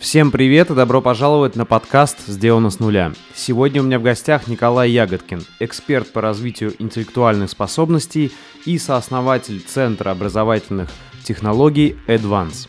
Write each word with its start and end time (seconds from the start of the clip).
Всем 0.00 0.30
привет 0.30 0.70
и 0.70 0.74
добро 0.74 1.02
пожаловать 1.02 1.56
на 1.56 1.66
подкаст 1.66 2.26
«Сделано 2.26 2.70
с 2.70 2.80
нуля». 2.80 3.12
Сегодня 3.34 3.82
у 3.82 3.84
меня 3.84 3.98
в 3.98 4.02
гостях 4.02 4.48
Николай 4.48 4.90
Ягодкин, 4.90 5.44
эксперт 5.60 6.10
по 6.10 6.22
развитию 6.22 6.72
интеллектуальных 6.78 7.50
способностей 7.50 8.32
и 8.64 8.78
сооснователь 8.78 9.60
Центра 9.60 10.10
образовательных 10.10 10.88
технологий 11.22 11.98
Advance. 12.06 12.66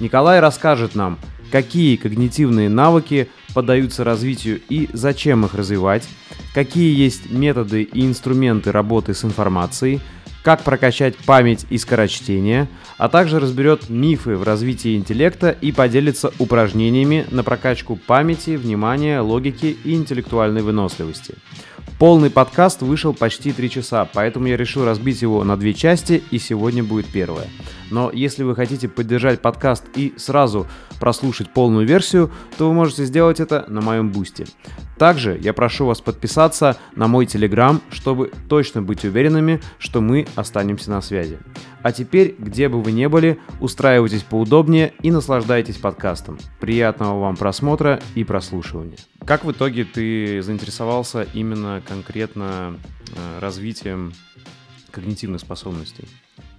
Николай 0.00 0.40
расскажет 0.40 0.94
нам, 0.94 1.18
какие 1.52 1.96
когнитивные 1.96 2.70
навыки 2.70 3.28
поддаются 3.54 4.02
развитию 4.02 4.58
и 4.70 4.88
зачем 4.94 5.44
их 5.44 5.52
развивать, 5.52 6.08
какие 6.54 6.98
есть 6.98 7.30
методы 7.30 7.82
и 7.82 8.06
инструменты 8.06 8.72
работы 8.72 9.12
с 9.12 9.22
информацией– 9.22 10.00
как 10.42 10.62
прокачать 10.62 11.16
память 11.16 11.66
и 11.70 11.78
скорочтение, 11.78 12.68
а 12.96 13.08
также 13.08 13.38
разберет 13.38 13.88
мифы 13.88 14.36
в 14.36 14.42
развитии 14.42 14.96
интеллекта 14.96 15.50
и 15.50 15.72
поделится 15.72 16.32
упражнениями 16.38 17.26
на 17.30 17.42
прокачку 17.42 17.96
памяти, 17.96 18.56
внимания, 18.56 19.20
логики 19.20 19.76
и 19.84 19.94
интеллектуальной 19.94 20.62
выносливости. 20.62 21.34
Полный 22.00 22.30
подкаст 22.30 22.80
вышел 22.80 23.12
почти 23.12 23.52
3 23.52 23.68
часа, 23.68 24.08
поэтому 24.10 24.46
я 24.46 24.56
решил 24.56 24.86
разбить 24.86 25.20
его 25.20 25.44
на 25.44 25.58
две 25.58 25.74
части, 25.74 26.22
и 26.30 26.38
сегодня 26.38 26.82
будет 26.82 27.04
первая. 27.04 27.46
Но 27.90 28.10
если 28.10 28.42
вы 28.42 28.54
хотите 28.54 28.88
поддержать 28.88 29.42
подкаст 29.42 29.84
и 29.94 30.14
сразу 30.16 30.66
прослушать 30.98 31.52
полную 31.52 31.86
версию, 31.86 32.30
то 32.56 32.68
вы 32.68 32.72
можете 32.72 33.04
сделать 33.04 33.38
это 33.38 33.66
на 33.68 33.82
моем 33.82 34.08
бусте. 34.12 34.46
Также 34.96 35.38
я 35.42 35.52
прошу 35.52 35.84
вас 35.84 36.00
подписаться 36.00 36.78
на 36.96 37.06
мой 37.06 37.26
телеграм, 37.26 37.82
чтобы 37.90 38.32
точно 38.48 38.80
быть 38.80 39.04
уверенными, 39.04 39.60
что 39.78 40.00
мы 40.00 40.26
останемся 40.36 40.90
на 40.90 41.02
связи. 41.02 41.38
А 41.82 41.92
теперь, 41.92 42.34
где 42.38 42.70
бы 42.70 42.80
вы 42.80 42.92
ни 42.92 43.04
были, 43.08 43.38
устраивайтесь 43.60 44.22
поудобнее 44.22 44.94
и 45.02 45.10
наслаждайтесь 45.10 45.76
подкастом. 45.76 46.38
Приятного 46.60 47.20
вам 47.20 47.36
просмотра 47.36 48.00
и 48.14 48.24
прослушивания. 48.24 48.96
Как 49.26 49.44
в 49.44 49.52
итоге 49.52 49.84
ты 49.84 50.42
заинтересовался 50.42 51.22
именно 51.34 51.82
конкретно 51.86 52.78
э, 53.14 53.38
развитием 53.38 54.12
когнитивных 54.90 55.40
способностей? 55.40 56.08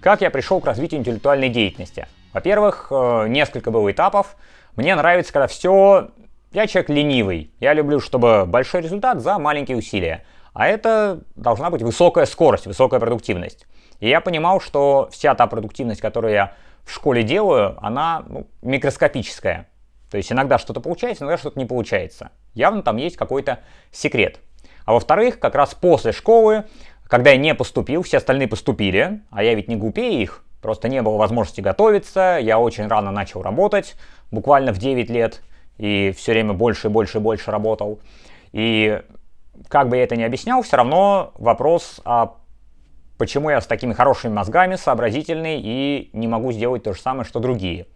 Как 0.00 0.20
я 0.20 0.30
пришел 0.30 0.60
к 0.60 0.66
развитию 0.66 1.00
интеллектуальной 1.00 1.48
деятельности? 1.48 2.06
Во-первых, 2.32 2.88
э, 2.90 3.26
несколько 3.28 3.70
было 3.70 3.90
этапов. 3.90 4.36
Мне 4.76 4.94
нравится, 4.94 5.32
когда 5.32 5.46
все... 5.46 6.10
Я 6.52 6.66
человек 6.66 6.90
ленивый. 6.90 7.50
Я 7.60 7.74
люблю, 7.74 8.00
чтобы 8.00 8.44
большой 8.46 8.82
результат 8.82 9.20
за 9.20 9.38
маленькие 9.38 9.76
усилия. 9.76 10.24
А 10.52 10.66
это 10.66 11.22
должна 11.34 11.70
быть 11.70 11.82
высокая 11.82 12.26
скорость, 12.26 12.66
высокая 12.66 13.00
продуктивность. 13.00 13.66
И 14.00 14.08
я 14.08 14.20
понимал, 14.20 14.60
что 14.60 15.08
вся 15.12 15.34
та 15.34 15.46
продуктивность, 15.46 16.00
которую 16.00 16.32
я 16.34 16.54
в 16.84 16.92
школе 16.92 17.22
делаю, 17.22 17.78
она 17.84 18.24
ну, 18.28 18.46
микроскопическая. 18.60 19.68
То 20.12 20.18
есть 20.18 20.30
иногда 20.30 20.58
что-то 20.58 20.80
получается, 20.80 21.24
иногда 21.24 21.38
что-то 21.38 21.58
не 21.58 21.64
получается. 21.64 22.32
Явно 22.52 22.82
там 22.82 22.98
есть 22.98 23.16
какой-то 23.16 23.60
секрет. 23.90 24.40
А 24.84 24.92
во-вторых, 24.92 25.38
как 25.38 25.54
раз 25.54 25.74
после 25.74 26.12
школы, 26.12 26.64
когда 27.04 27.30
я 27.30 27.38
не 27.38 27.54
поступил, 27.54 28.02
все 28.02 28.18
остальные 28.18 28.46
поступили, 28.46 29.22
а 29.30 29.42
я 29.42 29.54
ведь 29.54 29.68
не 29.68 29.76
глупее 29.76 30.22
их, 30.22 30.44
просто 30.60 30.90
не 30.90 31.00
было 31.00 31.16
возможности 31.16 31.62
готовиться, 31.62 32.38
я 32.38 32.58
очень 32.58 32.88
рано 32.88 33.10
начал 33.10 33.40
работать, 33.40 33.94
буквально 34.30 34.74
в 34.74 34.78
9 34.78 35.08
лет, 35.08 35.40
и 35.78 36.12
все 36.14 36.32
время 36.32 36.52
больше 36.52 36.88
и 36.88 36.90
больше 36.90 37.16
и 37.16 37.20
больше 37.22 37.50
работал. 37.50 37.98
И 38.52 39.00
как 39.68 39.88
бы 39.88 39.96
я 39.96 40.02
это 40.02 40.14
ни 40.14 40.24
объяснял, 40.24 40.60
все 40.60 40.76
равно 40.76 41.32
вопрос, 41.36 42.02
а 42.04 42.34
почему 43.16 43.48
я 43.48 43.62
с 43.62 43.66
такими 43.66 43.94
хорошими 43.94 44.34
мозгами, 44.34 44.76
сообразительный 44.76 45.58
и 45.58 46.10
не 46.12 46.28
могу 46.28 46.52
сделать 46.52 46.82
то 46.82 46.92
же 46.92 47.00
самое, 47.00 47.24
что 47.24 47.40
другие. 47.40 47.86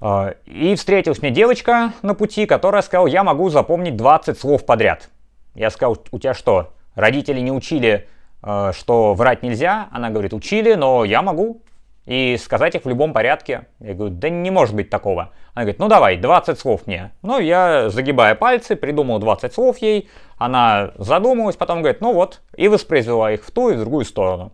А, 0.00 0.34
и 0.46 0.74
встретилась 0.74 1.22
мне 1.22 1.30
девочка 1.30 1.92
на 2.02 2.14
пути, 2.14 2.46
которая 2.46 2.82
сказала, 2.82 3.06
я 3.06 3.24
могу 3.24 3.48
запомнить 3.48 3.96
20 3.96 4.38
слов 4.38 4.66
подряд. 4.66 5.10
Я 5.54 5.70
сказал, 5.70 5.96
у 6.10 6.18
тебя 6.18 6.34
что, 6.34 6.72
родители 6.94 7.40
не 7.40 7.52
учили, 7.52 8.08
а, 8.42 8.72
что 8.72 9.14
врать 9.14 9.42
нельзя? 9.42 9.88
Она 9.92 10.10
говорит, 10.10 10.34
учили, 10.34 10.74
но 10.74 11.04
я 11.04 11.22
могу 11.22 11.62
и 12.06 12.36
сказать 12.36 12.74
их 12.74 12.84
в 12.84 12.88
любом 12.88 13.12
порядке. 13.12 13.66
Я 13.80 13.94
говорю, 13.94 14.14
да 14.14 14.28
не 14.28 14.50
может 14.50 14.74
быть 14.74 14.90
такого. 14.90 15.30
Она 15.54 15.64
говорит, 15.64 15.78
ну 15.78 15.88
давай, 15.88 16.16
20 16.16 16.58
слов 16.58 16.86
мне. 16.86 17.12
Ну, 17.22 17.38
я, 17.38 17.88
загибая 17.88 18.34
пальцы, 18.34 18.76
придумал 18.76 19.18
20 19.18 19.54
слов 19.54 19.78
ей. 19.78 20.10
Она 20.36 20.92
задумалась, 20.96 21.56
потом 21.56 21.80
говорит, 21.80 22.00
ну 22.00 22.12
вот, 22.12 22.42
и 22.56 22.68
воспроизвела 22.68 23.32
их 23.32 23.44
в 23.44 23.50
ту 23.50 23.70
и 23.70 23.74
в 23.74 23.80
другую 23.80 24.04
сторону. 24.04 24.52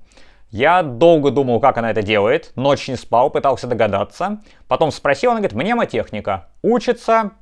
Я 0.50 0.82
долго 0.82 1.30
думал, 1.30 1.60
как 1.60 1.78
она 1.78 1.90
это 1.90 2.02
делает, 2.02 2.52
ночь 2.56 2.88
не 2.88 2.96
спал, 2.96 3.30
пытался 3.30 3.68
догадаться. 3.68 4.42
Потом 4.66 4.90
спросил, 4.90 5.30
она 5.30 5.40
говорит, 5.40 5.56
мнемотехника. 5.56 6.48
Учится, 6.62 7.32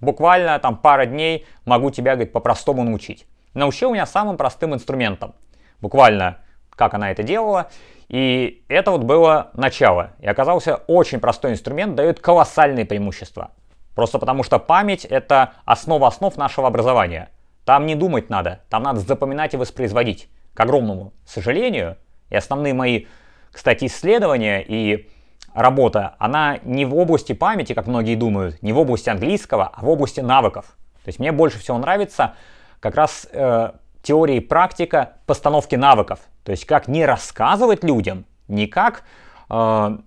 буквально 0.00 0.58
там 0.58 0.76
пара 0.76 1.06
дней, 1.06 1.46
могу 1.64 1.90
тебя, 1.90 2.12
говорит, 2.12 2.32
по-простому 2.32 2.84
научить. 2.84 3.26
Научил 3.54 3.92
меня 3.92 4.04
самым 4.04 4.36
простым 4.36 4.74
инструментом. 4.74 5.34
Буквально, 5.80 6.38
как 6.70 6.92
она 6.92 7.10
это 7.10 7.22
делала. 7.22 7.70
И 8.08 8.62
это 8.68 8.90
вот 8.90 9.04
было 9.04 9.50
начало. 9.54 10.10
И 10.18 10.26
оказался 10.26 10.76
очень 10.86 11.20
простой 11.20 11.52
инструмент, 11.52 11.94
дает 11.94 12.20
колоссальные 12.20 12.84
преимущества. 12.84 13.52
Просто 13.94 14.18
потому 14.18 14.42
что 14.42 14.58
память 14.58 15.06
это 15.06 15.52
основа 15.64 16.08
основ 16.08 16.36
нашего 16.36 16.66
образования. 16.66 17.30
Там 17.64 17.86
не 17.86 17.94
думать 17.94 18.28
надо, 18.28 18.60
там 18.68 18.82
надо 18.82 19.00
запоминать 19.00 19.54
и 19.54 19.56
воспроизводить. 19.56 20.28
К 20.52 20.60
огромному 20.60 21.14
сожалению, 21.24 21.96
и 22.34 22.36
основные 22.36 22.74
мои, 22.74 23.06
кстати, 23.52 23.86
исследования 23.86 24.62
и 24.66 25.08
работа, 25.54 26.16
она 26.18 26.58
не 26.64 26.84
в 26.84 26.94
области 26.96 27.32
памяти, 27.32 27.72
как 27.74 27.86
многие 27.86 28.16
думают, 28.16 28.60
не 28.62 28.72
в 28.72 28.78
области 28.78 29.08
английского, 29.08 29.70
а 29.72 29.84
в 29.84 29.88
области 29.88 30.20
навыков. 30.20 30.76
То 31.04 31.08
есть 31.08 31.20
мне 31.20 31.32
больше 31.32 31.58
всего 31.58 31.78
нравится 31.78 32.34
как 32.80 32.96
раз 32.96 33.28
э, 33.30 33.70
теория 34.02 34.38
и 34.38 34.40
практика 34.40 35.12
постановки 35.26 35.76
навыков. 35.76 36.18
То 36.42 36.50
есть 36.50 36.66
как 36.66 36.88
не 36.88 37.06
рассказывать 37.06 37.84
людям, 37.84 38.24
не 38.48 38.66
как 38.66 39.04
э, 39.48 39.98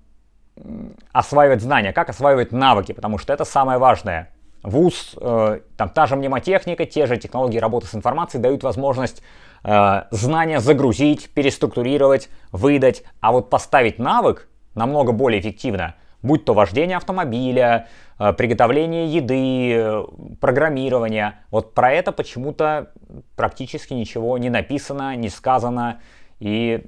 осваивать 1.13 1.61
знания, 1.61 1.93
как 1.93 2.09
осваивать 2.09 2.51
навыки, 2.51 2.91
потому 2.91 3.17
что 3.17 3.31
это 3.31 3.45
самое 3.45 3.79
важное. 3.79 4.31
ВУЗ, 4.63 5.15
э, 5.21 5.59
там 5.77 5.89
та 5.89 6.07
же 6.07 6.17
мнемотехника, 6.17 6.85
те 6.85 7.05
же 7.05 7.15
технологии 7.15 7.57
работы 7.57 7.87
с 7.87 7.95
информацией 7.95 8.43
дают 8.43 8.63
возможность 8.63 9.23
э, 9.67 10.03
знания 10.11 10.59
загрузить, 10.59 11.29
переструктурировать, 11.29 12.29
выдать, 12.51 13.03
а 13.19 13.31
вот 13.31 13.49
поставить 13.49 13.99
навык 13.99 14.47
намного 14.73 15.11
более 15.11 15.41
эффективно, 15.41 15.95
будь 16.21 16.45
то 16.45 16.53
вождение 16.53 16.97
автомобиля, 16.97 17.87
э, 18.17 18.33
приготовление 18.33 19.07
еды, 19.07 19.73
э, 19.73 20.03
программирование. 20.39 21.39
Вот 21.51 21.73
про 21.73 21.91
это 21.91 22.11
почему-то 22.11 22.91
практически 23.35 23.93
ничего 23.93 24.37
не 24.37 24.49
написано, 24.49 25.15
не 25.15 25.29
сказано, 25.29 25.99
и 26.39 26.85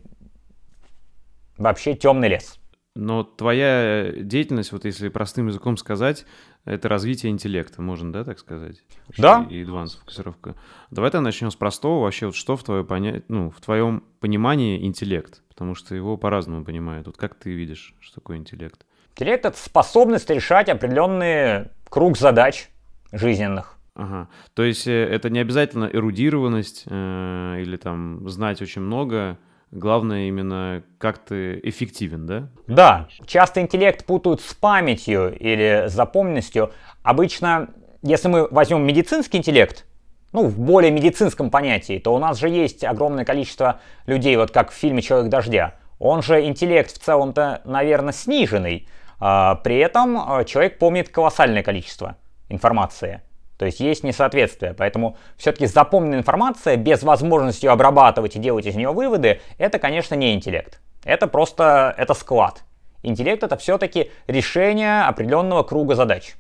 вообще 1.58 1.96
темный 1.96 2.30
лес. 2.30 2.60
Но 2.96 3.24
твоя 3.24 4.12
деятельность, 4.12 4.72
вот 4.72 4.84
если 4.84 5.10
простым 5.10 5.48
языком 5.48 5.78
сказать, 5.78 6.26
это 6.66 6.90
развитие 6.90 7.32
интеллекта, 7.32 7.82
можно, 7.82 8.12
да, 8.12 8.24
так 8.24 8.40
сказать? 8.40 8.84
Да. 9.18 9.46
И 9.50 9.62
адванс 9.62 9.96
фокусировка. 9.96 10.56
Давай 10.92 11.12
тогда 11.12 11.24
начнем 11.24 11.52
с 11.52 11.56
простого. 11.56 12.04
Вообще, 12.04 12.26
вот 12.28 12.36
что 12.36 12.58
в, 12.58 12.64
твое 12.64 12.84
поня... 12.84 13.22
ну, 13.28 13.52
в 13.52 13.62
твоем 13.62 14.04
понимании 14.20 14.84
интеллект? 14.86 15.42
Потому 15.50 15.76
что 15.76 15.96
его 15.96 16.18
по-разному 16.18 16.66
понимают. 16.66 17.08
Вот 17.08 17.18
как 17.18 17.36
ты 17.36 17.52
видишь, 17.52 17.96
что 18.00 18.16
такое 18.16 18.38
интеллект? 18.38 18.86
Интеллект— 19.12 19.46
это 19.46 19.58
способность 19.58 20.30
решать 20.30 20.70
определенный 20.70 21.70
круг 21.90 22.18
задач 22.18 22.70
жизненных. 23.12 23.78
Ага. 23.96 24.30
То 24.54 24.64
есть 24.64 24.88
э, 24.88 24.92
это 24.92 25.30
не 25.30 25.40
обязательно 25.40 25.86
эрудированность 25.86 26.86
э, 26.86 27.58
или 27.62 27.76
там 27.78 28.30
знать 28.30 28.62
очень 28.62 28.82
много. 28.82 29.38
Главное 29.72 30.28
именно 30.28 30.84
как 30.98 31.20
ты 31.20 31.60
эффективен, 31.64 32.26
да? 32.26 32.50
Да. 32.68 33.08
Часто 33.26 33.62
интеллект 33.62 34.06
путают 34.06 34.42
с 34.42 34.54
памятью 34.56 35.38
или 35.38 35.86
запомненностью. 35.88 36.72
Обычно, 37.04 37.70
если 38.02 38.30
мы 38.30 38.48
возьмем 38.50 38.86
медицинский 38.86 39.38
интеллект, 39.38 39.86
ну, 40.32 40.48
в 40.48 40.60
более 40.60 40.92
медицинском 40.92 41.50
понятии, 41.52 42.00
то 42.00 42.14
у 42.14 42.20
нас 42.20 42.40
же 42.40 42.50
есть 42.50 42.84
огромное 42.84 43.26
количество 43.26 43.80
людей, 44.06 44.36
вот 44.38 44.52
как 44.52 44.72
в 44.72 44.74
фильме 44.74 45.02
«Человек 45.02 45.30
дождя». 45.30 45.76
Он 46.00 46.22
же 46.22 46.46
интеллект 46.46 46.92
в 46.92 46.98
целом-то, 46.98 47.62
наверное, 47.66 48.14
сниженный. 48.14 48.88
А, 49.20 49.56
при 49.56 49.78
этом 49.78 50.18
а, 50.18 50.44
человек 50.46 50.80
помнит 50.80 51.10
колоссальное 51.10 51.62
количество 51.62 52.16
информации. 52.48 53.22
То 53.60 53.66
есть 53.66 53.82
есть 53.82 54.06
несоответствие. 54.06 54.74
Поэтому 54.74 55.18
все-таки 55.36 55.66
запомненная 55.66 56.20
информация 56.20 56.78
без 56.78 57.04
возможности 57.04 57.66
ее 57.66 57.72
обрабатывать 57.72 58.38
и 58.38 58.40
делать 58.40 58.66
из 58.66 58.76
нее 58.76 58.94
выводы, 58.94 59.42
это, 59.58 59.80
конечно, 59.80 60.16
не 60.16 60.34
интеллект. 60.34 60.80
Это 61.04 61.28
просто 61.28 61.94
это 61.98 62.14
склад. 62.14 62.64
Интеллект 63.04 63.44
это 63.44 63.58
все-таки 63.58 64.12
решение 64.28 65.02
определенного 65.02 65.64
круга 65.64 65.96
задач. 65.96 66.36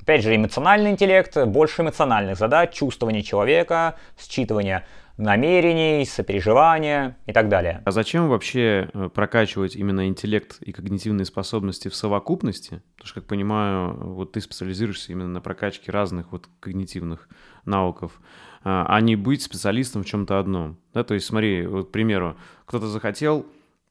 Опять 0.00 0.22
же, 0.22 0.36
эмоциональный 0.36 0.92
интеллект, 0.92 1.36
больше 1.46 1.82
эмоциональных 1.82 2.38
задач, 2.38 2.72
чувствование 2.72 3.24
человека, 3.24 3.96
считывание 4.16 4.82
намерений, 5.16 6.04
сопереживания 6.04 7.16
и 7.26 7.32
так 7.32 7.48
далее. 7.48 7.82
А 7.84 7.90
зачем 7.90 8.28
вообще 8.28 8.90
э, 8.92 9.08
прокачивать 9.12 9.76
именно 9.76 10.06
интеллект 10.08 10.58
и 10.60 10.72
когнитивные 10.72 11.24
способности 11.24 11.88
в 11.88 11.94
совокупности? 11.94 12.82
Потому 12.96 13.06
что, 13.06 13.20
как 13.20 13.28
понимаю, 13.28 13.96
вот 14.14 14.32
ты 14.32 14.40
специализируешься 14.40 15.12
именно 15.12 15.28
на 15.28 15.40
прокачке 15.40 15.90
разных 15.90 16.32
вот 16.32 16.48
когнитивных 16.60 17.28
навыков, 17.64 18.20
а, 18.62 18.84
а 18.88 19.00
не 19.00 19.16
быть 19.16 19.42
специалистом 19.42 20.02
в 20.02 20.06
чем-то 20.06 20.38
одном. 20.38 20.78
Да, 20.92 21.04
то 21.04 21.14
есть 21.14 21.26
смотри, 21.26 21.66
вот, 21.66 21.88
к 21.88 21.92
примеру, 21.92 22.36
кто-то 22.66 22.86
захотел 22.88 23.46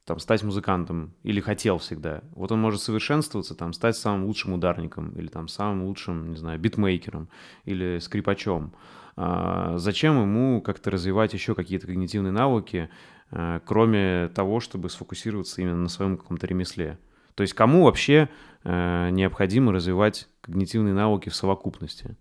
там, 0.06 0.20
стать 0.20 0.44
музыкантом 0.44 1.14
или 1.24 1.40
хотел 1.42 1.80
всегда. 1.80 2.22
Вот 2.36 2.52
он 2.52 2.62
может 2.62 2.82
совершенствоваться, 2.82 3.56
там, 3.56 3.74
стать 3.74 3.98
самым 3.98 4.26
лучшим 4.26 4.54
ударником 4.54 5.10
или 5.12 5.28
там 5.28 5.48
самым 5.48 5.86
лучшим, 5.86 6.30
не 6.30 6.38
знаю, 6.38 6.60
битмейкером 6.60 7.30
или 7.66 8.00
скрипачом. 8.00 8.74
А 9.18 9.78
зачем 9.78 10.22
ему 10.22 10.62
как-то 10.62 10.92
развивать 10.92 11.34
еще 11.34 11.56
какие-то 11.56 11.88
когнитивные 11.88 12.32
навыки, 12.32 12.90
а, 13.32 13.62
кроме 13.66 14.30
того, 14.30 14.60
чтобы 14.60 14.90
сфокусироваться 14.90 15.62
именно 15.62 15.78
на 15.78 15.90
своем 15.90 16.18
каком-то 16.18 16.46
ремесле? 16.48 16.98
То 17.36 17.42
есть 17.42 17.54
кому 17.54 17.84
вообще 17.84 18.30
а, 18.64 19.10
необходимо 19.10 19.72
развивать 19.72 20.28
когнитивные 20.42 20.94
навыки 20.94 21.30
в 21.30 21.36
совокупности? 21.36 22.18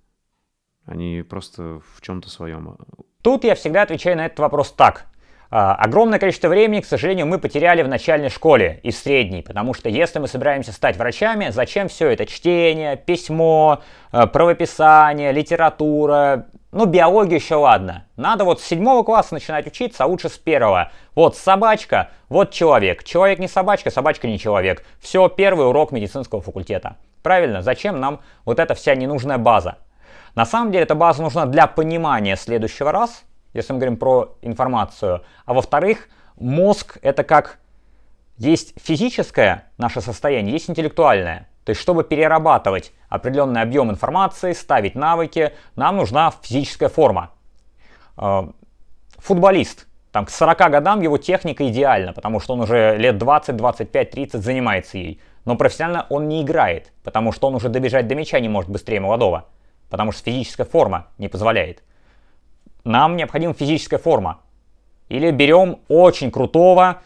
Они 0.85 1.25
просто 1.29 1.81
в 1.95 2.01
чем-то 2.01 2.29
своем. 2.29 2.77
Тут 3.23 3.45
я 3.45 3.55
всегда 3.55 3.83
отвечаю 3.83 4.17
на 4.17 4.27
этот 4.27 4.39
вопрос 4.39 4.71
так. 4.71 5.07
А, 5.51 5.75
огромное 5.75 6.19
количество 6.19 6.49
времени, 6.49 6.81
к 6.81 6.87
сожалению, 6.87 7.27
мы 7.27 7.39
потеряли 7.39 7.83
в 7.83 7.89
начальной 7.89 8.29
школе 8.29 8.81
и 8.83 8.91
в 8.91 8.97
средней, 8.97 9.43
потому 9.43 9.75
что 9.75 9.89
если 9.89 10.19
мы 10.19 10.29
собираемся 10.29 10.73
стать 10.73 10.97
врачами, 10.97 11.51
зачем 11.51 11.89
все 11.89 12.09
это? 12.09 12.27
Чтение, 12.27 12.97
письмо, 12.97 13.83
правописание, 14.11 15.33
литература, 15.33 16.47
ну, 16.75 16.87
биологию 16.87 17.37
еще 17.37 17.55
ладно. 17.55 18.05
Надо 18.17 18.45
вот 18.45 18.61
с 18.61 18.65
седьмого 18.65 19.05
класса 19.05 19.33
начинать 19.33 19.65
учиться, 19.69 20.03
а 20.03 20.07
лучше 20.09 20.29
с 20.29 20.37
первого. 20.37 20.91
Вот 21.15 21.37
собачка, 21.37 22.11
вот 22.29 22.51
человек. 22.51 23.05
Человек 23.05 23.39
не 23.39 23.47
собачка, 23.47 23.93
собачка 23.93 24.27
не 24.27 24.41
человек. 24.41 24.85
Все, 24.99 25.29
первый 25.29 25.69
урок 25.69 25.93
медицинского 25.93 26.43
факультета. 26.43 26.97
Правильно, 27.23 27.63
зачем 27.63 28.01
нам 28.01 28.21
вот 28.45 28.59
эта 28.59 28.75
вся 28.75 28.97
ненужная 28.97 29.39
база? 29.39 29.79
На 30.35 30.45
самом 30.45 30.73
деле 30.73 30.83
эта 30.83 30.97
база 30.97 31.23
нужна 31.23 31.47
для 31.47 31.69
понимания 31.69 32.35
следующего 32.35 32.91
раз, 32.91 33.23
если 33.53 33.73
мы 33.73 33.79
говорим 33.79 33.97
про 33.97 34.37
информацию. 34.43 35.23
А 35.47 35.55
во-вторых, 35.55 36.09
мозг 36.35 36.99
это 37.03 37.23
как 37.23 37.61
есть 38.37 38.75
физическое 38.83 39.71
наше 39.79 40.01
состояние, 40.01 40.55
есть 40.55 40.69
интеллектуальное. 40.69 41.49
То 41.65 41.71
есть, 41.71 41.81
чтобы 41.81 42.05
перерабатывать 42.05 42.93
определенный 43.09 43.63
объем 43.63 43.91
информации, 43.91 44.53
ставить 44.53 44.95
навыки, 44.95 45.53
нам 45.77 45.97
нужна 45.97 46.33
физическая 46.43 46.89
форма. 46.89 47.31
А, 48.17 48.51
футболист. 49.19 49.87
Там, 50.13 50.27
к 50.27 50.31
40 50.31 50.71
годам 50.71 51.01
его 51.01 51.19
техника 51.19 51.67
идеальна, 51.69 52.13
потому 52.13 52.39
что 52.39 52.53
он 52.53 52.61
уже 52.61 52.97
лет 52.97 53.19
20, 53.19 53.57
25, 53.57 54.11
30 54.11 54.43
занимается 54.43 54.99
ей. 54.99 55.21
Но 55.45 55.57
профессионально 55.57 56.07
он 56.09 56.29
не 56.29 56.43
играет, 56.43 56.93
потому 57.03 57.33
что 57.33 57.49
он 57.49 57.57
уже 57.57 57.69
добежать 57.69 58.07
до 58.07 58.15
мяча 58.15 58.39
не 58.39 58.49
может 58.49 58.71
быстрее 58.71 59.01
молодого, 59.01 59.47
потому 59.91 60.13
что 60.13 60.23
физическая 60.23 60.67
форма 60.67 61.09
не 61.19 61.29
позволяет 61.29 61.83
нам 62.85 63.17
необходима 63.17 63.55
физическая 63.55 63.99
форма. 63.99 64.41
Или 65.09 65.31
берем 65.31 65.81
очень 65.89 66.31
крутого, 66.31 67.03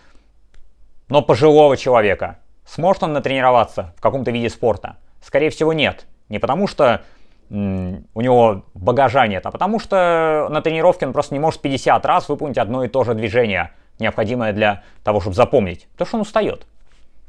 но 1.08 1.22
пожилого 1.22 1.76
человека. 1.76 2.38
Сможет 2.69 3.03
он 3.03 3.12
натренироваться 3.12 3.94
в 3.97 4.00
каком-то 4.00 4.31
виде 4.31 4.50
спорта? 4.50 4.97
Скорее 5.20 5.50
всего 5.50 5.73
нет. 5.73 6.06
Не 6.29 6.38
потому 6.38 6.67
что 6.67 7.03
у 7.50 8.20
него 8.20 8.65
багажа 8.75 9.26
нет, 9.26 9.47
а 9.47 9.50
потому 9.50 9.81
что 9.81 10.49
на 10.50 10.61
тренировке 10.61 11.06
он 11.06 11.15
просто 11.15 11.35
не 11.35 11.41
может 11.41 11.62
50 11.62 12.05
раз 12.05 12.29
выполнить 12.29 12.59
одно 12.59 12.85
и 12.85 12.88
то 12.88 13.05
же 13.05 13.15
движение, 13.15 13.70
необходимое 13.99 14.53
для 14.53 14.82
того, 15.03 15.20
чтобы 15.20 15.35
запомнить. 15.35 15.88
Потому 15.93 16.06
что 16.06 16.17
он 16.19 16.23
устает. 16.23 16.67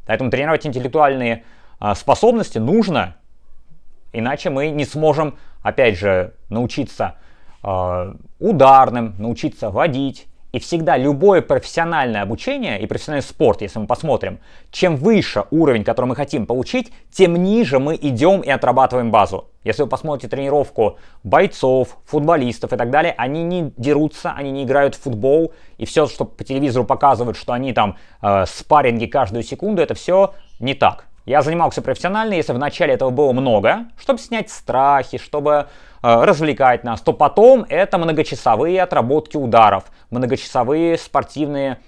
Поэтому 0.06 0.30
тренировать 0.30 0.68
интеллектуальные 0.68 1.46
а, 1.80 1.96
способности 1.96 2.58
нужно, 2.58 3.16
иначе 4.12 4.50
мы 4.50 4.72
не 4.72 4.84
сможем, 4.84 5.38
опять 5.64 5.98
же, 5.98 6.34
научиться 6.50 7.16
Э, 7.62 8.14
ударным, 8.40 9.16
научиться 9.18 9.70
водить. 9.70 10.28
И 10.52 10.60
всегда 10.60 10.98
любое 10.98 11.42
профессиональное 11.42 12.24
обучение 12.24 12.82
и 12.82 12.88
профессиональный 12.88 13.24
спорт, 13.24 13.62
если 13.62 13.78
мы 13.80 13.86
посмотрим, 13.86 14.40
чем 14.72 14.96
выше 14.96 15.44
уровень, 15.52 15.84
который 15.84 16.08
мы 16.08 16.16
хотим 16.16 16.48
получить, 16.48 16.92
тем 17.12 17.36
ниже 17.36 17.78
мы 17.78 17.96
идем 17.96 18.42
и 18.42 18.50
отрабатываем 18.50 19.12
базу. 19.12 19.50
Если 19.64 19.84
вы 19.84 19.90
посмотрите 19.90 20.28
тренировку 20.28 20.98
бойцов, 21.24 21.98
футболистов 22.06 22.74
и 22.74 22.78
так 22.78 22.90
далее, 22.90 23.14
они 23.18 23.44
не 23.44 23.74
дерутся, 23.78 24.32
они 24.32 24.52
не 24.52 24.64
играют 24.64 24.96
в 24.96 25.02
футбол, 25.02 25.54
и 25.78 25.86
все, 25.86 26.08
что 26.08 26.26
по 26.26 26.44
телевизору 26.44 26.86
показывают, 26.86 27.38
что 27.38 27.54
они 27.54 27.74
там 27.74 27.98
э, 28.22 28.46
спарринги 28.48 29.06
каждую 29.06 29.44
секунду, 29.44 29.82
это 29.82 29.94
все 29.94 30.34
не 30.60 30.74
так. 30.74 31.09
Я 31.26 31.42
занимался 31.42 31.82
профессионально, 31.82 32.34
если 32.34 32.54
в 32.54 32.58
начале 32.58 32.94
этого 32.94 33.10
было 33.10 33.32
много, 33.34 33.86
чтобы 33.98 34.20
снять 34.20 34.50
страхи, 34.50 35.18
чтобы 35.18 35.68
Э, 36.02 36.24
развлекать 36.24 36.86
нас, 36.86 37.02
то 37.02 37.12
потом 37.12 37.66
это 37.68 37.98
многочасовые 37.98 38.82
отработки 38.82 39.36
ударов, 39.36 39.86
многочасовые 40.12 40.98
спортивные, 40.98 41.80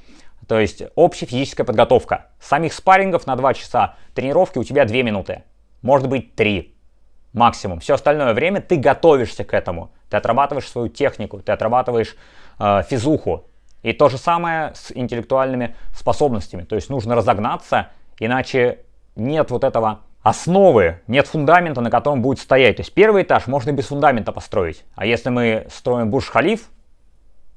то 0.48 0.60
есть 0.60 0.84
общая 0.96 1.28
физическая 1.28 1.66
подготовка. 1.66 2.28
Самих 2.40 2.74
спаррингов 2.74 3.26
на 3.26 3.38
2 3.38 3.54
часа, 3.54 3.96
тренировки 4.14 4.58
у 4.58 4.66
тебя 4.66 4.84
2 4.84 4.98
минуты, 5.04 5.44
может 5.82 6.10
быть 6.10 6.36
3 6.36 6.76
максимум. 7.32 7.80
Все 7.80 7.94
остальное 7.94 8.34
время 8.34 8.60
ты 8.60 8.76
готовишься 8.76 9.46
к 9.46 9.54
этому, 9.54 9.92
ты 10.10 10.18
отрабатываешь 10.18 10.68
свою 10.68 10.90
технику, 10.90 11.40
ты 11.40 11.54
отрабатываешь 11.54 12.18
э, 12.60 12.84
физуху. 12.90 13.46
И 13.82 13.94
то 13.94 14.10
же 14.10 14.18
самое 14.18 14.74
с 14.76 14.92
интеллектуальными 14.92 15.76
способностями. 15.94 16.64
То 16.64 16.76
есть 16.76 16.90
нужно 16.90 17.16
разогнаться, 17.16 17.88
иначе 18.20 18.80
нет 19.16 19.52
вот 19.52 19.64
этого 19.64 20.02
основы, 20.22 21.02
нет 21.08 21.28
фундамента, 21.28 21.82
на 21.82 21.90
котором 21.90 22.22
будет 22.22 22.40
стоять. 22.40 22.78
То 22.78 22.82
есть 22.82 22.94
первый 22.94 23.24
этаж 23.24 23.48
можно 23.48 23.72
без 23.72 23.88
фундамента 23.88 24.32
построить. 24.32 24.86
А 24.96 25.06
если 25.06 25.30
мы 25.30 25.68
строим 25.70 26.12
Бурж-Халиф, 26.12 26.70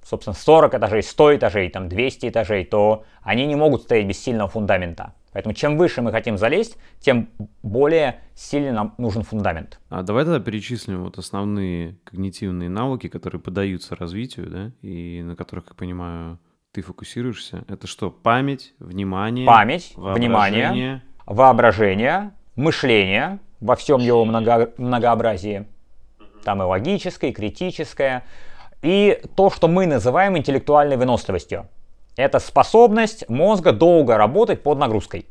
собственно, 0.03 0.35
40 0.35 0.75
этажей, 0.75 1.03
100 1.03 1.37
этажей, 1.37 1.71
там 1.71 1.89
200 1.89 2.29
этажей, 2.29 2.65
то 2.65 3.05
они 3.23 3.47
не 3.47 3.57
могут 3.57 3.83
стоять 3.83 4.07
без 4.07 4.23
сильного 4.23 4.49
фундамента. 4.49 5.15
Поэтому 5.33 5.53
чем 5.53 5.77
выше 5.77 6.01
мы 6.01 6.13
хотим 6.13 6.39
залезть, 6.39 6.79
тем 7.01 7.29
более 7.63 8.21
сильный 8.35 8.71
нам 8.71 8.95
нужен 8.99 9.25
фундамент. 9.25 9.81
А 9.89 10.03
давай 10.03 10.25
тогда 10.25 10.39
перечислим 10.39 11.03
вот 11.03 11.19
основные 11.19 11.97
когнитивные 12.05 12.69
навыки, 12.69 13.09
которые 13.09 13.41
поддаются 13.41 13.97
развитию, 13.97 14.49
да, 14.49 14.71
и 14.81 15.23
на 15.23 15.35
которых, 15.35 15.65
как 15.65 15.77
понимаю, 15.77 16.39
ты 16.71 16.83
фокусируешься. 16.83 17.65
Это 17.67 17.89
что? 17.89 18.11
Память, 18.11 18.75
внимание, 18.79 19.47
память, 19.47 19.93
внимание, 19.97 21.03
воображение, 21.27 22.33
мышление 22.57 23.39
во 23.61 23.77
всем 23.77 24.01
его 24.01 24.25
много, 24.25 24.73
многообразии. 24.77 25.67
Там 26.45 26.63
и 26.63 26.65
логическое, 26.65 27.31
и 27.31 27.33
критическое. 27.33 28.25
И 28.83 29.21
то, 29.35 29.51
что 29.51 29.69
мы 29.69 29.87
называем 29.87 30.37
интеллектуальной 30.37 30.97
выносливостью. 30.97 31.69
Это 32.17 32.39
способность 32.39 33.29
мозга 33.29 33.73
долго 33.73 34.17
работать 34.17 34.63
под 34.63 34.79
нагрузкой. 34.79 35.27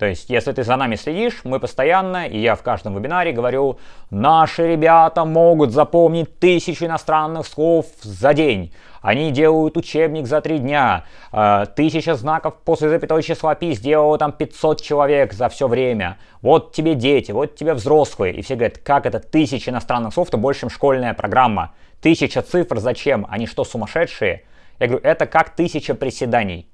То 0.00 0.06
есть, 0.06 0.30
если 0.30 0.52
ты 0.52 0.62
за 0.64 0.76
нами 0.76 0.94
следишь, 0.94 1.42
мы 1.44 1.60
постоянно, 1.60 2.26
и 2.26 2.38
я 2.38 2.54
в 2.54 2.62
каждом 2.62 2.96
вебинаре 2.96 3.32
говорю, 3.32 3.78
наши 4.08 4.66
ребята 4.66 5.26
могут 5.26 5.72
запомнить 5.72 6.38
тысячу 6.38 6.86
иностранных 6.86 7.46
слов 7.46 7.84
за 8.00 8.32
день. 8.32 8.72
Они 9.02 9.30
делают 9.30 9.76
учебник 9.76 10.26
за 10.26 10.40
три 10.40 10.58
дня. 10.58 11.04
Э, 11.32 11.66
тысяча 11.76 12.14
знаков 12.14 12.54
после 12.64 12.88
запятой 12.88 13.22
числа 13.22 13.54
пи 13.54 13.74
сделало 13.74 14.16
там 14.16 14.32
500 14.32 14.80
человек 14.80 15.34
за 15.34 15.50
все 15.50 15.68
время. 15.68 16.16
Вот 16.40 16.72
тебе 16.72 16.94
дети, 16.94 17.32
вот 17.32 17.56
тебе 17.56 17.74
взрослые. 17.74 18.32
И 18.32 18.40
все 18.40 18.54
говорят, 18.54 18.78
как 18.78 19.04
это 19.04 19.20
тысяча 19.20 19.70
иностранных 19.70 20.14
слов, 20.14 20.28
это 20.28 20.38
больше, 20.38 20.60
чем 20.60 20.70
школьная 20.70 21.12
программа. 21.12 21.74
Тысяча 22.00 22.40
цифр 22.40 22.78
зачем? 22.78 23.26
Они 23.28 23.46
что, 23.46 23.64
сумасшедшие? 23.64 24.44
Я 24.78 24.86
говорю, 24.86 25.04
это 25.04 25.26
как 25.26 25.50
тысяча 25.50 25.94
приседаний. 25.94 26.69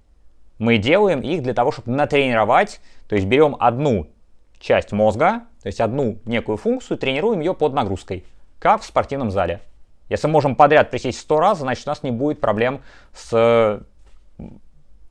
Мы 0.58 0.78
делаем 0.78 1.20
их 1.20 1.42
для 1.42 1.54
того, 1.54 1.72
чтобы 1.72 1.90
натренировать, 1.92 2.80
то 3.08 3.14
есть 3.14 3.26
берем 3.26 3.56
одну 3.58 4.08
часть 4.58 4.92
мозга, 4.92 5.42
то 5.62 5.66
есть 5.66 5.80
одну 5.80 6.18
некую 6.24 6.56
функцию, 6.56 6.96
тренируем 6.98 7.40
ее 7.40 7.54
под 7.54 7.74
нагрузкой, 7.74 8.24
как 8.58 8.82
в 8.82 8.84
спортивном 8.84 9.30
зале. 9.30 9.60
Если 10.08 10.28
можем 10.28 10.56
подряд 10.56 10.90
присесть 10.90 11.18
100 11.20 11.40
раз, 11.40 11.58
значит 11.58 11.86
у 11.86 11.90
нас 11.90 12.02
не 12.02 12.10
будет 12.10 12.40
проблем 12.40 12.80
с 13.12 13.82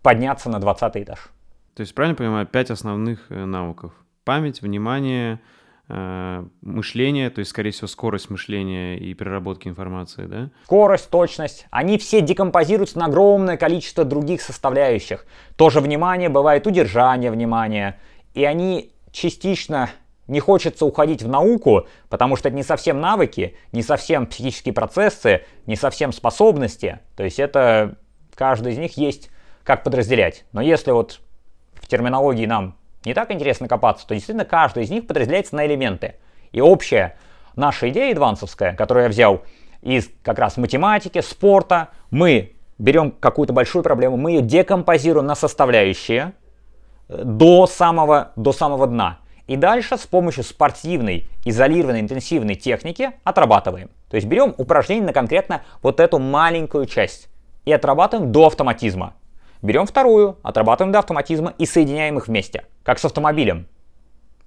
подняться 0.02 0.50
на 0.50 0.60
20 0.60 0.98
этаж. 0.98 1.32
То 1.74 1.82
есть, 1.82 1.94
правильно 1.94 2.16
понимаю, 2.16 2.46
пять 2.46 2.70
основных 2.70 3.26
э, 3.30 3.44
навыков. 3.44 3.92
Память, 4.24 4.62
внимание, 4.62 5.42
мышление, 5.88 7.30
то 7.30 7.40
есть, 7.40 7.52
скорее 7.52 7.72
всего, 7.72 7.88
скорость 7.88 8.30
мышления 8.30 8.98
и 8.98 9.14
переработки 9.14 9.68
информации, 9.68 10.26
да? 10.26 10.50
Скорость, 10.64 11.10
точность. 11.10 11.68
Они 11.70 11.98
все 11.98 12.22
декомпозируются 12.22 12.98
на 12.98 13.06
огромное 13.06 13.56
количество 13.58 14.04
других 14.04 14.42
составляющих. 14.42 15.26
Тоже 15.56 15.82
внимание, 15.82 16.30
бывает 16.30 16.66
удержание 16.66 17.30
внимания. 17.30 18.00
И 18.34 18.44
они 18.44 18.94
частично 19.12 19.90
Не 20.28 20.40
хочется 20.40 20.86
уходить 20.86 21.22
в 21.22 21.28
науку, 21.28 21.88
потому 22.10 22.36
что 22.36 22.50
это 22.50 22.56
не 22.56 22.64
совсем 22.64 23.00
навыки, 23.00 23.56
не 23.72 23.84
совсем 23.84 24.26
психические 24.26 24.74
процессы, 24.74 25.44
не 25.68 25.76
совсем 25.76 26.12
способности. 26.12 27.00
То 27.16 27.24
есть 27.24 27.40
это 27.40 27.98
каждый 28.34 28.74
из 28.74 28.80
них 28.80 28.98
есть 28.98 29.30
как 29.64 29.84
подразделять. 29.84 30.46
Но 30.52 30.62
если 30.62 30.92
вот 30.92 31.22
в 31.76 31.88
терминологии 31.88 32.48
нам 32.48 32.76
не 33.06 33.14
так 33.14 33.32
интересно 33.32 33.68
копаться, 33.68 34.08
то 34.08 34.14
действительно 34.14 34.46
каждый 34.46 34.84
из 34.84 34.90
них 34.90 35.08
подразделяется 35.08 35.56
на 35.56 35.66
элементы. 35.66 36.16
И 36.52 36.62
общая 36.62 37.18
наша 37.56 37.90
идея 37.90 38.12
адвансовская, 38.12 38.74
которую 38.76 39.04
я 39.04 39.10
взял 39.10 39.44
из 39.82 40.10
как 40.24 40.40
раз 40.40 40.58
математики, 40.58 41.22
спорта, 41.22 41.90
мы 42.10 42.56
берем 42.78 43.12
какую-то 43.12 43.54
большую 43.54 43.84
проблему, 43.84 44.18
мы 44.18 44.32
ее 44.32 44.42
декомпозируем 44.42 45.26
на 45.26 45.36
составляющие 45.36 46.34
э, 47.08 47.22
до 47.24 47.68
самого, 47.68 48.32
до 48.36 48.52
самого 48.52 48.88
дна. 48.88 49.20
И 49.48 49.58
дальше 49.58 49.98
с 49.98 50.08
помощью 50.08 50.44
спортивной, 50.44 51.30
изолированной, 51.46 52.00
интенсивной 52.00 52.56
техники 52.56 53.12
отрабатываем. 53.24 53.92
То 54.10 54.16
есть 54.16 54.28
берем 54.28 54.56
упражнение 54.58 55.06
на 55.06 55.14
конкретно 55.14 55.62
вот 55.84 56.00
эту 56.00 56.18
маленькую 56.18 56.88
часть 56.88 57.30
и 57.64 57.72
отрабатываем 57.72 58.32
до 58.32 58.48
автоматизма. 58.48 59.14
Берем 59.66 59.88
вторую, 59.88 60.38
отрабатываем 60.44 60.92
до 60.92 61.00
автоматизма 61.00 61.56
и 61.58 61.66
соединяем 61.66 62.20
их 62.20 62.28
вместе, 62.28 62.66
как 62.84 63.00
с 63.00 63.06
автомобилем. 63.06 63.66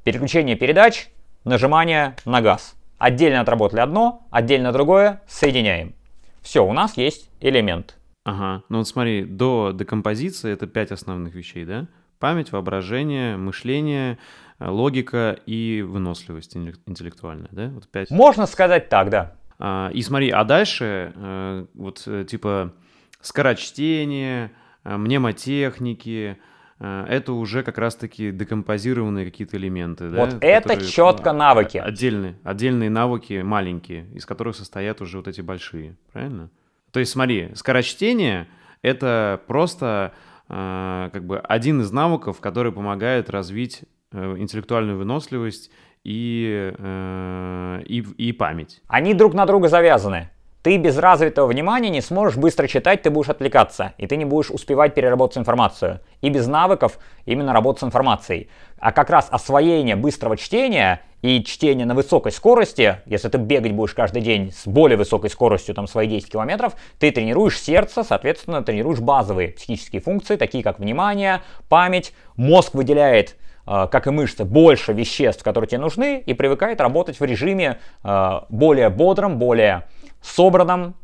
Переключение 0.05 0.55
передач, 0.55 1.09
нажимание 1.43 2.15
на 2.25 2.41
газ. 2.41 2.77
Отдельно 2.99 3.41
отработали 3.41 3.81
одно, 3.81 4.29
отдельно 4.31 4.71
другое, 4.71 5.21
соединяем. 5.27 5.97
Все, 6.41 6.65
у 6.65 6.73
нас 6.73 6.97
есть 6.97 7.31
элемент. 7.41 7.97
Ага, 8.25 8.63
ну 8.69 8.79
вот 8.79 8.87
смотри, 8.87 9.25
до 9.25 9.73
декомпозиции 9.75 10.53
это 10.53 10.69
пять 10.69 10.93
основных 10.93 11.35
вещей, 11.35 11.65
да? 11.65 11.89
Память, 12.21 12.53
воображение, 12.53 13.37
мышление, 13.37 14.19
логика 14.61 15.37
и 15.47 15.83
выносливость 15.83 16.57
интеллектуальная, 16.57 17.51
да? 17.51 17.71
Вот 17.75 17.89
пять. 17.89 18.13
Можно 18.13 18.47
сказать 18.47 18.89
так, 18.89 19.11
да. 19.11 19.35
А, 19.59 19.91
и 19.93 20.01
смотри, 20.03 20.31
а 20.31 20.45
дальше 20.45 21.13
э, 21.17 21.67
вот 21.75 22.05
э, 22.07 22.25
типа 22.25 22.73
скорочтение, 23.21 24.47
э, 24.47 24.68
мнемотехники, 24.85 26.39
это 26.79 27.33
уже 27.33 27.63
как 27.65 27.77
раз-таки 27.79 28.31
декомпозированные 28.31 29.25
какие-то 29.25 29.57
элементы. 29.57 30.09
Вот 30.11 30.39
да, 30.39 30.47
это 30.47 30.69
которые, 30.71 30.89
четко 30.89 31.33
навыки. 31.33 31.79
Отдельные, 31.79 32.37
отдельные 32.45 32.89
навыки 32.89 33.43
маленькие, 33.43 34.07
из 34.15 34.25
которых 34.25 34.55
состоят 34.55 35.01
уже 35.01 35.17
вот 35.17 35.27
эти 35.27 35.41
большие, 35.41 35.97
правильно? 36.13 36.51
То 36.93 37.01
есть 37.01 37.13
смотри, 37.13 37.51
скорочтение— 37.55 38.47
это 38.83 39.41
просто 39.47 40.15
э, 40.49 41.11
как 41.13 41.25
бы 41.27 41.39
один 41.39 41.81
из 41.81 41.91
навыков, 41.93 42.41
который 42.41 42.73
помогает 42.73 43.29
развить 43.29 43.83
э, 44.13 44.37
интеллектуальную 44.39 44.99
выносливость 44.99 45.71
и, 46.05 46.73
э, 46.79 47.83
и, 47.87 47.99
и 48.01 48.33
память. 48.33 48.81
Они 48.87 49.15
друг 49.15 49.35
на 49.35 49.47
друга 49.47 49.69
завязаны. 49.69 50.31
Ты 50.63 50.77
без 50.77 50.99
развитого 50.99 51.47
внимания 51.47 51.89
не 51.89 52.01
сможешь 52.01 52.37
быстро 52.37 52.67
читать, 52.67 53.03
ты 53.03 53.11
будешь 53.11 53.29
отвлекаться, 53.29 53.95
и 53.97 54.09
ты 54.09 54.17
не 54.17 54.25
будешь 54.25 54.51
успевать 54.51 54.93
переработать 54.93 55.39
информацию. 55.39 56.01
И 56.21 56.31
без 56.31 56.49
навыков 56.49 56.99
именно 57.27 57.53
работать 57.53 57.83
с 57.83 57.85
информацией. 57.85 58.49
А 58.81 58.91
как 58.91 59.09
раз 59.09 59.29
освоение 59.31 59.95
быстрого 59.95 60.37
чтения 60.37 61.01
и 61.23 61.45
чтение 61.45 61.87
на 61.87 61.95
высокой 61.95 62.33
скорости, 62.33 62.97
если 63.07 63.29
ты 63.29 63.39
бегать 63.39 63.73
будешь 63.73 63.95
каждый 63.95 64.21
день 64.21 64.53
с 64.53 64.67
более 64.67 64.97
высокой 64.97 65.31
скоростью, 65.31 65.77
там, 65.77 65.87
свои 65.87 66.09
10 66.09 66.33
километров, 66.33 66.75
ты 66.99 67.13
тренируешь 67.13 67.61
сердце, 67.61 68.03
соответственно, 68.03 68.65
тренируешь 68.65 68.99
базовые 68.99 69.51
психические 69.51 70.03
функции, 70.03 70.35
такие 70.35 70.65
как 70.65 70.81
внимание, 70.81 71.43
память. 71.69 72.13
Мозг 72.35 72.75
выделяет 72.75 73.37
э, 73.65 73.87
как 73.91 74.09
и 74.09 74.11
мышцы, 74.11 74.45
больше 74.45 74.93
веществ, 74.93 75.45
которые 75.45 75.69
тебе 75.69 75.81
нужны, 75.81 76.21
и 76.25 76.35
привыкает 76.35 76.81
работать 76.81 77.21
в 77.21 77.25
режиме 77.25 77.79
э, 78.03 78.41
более 78.49 78.89
бодром, 78.91 79.39
более 79.39 79.85
собранном 80.21 80.95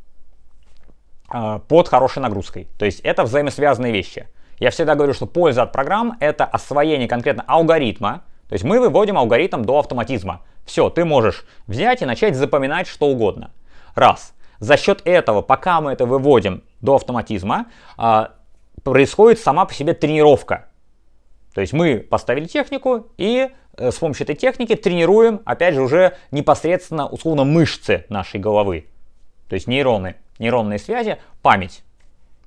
э, 1.32 1.60
под 1.68 1.88
хорошей 1.88 2.20
нагрузкой. 2.20 2.68
То 2.78 2.84
есть 2.84 3.00
это 3.00 3.24
взаимосвязанные 3.24 3.92
вещи. 3.92 4.28
Я 4.58 4.70
всегда 4.70 4.94
говорю, 4.94 5.14
что 5.14 5.26
польза 5.26 5.62
от 5.62 5.72
программ 5.72 6.16
это 6.20 6.44
освоение 6.44 7.08
конкретно 7.08 7.44
алгоритма. 7.46 8.22
То 8.48 8.54
есть 8.54 8.64
мы 8.64 8.78
выводим 8.78 9.18
алгоритм 9.18 9.62
до 9.62 9.78
автоматизма. 9.78 10.42
Все, 10.64 10.90
ты 10.90 11.04
можешь 11.04 11.44
взять 11.66 12.02
и 12.02 12.06
начать 12.06 12.36
запоминать 12.36 12.86
что 12.86 13.06
угодно. 13.06 13.50
Раз. 13.94 14.34
За 14.60 14.76
счет 14.76 15.02
этого, 15.04 15.42
пока 15.42 15.80
мы 15.80 15.92
это 15.92 16.06
выводим 16.06 16.62
до 16.80 16.96
автоматизма, 16.96 17.66
э, 17.98 18.26
происходит 18.82 19.40
сама 19.40 19.64
по 19.64 19.74
себе 19.74 19.94
тренировка. 19.94 20.66
То 21.54 21.60
есть 21.60 21.72
мы 21.72 21.98
поставили 21.98 22.46
технику 22.46 23.08
и 23.16 23.50
э, 23.76 23.90
с 23.90 23.96
помощью 23.96 24.24
этой 24.24 24.36
техники 24.36 24.74
тренируем, 24.76 25.40
опять 25.44 25.74
же, 25.74 25.82
уже 25.82 26.16
непосредственно, 26.30 27.06
условно, 27.08 27.44
мышцы 27.44 28.06
нашей 28.08 28.40
головы 28.40 28.86
то 29.48 29.54
есть 29.54 29.66
нейроны, 29.66 30.16
нейронные 30.38 30.78
связи, 30.78 31.18
память. 31.42 31.82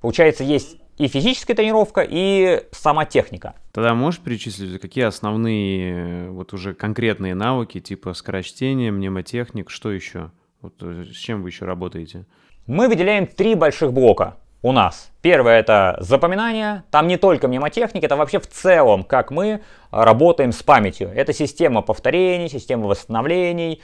Получается, 0.02 0.44
есть 0.44 0.78
и 0.98 1.08
физическая 1.08 1.56
тренировка, 1.56 2.06
и 2.08 2.64
сама 2.72 3.06
техника. 3.06 3.56
Тогда 3.72 3.94
можешь 3.94 4.20
перечислить, 4.20 4.82
какие 4.82 5.04
основные 5.04 6.30
вот 6.32 6.54
уже 6.54 6.74
конкретные 6.74 7.36
навыки, 7.36 7.80
типа 7.80 8.14
скорочтения, 8.14 8.92
мнемотехник, 8.92 9.70
что 9.70 9.92
еще? 9.92 10.32
Вот 10.62 10.74
э, 10.82 11.06
с 11.06 11.16
чем 11.16 11.44
вы 11.44 11.50
еще 11.50 11.66
работаете? 11.66 12.26
Мы 12.66 12.88
выделяем 12.88 13.28
три 13.28 13.54
больших 13.54 13.94
блока 13.94 14.38
у 14.64 14.72
нас. 14.72 15.12
Первое 15.22 15.60
это 15.60 15.98
запоминание. 16.00 16.84
Там 16.90 17.08
не 17.08 17.18
только 17.18 17.48
мнемотехника, 17.48 18.08
это 18.08 18.16
вообще 18.16 18.40
в 18.40 18.48
целом, 18.48 19.04
как 19.04 19.30
мы 19.30 19.62
работаем 19.92 20.52
с 20.52 20.64
памятью. 20.64 21.12
Это 21.14 21.32
система 21.32 21.84
повторений, 21.84 22.50
система 22.50 22.88
восстановлений 22.88 23.82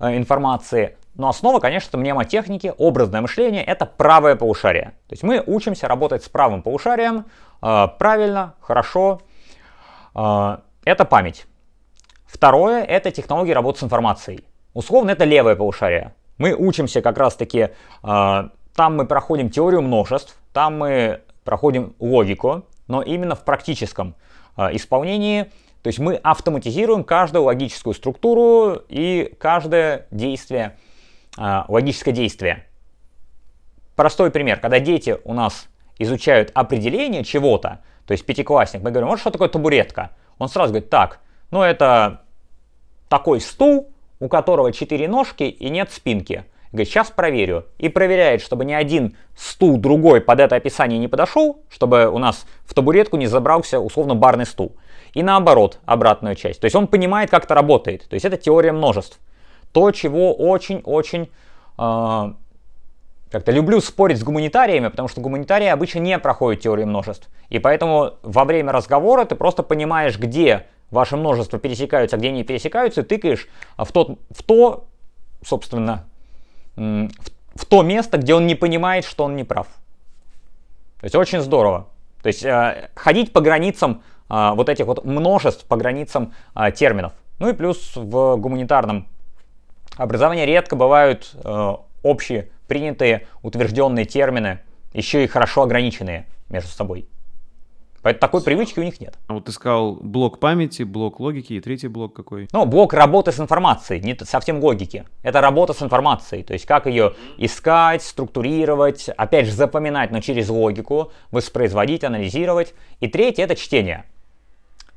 э, 0.00 0.16
информации. 0.16 0.96
Но 1.14 1.28
основа, 1.28 1.60
конечно, 1.60 1.98
мнемотехники, 1.98 2.72
образное 2.76 3.20
мышление— 3.20 3.62
это 3.64 3.86
правое 3.86 4.34
полушарие. 4.34 4.94
То 5.08 5.12
есть 5.12 5.22
мы 5.22 5.42
учимся 5.46 5.86
работать 5.86 6.24
с 6.24 6.28
правым 6.28 6.62
полушарием 6.62 7.26
э, 7.62 7.88
правильно, 7.98 8.54
хорошо. 8.60 9.20
Э, 10.14 10.58
это 10.84 11.04
память. 11.04 11.46
Второе— 12.26 12.82
это 12.84 13.10
технологии 13.12 13.52
работы 13.52 13.80
с 13.80 13.82
информацией. 13.84 14.44
Условно, 14.72 15.10
это 15.10 15.24
левое 15.24 15.54
полушарие. 15.54 16.14
Мы 16.36 16.52
учимся 16.52 17.00
как 17.00 17.16
раз-таки, 17.16 17.58
э, 17.58 17.68
там 18.02 18.96
мы 18.96 19.06
проходим 19.06 19.50
теорию 19.50 19.82
множеств, 19.82 20.36
там 20.52 20.78
мы 20.78 21.20
проходим 21.44 21.94
логику, 22.00 22.66
но 22.88 23.02
именно 23.02 23.36
в 23.36 23.44
практическом 23.44 24.16
э, 24.56 24.74
исполнении 24.74 25.50
то 25.84 25.88
есть 25.88 25.98
мы 25.98 26.14
автоматизируем 26.14 27.04
каждую 27.04 27.44
логическую 27.44 27.92
структуру 27.92 28.80
и 28.88 29.34
каждое 29.38 30.06
действие 30.10 30.78
логическое 31.36 32.12
действие. 32.12 32.66
Простой 33.96 34.30
пример. 34.30 34.60
Когда 34.60 34.80
дети 34.80 35.18
у 35.24 35.34
нас 35.34 35.68
изучают 35.98 36.50
определение 36.54 37.24
чего-то, 37.24 37.80
то 38.06 38.12
есть 38.12 38.26
пятиклассник, 38.26 38.82
мы 38.82 38.90
говорим, 38.90 39.08
вот 39.08 39.20
что 39.20 39.30
такое 39.30 39.48
табуретка? 39.48 40.10
Он 40.38 40.48
сразу 40.48 40.72
говорит, 40.72 40.90
так, 40.90 41.20
ну 41.50 41.62
это 41.62 42.22
такой 43.08 43.40
стул, 43.40 43.92
у 44.20 44.28
которого 44.28 44.72
четыре 44.72 45.08
ножки 45.08 45.44
и 45.44 45.70
нет 45.70 45.92
спинки. 45.92 46.44
Говорит, 46.72 46.88
сейчас 46.88 47.10
проверю. 47.12 47.66
И 47.78 47.88
проверяет, 47.88 48.42
чтобы 48.42 48.64
ни 48.64 48.72
один 48.72 49.16
стул 49.36 49.76
другой 49.76 50.20
под 50.20 50.40
это 50.40 50.56
описание 50.56 50.98
не 50.98 51.06
подошел, 51.06 51.62
чтобы 51.68 52.08
у 52.08 52.18
нас 52.18 52.46
в 52.64 52.74
табуретку 52.74 53.16
не 53.16 53.28
забрался 53.28 53.78
условно 53.78 54.16
барный 54.16 54.44
стул. 54.44 54.74
И 55.12 55.22
наоборот, 55.22 55.78
обратную 55.84 56.34
часть. 56.34 56.60
То 56.60 56.64
есть 56.64 56.74
он 56.74 56.88
понимает, 56.88 57.30
как 57.30 57.44
это 57.44 57.54
работает. 57.54 58.08
То 58.08 58.14
есть 58.14 58.26
это 58.26 58.36
теория 58.36 58.72
множеств 58.72 59.20
то, 59.74 59.90
чего 59.90 60.32
очень-очень 60.32 61.28
э, 61.78 62.32
как-то 63.30 63.50
люблю 63.50 63.80
спорить 63.80 64.20
с 64.20 64.22
гуманитариями, 64.22 64.86
потому 64.86 65.08
что 65.08 65.20
гуманитарии 65.20 65.66
обычно 65.66 65.98
не 65.98 66.16
проходят 66.20 66.62
теорию 66.62 66.86
множеств. 66.86 67.28
И 67.48 67.58
поэтому 67.58 68.12
во 68.22 68.44
время 68.44 68.70
разговора 68.70 69.24
ты 69.24 69.34
просто 69.34 69.64
понимаешь, 69.64 70.16
где 70.16 70.66
ваши 70.92 71.16
множества 71.16 71.58
пересекаются, 71.58 72.14
а 72.14 72.20
где 72.20 72.30
не 72.30 72.44
пересекаются, 72.44 73.00
и 73.00 73.04
тыкаешь 73.04 73.48
в, 73.76 73.90
тот, 73.90 74.20
в 74.30 74.44
то, 74.44 74.86
собственно, 75.44 76.04
в, 76.76 77.08
в 77.56 77.64
то 77.66 77.82
место, 77.82 78.18
где 78.18 78.36
он 78.36 78.46
не 78.46 78.54
понимает, 78.54 79.04
что 79.04 79.24
он 79.24 79.34
не 79.34 79.42
прав. 79.42 79.66
То 81.00 81.06
есть 81.06 81.16
очень 81.16 81.40
здорово. 81.40 81.88
То 82.22 82.28
есть 82.28 82.44
э, 82.44 82.90
ходить 82.94 83.32
по 83.32 83.40
границам 83.40 84.02
э, 84.30 84.52
вот 84.54 84.68
этих 84.68 84.86
вот 84.86 85.04
множеств, 85.04 85.66
по 85.66 85.76
границам 85.76 86.32
э, 86.54 86.70
терминов. 86.70 87.12
Ну 87.40 87.48
и 87.48 87.52
плюс 87.52 87.96
в 87.96 88.36
гуманитарном 88.36 89.08
образования 89.96 90.46
редко 90.46 90.76
бывают 90.76 91.30
э, 91.34 91.72
общие, 92.02 92.50
принятые, 92.66 93.26
утвержденные 93.42 94.04
термины, 94.04 94.60
еще 94.92 95.24
и 95.24 95.26
хорошо 95.26 95.62
ограниченные 95.62 96.26
между 96.48 96.70
собой. 96.70 97.08
Поэтому 98.04 98.20
такой 98.20 98.42
привычки 98.42 98.78
у 98.78 98.82
них 98.82 99.00
нет. 99.00 99.18
А 99.28 99.32
вот 99.32 99.46
ты 99.46 99.52
сказал 99.52 99.94
блок 99.94 100.38
памяти, 100.38 100.82
блок 100.82 101.20
логики 101.20 101.54
и 101.54 101.60
третий 101.60 101.88
блок 101.88 102.14
какой? 102.14 102.48
Ну, 102.52 102.66
блок 102.66 102.92
работы 102.92 103.32
с 103.32 103.40
информацией, 103.40 104.00
не 104.02 104.14
совсем 104.26 104.60
логики. 104.62 105.06
Это 105.22 105.40
работа 105.40 105.72
с 105.72 105.82
информацией, 105.82 106.42
то 106.42 106.52
есть 106.52 106.66
как 106.66 106.84
ее 106.84 107.14
искать, 107.38 108.02
структурировать, 108.02 109.08
опять 109.08 109.46
же 109.46 109.52
запоминать, 109.52 110.10
но 110.10 110.20
через 110.20 110.50
логику, 110.50 111.12
воспроизводить, 111.30 112.04
анализировать. 112.04 112.74
И 113.00 113.08
третий 113.08 113.40
это 113.40 113.56
чтение. 113.56 114.04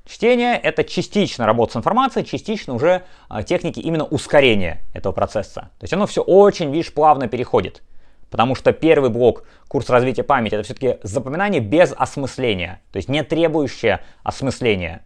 Чтение— 0.08 0.56
это 0.64 0.86
частично 0.86 1.46
работа 1.46 1.74
с 1.74 1.76
информацией, 1.76 2.26
частично 2.26 2.74
уже 2.74 3.04
а, 3.28 3.44
техники 3.44 3.80
именно 3.82 4.06
ускорения 4.06 4.82
этого 4.94 5.12
процесса. 5.12 5.70
То 5.80 5.84
есть 5.84 5.94
оно 5.94 6.08
все 6.08 6.22
очень, 6.22 6.72
видишь, 6.72 6.94
плавно 6.94 7.28
переходит. 7.28 7.84
Потому 8.30 8.56
что 8.56 8.72
первый 8.72 9.10
блок 9.10 9.44
курс 9.68 9.90
развития 9.90 10.24
памяти 10.24 10.56
это 10.56 10.64
все-таки 10.64 10.98
запоминание 11.04 11.60
без 11.60 11.94
осмысления, 11.96 12.82
то 12.92 12.98
есть 12.98 13.10
не 13.10 13.22
требующее 13.24 14.02
осмысления. 14.24 15.04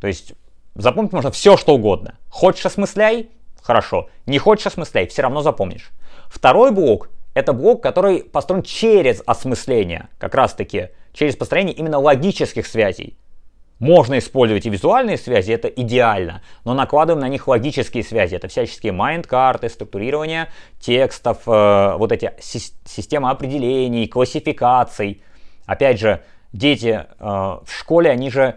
То 0.00 0.06
есть 0.06 0.34
запомнить 0.74 1.12
можно 1.12 1.30
все, 1.30 1.56
что 1.56 1.74
угодно. 1.74 2.18
Хочешь 2.28 2.66
осмысляй, 2.66 3.30
хорошо. 3.62 4.10
Не 4.26 4.38
хочешь 4.38 4.66
осмысляй, 4.66 5.06
все 5.06 5.22
равно 5.22 5.40
запомнишь. 5.40 5.90
Второй 6.28 6.72
блок 6.72 7.08
это 7.32 7.52
блок, 7.52 7.82
который 7.82 8.22
построен 8.22 8.62
через 8.62 9.22
осмысление, 9.26 10.08
как 10.18 10.34
раз 10.34 10.54
таки 10.54 10.88
через 11.12 11.36
построение 11.36 11.74
именно 11.74 11.98
логических 11.98 12.66
связей. 12.66 13.16
Можно 13.78 14.18
использовать 14.18 14.64
и 14.64 14.70
визуальные 14.70 15.18
связи, 15.18 15.52
это 15.52 15.68
идеально, 15.68 16.40
но 16.64 16.72
накладываем 16.72 17.20
на 17.20 17.28
них 17.28 17.46
логические 17.46 18.02
связи. 18.02 18.34
Это 18.34 18.48
всяческие 18.48 18.92
майнд-карты, 18.92 19.68
структурирование 19.68 20.48
текстов, 20.80 21.42
э, 21.46 21.96
вот 21.98 22.10
эти 22.10 22.32
си- 22.40 22.72
системы 22.86 23.28
определений, 23.28 24.08
классификаций. 24.08 25.22
Опять 25.66 26.00
же, 26.00 26.22
дети 26.54 27.04
э, 27.06 27.24
в 27.24 27.66
школе, 27.66 28.10
они 28.10 28.30
же 28.30 28.56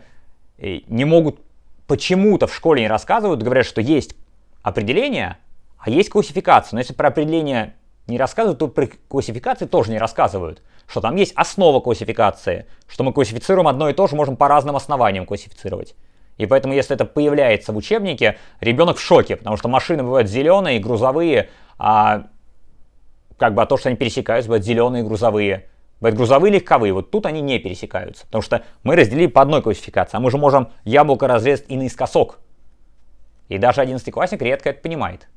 э, 0.57 0.79
не 0.87 1.03
могут 1.03 1.41
почему-то 1.85 2.47
в 2.47 2.55
школе 2.55 2.83
не 2.83 2.87
рассказывают, 2.87 3.43
говорят, 3.43 3.65
что 3.65 3.81
есть 3.81 4.15
определение, 4.61 5.37
а 5.77 5.89
есть 5.89 6.09
классификация. 6.09 6.77
Но 6.77 6.79
если 6.79 6.93
про 6.93 7.09
определение 7.09 7.75
не 8.07 8.17
рассказывают, 8.17 8.59
то 8.59 8.69
при 8.69 8.85
классификации 9.09 9.65
тоже 9.65 9.91
не 9.91 9.97
рассказывают, 9.97 10.61
что 10.89 11.01
там 11.01 11.15
есть 11.15 11.33
основа 11.35 11.79
классификации, 11.81 12.65
что 12.87 13.03
мы 13.03 13.13
классифицируем 13.13 13.67
одно 13.67 13.89
и 13.89 13.93
то 13.93 14.07
же, 14.07 14.15
можем 14.15 14.35
по 14.35 14.47
разным 14.47 14.75
основаниям 14.75 15.25
классифицировать. 15.25 15.95
И 16.37 16.47
поэтому, 16.47 16.73
если 16.73 16.95
это 16.95 17.05
появляется 17.05 17.73
в 17.73 17.77
учебнике, 17.77 18.37
ребенок 18.59 18.97
в 18.97 19.01
шоке, 19.01 19.35
потому 19.35 19.55
что 19.55 19.67
машины 19.67 20.01
бывают 20.01 20.27
зеленые, 20.27 20.79
грузовые, 20.79 21.49
а 21.77 22.27
как 23.37 23.53
бы 23.53 23.61
а 23.61 23.65
то, 23.67 23.77
что 23.77 23.89
они 23.89 23.97
пересекаются, 23.97 24.47
бывают 24.47 24.65
зеленые, 24.65 25.03
грузовые. 25.03 25.67
Бывают 25.99 26.17
грузовые, 26.17 26.53
легковые. 26.53 26.93
Вот 26.93 27.11
тут 27.11 27.25
они 27.25 27.41
не 27.41 27.59
пересекаются, 27.59 28.25
потому 28.25 28.41
что 28.41 28.63
мы 28.83 28.95
разделили 28.95 29.27
по 29.27 29.41
одной 29.41 29.61
классификации, 29.61 30.17
а 30.17 30.19
мы 30.19 30.31
же 30.31 30.37
можем 30.37 30.69
яблоко 30.85 31.27
разрезать 31.27 31.65
и 31.67 31.77
наискосок. 31.77 32.39
И 33.47 33.57
даже 33.57 33.81
одиннадцатиклассник 33.81 34.41
редко 34.41 34.69
это 34.69 34.81
понимает, 34.81 35.27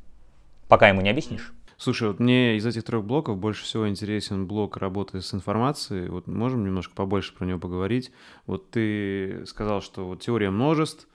пока 0.69 0.89
ему 0.89 1.01
не 1.01 1.11
объяснишь. 1.11 1.53
Слушай, 1.83 2.07
вот 2.07 2.21
мне 2.21 2.59
из 2.59 2.65
этих 2.65 2.85
трех 2.85 3.03
блоков 3.03 3.39
больше 3.39 3.65
всего 3.65 3.89
интересен 3.89 4.47
блок 4.47 4.77
работы 4.77 5.21
с 5.21 5.35
информацией. 5.35 6.09
Вот 6.11 6.29
можем 6.29 6.65
немножко 6.65 6.95
побольше 6.95 7.35
про 7.35 7.45
него 7.45 7.59
поговорить. 7.59 8.13
Вот 8.47 8.71
ты 8.71 9.45
сказал, 9.47 9.83
что 9.83 10.07
вот 10.07 10.21
теория 10.21 10.51
множеств, 10.51 11.09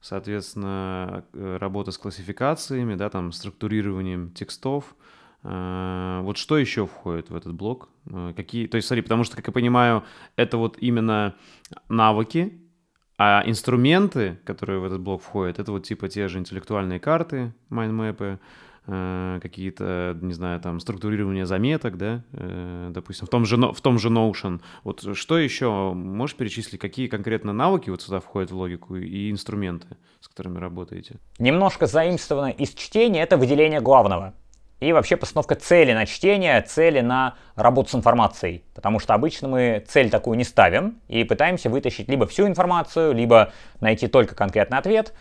соответственно, 0.00 1.26
э, 1.34 1.58
работа 1.58 1.90
с 1.90 1.98
классификациями, 1.98 2.94
да, 2.94 3.10
там, 3.10 3.32
структурированием 3.32 4.30
текстов. 4.30 4.96
А, 5.42 6.22
вот 6.22 6.38
что 6.38 6.56
еще 6.56 6.86
входит 6.86 7.28
в 7.28 7.36
этот 7.36 7.52
блок? 7.52 7.90
Э, 8.06 8.32
какие, 8.34 8.66
то 8.66 8.76
есть, 8.76 8.88
смотри, 8.88 9.02
потому 9.02 9.24
что, 9.24 9.36
как 9.36 9.48
я 9.48 9.52
понимаю, 9.52 10.04
это 10.36 10.56
вот 10.56 10.78
именно 10.78 11.34
навыки, 11.90 12.62
а 13.18 13.42
инструменты, 13.44 14.38
которые 14.46 14.80
в 14.80 14.84
этот 14.84 15.02
блок 15.02 15.20
входят, 15.20 15.58
это 15.58 15.70
вот 15.70 15.84
типа 15.84 16.08
те 16.08 16.28
же 16.28 16.38
интеллектуальные 16.38 16.98
карты, 16.98 17.52
майндмэпы, 17.68 18.24
Э, 18.24 18.63
какие-то, 18.86 20.16
не 20.20 20.34
знаю, 20.34 20.60
там, 20.60 20.78
структурирование 20.78 21.46
заметок, 21.46 21.96
да, 21.96 22.22
э, 22.32 22.90
допустим, 22.90 23.26
в 23.26 23.30
том 23.30 23.46
же, 23.46 23.56
в 23.56 23.80
том 23.80 23.98
же 23.98 24.10
Notion. 24.10 24.60
Вот 24.82 25.16
что 25.16 25.38
еще 25.38 25.92
можешь 25.94 26.36
перечислить, 26.36 26.78
какие 26.80 27.06
конкретно 27.06 27.54
навыки 27.54 27.88
вот 27.88 28.02
сюда 28.02 28.20
входят 28.20 28.50
в 28.50 28.56
логику 28.56 28.96
и 28.96 29.30
инструменты, 29.30 29.96
с 30.20 30.28
которыми 30.28 30.58
работаете? 30.58 31.16
Немножко 31.38 31.86
заимствовано 31.86 32.50
из 32.50 32.74
чтения 32.74 33.22
это 33.22 33.38
выделение 33.38 33.80
главного. 33.80 34.34
И 34.80 34.92
вообще 34.92 35.16
постановка 35.16 35.54
цели 35.54 35.94
на 35.94 36.04
чтение, 36.04 36.60
цели 36.60 37.00
на 37.00 37.36
работу 37.54 37.88
с 37.90 37.94
информацией. 37.94 38.64
Потому 38.74 38.98
что 38.98 39.14
обычно 39.14 39.48
мы 39.48 39.82
цель 39.88 40.10
такую 40.10 40.36
не 40.36 40.44
ставим 40.44 41.00
и 41.08 41.24
пытаемся 41.24 41.70
вытащить 41.70 42.08
либо 42.10 42.26
всю 42.26 42.46
информацию, 42.46 43.14
либо 43.14 43.52
найти 43.80 44.08
только 44.08 44.34
конкретный 44.34 44.76
ответ. 44.76 45.14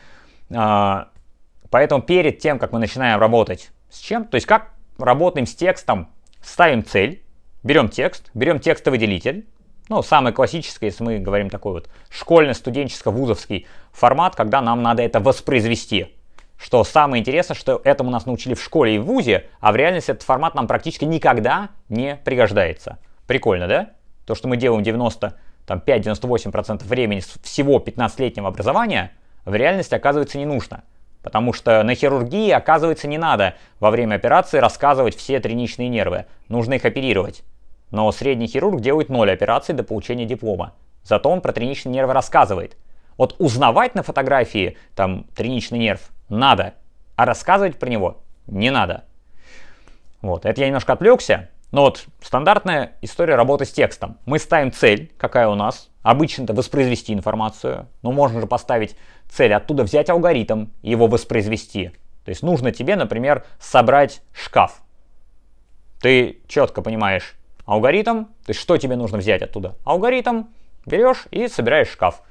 Поэтому 1.74 2.02
перед 2.04 2.38
тем, 2.38 2.60
как 2.60 2.72
мы 2.72 2.78
начинаем 2.78 3.20
работать 3.20 3.72
с 3.90 3.98
чем, 3.98 4.26
то 4.26 4.36
есть 4.36 4.46
как 4.46 4.70
работаем 5.00 5.48
с 5.48 5.56
текстом, 5.56 6.08
ставим 6.40 6.86
цель, 6.86 7.24
берем 7.64 7.90
текст, 7.90 8.30
берем 8.36 8.60
текстовый 8.60 9.00
делитель, 9.00 9.48
ну, 9.90 10.04
самый 10.04 10.34
классический, 10.34 10.86
если 10.86 11.04
мы 11.04 11.18
говорим 11.18 11.50
такой 11.50 11.72
вот 11.72 11.90
школьно-студенческо-вузовский 12.12 13.66
формат, 13.92 14.36
когда 14.36 14.62
нам 14.62 14.84
надо 14.84 15.02
это 15.02 15.20
воспроизвести. 15.20 16.16
Что 16.60 16.84
самое 16.84 17.22
интересное, 17.22 17.56
что 17.56 17.82
этому 17.84 18.12
нас 18.12 18.28
научили 18.28 18.54
в 18.54 18.62
школе 18.62 18.98
и 18.98 19.00
в 19.00 19.06
вузе, 19.06 19.48
а 19.60 19.72
в 19.72 19.76
реальности 19.76 20.12
этот 20.12 20.22
формат 20.22 20.54
нам 20.54 20.68
практически 20.68 21.06
никогда 21.06 21.70
не 21.90 22.18
пригождается. 22.18 23.00
Прикольно, 23.26 23.68
да? 23.68 23.94
То, 24.28 24.36
что 24.36 24.48
мы 24.48 24.58
делаем 24.58 24.84
95-98% 24.84 26.84
времени 26.84 27.24
всего 27.42 27.80
15-летнего 27.80 28.50
образования, 28.50 29.14
в 29.44 29.56
реальности 29.56 29.96
оказывается 29.96 30.38
не 30.38 30.46
нужно. 30.46 30.84
Потому 31.24 31.54
что 31.54 31.82
на 31.84 31.96
хирургии, 31.96 32.52
оказывается, 32.52 33.08
не 33.08 33.18
надо 33.18 33.56
во 33.80 33.90
время 33.90 34.16
операции 34.16 34.60
рассказывать 34.60 35.16
все 35.16 35.40
триничные 35.40 35.88
нервы. 35.88 36.26
Нужно 36.50 36.74
их 36.74 36.86
оперировать. 36.86 37.44
Но 37.90 38.12
средний 38.12 38.48
хирург 38.48 38.82
делает 38.82 39.10
ноль 39.10 39.32
операций 39.32 39.74
до 39.74 39.84
получения 39.84 40.26
диплома. 40.26 40.74
Зато 41.04 41.30
он 41.30 41.42
про 41.42 41.54
триничные 41.54 41.94
нервы 41.94 42.14
рассказывает. 42.14 42.78
Вот 43.18 43.36
узнавать 43.40 43.96
на 43.96 44.04
фотографии 44.04 44.78
там 44.96 45.26
триничный 45.36 45.80
нерв 45.80 46.02
надо, 46.28 46.74
а 47.16 47.26
рассказывать 47.26 47.80
про 47.80 47.90
него 47.90 48.22
не 48.48 48.70
надо. 48.70 49.06
Вот, 50.22 50.46
это 50.46 50.62
я 50.62 50.68
немножко 50.68 50.94
отвлекся. 50.94 51.50
Но 51.72 51.84
вот 51.84 52.06
стандартная 52.22 52.94
история 53.02 53.36
работы 53.36 53.66
с 53.66 53.72
текстом. 53.72 54.18
Мы 54.26 54.40
ставим 54.40 54.72
цель, 54.72 55.12
какая 55.18 55.48
у 55.48 55.56
нас. 55.56 55.90
Обычно 56.02 56.44
это 56.44 56.54
воспроизвести 56.54 57.14
информацию. 57.14 57.88
Но 58.02 58.12
можно 58.12 58.42
же 58.42 58.48
поставить 58.48 58.96
цель 59.34 59.54
оттуда 59.54 59.84
взять 59.84 60.10
алгоритм 60.10 60.68
и 60.82 60.92
его 60.92 61.08
воспроизвести. 61.08 61.92
То 62.26 62.30
есть 62.30 62.44
нужно 62.44 62.72
тебе, 62.72 62.96
например, 62.96 63.44
собрать 63.60 64.22
шкаф. 64.34 64.82
Ты 66.02 66.40
четко 66.48 66.82
понимаешь 66.82 67.36
алгоритм, 67.66 68.26
то 68.26 68.50
есть 68.50 68.60
что 68.60 68.78
тебе 68.78 68.96
нужно 68.96 69.18
взять 69.18 69.42
оттуда. 69.42 69.76
Алгоритм 69.84 70.44
берешь 70.86 71.26
и 71.32 71.48
собираешь 71.48 71.90
шкаф. 71.90 72.22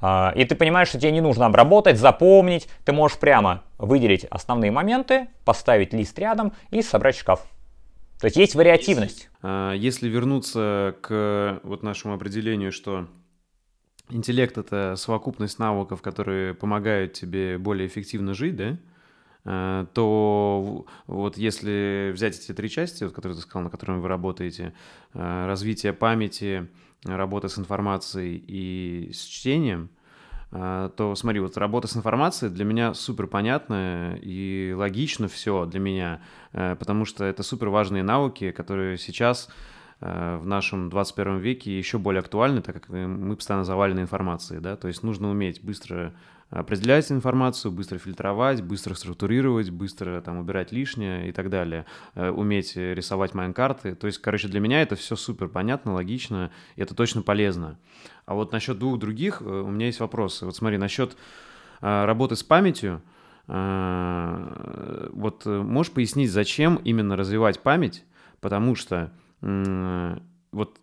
А, 0.00 0.32
и 0.34 0.44
ты 0.44 0.54
понимаешь, 0.54 0.88
что 0.88 0.98
тебе 0.98 1.12
не 1.12 1.20
нужно 1.20 1.46
обработать, 1.46 1.98
запомнить. 1.98 2.68
Ты 2.84 2.92
можешь 2.92 3.18
прямо 3.18 3.62
выделить 3.78 4.24
основные 4.24 4.70
моменты, 4.70 5.28
поставить 5.44 5.92
лист 5.92 6.18
рядом 6.18 6.54
и 6.70 6.82
собрать 6.82 7.16
шкаф. 7.16 7.46
То 8.18 8.26
есть 8.26 8.36
есть 8.36 8.54
вариативность. 8.54 9.18
Если, 9.18 9.30
а, 9.42 9.72
если 9.72 10.08
вернуться 10.08 10.96
к 11.02 11.60
вот 11.62 11.82
нашему 11.82 12.14
определению, 12.14 12.72
что 12.72 13.06
интеллект— 14.10 14.58
это 14.58 14.94
совокупность 14.96 15.58
навыков, 15.58 16.02
которые 16.02 16.54
помогают 16.54 17.12
тебе 17.12 17.58
более 17.58 17.86
эффективно 17.86 18.34
жить, 18.34 18.56
да? 18.56 18.78
А, 19.44 19.86
то 19.94 20.86
вот 21.06 21.38
если 21.38 22.10
взять 22.12 22.38
эти 22.38 22.52
три 22.52 22.68
части, 22.68 23.04
вот, 23.04 23.12
которые 23.12 23.36
ты 23.36 23.42
сказал, 23.42 23.64
на 23.64 23.70
которых 23.70 24.00
вы 24.00 24.08
работаете, 24.08 24.74
а, 25.14 25.46
развитие 25.46 25.92
памяти, 25.92 26.68
работа 27.04 27.48
с 27.48 27.58
информацией 27.58 28.44
и 28.46 29.12
с 29.12 29.22
чтением, 29.24 29.88
а, 30.52 30.90
то 30.90 31.14
смотри, 31.14 31.40
вот 31.40 31.56
работа 31.56 31.88
с 31.88 31.96
информацией 31.96 32.50
для 32.50 32.64
меня 32.64 32.92
супер 32.92 33.26
понятная 33.26 34.16
и 34.16 34.74
логично 34.76 35.28
все 35.28 35.64
для 35.64 35.80
меня, 35.80 36.20
потому 36.52 37.04
что 37.04 37.24
это 37.24 37.42
супер 37.42 37.68
важные 37.68 38.02
навыки, 38.02 38.50
которые 38.50 38.98
сейчас 38.98 39.48
Э, 39.48 39.69
в 40.00 40.46
нашем 40.46 40.88
21 40.88 41.38
веке 41.38 41.76
еще 41.76 41.98
более 41.98 42.20
актуальны, 42.20 42.62
так 42.62 42.74
как 42.74 42.88
мы 42.88 43.36
постоянно 43.36 43.64
завалены 43.64 44.00
информацией, 44.00 44.60
да, 44.60 44.76
то 44.76 44.88
есть 44.88 45.02
нужно 45.02 45.30
уметь 45.30 45.62
быстро 45.62 46.14
определять 46.50 47.10
информацию, 47.12 47.70
быстро 47.70 47.98
фильтровать, 47.98 48.62
быстро 48.62 48.94
структурировать, 48.94 49.70
быстро 49.70 50.20
там 50.20 50.38
убирать 50.38 50.72
лишнее 50.72 51.28
и 51.28 51.32
так 51.32 51.48
далее, 51.48 51.86
э, 52.14 52.30
уметь 52.30 52.76
рисовать 52.76 53.34
майнкарты, 53.34 53.94
то 53.94 54.08
есть, 54.08 54.18
короче, 54.18 54.48
для 54.48 54.58
меня 54.58 54.82
это 54.82 54.96
все 54.96 55.16
супер 55.16 55.48
понятно, 55.48 55.94
логично, 55.94 56.50
и 56.74 56.82
это 56.82 56.94
точно 56.94 57.22
полезно. 57.22 57.78
А 58.26 58.34
вот 58.34 58.52
насчет 58.52 58.78
двух 58.78 58.98
других 58.98 59.42
э, 59.42 59.44
у 59.44 59.70
меня 59.70 59.86
есть 59.86 60.00
вопросы. 60.00 60.44
Вот 60.44 60.56
смотри, 60.56 60.76
насчет 60.76 61.16
работы 61.80 62.36
с 62.36 62.42
памятью, 62.42 63.00
вот 63.46 65.46
можешь 65.46 65.92
пояснить, 65.94 66.30
зачем 66.30 66.76
именно 66.84 67.16
развивать 67.16 67.60
память, 67.60 68.04
потому 68.42 68.74
что 68.74 69.10
вот 69.40 70.80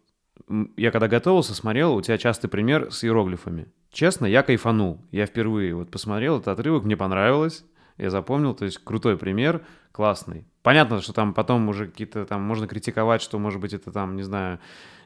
я 0.78 0.92
когда 0.92 1.08
готовился, 1.08 1.54
смотрел, 1.54 1.96
у 1.96 2.02
тебя 2.02 2.18
частый 2.18 2.50
пример 2.50 2.92
с 2.92 3.04
иероглифами. 3.04 3.68
Честно, 3.92 4.26
я 4.26 4.44
кайфанул. 4.44 5.02
Я 5.12 5.26
впервые 5.26 5.76
вот 5.76 5.92
посмотрел 5.92 6.38
этот 6.38 6.60
отрывок, 6.60 6.84
мне 6.84 6.96
понравилось, 6.96 7.66
я 7.98 8.10
запомнил, 8.10 8.54
то 8.54 8.66
есть 8.66 8.78
крутой 8.84 9.18
пример, 9.18 9.66
классный. 9.92 10.46
понятно, 10.62 11.02
что 11.02 11.14
там 11.14 11.34
потом 11.34 11.68
уже 11.70 11.88
какие-то 11.88 12.26
там 12.26 12.42
можно 12.42 12.68
критиковать, 12.68 13.22
что, 13.22 13.40
может 13.40 13.60
быть, 13.60 13.74
это 13.74 13.92
там, 13.92 14.16
не 14.16 14.24
знаю, 14.24 14.60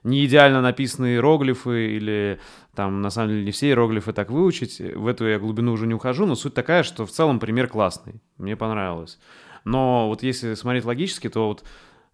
не 0.04 0.26
идеально 0.26 0.62
написанные 0.62 1.16
иероглифы 1.16 1.96
или 1.96 2.40
там 2.76 3.02
на 3.02 3.10
самом 3.10 3.30
деле 3.30 3.46
не 3.46 3.52
все 3.52 3.68
иероглифы 3.68 4.12
так 4.12 4.32
выучить. 4.32 4.80
В 4.80 5.08
эту 5.08 5.28
я 5.28 5.40
глубину 5.40 5.74
уже 5.74 5.88
не 5.88 5.94
ухожу, 5.94 6.26
но 6.26 6.36
суть 6.36 6.54
такая, 6.54 6.84
что 6.84 7.06
в 7.06 7.12
целом 7.12 7.40
пример 7.40 7.68
классный. 7.68 8.22
Мне 8.38 8.56
понравилось. 8.56 9.20
Но 9.64 10.08
вот 10.08 10.24
если 10.24 10.56
смотреть 10.56 10.86
логически, 10.86 11.30
то 11.30 11.48
вот 11.48 11.64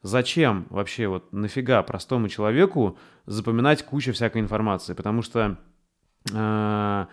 зачем 0.02 0.68
вообще 0.70 1.08
вот 1.08 1.32
нафига 1.34 1.82
простому 1.84 2.30
человеку 2.30 2.98
запоминать 3.26 3.84
кучу 3.84 4.14
всякой 4.14 4.42
информации? 4.42 4.94
Потому 4.94 5.22
что 5.22 5.58
э, 6.34 7.06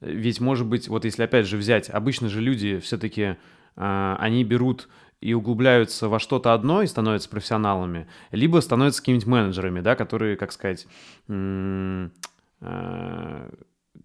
ведь 0.00 0.40
может 0.40 0.66
быть, 0.66 0.88
вот 0.88 1.04
если 1.04 1.22
опять 1.22 1.46
же 1.46 1.56
взять, 1.56 1.88
обычно 1.88 2.28
же 2.28 2.40
люди 2.40 2.78
все-таки 2.80 3.36
э, 3.76 4.16
они 4.18 4.44
берут 4.44 4.88
и 5.20 5.34
углубляются 5.34 6.08
во 6.08 6.18
что-то 6.18 6.52
одно 6.52 6.82
и 6.82 6.86
становятся 6.86 7.28
профессионалами, 7.28 8.08
либо 8.32 8.58
становятся 8.60 9.00
какими-нибудь 9.00 9.28
менеджерами, 9.28 9.80
да, 9.80 9.94
которые, 9.94 10.36
как 10.36 10.50
сказать, 10.50 10.88
э, 11.28 12.08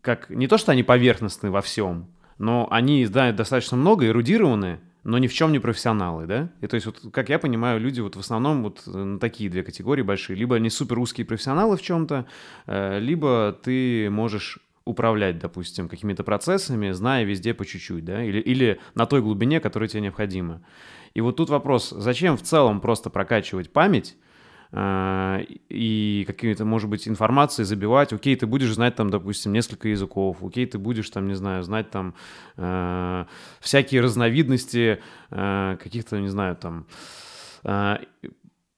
как 0.01 0.29
не 0.29 0.47
то, 0.47 0.57
что 0.57 0.71
они 0.71 0.83
поверхностны 0.83 1.49
во 1.49 1.61
всем, 1.61 2.15
но 2.37 2.67
они 2.69 3.03
знают 3.05 3.35
достаточно 3.35 3.77
много, 3.77 4.07
эрудированы, 4.07 4.79
но 5.07 5.17
ни 5.19 5.27
в 5.27 5.33
чем 5.33 5.53
не 5.53 5.59
профессионалы, 5.59 6.25
да? 6.25 6.49
И 6.59 6.67
то 6.67 6.75
есть, 6.75 6.85
вот, 6.85 6.99
как 7.13 7.29
я 7.29 7.39
понимаю, 7.39 7.79
люди 7.79 8.01
вот 8.01 8.17
в 8.17 8.19
основном 8.19 8.63
вот 8.63 8.85
на 8.87 9.17
такие 9.19 9.49
две 9.49 9.63
категории 9.63 10.01
большие. 10.01 10.35
Либо 10.35 10.57
они 10.57 10.69
супер 10.69 10.99
узкие 10.99 11.25
профессионалы 11.25 11.77
в 11.77 11.81
чем-то, 11.81 12.25
э, 12.65 12.99
либо 12.99 13.57
ты 13.63 14.09
можешь 14.09 14.59
управлять, 14.83 15.39
допустим, 15.39 15.87
какими-то 15.87 16.25
процессами, 16.25 16.91
зная 16.91 17.23
везде 17.23 17.53
по 17.53 17.65
чуть-чуть, 17.65 18.03
да, 18.03 18.21
или, 18.21 18.41
или 18.41 18.81
на 18.95 19.05
той 19.05 19.21
глубине, 19.21 19.61
которая 19.61 19.87
тебе 19.87 20.01
необходима. 20.01 20.61
И 21.13 21.21
вот 21.21 21.37
тут 21.37 21.49
вопрос, 21.49 21.89
зачем 21.89 22.35
в 22.35 22.41
целом 22.41 22.81
просто 22.81 23.09
прокачивать 23.09 23.71
память, 23.71 24.17
э, 24.17 24.26
и 24.73 26.25
какие-то, 26.27 26.65
может 26.65 26.89
быть, 26.89 27.07
информации 27.07 27.63
забивать. 27.63 28.11
Окей, 28.11 28.35
ты 28.35 28.45
будешь 28.45 28.73
знать 28.73 28.95
там, 28.95 29.09
допустим, 29.09 29.53
несколько 29.53 29.87
языков. 29.87 30.43
Окей, 30.43 30.65
ты 30.65 30.77
будешь 30.77 31.09
там, 31.09 31.27
не 31.27 31.35
знаю, 31.35 31.63
знать 31.63 31.89
там 31.89 32.15
э, 32.57 33.25
всякие 33.61 34.01
разновидности 34.01 34.99
э, 35.31 35.77
каких-то, 35.81 36.19
не 36.19 36.27
знаю, 36.27 36.57
там 36.57 36.85
э, 37.63 37.97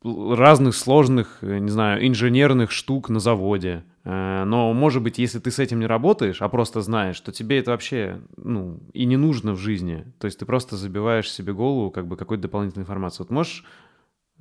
разных 0.04 0.75
сложных, 0.75 1.39
не 1.41 1.69
знаю, 1.69 2.08
инженерных 2.08 2.71
штук 2.71 3.10
на 3.10 3.19
заводе. 3.19 3.84
Но, 4.06 4.73
может 4.73 5.04
быть, 5.04 5.19
если 5.19 5.39
ты 5.39 5.52
с 5.52 5.60
этим 5.60 5.82
не 5.82 5.86
работаешь, 5.86 6.41
а 6.41 6.47
просто 6.47 6.82
знаешь, 6.82 7.17
что 7.17 7.34
тебе 7.34 7.60
это 7.60 7.71
вообще, 7.71 8.21
ну, 8.38 8.80
и 8.93 9.06
не 9.06 9.17
нужно 9.17 9.52
в 9.54 9.58
жизни. 9.58 10.06
То 10.19 10.25
есть 10.25 10.39
ты 10.39 10.45
просто 10.45 10.78
забиваешь 10.78 11.30
себе 11.30 11.52
голову 11.52 11.91
как 11.91 12.08
бы 12.08 12.15
какой-то 12.15 12.43
дополнительной 12.43 12.84
информацией. 12.84 13.25
Вот 13.28 13.34
можешь 13.34 13.65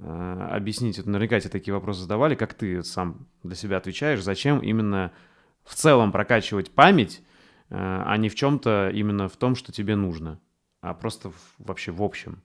объяснить, 0.00 0.98
вот 0.98 1.06
наверняка 1.06 1.40
тебе 1.40 1.50
такие 1.50 1.74
вопросы 1.74 2.02
задавали, 2.02 2.34
как 2.34 2.54
ты 2.54 2.82
сам 2.82 3.26
для 3.42 3.56
себя 3.56 3.78
отвечаешь, 3.78 4.22
зачем 4.22 4.60
именно 4.60 5.12
в 5.64 5.74
целом 5.74 6.12
прокачивать 6.12 6.70
память, 6.70 7.20
э, 7.70 7.74
а 7.76 8.16
не 8.16 8.28
в 8.28 8.34
чем-то 8.34 8.90
именно 8.90 9.28
в 9.28 9.36
том, 9.36 9.54
что 9.54 9.72
тебе 9.72 9.96
нужно, 9.96 10.40
а 10.80 10.94
просто 10.94 11.32
вообще 11.58 11.92
в 11.92 12.02
общем. 12.02 12.42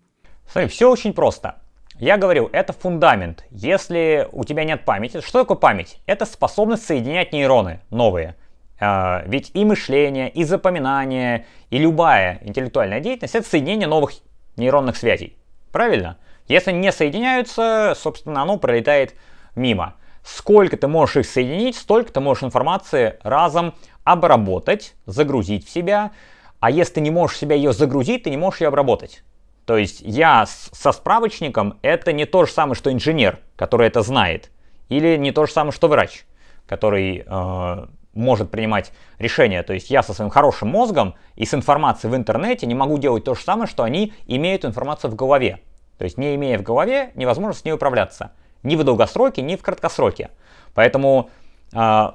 Смотри, 0.47 0.69
все 0.69 0.89
очень 0.89 1.13
просто. 1.13 1.61
Я 1.99 2.17
говорил, 2.17 2.49
это 2.51 2.73
фундамент. 2.73 3.45
Если 3.51 4.27
у 4.31 4.43
тебя 4.43 4.63
нет 4.63 4.83
памяти, 4.83 5.21
что 5.21 5.41
такое 5.41 5.57
память? 5.57 6.01
Это 6.07 6.25
способность 6.25 6.85
соединять 6.85 7.31
нейроны 7.31 7.81
новые. 7.91 8.35
А, 8.79 9.23
ведь 9.27 9.51
и 9.53 9.63
мышление, 9.63 10.29
и 10.29 10.43
запоминание, 10.43 11.45
и 11.69 11.77
любая 11.77 12.39
интеллектуальная 12.41 12.99
деятельность 12.99 13.35
это 13.35 13.47
соединение 13.47 13.87
новых 13.87 14.13
нейронных 14.57 14.97
связей. 14.97 15.37
Правильно? 15.71 16.17
Если 16.47 16.71
не 16.71 16.91
соединяются, 16.91 17.93
собственно, 17.95 18.41
оно 18.41 18.57
пролетает 18.57 19.15
мимо. 19.55 19.95
Сколько 20.23 20.77
ты 20.77 20.87
можешь 20.87 21.17
их 21.17 21.25
соединить, 21.25 21.75
столько 21.75 22.11
ты 22.11 22.19
можешь 22.19 22.43
информации 22.43 23.17
разом 23.23 23.73
обработать, 24.03 24.95
загрузить 25.05 25.67
в 25.67 25.69
себя. 25.69 26.11
А 26.59 26.71
если 26.71 26.95
ты 26.95 27.01
не 27.01 27.11
можешь 27.11 27.37
себя 27.37 27.55
ее 27.55 27.73
загрузить, 27.73 28.23
ты 28.23 28.29
не 28.29 28.37
можешь 28.37 28.61
ее 28.61 28.69
обработать. 28.69 29.23
То 29.65 29.77
есть 29.77 30.01
я 30.01 30.45
со 30.45 30.91
справочником 30.91 31.79
это 31.81 32.11
не 32.11 32.25
то 32.25 32.45
же 32.45 32.51
самое, 32.51 32.75
что 32.75 32.91
инженер, 32.91 33.39
который 33.55 33.87
это 33.87 34.01
знает, 34.01 34.51
или 34.89 35.15
не 35.17 35.31
то 35.31 35.45
же 35.45 35.51
самое, 35.53 35.71
что 35.71 35.87
врач, 35.87 36.25
который 36.67 37.23
э, 37.25 37.85
может 38.13 38.51
принимать 38.51 38.91
решения. 39.19 39.63
То 39.63 39.73
есть 39.73 39.89
я 39.89 40.03
со 40.03 40.13
своим 40.13 40.29
хорошим 40.29 40.69
мозгом 40.69 41.15
и 41.35 41.45
с 41.45 41.53
информацией 41.53 42.11
в 42.11 42.15
интернете 42.15 42.65
не 42.65 42.75
могу 42.75 42.97
делать 42.97 43.23
то 43.23 43.35
же 43.35 43.41
самое, 43.41 43.67
что 43.67 43.83
они 43.83 44.13
имеют 44.27 44.65
информацию 44.65 45.11
в 45.11 45.15
голове. 45.15 45.59
То 45.97 46.05
есть 46.05 46.17
не 46.17 46.35
имея 46.35 46.57
в 46.57 46.63
голове, 46.63 47.11
невозможно 47.15 47.53
с 47.53 47.65
ней 47.65 47.71
управляться. 47.71 48.31
Ни 48.63 48.75
в 48.75 48.83
долгосроке, 48.83 49.41
ни 49.41 49.55
в 49.55 49.61
краткосроке. 49.61 50.31
Поэтому 50.73 51.29
э, 51.73 52.11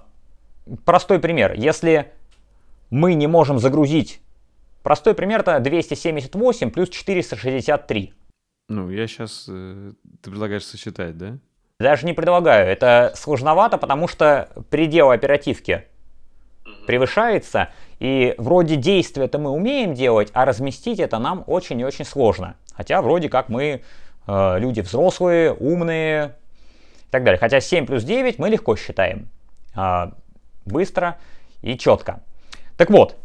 простой 0.84 1.18
пример. 1.18 1.54
Если 1.54 2.12
мы 2.90 3.14
не 3.14 3.26
можем 3.26 3.58
загрузить 3.58 4.20
Простой 4.88 5.14
пример 5.14 5.40
это 5.40 5.60
278 5.60 6.70
плюс 6.70 6.88
463. 6.88 8.14
Ну, 8.70 8.88
я 8.88 9.06
сейчас... 9.06 9.46
Э, 9.46 9.92
ты 10.22 10.30
предлагаешь 10.30 10.64
сосчитать, 10.64 11.18
да? 11.18 11.38
Даже 11.78 12.06
не 12.06 12.14
предлагаю. 12.14 12.66
Это 12.66 13.12
сложновато, 13.14 13.76
потому 13.76 14.08
что 14.08 14.48
предел 14.70 15.10
оперативки 15.10 15.84
превышается, 16.86 17.68
и 17.98 18.34
вроде 18.38 18.76
действия 18.76 19.24
это 19.24 19.38
мы 19.38 19.50
умеем 19.50 19.92
делать, 19.92 20.30
а 20.32 20.46
разместить 20.46 21.00
это 21.00 21.18
нам 21.18 21.44
очень 21.46 21.80
и 21.80 21.84
очень 21.84 22.06
сложно. 22.06 22.56
Хотя 22.78 23.02
вроде 23.02 23.28
как 23.28 23.48
мы 23.48 23.82
э, 24.28 24.58
люди 24.58 24.80
взрослые, 24.80 25.52
умные 25.52 26.36
и 27.08 27.10
так 27.10 27.24
далее. 27.24 27.40
Хотя 27.40 27.60
7 27.60 27.86
плюс 27.86 28.04
9 28.04 28.38
мы 28.38 28.48
легко 28.48 28.76
считаем. 28.76 29.28
Э, 29.76 30.12
быстро 30.64 31.18
и 31.60 31.76
четко. 31.76 32.20
Так 32.76 32.90
вот, 32.90 33.16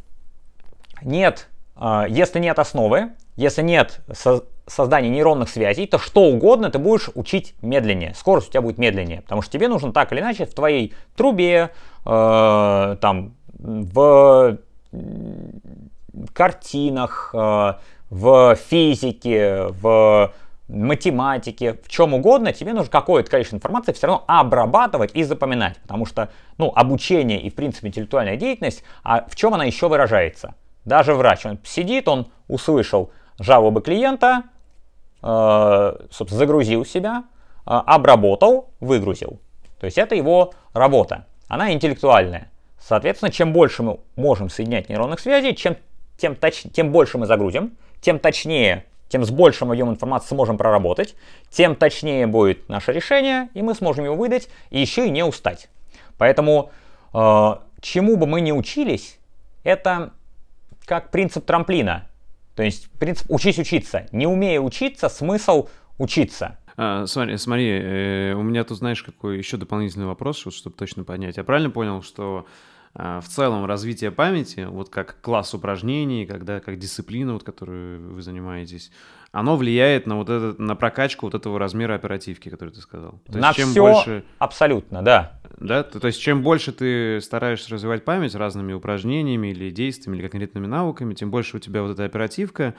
нет, 1.03 1.47
а, 1.75 2.07
если 2.09 2.39
нет 2.39 2.57
основы, 2.57 3.11
если 3.35 3.61
нет 3.61 4.01
со 4.11 4.43
создания 4.65 5.09
нейронных 5.09 5.49
связей, 5.49 5.85
то 5.85 5.99
что 5.99 6.23
угодно 6.23 6.71
ты 6.71 6.79
будешь 6.79 7.09
учить 7.13 7.53
медленнее. 7.61 8.15
Скорость 8.15 8.47
у 8.47 8.51
тебя 8.51 8.61
будет 8.61 8.79
медленнее, 8.79 9.21
потому 9.21 9.43
что 9.43 9.51
тебе 9.51 9.67
нужно 9.67 9.93
так 9.93 10.11
или 10.11 10.21
иначе 10.21 10.47
в 10.47 10.53
твоей 10.55 10.95
трубе, 11.15 11.69
э, 12.05 12.97
там, 12.99 13.35
в 13.59 14.57
картинах, 16.33 17.31
э, 17.33 17.73
в 18.13 18.55
физике, 18.55 19.69
в 19.81 20.31
математике, 20.67 21.73
в 21.83 21.89
чем 21.89 22.13
угодно, 22.13 22.53
тебе 22.53 22.73
нужно 22.73 22.91
какое-то 22.91 23.29
количество 23.29 23.57
информации 23.57 23.91
все 23.91 24.05
равно 24.05 24.23
обрабатывать 24.27 25.15
и 25.15 25.23
запоминать. 25.23 25.77
Потому 25.81 26.05
что 26.05 26.29
ну, 26.59 26.71
обучение 26.75 27.41
и, 27.41 27.49
в 27.49 27.55
принципе, 27.55 27.87
интеллектуальная 27.87 28.37
деятельность, 28.37 28.83
а 29.03 29.25
в 29.27 29.35
чем 29.35 29.55
она 29.55 29.65
еще 29.65 29.89
выражается? 29.89 30.53
Даже 30.85 31.15
врач, 31.15 31.45
он 31.47 31.57
сидит, 31.63 32.07
он 32.07 32.27
услышал 32.47 33.11
жалобы 33.39 33.81
клиента, 33.81 34.43
э, 35.23 35.95
собственно, 36.11 36.37
загрузил 36.37 36.85
себя, 36.85 37.23
э, 37.65 37.71
обработал, 37.71 38.69
выгрузил. 38.79 39.39
То 39.79 39.85
есть 39.85 39.97
это 39.97 40.13
его 40.13 40.53
работа. 40.73 41.25
Она 41.47 41.73
интеллектуальная. 41.73 42.51
Соответственно, 42.79 43.31
чем 43.31 43.53
больше 43.53 43.81
мы 43.81 43.99
можем 44.15 44.49
соединять 44.49 44.87
нейронных 44.87 45.19
связей, 45.19 45.55
чем, 45.55 45.77
тем, 46.17 46.35
точ, 46.35 46.63
тем 46.73 46.91
больше 46.91 47.17
мы 47.17 47.25
загрузим, 47.25 47.75
тем 48.03 48.19
точнее, 48.19 48.85
тем 49.07 49.23
с 49.23 49.31
большим 49.31 49.71
объемом 49.71 49.93
информации 49.93 50.27
сможем 50.27 50.57
проработать, 50.57 51.15
тем 51.49 51.75
точнее 51.75 52.27
будет 52.27 52.67
наше 52.67 52.91
решение, 52.91 53.49
и 53.53 53.61
мы 53.61 53.73
сможем 53.73 54.05
его 54.05 54.15
выдать, 54.15 54.49
и 54.69 54.79
еще 54.79 55.07
и 55.07 55.09
не 55.09 55.23
устать. 55.23 55.69
Поэтому, 56.17 56.71
э, 57.13 57.55
чему 57.81 58.17
бы 58.17 58.27
мы 58.27 58.41
ни 58.41 58.51
учились, 58.51 59.17
это 59.63 60.11
как 60.85 61.11
принцип 61.11 61.45
трамплина. 61.45 62.09
То 62.55 62.63
есть 62.63 62.89
принцип 62.99 63.25
учись 63.29 63.57
учиться. 63.57 64.05
Не 64.11 64.27
умея 64.27 64.59
учиться, 64.59 65.07
смысл 65.07 65.69
учиться. 65.97 66.57
А, 66.75 67.05
смотри, 67.05 67.37
смотри 67.37 67.69
э, 67.69 68.33
у 68.33 68.41
меня 68.41 68.65
тут, 68.65 68.79
знаешь, 68.79 69.01
какой 69.01 69.37
еще 69.37 69.57
дополнительный 69.57 70.07
вопрос, 70.07 70.43
вот, 70.43 70.53
чтобы 70.53 70.75
точно 70.75 71.05
понять. 71.05 71.37
Я 71.37 71.45
правильно 71.45 71.69
понял, 71.69 72.01
что 72.01 72.45
в 72.95 73.23
целом 73.27 73.65
развитие 73.65 74.11
памяти, 74.11 74.67
вот 74.69 74.89
как 74.89 75.19
класс 75.21 75.53
упражнений, 75.53 76.25
когда, 76.25 76.59
как 76.59 76.77
дисциплина, 76.77 77.33
вот, 77.33 77.43
которую 77.43 78.13
вы 78.13 78.21
занимаетесь, 78.21 78.91
оно 79.31 79.57
влияет 79.57 80.05
на 80.05 80.17
вот 80.17 80.29
это, 80.29 80.61
на 80.61 80.75
прокачку 80.75 81.25
вот 81.25 81.33
этого 81.33 81.57
размера 81.57 81.95
оперативки, 81.95 82.49
который 82.49 82.69
ты 82.69 82.81
сказал. 82.81 83.19
То 83.31 83.39
на 83.39 83.47
есть, 83.47 83.59
чем 83.59 83.69
все 83.69 83.81
больше... 83.81 84.23
абсолютно, 84.37 85.01
да. 85.01 85.39
Да, 85.57 85.81
то, 85.81 85.99
то 85.99 86.07
есть 86.07 86.21
чем 86.21 86.43
больше 86.43 86.71
ты 86.71 87.19
стараешься 87.19 87.73
развивать 87.73 88.05
память 88.05 88.35
разными 88.35 88.73
упражнениями 88.73 89.47
или 89.47 89.71
действиями, 89.71 90.17
или 90.17 90.27
конкретными 90.27 90.67
навыками, 90.67 91.15
тем 91.15 91.31
больше 91.31 91.57
у 91.57 91.59
тебя 91.59 91.81
вот 91.81 91.93
эта 91.93 92.05
оперативка, 92.05 92.75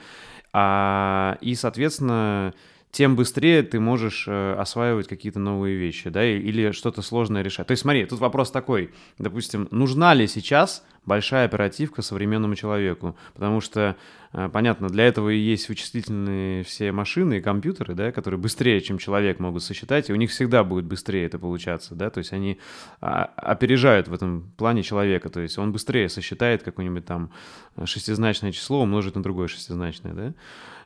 а, 0.53 1.37
и, 1.41 1.55
соответственно, 1.55 2.53
тем 2.95 3.17
быстрее 3.17 3.61
ты 3.61 3.81
можешь 3.81 4.23
э, 4.25 4.55
осваивать 4.57 5.09
какие-то 5.09 5.37
новые 5.37 5.75
вещи, 5.75 6.09
да, 6.09 6.25
или 6.25 6.71
что-то 6.71 7.01
сложное 7.01 7.41
решать. 7.41 7.67
То 7.67 7.71
есть 7.71 7.81
смотри, 7.81 8.05
тут 8.05 8.19
вопрос 8.19 8.51
такой, 8.51 8.89
допустим, 9.17 9.67
нужна 9.69 10.13
ли 10.13 10.27
сейчас 10.27 10.81
большая 11.05 11.45
оперативка 11.45 12.01
современному 12.01 12.55
человеку, 12.55 13.15
потому 13.33 13.61
что, 13.61 13.95
э, 14.33 14.49
понятно, 14.51 14.89
для 14.89 15.05
этого 15.05 15.29
и 15.29 15.37
есть 15.37 15.69
вычислительные 15.69 16.63
все 16.63 16.91
машины 16.91 17.37
и 17.37 17.41
компьютеры, 17.41 17.93
да, 17.93 18.11
которые 18.11 18.39
быстрее, 18.39 18.81
чем 18.81 18.97
человек 18.97 19.39
могут 19.39 19.63
сосчитать, 19.63 20.09
и 20.09 20.13
у 20.13 20.15
них 20.15 20.31
всегда 20.31 20.63
будет 20.63 20.85
быстрее 20.85 21.25
это 21.25 21.39
получаться, 21.39 21.95
да, 21.95 22.09
то 22.09 22.17
есть 22.19 22.33
они 22.33 22.59
а, 23.01 23.25
опережают 23.37 24.07
в 24.07 24.13
этом 24.13 24.51
плане 24.57 24.83
человека, 24.83 25.29
то 25.29 25.39
есть 25.39 25.57
он 25.57 25.71
быстрее 25.71 26.09
сосчитает 26.09 26.63
какое-нибудь 26.63 27.05
там 27.05 27.31
шестизначное 27.85 28.51
число 28.51 28.81
умножить 28.81 29.15
на 29.15 29.23
другое 29.23 29.47
шестизначное, 29.47 30.13
да, 30.13 30.33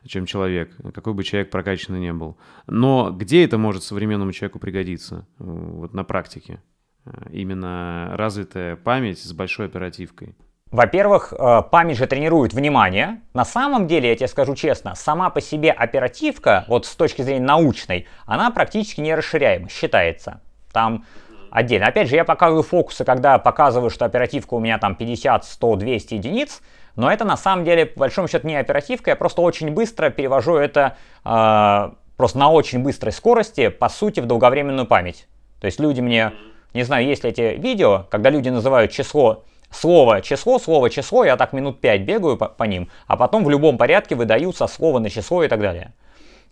чем 0.06 0.26
человек, 0.26 0.74
какой 0.94 1.14
бы 1.14 1.24
человек 1.24 1.50
прокачанный 1.50 2.00
не 2.00 2.12
был. 2.12 2.38
Но 2.66 3.10
где 3.10 3.44
это 3.44 3.58
может 3.58 3.82
современному 3.82 4.32
человеку 4.32 4.58
пригодиться 4.58 5.26
вот 5.38 5.92
на 5.94 6.04
практике? 6.04 6.60
Э, 7.06 7.10
именно 7.32 8.10
развитая 8.14 8.76
память 8.76 9.22
с 9.22 9.32
большой 9.32 9.66
оперативкой. 9.66 10.34
Во-первых, 10.70 11.32
э, 11.32 11.62
память 11.70 11.96
же 11.96 12.06
тренирует 12.06 12.52
внимание. 12.52 13.22
На 13.34 13.44
самом 13.44 13.86
деле, 13.86 14.10
я 14.10 14.16
тебе 14.16 14.28
скажу 14.28 14.54
честно, 14.54 14.94
сама 14.94 15.30
по 15.30 15.40
себе 15.40 15.72
оперативка, 15.72 16.64
вот 16.68 16.86
с 16.86 16.94
точки 16.94 17.22
зрения 17.22 17.44
научной, 17.44 18.06
она 18.26 18.50
практически 18.50 19.00
не 19.00 19.14
расширяема, 19.14 19.68
считается. 19.68 20.42
Там 20.72 21.06
отдельно. 21.50 21.86
Опять 21.86 22.08
же, 22.08 22.16
я 22.16 22.24
показываю 22.24 22.62
фокусы, 22.62 23.04
когда 23.04 23.38
показываю, 23.38 23.90
что 23.90 24.04
оперативка 24.04 24.54
у 24.54 24.60
меня 24.60 24.78
там 24.78 24.94
50, 24.94 25.44
100, 25.44 25.76
200 25.76 26.14
единиц, 26.14 26.60
но 26.96 27.10
это 27.10 27.24
на 27.24 27.36
самом 27.36 27.64
деле, 27.64 27.86
по 27.86 28.00
большому 28.00 28.28
счету, 28.28 28.46
не 28.46 28.56
оперативка, 28.56 29.10
я 29.10 29.16
просто 29.16 29.40
очень 29.40 29.70
быстро 29.70 30.10
перевожу 30.10 30.56
это 30.56 30.96
э, 31.24 31.90
просто 32.16 32.38
на 32.38 32.50
очень 32.50 32.80
быстрой 32.80 33.12
скорости, 33.12 33.68
по 33.68 33.88
сути, 33.88 34.20
в 34.20 34.26
долговременную 34.26 34.86
память. 34.86 35.26
То 35.60 35.66
есть 35.66 35.80
люди 35.80 36.00
мне 36.00 36.32
не 36.74 36.82
знаю, 36.82 37.06
есть 37.06 37.24
ли 37.24 37.30
эти 37.30 37.58
видео, 37.58 38.06
когда 38.10 38.30
люди 38.30 38.48
называют 38.48 38.90
число, 38.90 39.44
слово 39.70 40.20
число, 40.20 40.58
слово 40.58 40.90
число, 40.90 41.24
я 41.24 41.36
так 41.36 41.52
минут 41.52 41.80
5 41.80 42.02
бегаю 42.02 42.36
по, 42.36 42.48
по 42.48 42.64
ним, 42.64 42.88
а 43.06 43.16
потом 43.16 43.44
в 43.44 43.50
любом 43.50 43.78
порядке 43.78 44.14
выдаются 44.14 44.66
слово 44.66 44.98
на 44.98 45.10
число 45.10 45.44
и 45.44 45.48
так 45.48 45.60
далее. 45.60 45.92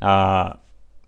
А, 0.00 0.58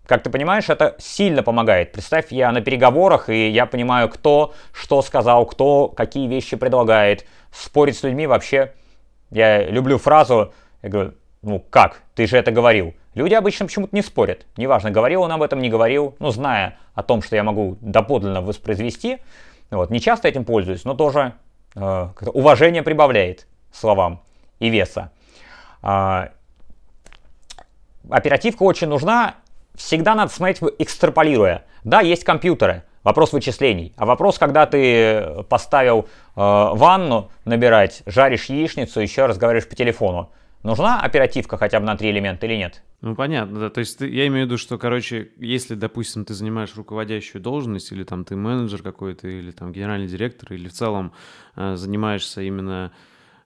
как 0.05 0.23
ты 0.23 0.29
понимаешь, 0.29 0.69
это 0.69 0.95
сильно 0.99 1.43
помогает. 1.43 1.93
Представь, 1.93 2.31
я 2.31 2.51
на 2.51 2.61
переговорах, 2.61 3.29
и 3.29 3.49
я 3.49 3.65
понимаю, 3.65 4.09
кто 4.09 4.53
что 4.73 5.01
сказал, 5.01 5.45
кто 5.45 5.87
какие 5.87 6.27
вещи 6.27 6.57
предлагает. 6.57 7.25
Спорить 7.51 7.97
с 7.97 8.03
людьми 8.03 8.27
вообще... 8.27 8.73
Я 9.29 9.63
люблю 9.63 9.97
фразу, 9.97 10.53
я 10.81 10.89
говорю, 10.89 11.13
ну 11.41 11.59
как, 11.69 12.01
ты 12.15 12.27
же 12.27 12.37
это 12.37 12.51
говорил. 12.51 12.93
Люди 13.13 13.33
обычно 13.33 13.65
почему-то 13.65 13.95
не 13.95 14.01
спорят. 14.01 14.45
Неважно, 14.55 14.89
говорил 14.89 15.23
он 15.23 15.31
об 15.31 15.41
этом, 15.41 15.61
не 15.61 15.69
говорил. 15.69 16.15
Ну, 16.19 16.31
зная 16.31 16.77
о 16.93 17.03
том, 17.03 17.21
что 17.21 17.35
я 17.35 17.43
могу 17.43 17.77
доподлинно 17.81 18.41
воспроизвести. 18.41 19.17
Вот. 19.69 19.89
Не 19.89 19.99
часто 19.99 20.27
этим 20.27 20.45
пользуюсь, 20.45 20.85
но 20.85 20.93
тоже 20.93 21.33
э, 21.75 22.07
уважение 22.25 22.83
прибавляет 22.83 23.47
словам 23.73 24.21
и 24.59 24.69
веса. 24.69 25.11
Э, 25.83 26.29
оперативка 28.09 28.63
очень 28.63 28.87
нужна. 28.87 29.35
Всегда 29.75 30.15
надо 30.15 30.31
смотреть, 30.31 30.61
экстраполируя. 30.79 31.65
Да, 31.83 32.01
есть 32.01 32.23
компьютеры, 32.23 32.83
вопрос 33.03 33.33
вычислений. 33.33 33.93
А 33.97 34.05
вопрос, 34.05 34.37
когда 34.37 34.65
ты 34.65 35.43
поставил 35.49 35.99
э, 35.99 36.05
ванну 36.35 37.29
набирать, 37.43 38.03
жаришь 38.05 38.45
яичницу, 38.45 39.01
еще 39.01 39.25
разговариваешь 39.25 39.67
по 39.67 39.75
телефону. 39.75 40.31
Нужна 40.63 41.01
оперативка 41.01 41.57
хотя 41.57 41.79
бы 41.79 41.85
на 41.85 41.95
три 41.95 42.11
элемента 42.11 42.45
или 42.45 42.55
нет? 42.55 42.83
Ну, 43.01 43.15
понятно, 43.15 43.59
да. 43.59 43.69
То 43.69 43.79
есть 43.79 43.97
ты, 43.97 44.07
я 44.07 44.27
имею 44.27 44.45
в 44.45 44.47
виду, 44.47 44.57
что, 44.57 44.77
короче, 44.77 45.31
если, 45.37 45.73
допустим, 45.73 46.23
ты 46.23 46.35
занимаешь 46.35 46.75
руководящую 46.75 47.41
должность, 47.41 47.91
или 47.91 48.03
там 48.03 48.25
ты 48.25 48.35
менеджер 48.35 48.83
какой-то, 48.83 49.27
или 49.27 49.51
там 49.51 49.71
генеральный 49.71 50.07
директор, 50.07 50.53
или 50.53 50.67
в 50.67 50.73
целом 50.73 51.13
э, 51.55 51.75
занимаешься 51.75 52.41
именно 52.41 52.91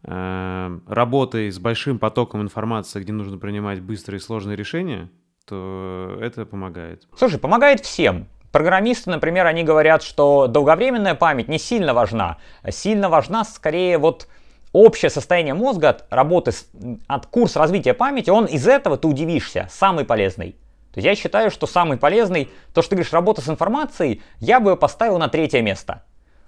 э, 0.04 0.80
работой 0.88 1.52
с 1.52 1.58
большим 1.58 2.00
потоком 2.00 2.42
информации, 2.42 3.00
где 3.00 3.14
нужно 3.14 3.38
принимать 3.38 3.82
быстрые 3.82 4.20
и 4.20 4.22
сложные 4.22 4.58
решения, 4.58 5.10
то 5.46 6.18
это 6.22 6.46
помогает. 6.46 7.08
Слушай, 7.18 7.40
помогает 7.40 7.80
всем. 7.80 8.28
Программисты, 8.52 9.10
например, 9.10 9.46
они 9.46 9.64
говорят, 9.64 10.04
что 10.04 10.48
долговременная 10.48 11.16
память 11.16 11.48
не 11.48 11.60
сильно 11.60 11.94
важна. 11.94 12.38
Сильно 12.70 13.10
важна 13.10 13.44
скорее 13.44 13.98
вот 13.98 14.28
общее 14.76 15.10
состояние 15.10 15.54
мозга 15.54 15.90
от 15.90 16.06
работы, 16.10 16.52
от 17.08 17.26
курса 17.28 17.60
развития 17.60 17.94
памяти, 17.94 18.30
он 18.30 18.46
из 18.46 18.68
этого, 18.68 18.98
ты 18.98 19.08
удивишься, 19.08 19.68
самый 19.72 20.04
полезный. 20.04 20.52
То 20.94 21.00
есть 21.00 21.06
я 21.06 21.16
считаю, 21.16 21.50
что 21.50 21.66
самый 21.66 21.98
полезный, 21.98 22.50
то, 22.74 22.82
что 22.82 22.92
ты 22.92 22.96
говоришь, 22.98 23.14
работа 23.14 23.42
с 23.42 23.50
информацией, 23.50 24.22
я 24.40 24.60
бы 24.60 24.76
поставил 24.76 25.18
на 25.18 25.30
третье 25.30 25.62
место. 25.62 26.04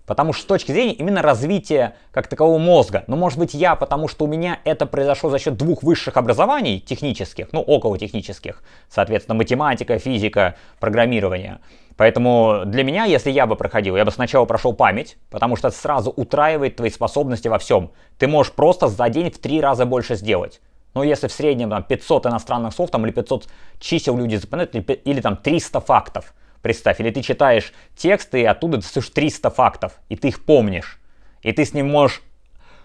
Потому 0.06 0.32
что 0.32 0.44
с 0.44 0.46
точки 0.46 0.72
зрения 0.72 0.94
именно 0.94 1.22
развития 1.22 1.96
как 2.12 2.28
такового 2.28 2.58
мозга, 2.58 3.04
ну 3.08 3.18
может 3.18 3.40
быть 3.40 3.54
я, 3.54 3.76
потому 3.76 4.08
что 4.08 4.24
у 4.24 4.28
меня 4.28 4.60
это 4.64 4.86
произошло 4.86 5.30
за 5.30 5.38
счет 5.38 5.58
двух 5.58 5.84
высших 5.84 6.16
образований 6.16 6.80
технических, 6.80 7.52
ну 7.52 7.60
около 7.60 7.98
технических, 7.98 8.64
соответственно 8.90 9.36
математика, 9.36 10.00
физика, 10.00 10.56
программирование. 10.80 11.60
Поэтому 11.98 12.62
для 12.66 12.84
меня, 12.84 13.06
если 13.06 13.32
я 13.32 13.48
бы 13.48 13.56
проходил, 13.56 13.98
я 13.98 14.06
бы 14.06 14.12
сначала 14.12 14.46
прошел 14.46 14.74
память, 14.74 15.18
потому 15.32 15.56
что 15.56 15.70
это 15.70 15.78
сразу 15.78 16.12
утраивает 16.12 16.76
твои 16.76 16.92
способности 16.92 17.48
во 17.48 17.58
всем. 17.58 17.92
Ты 18.20 18.28
можешь 18.28 18.54
просто 18.54 18.88
за 18.88 19.10
день 19.10 19.32
в 19.32 19.40
три 19.40 19.60
раза 19.60 19.86
больше 19.86 20.16
сделать. 20.16 20.62
Но 20.94 21.04
если 21.04 21.28
в 21.28 21.32
среднем 21.32 21.72
там, 21.72 21.84
500 21.84 22.28
иностранных 22.28 22.74
слов 22.74 22.92
там, 22.92 23.06
или 23.06 23.12
500 23.12 23.48
чисел 23.80 24.16
люди 24.16 24.36
запоминают, 24.36 24.76
или, 24.76 24.84
или 24.84 25.22
там 25.22 25.38
300 25.38 25.82
фактов, 25.82 26.36
представь, 26.62 27.00
или 27.00 27.10
ты 27.10 27.22
читаешь 27.22 27.74
тексты, 27.96 28.42
и 28.42 28.46
оттуда 28.46 28.78
ты 28.78 28.84
слышишь 28.84 29.12
300 29.12 29.50
фактов, 29.50 30.00
и 30.10 30.16
ты 30.16 30.30
их 30.30 30.46
помнишь, 30.46 31.00
и 31.42 31.52
ты 31.52 31.66
с 31.66 31.74
ним 31.74 31.90
можешь 31.90 32.22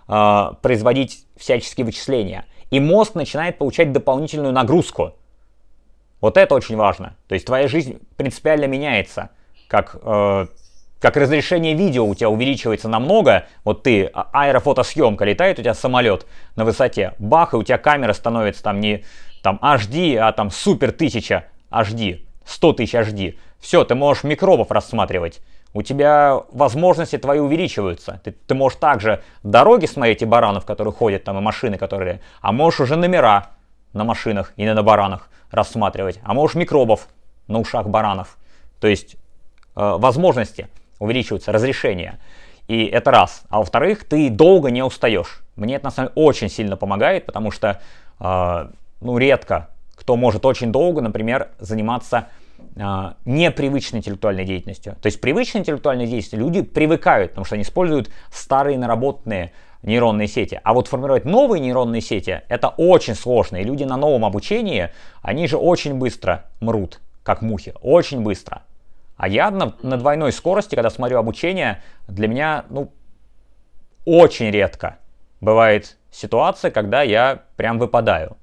э, 0.08 0.50
производить 0.62 1.26
всяческие 1.36 1.84
вычисления. 1.84 2.46
И 2.70 2.80
мозг 2.80 3.14
начинает 3.14 3.58
получать 3.58 3.92
дополнительную 3.92 4.52
нагрузку. 4.54 5.16
Вот 6.22 6.38
это 6.38 6.54
очень 6.54 6.76
важно. 6.76 7.16
То 7.26 7.34
есть 7.34 7.44
твоя 7.46 7.68
жизнь 7.68 7.98
принципиально 8.16 8.66
меняется. 8.66 9.30
Как, 9.66 9.96
э, 10.00 10.46
как 11.00 11.16
разрешение 11.16 11.74
видео 11.74 12.06
у 12.06 12.14
тебя 12.14 12.30
увеличивается 12.30 12.88
намного. 12.88 13.46
Вот 13.64 13.82
ты, 13.82 14.08
а, 14.14 14.30
аэрофотосъемка, 14.32 15.24
летает 15.24 15.58
у 15.58 15.62
тебя 15.62 15.74
самолет 15.74 16.26
на 16.54 16.64
высоте. 16.64 17.14
Бах, 17.18 17.54
и 17.54 17.56
у 17.56 17.64
тебя 17.64 17.76
камера 17.76 18.12
становится 18.12 18.62
там 18.62 18.78
не 18.78 19.04
там 19.42 19.58
HD, 19.60 20.16
а 20.16 20.30
там 20.30 20.52
супер 20.52 20.90
1000 20.90 21.44
HD. 21.70 22.20
100 22.46 22.72
тысяч 22.74 22.94
HD. 22.94 23.36
Все, 23.58 23.84
ты 23.84 23.96
можешь 23.96 24.22
микробов 24.22 24.70
рассматривать. 24.70 25.40
У 25.74 25.82
тебя 25.82 26.40
возможности 26.52 27.18
твои 27.18 27.40
увеличиваются. 27.40 28.20
Ты, 28.22 28.30
ты 28.30 28.54
можешь 28.54 28.78
также 28.78 29.22
дороги 29.42 29.86
смотреть 29.86 30.22
и 30.22 30.24
баранов, 30.24 30.66
которые 30.66 30.94
ходят, 30.94 31.24
там 31.24 31.38
и 31.38 31.40
машины, 31.40 31.78
которые... 31.78 32.20
А 32.40 32.52
можешь 32.52 32.80
уже 32.80 32.94
номера 32.94 33.50
на 33.92 34.04
машинах 34.04 34.52
и 34.56 34.64
на 34.66 34.82
баранах 34.82 35.28
рассматривать, 35.50 36.20
а 36.22 36.34
можешь 36.34 36.56
микробов 36.56 37.08
на 37.48 37.58
ушах 37.58 37.88
баранов. 37.88 38.38
То 38.80 38.88
есть 38.88 39.16
э, 39.76 39.96
возможности 39.98 40.68
увеличиваются, 40.98 41.52
разрешение. 41.52 42.18
И 42.68 42.84
это 42.84 43.10
раз. 43.10 43.42
А 43.48 43.58
во-вторых, 43.58 44.04
ты 44.04 44.30
долго 44.30 44.70
не 44.70 44.82
устаешь. 44.82 45.42
Мне 45.56 45.76
это 45.76 45.86
на 45.86 45.90
самом 45.90 46.08
деле 46.08 46.26
очень 46.26 46.48
сильно 46.48 46.76
помогает, 46.76 47.26
потому 47.26 47.50
что 47.50 47.80
э, 48.20 48.68
ну, 49.00 49.18
редко 49.18 49.68
кто 50.02 50.16
может 50.16 50.44
очень 50.44 50.72
долго, 50.72 51.00
например, 51.00 51.50
заниматься 51.60 52.26
э, 52.74 53.12
непривычной 53.24 54.00
интеллектуальной 54.00 54.44
деятельностью. 54.44 54.96
То 55.00 55.06
есть 55.06 55.20
привычной 55.20 55.60
интеллектуальной 55.60 56.06
деятельностью 56.06 56.40
люди 56.40 56.62
привыкают, 56.62 57.32
потому 57.32 57.44
что 57.44 57.54
они 57.54 57.62
используют 57.62 58.10
старые 58.32 58.78
наработанные 58.78 59.52
нейронные 59.82 60.28
сети. 60.28 60.60
А 60.62 60.74
вот 60.74 60.88
формировать 60.88 61.24
новые 61.24 61.60
нейронные 61.60 62.00
сети 62.00 62.42
это 62.48 62.68
очень 62.68 63.14
сложно. 63.14 63.56
И 63.56 63.64
люди 63.64 63.84
на 63.84 63.96
новом 63.96 64.24
обучении, 64.24 64.90
они 65.22 65.46
же 65.46 65.56
очень 65.56 65.94
быстро 65.94 66.46
мрут, 66.60 67.00
как 67.22 67.42
мухи. 67.42 67.74
Очень 67.82 68.22
быстро. 68.22 68.62
А 69.16 69.28
я 69.28 69.50
на, 69.50 69.74
на 69.82 69.96
двойной 69.96 70.32
скорости, 70.32 70.74
когда 70.74 70.90
смотрю 70.90 71.18
обучение, 71.18 71.82
для 72.08 72.28
меня, 72.28 72.64
ну, 72.70 72.90
очень 74.04 74.50
редко 74.50 74.98
бывает 75.40 75.96
ситуация, 76.10 76.70
когда 76.70 77.02
я 77.02 77.42
прям 77.56 77.78
выпадаю. 77.78 78.36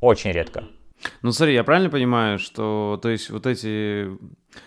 Очень 0.00 0.32
редко. 0.32 0.64
Ну, 1.22 1.32
смотри, 1.32 1.54
я 1.54 1.64
правильно 1.64 1.90
понимаю, 1.90 2.38
что, 2.38 2.98
то 3.02 3.08
есть, 3.08 3.30
вот 3.30 3.46
эти 3.46 4.08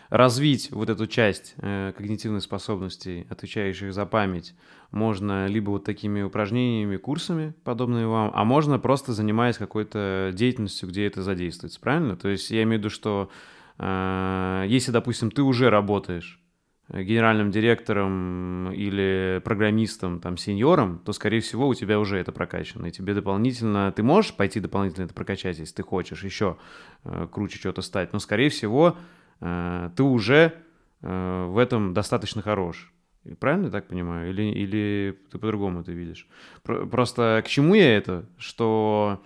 развить 0.09 0.71
вот 0.71 0.89
эту 0.89 1.07
часть 1.07 1.55
э, 1.57 1.93
когнитивных 1.95 2.41
способностей, 2.41 3.27
отвечающих 3.29 3.93
за 3.93 4.05
память, 4.05 4.55
можно 4.91 5.47
либо 5.47 5.71
вот 5.71 5.83
такими 5.83 6.21
упражнениями, 6.21 6.97
курсами, 6.97 7.53
подобными 7.63 8.05
вам, 8.05 8.31
а 8.33 8.43
можно 8.43 8.79
просто 8.79 9.13
занимаясь 9.13 9.57
какой-то 9.57 10.31
деятельностью, 10.33 10.89
где 10.89 11.05
это 11.05 11.21
задействуется, 11.21 11.79
правильно? 11.79 12.15
То 12.15 12.29
есть 12.29 12.49
я 12.51 12.63
имею 12.63 12.79
в 12.79 12.79
виду, 12.79 12.89
что 12.89 13.29
э, 13.77 14.65
если, 14.67 14.91
допустим, 14.91 15.31
ты 15.31 15.41
уже 15.41 15.69
работаешь 15.69 16.41
генеральным 16.89 17.49
директором 17.49 18.71
или 18.71 19.41
программистом, 19.43 20.19
там, 20.19 20.37
сеньором, 20.37 20.99
то, 20.99 21.13
скорее 21.13 21.39
всего, 21.39 21.67
у 21.67 21.73
тебя 21.73 21.99
уже 21.99 22.17
это 22.17 22.31
прокачано. 22.31 22.87
И 22.87 22.91
тебе 22.91 23.13
дополнительно... 23.13 23.91
Ты 23.91 24.03
можешь 24.03 24.33
пойти 24.35 24.59
дополнительно 24.59 25.05
это 25.05 25.13
прокачать, 25.13 25.57
если 25.57 25.73
ты 25.73 25.83
хочешь 25.83 26.23
еще 26.23 26.57
э, 27.03 27.27
круче 27.31 27.57
что-то 27.57 27.81
стать, 27.81 28.13
но, 28.13 28.19
скорее 28.19 28.49
всего, 28.49 28.97
э, 29.41 29.89
ты 29.95 30.03
уже 30.03 30.53
э, 31.01 31.45
в 31.45 31.57
этом 31.57 31.93
достаточно 31.93 32.41
хорош. 32.41 32.91
Правильно 33.39 33.65
я 33.65 33.71
так 33.71 33.87
понимаю? 33.87 34.29
Или, 34.29 34.43
или 34.43 35.19
ты 35.31 35.39
по-другому 35.39 35.81
это 35.81 35.91
видишь? 35.91 36.27
Просто 36.63 37.41
к 37.43 37.47
чему 37.47 37.73
я 37.73 37.97
это? 37.97 38.25
Что 38.37 39.23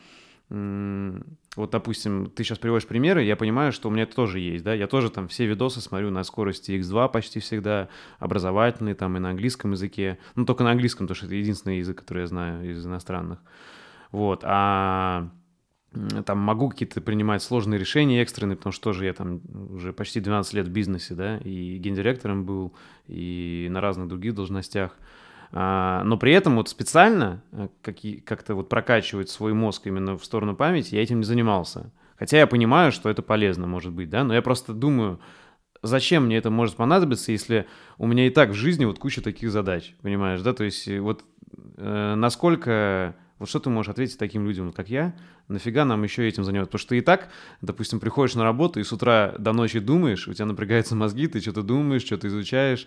вот, 0.49 1.69
допустим, 1.69 2.31
ты 2.31 2.43
сейчас 2.43 2.57
приводишь 2.57 2.87
примеры, 2.87 3.23
я 3.23 3.35
понимаю, 3.35 3.71
что 3.71 3.87
у 3.87 3.91
меня 3.91 4.03
это 4.03 4.15
тоже 4.15 4.39
есть, 4.39 4.63
да, 4.63 4.73
я 4.73 4.87
тоже 4.87 5.11
там 5.11 5.27
все 5.27 5.45
видосы 5.45 5.79
смотрю 5.79 6.09
на 6.09 6.23
скорости 6.23 6.71
X2 6.71 7.11
почти 7.11 7.39
всегда, 7.39 7.89
образовательные 8.17 8.95
там 8.95 9.15
и 9.15 9.19
на 9.19 9.29
английском 9.29 9.71
языке, 9.71 10.17
ну, 10.35 10.45
только 10.45 10.63
на 10.63 10.71
английском, 10.71 11.05
потому 11.05 11.15
что 11.15 11.27
это 11.27 11.35
единственный 11.35 11.77
язык, 11.77 11.99
который 11.99 12.21
я 12.21 12.27
знаю 12.27 12.71
из 12.71 12.83
иностранных, 12.83 13.39
вот, 14.11 14.41
а 14.43 15.29
там 16.25 16.37
могу 16.37 16.69
какие-то 16.69 17.01
принимать 17.01 17.41
сложные 17.41 17.79
решения 17.79 18.21
экстренные, 18.21 18.57
потому 18.57 18.73
что 18.73 18.83
тоже 18.85 19.05
я 19.05 19.13
там 19.13 19.41
уже 19.71 19.91
почти 19.91 20.19
12 20.19 20.53
лет 20.53 20.67
в 20.67 20.71
бизнесе, 20.71 21.15
да, 21.15 21.37
и 21.37 21.77
гендиректором 21.77 22.45
был, 22.45 22.73
и 23.07 23.67
на 23.71 23.81
разных 23.81 24.07
других 24.07 24.35
должностях. 24.35 24.97
А, 25.51 26.03
но 26.03 26.17
при 26.17 26.33
этом 26.33 26.55
вот 26.55 26.69
специально 26.69 27.41
э, 27.51 27.69
как-то 28.25 28.55
вот 28.55 28.69
прокачивать 28.69 29.29
свой 29.29 29.53
мозг 29.53 29.87
именно 29.87 30.17
в 30.17 30.23
сторону 30.23 30.55
памяти 30.55 30.95
я 30.95 31.01
этим 31.01 31.19
не 31.19 31.25
занимался. 31.25 31.91
Хотя 32.17 32.37
я 32.37 32.47
понимаю, 32.47 32.91
что 32.91 33.09
это 33.09 33.21
полезно 33.21 33.65
может 33.65 33.93
быть, 33.93 34.09
да, 34.09 34.23
но 34.23 34.33
я 34.33 34.41
просто 34.41 34.73
думаю, 34.73 35.19
зачем 35.81 36.25
мне 36.25 36.37
это 36.37 36.49
может 36.49 36.75
понадобиться, 36.75 37.31
если 37.31 37.65
у 37.97 38.05
меня 38.05 38.27
и 38.27 38.29
так 38.29 38.49
в 38.49 38.53
жизни 38.53 38.85
вот 38.85 38.99
куча 38.99 39.21
таких 39.21 39.51
задач, 39.51 39.95
понимаешь, 40.01 40.41
да, 40.41 40.53
то 40.53 40.63
есть 40.63 40.87
вот 40.99 41.23
э, 41.77 42.15
насколько 42.15 43.15
вот 43.39 43.47
что 43.47 43.59
ты 43.59 43.69
можешь 43.69 43.89
ответить 43.89 44.17
таким 44.17 44.45
людям, 44.45 44.73
как 44.73 44.89
я? 44.89 45.15
Нафига 45.47 45.85
нам 45.85 46.03
еще 46.03 46.27
этим 46.27 46.43
заниматься? 46.43 46.67
Потому 46.67 46.79
что 46.79 46.89
ты 46.89 46.97
и 46.97 47.01
так, 47.01 47.29
допустим, 47.61 48.01
приходишь 48.01 48.35
на 48.35 48.43
работу 48.43 48.81
и 48.81 48.83
с 48.83 48.91
утра 48.91 49.33
до 49.39 49.53
ночи 49.53 49.79
думаешь, 49.79 50.27
у 50.27 50.33
тебя 50.33 50.45
напрягаются 50.45 50.93
мозги, 50.95 51.27
ты 51.27 51.39
что-то 51.39 51.63
думаешь, 51.63 52.03
что-то 52.03 52.27
изучаешь. 52.27 52.85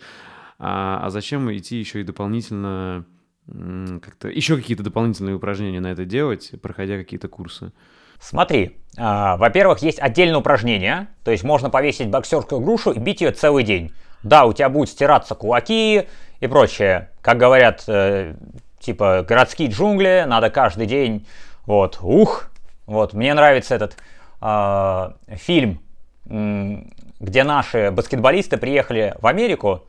А, 0.59 1.01
а 1.05 1.11
зачем 1.11 1.53
идти 1.53 1.77
еще 1.77 2.01
и 2.01 2.05
дополнительно 2.05 3.05
как-то 3.47 4.29
еще 4.29 4.57
какие-то 4.57 4.83
дополнительные 4.83 5.35
упражнения 5.35 5.81
на 5.81 5.89
это 5.89 6.05
делать, 6.05 6.53
проходя 6.63 6.97
какие-то 6.97 7.29
курсы? 7.29 7.73
Смотри, 8.21 8.79
э, 8.97 9.37
во-первых, 9.37 9.81
есть 9.81 9.99
отдельное 9.99 10.39
упражнение, 10.39 11.09
то 11.25 11.33
есть 11.33 11.43
можно 11.43 11.71
повесить 11.71 12.09
боксерскую 12.09 12.61
грушу 12.61 12.93
и 12.93 12.99
бить 13.01 13.21
ее 13.21 13.33
целый 13.33 13.65
день. 13.65 13.93
Да, 14.23 14.45
у 14.45 14.53
тебя 14.53 14.69
будут 14.69 14.91
стираться 14.91 15.35
кулаки 15.35 16.07
и 16.39 16.47
прочее. 16.47 17.11
Как 17.21 17.37
говорят 17.37 17.83
э, 17.89 18.37
типа 18.79 19.27
городские 19.29 19.71
джунгли, 19.71 20.25
надо 20.27 20.51
каждый 20.51 20.87
день, 20.87 21.27
вот, 21.67 21.99
ух, 22.01 22.51
вот, 22.87 23.13
мне 23.13 23.35
нравится 23.35 23.75
этот 23.75 23.97
э, 24.41 25.13
фильм, 25.37 25.81
где 26.25 27.43
наши 27.43 27.91
баскетболисты 27.91 28.57
приехали 28.57 29.17
в 29.21 29.27
Америку, 29.27 29.83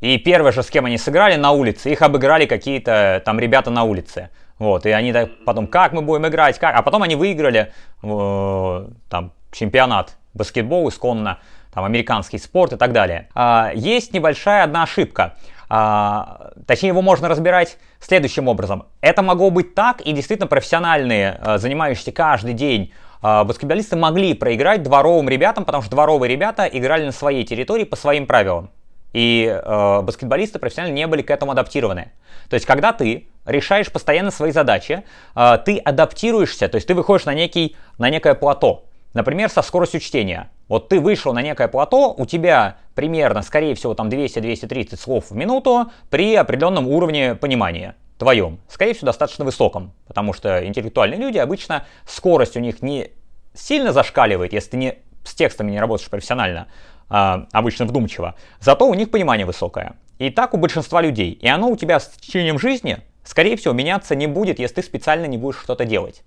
и 0.00 0.18
первое 0.18 0.52
же, 0.52 0.62
с 0.62 0.70
кем 0.70 0.86
они 0.86 0.98
сыграли 0.98 1.36
на 1.36 1.52
улице, 1.52 1.90
их 1.90 2.02
обыграли 2.02 2.46
какие-то 2.46 3.22
там 3.24 3.38
ребята 3.38 3.70
на 3.70 3.84
улице. 3.84 4.30
Вот, 4.58 4.84
и 4.86 4.90
они 4.90 5.14
потом, 5.46 5.66
как 5.66 5.92
мы 5.92 6.02
будем 6.02 6.26
играть, 6.26 6.58
как? 6.58 6.74
А 6.74 6.82
потом 6.82 7.02
они 7.02 7.16
выиграли 7.16 7.72
э, 8.02 8.88
там 9.08 9.32
чемпионат 9.52 10.16
баскетбол 10.34 10.88
исконно, 10.88 11.38
там 11.72 11.84
американский 11.84 12.38
спорт 12.38 12.72
и 12.72 12.76
так 12.76 12.92
далее. 12.92 13.28
А, 13.34 13.72
есть 13.74 14.12
небольшая 14.12 14.64
одна 14.64 14.82
ошибка. 14.82 15.34
А, 15.68 16.50
точнее, 16.66 16.88
его 16.88 17.02
можно 17.02 17.28
разбирать 17.28 17.78
следующим 18.00 18.48
образом. 18.48 18.86
Это 19.00 19.22
могло 19.22 19.50
быть 19.50 19.74
так, 19.74 20.00
и 20.00 20.12
действительно 20.12 20.48
профессиональные, 20.48 21.38
а, 21.40 21.58
занимающиеся 21.58 22.12
каждый 22.12 22.54
день 22.54 22.92
баскетболисты 23.20 23.96
могли 23.96 24.34
проиграть 24.34 24.82
дворовым 24.82 25.28
ребятам, 25.28 25.64
потому 25.64 25.82
что 25.82 25.90
дворовые 25.90 26.30
ребята 26.30 26.66
играли 26.66 27.04
на 27.06 27.12
своей 27.12 27.44
территории 27.44 27.84
по 27.84 27.96
своим 27.96 28.26
правилам. 28.26 28.70
И 29.12 29.46
э, 29.46 30.00
баскетболисты 30.02 30.58
профессионально 30.58 30.94
не 30.94 31.06
были 31.06 31.22
к 31.22 31.30
этому 31.30 31.52
адаптированы. 31.52 32.12
То 32.48 32.54
есть, 32.54 32.64
когда 32.64 32.92
ты 32.92 33.28
решаешь 33.44 33.90
постоянно 33.90 34.30
свои 34.30 34.52
задачи, 34.52 35.02
э, 35.34 35.58
ты 35.64 35.78
адаптируешься, 35.78 36.68
то 36.68 36.76
есть 36.76 36.86
ты 36.86 36.94
выходишь 36.94 37.26
на, 37.26 37.34
некий, 37.34 37.76
на 37.98 38.08
некое 38.08 38.34
плато. 38.34 38.84
Например, 39.12 39.50
со 39.50 39.62
скоростью 39.62 39.98
чтения. 39.98 40.50
Вот 40.68 40.88
ты 40.88 41.00
вышел 41.00 41.32
на 41.32 41.42
некое 41.42 41.66
плато, 41.66 42.14
у 42.16 42.26
тебя 42.26 42.76
примерно, 42.94 43.42
скорее 43.42 43.74
всего, 43.74 43.94
там 43.94 44.08
200-230 44.08 44.96
слов 44.96 45.30
в 45.30 45.34
минуту 45.34 45.90
при 46.10 46.36
определенном 46.36 46.86
уровне 46.86 47.34
понимания 47.34 47.96
твоем. 48.20 48.60
Скорее 48.68 48.94
всего, 48.94 49.06
достаточно 49.06 49.44
высоком, 49.44 49.92
потому 50.06 50.32
что 50.32 50.64
интеллектуальные 50.64 51.18
люди 51.18 51.38
обычно 51.38 51.86
скорость 52.06 52.56
у 52.56 52.60
них 52.60 52.82
не 52.82 53.10
сильно 53.54 53.92
зашкаливает, 53.92 54.52
если 54.52 54.70
ты 54.70 54.76
не, 54.76 54.98
с 55.24 55.34
текстами 55.34 55.72
не 55.72 55.80
работаешь 55.80 56.08
профессионально, 56.08 56.68
а, 57.08 57.46
обычно 57.50 57.86
вдумчиво, 57.86 58.36
зато 58.60 58.86
у 58.86 58.94
них 58.94 59.10
понимание 59.10 59.46
высокое. 59.46 59.94
И 60.18 60.30
так 60.30 60.54
у 60.54 60.58
большинства 60.58 61.00
людей. 61.00 61.32
И 61.32 61.48
оно 61.48 61.70
у 61.70 61.76
тебя 61.76 61.98
с 61.98 62.08
течением 62.08 62.58
жизни, 62.58 62.98
скорее 63.24 63.56
всего, 63.56 63.72
меняться 63.72 64.14
не 64.14 64.26
будет, 64.26 64.58
если 64.58 64.76
ты 64.76 64.82
специально 64.82 65.24
не 65.24 65.38
будешь 65.38 65.58
что-то 65.58 65.84
делать. 65.84 66.22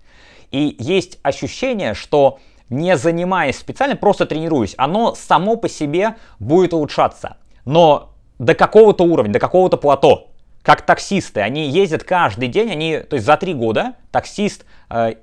И 0.51 0.75
есть 0.79 1.19
ощущение, 1.21 1.93
что 1.93 2.39
не 2.69 2.97
занимаясь 2.97 3.57
специально, 3.57 3.95
просто 3.95 4.25
тренируясь, 4.25 4.73
оно 4.77 5.13
само 5.13 5.55
по 5.57 5.69
себе 5.69 6.15
будет 6.39 6.73
улучшаться. 6.73 7.37
Но 7.65 8.13
до 8.39 8.55
какого-то 8.55 9.03
уровня, 9.03 9.31
до 9.31 9.39
какого-то 9.39 9.77
плато. 9.77 10.32
Как 10.63 10.81
таксисты, 10.81 11.41
они 11.41 11.69
ездят 11.69 12.05
каждый 12.05 12.47
день, 12.47 12.71
они, 12.71 12.99
то 12.99 13.15
есть 13.15 13.25
за 13.25 13.35
три 13.35 13.53
года 13.53 13.95
таксист 14.11 14.65
э, 14.89 15.15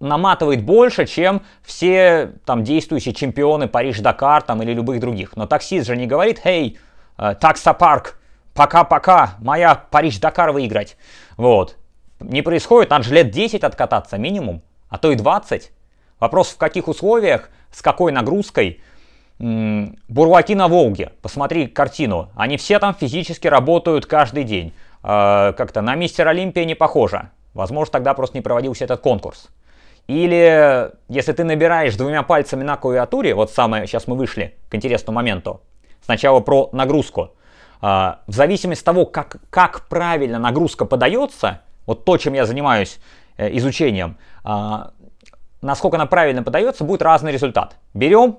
наматывает 0.00 0.64
больше, 0.64 1.06
чем 1.06 1.42
все 1.62 2.32
там 2.46 2.64
действующие 2.64 3.14
чемпионы 3.14 3.68
Париж-Дакар 3.68 4.42
там 4.42 4.62
или 4.62 4.72
любых 4.72 5.00
других. 5.00 5.36
Но 5.36 5.46
таксист 5.46 5.86
же 5.86 5.96
не 5.96 6.06
говорит, 6.06 6.40
«Эй, 6.44 6.78
э, 7.18 7.34
таксопарк, 7.38 8.18
пока-пока, 8.54 9.34
моя 9.38 9.74
Париж-Дакар 9.74 10.52
выиграть». 10.52 10.96
Вот. 11.36 11.76
Не 12.18 12.40
происходит, 12.40 12.88
надо 12.90 13.04
же 13.04 13.14
лет 13.14 13.30
10 13.30 13.62
откататься 13.64 14.16
минимум, 14.16 14.62
а 14.88 14.96
то 14.96 15.12
и 15.12 15.14
20. 15.14 15.70
Вопрос, 16.20 16.48
в 16.48 16.56
каких 16.56 16.88
условиях, 16.88 17.50
с 17.70 17.82
какой 17.82 18.12
нагрузкой. 18.12 18.80
Бурлаки 19.38 20.54
на 20.56 20.66
Волге, 20.66 21.12
посмотри 21.22 21.68
картину. 21.68 22.28
Они 22.34 22.56
все 22.56 22.80
там 22.80 22.94
физически 22.94 23.46
работают 23.46 24.04
каждый 24.06 24.42
день. 24.42 24.72
Э, 25.04 25.52
как-то 25.56 25.80
на 25.80 25.94
мистер 25.94 26.26
Олимпия 26.26 26.64
не 26.64 26.74
похоже. 26.74 27.30
Возможно, 27.54 27.92
тогда 27.92 28.14
просто 28.14 28.36
не 28.36 28.42
проводился 28.42 28.84
этот 28.84 29.00
конкурс. 29.00 29.48
Или 30.08 30.90
если 31.08 31.32
ты 31.32 31.44
набираешь 31.44 31.94
двумя 31.94 32.22
пальцами 32.24 32.64
на 32.64 32.76
клавиатуре, 32.76 33.34
вот 33.34 33.52
самое, 33.52 33.86
сейчас 33.86 34.08
мы 34.08 34.16
вышли 34.16 34.56
к 34.70 34.74
интересному 34.74 35.16
моменту. 35.16 35.60
Сначала 36.04 36.40
про 36.40 36.68
нагрузку. 36.72 37.30
Э, 37.80 38.14
в 38.26 38.32
зависимости 38.32 38.82
от 38.82 38.86
того, 38.86 39.06
как, 39.06 39.36
как 39.50 39.86
правильно 39.88 40.40
нагрузка 40.40 40.84
подается, 40.84 41.60
вот 41.86 42.04
то, 42.04 42.16
чем 42.16 42.34
я 42.34 42.44
занимаюсь 42.44 42.98
э, 43.36 43.56
изучением, 43.56 44.16
насколько 45.60 45.96
она 45.96 46.06
правильно 46.06 46.42
подается, 46.42 46.84
будет 46.84 47.02
разный 47.02 47.32
результат. 47.32 47.76
Берем, 47.92 48.38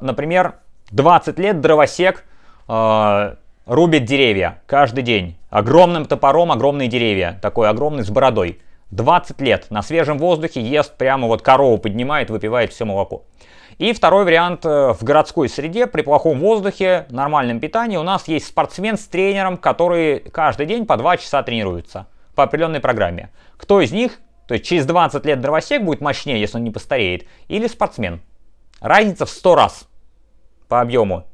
например, 0.00 0.56
20 0.90 1.38
лет 1.38 1.60
дровосек 1.60 2.24
э, 2.68 3.34
рубит 3.66 4.04
деревья 4.04 4.62
каждый 4.66 5.02
день. 5.02 5.36
Огромным 5.50 6.06
топором 6.06 6.52
огромные 6.52 6.88
деревья, 6.88 7.38
такой 7.42 7.68
огромный 7.68 8.04
с 8.04 8.10
бородой. 8.10 8.60
20 8.90 9.40
лет 9.40 9.70
на 9.70 9.82
свежем 9.82 10.18
воздухе 10.18 10.60
ест 10.60 10.96
прямо 10.96 11.26
вот 11.26 11.42
корову 11.42 11.78
поднимает, 11.78 12.30
выпивает 12.30 12.72
все 12.72 12.84
молоко. 12.84 13.24
И 13.78 13.92
второй 13.92 14.24
вариант 14.24 14.66
э, 14.66 14.92
в 14.92 15.02
городской 15.02 15.48
среде, 15.48 15.86
при 15.86 16.02
плохом 16.02 16.40
воздухе, 16.40 17.06
нормальном 17.10 17.58
питании, 17.58 17.96
у 17.96 18.02
нас 18.02 18.28
есть 18.28 18.46
спортсмен 18.46 18.98
с 18.98 19.06
тренером, 19.06 19.56
который 19.56 20.20
каждый 20.20 20.66
день 20.66 20.86
по 20.86 20.96
2 20.96 21.16
часа 21.16 21.42
тренируется 21.42 22.06
по 22.34 22.44
определенной 22.44 22.80
программе. 22.80 23.30
Кто 23.56 23.80
из 23.80 23.92
них 23.92 24.18
то 24.46 24.54
есть 24.54 24.66
через 24.66 24.86
20 24.86 25.24
лет 25.24 25.40
дровосек 25.40 25.82
будет 25.82 26.00
мощнее, 26.00 26.40
если 26.40 26.58
он 26.58 26.64
не 26.64 26.70
постареет, 26.70 27.26
или 27.48 27.66
спортсмен. 27.66 28.20
Разница 28.82 29.26
в 29.26 29.30
100 29.30 29.54
раз 29.54 29.88
по 30.68 30.80
объему 30.80 31.26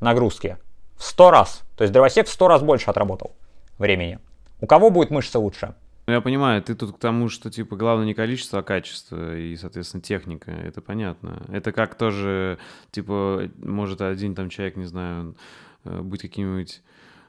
нагрузки. 0.00 0.56
В 0.96 1.04
100 1.04 1.30
раз. 1.30 1.64
То 1.76 1.84
есть 1.84 1.92
дровосек 1.92 2.26
в 2.26 2.32
100 2.32 2.48
раз 2.48 2.62
больше 2.62 2.90
отработал 2.90 3.36
времени. 3.78 4.18
У 4.60 4.66
кого 4.66 4.90
будет 4.90 5.10
мышца 5.10 5.38
лучше? 5.38 5.74
Ну, 6.06 6.14
я 6.14 6.20
понимаю, 6.20 6.62
ты 6.62 6.74
тут 6.74 6.96
к 6.96 6.98
тому, 6.98 7.28
что, 7.28 7.50
типа, 7.50 7.76
главное 7.76 8.06
не 8.06 8.14
количество, 8.14 8.60
а 8.60 8.62
качество 8.62 9.36
и, 9.36 9.56
соответственно, 9.56 10.02
техника. 10.02 10.50
Это 10.50 10.80
понятно. 10.80 11.42
Это 11.48 11.72
как 11.72 11.96
тоже, 11.96 12.58
типа, 12.90 13.50
может 13.58 14.00
один 14.00 14.34
там 14.34 14.48
человек, 14.48 14.76
не 14.76 14.84
знаю, 14.84 15.36
э, 15.84 16.00
быть 16.00 16.22
каким-нибудь 16.22 16.82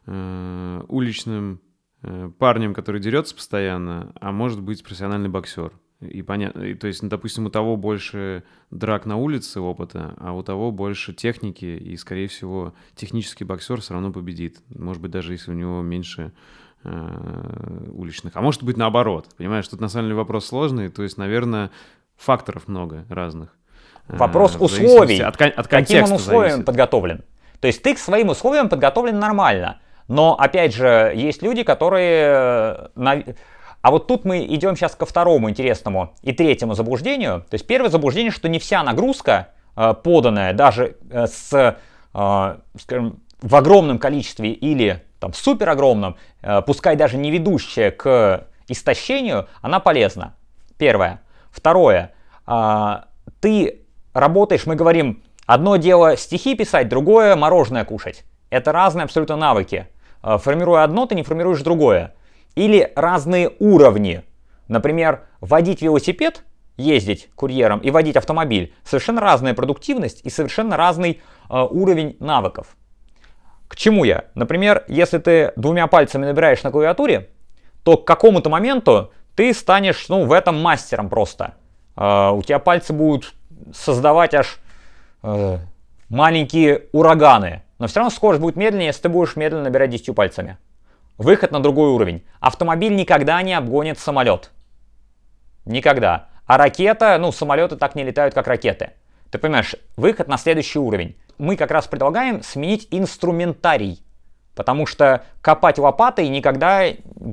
э, 0.06 0.84
уличным 0.88 1.60
Э, 2.04 2.30
парнем, 2.38 2.74
который 2.74 3.02
дерется 3.02 3.36
постоянно, 3.36 4.14
а 4.22 4.32
может 4.32 4.62
быть 4.62 4.84
профессиональный 4.84 5.30
боксер. 5.30 5.74
И 6.00 6.22
понятно, 6.22 6.62
и, 6.62 6.76
то 6.76 6.86
есть, 6.86 7.02
ну, 7.02 7.10
допустим, 7.10 7.48
у 7.48 7.50
того 7.50 7.76
больше 7.76 8.44
драк 8.70 9.08
на 9.08 9.18
улице 9.18 9.60
опыта, 9.60 10.14
а 10.18 10.32
у 10.34 10.44
того 10.44 10.72
больше 10.72 11.12
техники, 11.12 11.66
и, 11.66 11.98
скорее 11.98 12.28
всего, 12.28 12.76
технический 12.96 13.46
боксер 13.46 13.82
все 13.82 13.94
равно 13.94 14.12
победит. 14.12 14.60
Может 14.70 15.02
быть, 15.02 15.10
даже 15.10 15.34
если 15.34 15.50
у 15.50 15.56
него 15.56 15.82
меньше 15.82 16.34
э, 16.84 17.90
уличных. 17.92 18.36
А 18.36 18.42
может 18.42 18.62
быть, 18.62 18.78
наоборот. 18.78 19.30
Понимаешь, 19.38 19.68
тут 19.68 19.82
на 19.82 19.88
самом 19.88 20.06
деле 20.06 20.16
вопрос 20.16 20.46
сложный, 20.46 20.90
то 20.90 21.02
есть, 21.02 21.18
наверное, 21.18 21.72
факторов 22.16 22.68
много 22.68 23.06
разных. 23.10 23.58
Вопрос 24.08 24.56
э, 24.56 24.60
условий. 24.60 25.20
От, 25.20 25.42
от 25.42 25.68
Каким 25.68 26.04
он 26.04 26.12
условиям 26.14 26.50
зависит. 26.52 26.66
подготовлен? 26.66 27.24
То 27.60 27.66
есть 27.66 27.82
ты 27.82 27.96
к 27.96 27.98
своим 27.98 28.30
условиям 28.30 28.70
подготовлен 28.70 29.18
нормально. 29.18 29.80
Но, 30.08 30.36
опять 30.36 30.76
же, 30.76 31.12
есть 31.16 31.42
люди, 31.42 31.64
которые... 31.64 32.92
Э, 33.88 33.90
а 33.90 33.92
вот 33.92 34.08
тут 34.08 34.26
мы 34.26 34.46
идем 34.46 34.76
сейчас 34.76 34.96
ко 34.96 35.06
второму 35.06 35.50
интересному 35.50 36.14
и 36.22 36.34
третьему 36.34 36.74
заблуждению. 36.74 37.46
То 37.50 37.56
есть 37.56 37.66
первое 37.68 37.90
заблуждение, 37.90 38.32
что 38.32 38.50
не 38.50 38.60
вся 38.60 38.84
нагрузка, 38.84 39.50
э, 39.76 39.94
поданная 40.04 40.54
даже 40.54 40.98
э, 41.10 41.28
с, 41.28 41.78
скажем, 42.80 43.22
в 43.42 43.56
огромном 43.56 44.00
количестве 44.00 44.52
или 44.52 45.04
там 45.20 45.34
супер 45.34 45.70
огромном, 45.70 46.16
пускай 46.66 46.96
даже 46.96 47.18
не 47.18 47.30
ведущая 47.30 47.92
к 47.92 48.48
истощению, 48.68 49.48
она 49.62 49.80
полезна. 49.80 50.34
Первое. 50.78 51.22
Второе. 51.52 52.14
Ты 53.40 53.82
работаешь, 54.14 54.66
мы 54.66 54.76
говорим, 54.76 55.22
одно 55.46 55.76
дело 55.76 56.18
стихи 56.18 56.56
писать, 56.56 56.90
другое 56.90 57.36
мороженое 57.36 57.86
кушать. 57.86 58.24
Это 58.50 58.72
разные 58.72 59.04
абсолютно 59.04 59.36
навыки. 59.36 59.88
Э, 60.24 60.38
формируя 60.38 60.84
одно, 60.84 61.06
ты 61.06 61.16
не 61.16 61.24
формируешь 61.24 61.62
другое. 61.62 62.14
Или 62.58 62.92
разные 62.96 63.52
уровни. 63.60 64.24
Например, 64.68 65.26
водить 65.42 65.84
велосипед, 65.84 66.44
ездить 66.76 67.30
курьером 67.36 67.80
и 67.82 67.92
водить 67.92 68.16
автомобиль. 68.16 68.74
Совершенно 68.84 69.22
разная 69.22 69.54
продуктивность 69.54 70.22
и 70.24 70.32
совершенно 70.32 70.76
разный 70.76 71.22
э, 71.52 71.68
уровень 71.70 72.18
навыков. 72.20 72.76
К 73.68 73.76
чему 73.76 74.06
я? 74.06 74.26
Например, 74.34 74.84
если 74.88 75.20
ты 75.20 75.54
двумя 75.56 75.86
пальцами 75.86 76.26
набираешь 76.26 76.64
на 76.64 76.72
клавиатуре, 76.72 77.30
то 77.84 77.96
к 77.96 78.08
какому-то 78.08 78.50
моменту 78.50 79.12
ты 79.36 79.54
станешь 79.54 80.10
ну, 80.10 80.26
в 80.26 80.32
этом 80.32 80.60
мастером 80.60 81.10
просто. 81.10 81.54
Э, 81.96 82.32
у 82.32 82.42
тебя 82.42 82.58
пальцы 82.58 82.92
будут 82.92 83.36
создавать 83.72 84.34
аж 84.34 84.58
э, 85.22 85.58
маленькие 86.10 86.86
ураганы. 86.92 87.62
Но 87.78 87.86
все 87.86 88.00
равно 88.00 88.10
скорость 88.10 88.42
будет 88.42 88.56
медленнее, 88.56 88.88
если 88.88 89.04
ты 89.04 89.10
будешь 89.10 89.36
медленно 89.36 89.66
набирать 89.66 89.92
10 89.92 90.16
пальцами. 90.16 90.58
Выход 91.18 91.52
на 91.52 91.60
другой 91.60 91.90
уровень. 91.90 92.24
Автомобиль 92.40 92.96
никогда 92.96 93.42
не 93.42 93.54
обгонит 93.54 93.98
самолет. 93.98 94.52
Никогда. 95.66 96.30
А 96.46 96.58
ракета, 96.58 97.18
ну, 97.20 97.32
самолеты 97.32 97.76
так 97.76 97.96
не 97.96 98.04
летают, 98.04 98.34
как 98.34 98.48
ракеты. 98.48 98.92
Ты 99.32 99.38
понимаешь, 99.38 99.76
выход 99.96 100.28
на 100.28 100.38
следующий 100.38 100.80
уровень. 100.80 101.18
Мы 101.38 101.56
как 101.56 101.72
раз 101.72 101.88
предлагаем 101.88 102.42
сменить 102.44 102.88
инструментарий. 102.92 104.02
Потому 104.56 104.86
что 104.88 105.24
копать 105.42 105.78
лопатой 105.78 106.28
никогда 106.30 106.86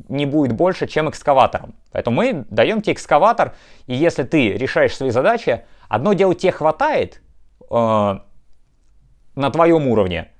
не 0.09 0.26
будет 0.26 0.53
больше, 0.53 0.87
чем 0.87 1.09
экскаватором. 1.09 1.74
Поэтому 1.91 2.16
мы 2.16 2.45
даем 2.51 2.82
тебе 2.82 2.93
экскаватор, 2.93 3.55
и 3.87 3.95
если 3.95 4.24
ты 4.24 4.53
решаешь 4.53 4.95
свои 4.95 5.11
задачи, 5.11 5.64
одно 5.89 6.12
дело 6.12 6.35
тебе 6.35 6.53
хватает 6.53 7.22
э, 7.70 8.18
на 9.37 9.51
твоем 9.51 9.89
уровне, 9.89 10.32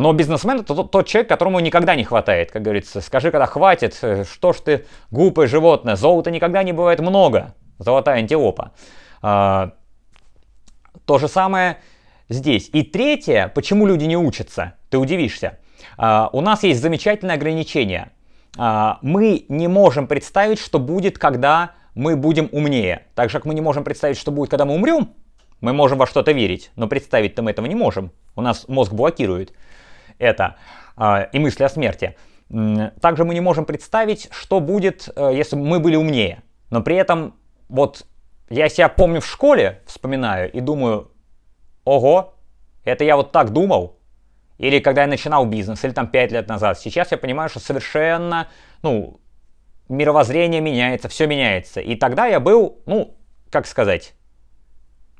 но 0.00 0.12
бизнесмен 0.12 0.60
это 0.60 0.74
тот, 0.74 1.06
человек, 1.06 1.28
которому 1.28 1.60
никогда 1.60 1.94
не 1.94 2.04
хватает, 2.04 2.50
как 2.50 2.62
говорится. 2.62 3.00
Скажи, 3.00 3.30
когда 3.30 3.46
хватит, 3.46 3.98
э, 4.02 4.24
что 4.24 4.52
ж 4.52 4.56
ты 4.56 4.86
глупое 5.10 5.48
животное, 5.48 5.96
золота 5.96 6.30
никогда 6.30 6.62
не 6.62 6.72
бывает 6.72 7.00
много, 7.00 7.54
золотая 7.78 8.18
антилопа. 8.18 8.72
А, 9.22 9.72
то 11.04 11.18
же 11.18 11.28
самое 11.28 11.78
здесь. 12.28 12.70
И 12.72 12.82
третье, 12.82 13.50
почему 13.54 13.86
люди 13.86 14.04
не 14.04 14.16
учатся, 14.16 14.74
ты 14.90 14.98
удивишься. 14.98 15.58
А, 15.96 16.28
у 16.32 16.40
нас 16.40 16.64
есть 16.64 16.80
замечательное 16.80 17.36
ограничение. 17.36 18.10
А, 18.56 18.98
мы 19.02 19.46
не 19.48 19.68
можем 19.68 20.06
представить, 20.06 20.58
что 20.58 20.78
будет, 20.78 21.18
когда 21.18 21.72
мы 21.94 22.16
будем 22.16 22.48
умнее. 22.52 23.06
Так 23.14 23.30
же, 23.30 23.38
как 23.38 23.44
мы 23.44 23.54
не 23.54 23.60
можем 23.60 23.84
представить, 23.84 24.18
что 24.18 24.30
будет, 24.30 24.50
когда 24.50 24.64
мы 24.64 24.74
умрем, 24.74 25.14
мы 25.60 25.72
можем 25.72 25.98
во 25.98 26.06
что-то 26.06 26.32
верить, 26.32 26.70
но 26.76 26.86
представить-то 26.86 27.42
мы 27.42 27.50
этого 27.50 27.66
не 27.66 27.74
можем. 27.74 28.12
У 28.36 28.40
нас 28.40 28.68
мозг 28.68 28.92
блокирует 28.92 29.52
это 30.18 30.56
э, 30.96 31.28
и 31.32 31.38
мысли 31.38 31.64
о 31.64 31.68
смерти. 31.68 32.16
Также 33.00 33.24
мы 33.24 33.34
не 33.34 33.40
можем 33.40 33.64
представить, 33.64 34.28
что 34.32 34.60
будет, 34.60 35.08
э, 35.14 35.32
если 35.34 35.56
мы 35.56 35.80
были 35.80 35.96
умнее. 35.96 36.42
Но 36.70 36.82
при 36.82 36.96
этом, 36.96 37.34
вот 37.68 38.06
я 38.48 38.68
себя 38.68 38.88
помню 38.88 39.20
в 39.20 39.26
школе, 39.26 39.82
вспоминаю 39.86 40.50
и 40.50 40.60
думаю, 40.60 41.10
ого, 41.84 42.34
это 42.84 43.04
я 43.04 43.16
вот 43.16 43.32
так 43.32 43.50
думал. 43.50 43.98
Или 44.56 44.80
когда 44.80 45.02
я 45.02 45.06
начинал 45.06 45.46
бизнес, 45.46 45.84
или 45.84 45.92
там 45.92 46.08
5 46.08 46.32
лет 46.32 46.48
назад. 46.48 46.78
Сейчас 46.78 47.12
я 47.12 47.18
понимаю, 47.18 47.48
что 47.48 47.60
совершенно, 47.60 48.48
ну, 48.82 49.20
мировоззрение 49.88 50.60
меняется, 50.60 51.08
все 51.08 51.26
меняется. 51.26 51.80
И 51.80 51.94
тогда 51.94 52.26
я 52.26 52.40
был, 52.40 52.80
ну, 52.86 53.16
как 53.50 53.66
сказать, 53.66 54.14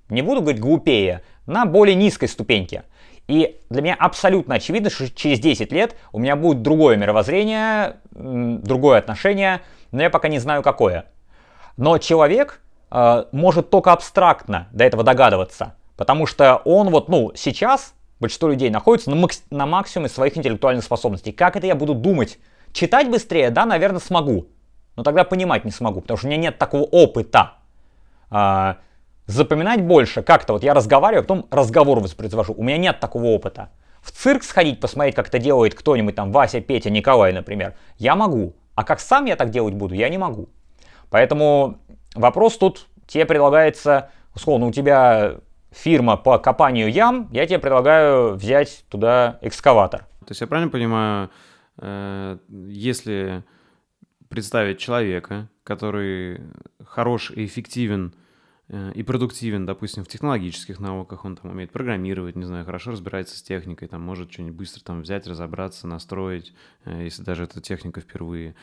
не 0.09 0.22
буду 0.22 0.40
говорить 0.40 0.61
глупее, 0.61 1.22
на 1.46 1.66
более 1.66 1.94
низкой 1.94 2.26
ступеньке. 2.26 2.84
И 3.28 3.60
для 3.68 3.82
меня 3.82 3.94
абсолютно 3.94 4.54
очевидно, 4.54 4.88
что 4.88 5.08
через 5.10 5.38
10 5.38 5.70
лет 5.70 5.94
у 6.12 6.18
меня 6.18 6.34
будет 6.34 6.62
другое 6.62 6.96
мировоззрение, 6.96 7.96
другое 8.10 8.98
отношение, 8.98 9.60
но 9.92 10.02
я 10.02 10.10
пока 10.10 10.28
не 10.28 10.38
знаю 10.38 10.62
какое. 10.62 11.04
Но 11.76 11.98
человек 11.98 12.62
э, 12.90 13.24
может 13.32 13.68
только 13.68 13.92
абстрактно 13.92 14.68
до 14.72 14.84
этого 14.84 15.04
догадываться, 15.04 15.74
потому 15.96 16.24
что 16.24 16.56
он 16.64 16.88
вот, 16.88 17.10
ну, 17.10 17.32
сейчас 17.34 17.92
большинство 18.18 18.48
людей 18.48 18.70
находится 18.70 19.10
на, 19.10 19.16
макс- 19.16 19.44
на 19.50 19.66
максимуме 19.66 20.08
своих 20.08 20.36
интеллектуальных 20.38 20.82
способностей. 20.82 21.30
Как 21.30 21.54
это 21.54 21.66
я 21.66 21.74
буду 21.74 21.94
думать? 21.94 22.38
Читать 22.72 23.10
быстрее, 23.10 23.50
да, 23.50 23.66
наверное, 23.66 24.00
смогу, 24.00 24.46
но 24.96 25.02
тогда 25.02 25.24
понимать 25.24 25.66
не 25.66 25.70
смогу, 25.70 26.00
потому 26.00 26.16
что 26.16 26.26
у 26.26 26.30
меня 26.30 26.40
нет 26.40 26.58
такого 26.58 26.84
опыта. 26.84 27.52
Э, 28.30 28.76
запоминать 29.28 29.82
больше. 29.82 30.22
Как-то 30.22 30.54
вот 30.54 30.64
я 30.64 30.74
разговариваю, 30.74 31.20
а 31.20 31.22
потом 31.22 31.46
разговор 31.50 32.00
воспроизвожу. 32.00 32.54
У 32.54 32.64
меня 32.64 32.78
нет 32.78 32.98
такого 32.98 33.26
опыта. 33.26 33.70
В 34.02 34.10
цирк 34.10 34.42
сходить, 34.42 34.80
посмотреть, 34.80 35.14
как 35.14 35.28
это 35.28 35.38
делает 35.38 35.74
кто-нибудь 35.74 36.14
там, 36.14 36.32
Вася, 36.32 36.60
Петя, 36.60 36.88
Николай, 36.90 37.32
например, 37.32 37.74
я 37.98 38.16
могу. 38.16 38.56
А 38.74 38.84
как 38.84 39.00
сам 39.00 39.26
я 39.26 39.36
так 39.36 39.50
делать 39.50 39.74
буду, 39.74 39.94
я 39.94 40.08
не 40.08 40.18
могу. 40.18 40.48
Поэтому 41.10 41.78
вопрос 42.14 42.56
тут 42.56 42.86
тебе 43.06 43.26
предлагается, 43.26 44.10
условно, 44.34 44.66
у 44.66 44.72
тебя 44.72 45.36
фирма 45.72 46.16
по 46.16 46.38
копанию 46.38 46.90
ям, 46.90 47.28
я 47.30 47.46
тебе 47.46 47.58
предлагаю 47.58 48.34
взять 48.34 48.84
туда 48.88 49.38
экскаватор. 49.42 50.00
То 50.20 50.30
есть 50.30 50.40
я 50.40 50.46
правильно 50.46 50.70
понимаю, 50.70 51.30
э, 51.78 52.38
если 52.48 53.44
представить 54.28 54.78
человека, 54.78 55.48
который 55.64 56.40
хорош 56.84 57.30
и 57.30 57.44
эффективен 57.44 58.14
и 58.68 59.02
продуктивен, 59.02 59.64
допустим, 59.64 60.04
в 60.04 60.08
технологических 60.08 60.78
науках, 60.78 61.24
он 61.24 61.36
там 61.36 61.52
умеет 61.52 61.72
программировать, 61.72 62.36
не 62.36 62.44
знаю, 62.44 62.66
хорошо 62.66 62.90
разбирается 62.90 63.36
с 63.36 63.42
техникой, 63.42 63.88
там 63.88 64.02
может 64.02 64.30
что-нибудь 64.30 64.56
быстро 64.56 64.82
там 64.82 65.00
взять, 65.00 65.26
разобраться, 65.26 65.86
настроить, 65.86 66.52
э, 66.84 67.04
если 67.04 67.22
даже 67.22 67.44
эта 67.44 67.62
техника 67.62 68.02
впервые. 68.02 68.54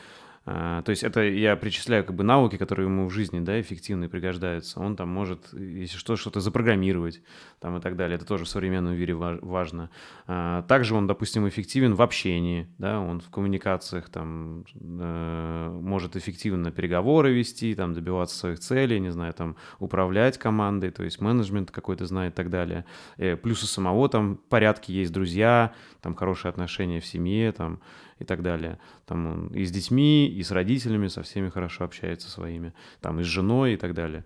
А, 0.48 0.82
то 0.82 0.90
есть 0.90 1.02
это 1.02 1.22
я 1.22 1.56
причисляю 1.56 2.04
как 2.04 2.14
бы 2.14 2.22
навыки, 2.22 2.56
которые 2.56 2.86
ему 2.86 3.08
в 3.08 3.10
жизни, 3.12 3.40
да, 3.40 3.60
эффективно 3.60 4.08
пригождаются. 4.08 4.78
Он 4.78 4.94
там 4.94 5.08
может, 5.08 5.52
если 5.52 5.98
что, 5.98 6.14
что-то 6.14 6.38
запрограммировать 6.38 7.20
там 7.58 7.76
и 7.76 7.80
так 7.80 7.96
далее. 7.96 8.14
Это 8.14 8.24
тоже 8.24 8.44
в 8.44 8.48
современном 8.48 8.94
мире 8.96 9.14
важно. 9.14 9.90
А, 10.28 10.62
также 10.62 10.94
он, 10.94 11.08
допустим, 11.08 11.48
эффективен 11.48 11.94
в 11.94 12.02
общении, 12.02 12.68
да, 12.78 13.00
он 13.00 13.20
в 13.20 13.28
коммуникациях 13.28 14.08
там 14.08 14.64
э, 14.74 15.78
может 15.82 16.14
эффективно 16.14 16.70
переговоры 16.70 17.32
вести, 17.32 17.74
там 17.74 17.92
добиваться 17.92 18.36
своих 18.36 18.60
целей, 18.60 19.00
не 19.00 19.10
знаю, 19.10 19.34
там 19.34 19.56
управлять 19.80 20.38
командой, 20.38 20.90
то 20.90 21.02
есть 21.02 21.20
менеджмент 21.20 21.72
какой-то 21.72 22.06
знает 22.06 22.34
и 22.34 22.36
так 22.36 22.50
далее. 22.50 22.84
Э, 23.16 23.36
плюс 23.36 23.64
у 23.64 23.66
самого 23.66 24.08
там 24.08 24.38
порядки 24.48 24.92
есть 24.92 25.12
друзья, 25.12 25.72
там 26.02 26.14
хорошие 26.14 26.50
отношения 26.50 27.00
в 27.00 27.06
семье, 27.06 27.50
там 27.50 27.80
и 28.18 28.24
так 28.24 28.42
далее. 28.42 28.78
Там 29.04 29.26
он 29.26 29.46
и 29.48 29.64
с 29.64 29.70
детьми, 29.70 30.28
и 30.28 30.42
с 30.42 30.50
родителями, 30.50 31.08
со 31.08 31.22
всеми 31.22 31.48
хорошо 31.48 31.84
общается 31.84 32.30
своими, 32.30 32.72
там 33.00 33.20
и 33.20 33.22
с 33.22 33.26
женой 33.26 33.74
и 33.74 33.76
так 33.76 33.94
далее. 33.94 34.24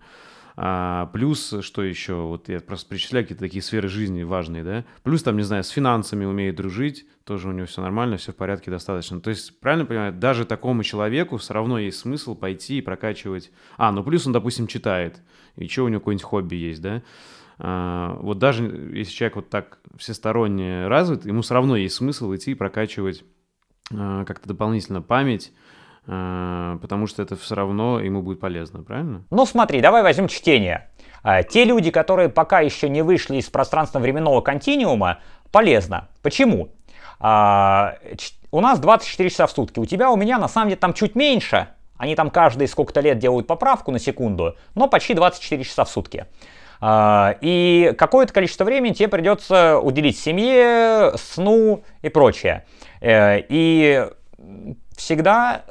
А, 0.57 1.07
плюс, 1.07 1.55
что 1.61 1.81
еще, 1.81 2.15
вот 2.15 2.49
я 2.49 2.59
просто 2.59 2.89
перечисляю 2.89 3.23
какие-то 3.23 3.43
такие 3.43 3.61
сферы 3.61 3.87
жизни 3.87 4.23
важные, 4.23 4.63
да, 4.63 4.85
плюс 5.03 5.23
там, 5.23 5.37
не 5.37 5.43
знаю, 5.43 5.63
с 5.63 5.69
финансами 5.69 6.25
умеет 6.25 6.55
дружить, 6.55 7.05
тоже 7.23 7.47
у 7.47 7.51
него 7.51 7.67
все 7.67 7.81
нормально, 7.81 8.17
все 8.17 8.31
в 8.33 8.35
порядке 8.35 8.69
достаточно. 8.69 9.21
То 9.21 9.29
есть, 9.29 9.59
правильно 9.59 9.85
понимаю, 9.85 10.13
даже 10.13 10.45
такому 10.45 10.83
человеку 10.83 11.37
все 11.37 11.53
равно 11.53 11.79
есть 11.79 11.99
смысл 11.99 12.35
пойти 12.35 12.79
и 12.79 12.81
прокачивать... 12.81 13.51
А, 13.77 13.91
ну 13.91 14.03
плюс 14.03 14.27
он, 14.27 14.33
допустим, 14.33 14.67
читает, 14.67 15.21
и 15.55 15.67
что 15.67 15.85
у 15.85 15.87
него 15.87 16.01
какое-нибудь 16.01 16.25
хобби 16.25 16.55
есть, 16.55 16.81
да, 16.81 17.01
а, 17.57 18.17
вот 18.21 18.39
даже 18.39 18.65
если 18.93 19.13
человек 19.13 19.35
вот 19.37 19.49
так 19.49 19.79
всесторонне 19.97 20.87
развит, 20.87 21.25
ему 21.25 21.41
все 21.41 21.53
равно 21.53 21.77
есть 21.77 21.95
смысл 21.95 22.35
идти 22.35 22.51
и 22.51 22.55
прокачивать 22.55 23.23
как-то 23.91 24.47
дополнительно 24.47 25.01
память, 25.01 25.51
а, 26.07 26.77
потому 26.81 27.07
что 27.07 27.21
это 27.21 27.35
все 27.35 27.55
равно 27.55 27.99
ему 27.99 28.21
будет 28.21 28.39
полезно, 28.39 28.83
правильно? 28.83 29.23
Ну 29.29 29.45
смотри, 29.45 29.81
давай 29.81 30.01
возьмем 30.03 30.27
чтение. 30.27 30.89
А, 31.23 31.43
те 31.43 31.63
люди, 31.63 31.91
которые 31.91 32.29
пока 32.29 32.61
еще 32.61 32.89
не 32.89 33.01
вышли 33.01 33.37
из 33.37 33.49
пространственно-временного 33.49 34.41
континуума, 34.41 35.19
полезно. 35.51 36.09
Почему? 36.21 36.69
У 37.19 38.59
нас 38.59 38.79
24 38.79 39.29
часа 39.29 39.45
в 39.45 39.51
сутки. 39.51 39.79
У 39.79 39.85
тебя, 39.85 40.09
у 40.09 40.15
меня, 40.15 40.39
на 40.39 40.47
самом 40.47 40.69
деле, 40.69 40.79
там 40.79 40.93
чуть 40.93 41.15
меньше. 41.15 41.67
Они 41.97 42.15
там 42.15 42.31
каждые 42.31 42.67
сколько-то 42.67 42.99
лет 42.99 43.19
делают 43.19 43.45
поправку 43.45 43.91
на 43.91 43.99
секунду, 43.99 44.55
но 44.73 44.87
почти 44.87 45.13
24 45.13 45.63
часа 45.63 45.85
в 45.85 45.89
сутки. 45.89 46.25
А, 46.83 47.35
и 47.41 47.93
какое-то 47.97 48.33
количество 48.33 48.63
времени 48.63 48.93
тебе 48.93 49.07
придется 49.07 49.77
уделить 49.77 50.17
семье, 50.17 51.13
сну 51.15 51.83
и 52.01 52.09
прочее. 52.09 52.65
Э, 53.01 53.39
и 53.47 54.07
всегда 54.97 55.63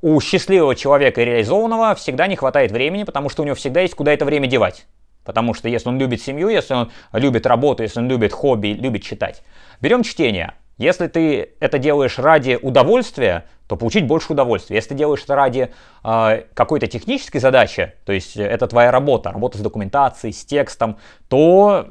у 0.00 0.18
счастливого 0.20 0.74
человека 0.74 1.20
и 1.20 1.26
реализованного 1.26 1.94
всегда 1.94 2.26
не 2.26 2.36
хватает 2.36 2.72
времени, 2.72 3.04
потому 3.04 3.28
что 3.28 3.42
у 3.42 3.44
него 3.44 3.54
всегда 3.54 3.82
есть 3.82 3.94
куда 3.94 4.12
это 4.12 4.24
время 4.24 4.46
девать. 4.46 4.86
Потому 5.24 5.52
что 5.52 5.68
если 5.68 5.90
он 5.90 5.98
любит 5.98 6.22
семью, 6.22 6.48
если 6.48 6.72
он 6.72 6.90
любит 7.12 7.46
работу, 7.46 7.82
если 7.82 8.00
он 8.00 8.08
любит 8.08 8.32
хобби, 8.32 8.68
любит 8.68 9.02
читать. 9.02 9.42
Берем 9.82 10.02
чтение. 10.02 10.54
Если 10.80 11.08
ты 11.08 11.50
это 11.60 11.78
делаешь 11.78 12.18
ради 12.18 12.58
удовольствия, 12.60 13.44
то 13.66 13.76
получить 13.76 14.06
больше 14.06 14.32
удовольствия. 14.32 14.76
Если 14.76 14.88
ты 14.88 14.94
делаешь 14.94 15.22
это 15.22 15.34
ради 15.36 15.74
э, 16.02 16.44
какой-то 16.54 16.86
технической 16.86 17.38
задачи, 17.38 17.92
то 18.06 18.14
есть 18.14 18.34
это 18.38 18.66
твоя 18.66 18.90
работа, 18.90 19.30
работа 19.30 19.58
с 19.58 19.60
документацией, 19.60 20.32
с 20.32 20.42
текстом, 20.42 20.96
то 21.28 21.90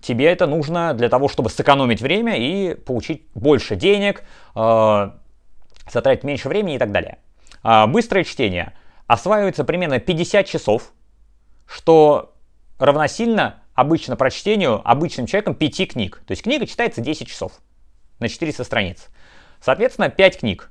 тебе 0.00 0.26
это 0.26 0.46
нужно 0.46 0.94
для 0.94 1.08
того, 1.08 1.28
чтобы 1.28 1.50
сэкономить 1.50 2.00
время 2.00 2.36
и 2.36 2.74
получить 2.76 3.26
больше 3.34 3.74
денег, 3.74 4.22
э, 4.54 5.10
затратить 5.90 6.22
меньше 6.22 6.48
времени 6.48 6.76
и 6.76 6.78
так 6.78 6.92
далее. 6.92 7.18
Э, 7.64 7.88
быстрое 7.88 8.22
чтение 8.22 8.74
осваивается 9.08 9.64
примерно 9.64 9.98
50 9.98 10.46
часов, 10.46 10.92
что 11.66 12.36
равносильно 12.78 13.64
обычно 13.74 14.14
прочтению 14.14 14.80
обычным 14.88 15.26
человеком 15.26 15.56
5 15.56 15.88
книг. 15.88 16.22
То 16.24 16.30
есть 16.30 16.44
книга 16.44 16.68
читается 16.68 17.00
10 17.00 17.26
часов 17.26 17.60
на 18.18 18.28
400 18.28 18.64
страниц. 18.64 19.08
Соответственно, 19.60 20.08
5 20.08 20.38
книг. 20.38 20.70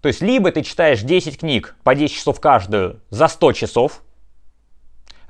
То 0.00 0.08
есть 0.08 0.20
либо 0.20 0.50
ты 0.50 0.62
читаешь 0.62 1.00
10 1.02 1.38
книг 1.38 1.76
по 1.84 1.94
10 1.94 2.14
часов 2.14 2.40
каждую 2.40 3.00
за 3.10 3.28
100 3.28 3.52
часов, 3.52 4.02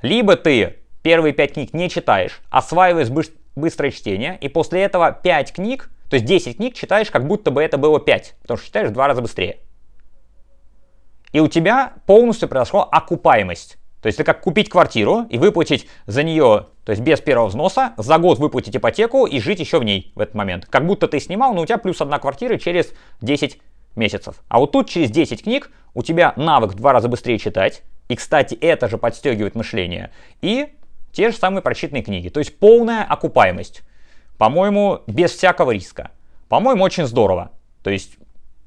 либо 0.01 0.35
ты 0.35 0.77
первые 1.03 1.33
5 1.33 1.53
книг 1.53 1.73
не 1.73 1.89
читаешь, 1.89 2.41
осваиваешь 2.49 3.09
быстрое 3.55 3.91
чтение, 3.91 4.37
и 4.41 4.49
после 4.49 4.81
этого 4.81 5.11
5 5.11 5.53
книг, 5.53 5.91
то 6.09 6.15
есть 6.15 6.25
10 6.25 6.57
книг 6.57 6.73
читаешь, 6.75 7.11
как 7.11 7.27
будто 7.27 7.51
бы 7.51 7.61
это 7.61 7.77
было 7.77 7.99
5, 7.99 8.35
потому 8.41 8.57
что 8.57 8.65
читаешь 8.65 8.89
в 8.89 8.93
два 8.93 9.07
раза 9.07 9.21
быстрее. 9.21 9.59
И 11.31 11.39
у 11.39 11.47
тебя 11.47 11.93
полностью 12.05 12.47
произошла 12.47 12.83
окупаемость. 12.83 13.77
То 14.01 14.07
есть 14.07 14.19
это 14.19 14.33
как 14.33 14.41
купить 14.41 14.69
квартиру 14.69 15.25
и 15.29 15.37
выплатить 15.37 15.87
за 16.05 16.23
нее, 16.23 16.67
то 16.85 16.91
есть 16.91 17.01
без 17.01 17.21
первого 17.21 17.47
взноса, 17.47 17.93
за 17.97 18.17
год 18.17 18.39
выплатить 18.39 18.75
ипотеку 18.75 19.25
и 19.25 19.39
жить 19.39 19.59
еще 19.59 19.79
в 19.79 19.83
ней 19.83 20.11
в 20.15 20.19
этот 20.19 20.35
момент. 20.35 20.65
Как 20.65 20.85
будто 20.85 21.07
ты 21.07 21.19
снимал, 21.19 21.53
но 21.53 21.61
у 21.61 21.65
тебя 21.65 21.77
плюс 21.77 22.01
одна 22.01 22.19
квартира 22.19 22.57
через 22.57 22.93
10 23.21 23.59
месяцев. 23.95 24.43
А 24.49 24.59
вот 24.59 24.71
тут 24.71 24.89
через 24.89 25.09
10 25.09 25.43
книг 25.43 25.71
у 25.93 26.03
тебя 26.03 26.33
навык 26.35 26.71
в 26.71 26.75
два 26.75 26.91
раза 26.91 27.07
быстрее 27.07 27.37
читать. 27.37 27.83
И, 28.09 28.15
кстати, 28.15 28.55
это 28.55 28.89
же 28.89 28.97
подстегивает 28.97 29.55
мышление. 29.55 30.11
И 30.41 30.73
те 31.13 31.31
же 31.31 31.37
самые 31.37 31.61
прочитанные 31.61 32.03
книги. 32.03 32.27
То 32.27 32.39
есть 32.39 32.59
полная 32.59 33.03
окупаемость. 33.03 33.83
По-моему, 34.37 35.01
без 35.07 35.31
всякого 35.31 35.71
риска. 35.71 36.11
По-моему, 36.49 36.83
очень 36.83 37.05
здорово. 37.05 37.51
То 37.81 37.91
есть 37.91 38.17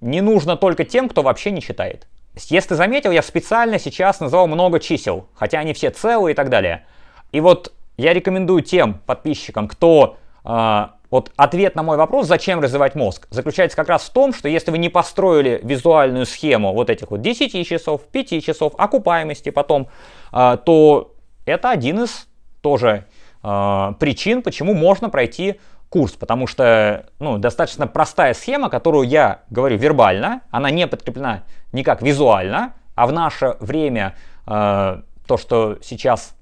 не 0.01 0.23
нужно 0.23 0.57
только 0.57 0.85
тем, 0.85 1.09
кто 1.09 1.23
вообще 1.23 1.51
не 1.51 1.61
читает. 1.61 2.07
Если 2.35 2.69
ты 2.69 2.75
заметил, 2.77 3.11
я 3.11 3.23
специально 3.23 3.79
сейчас 3.79 4.21
назвал 4.21 4.47
много 4.47 4.79
чисел, 4.79 5.29
хотя 5.35 5.59
они 5.59 5.73
все 5.73 5.91
целые 5.91 6.33
и 6.33 6.37
так 6.37 6.51
далее. 6.51 6.85
И 7.33 7.41
вот 7.41 7.73
я 7.97 8.13
рекомендую 8.13 8.63
тем 8.63 8.95
подписчикам, 9.07 9.69
кто 9.69 10.17
э, 10.45 10.87
вот 11.11 11.33
ответ 11.37 11.75
на 11.77 11.83
мой 11.83 11.97
вопрос, 11.97 12.27
зачем 12.27 12.61
развивать 12.61 12.95
мозг, 12.95 13.27
заключается 13.31 13.77
как 13.77 13.89
раз 13.89 14.03
в 14.03 14.11
том, 14.11 14.35
что 14.35 14.49
если 14.49 14.71
вы 14.71 14.79
не 14.79 14.89
построили 14.89 15.61
визуальную 15.63 16.27
схему 16.27 16.73
вот 16.73 16.91
этих 16.91 17.11
вот 17.11 17.21
10 17.21 17.67
часов, 17.67 18.03
5 18.11 18.45
часов 18.45 18.73
окупаемости 18.77 19.51
потом, 19.51 19.89
э, 20.33 20.59
то 20.65 21.15
это 21.45 21.71
один 21.71 22.03
из 22.05 22.27
тоже 22.61 23.07
э, 23.43 23.93
причин, 23.99 24.43
почему 24.43 24.75
можно 24.75 25.09
пройти 25.09 25.61
курс, 25.89 26.13
потому 26.13 26.47
что 26.47 27.07
ну, 27.21 27.39
достаточно 27.39 27.87
простая 27.87 28.35
схема, 28.35 28.69
которую 28.69 29.09
я 29.09 29.43
говорю 29.51 29.79
вербально, 29.79 30.43
она 30.51 30.71
не 30.71 30.87
подкреплена 30.87 31.45
никак 31.73 32.03
визуально, 32.03 32.75
а 32.95 33.07
в 33.07 33.13
наше 33.13 33.57
время 33.61 34.17
э, 34.47 35.03
то, 35.27 35.37
что 35.37 35.79
сейчас 35.83 36.36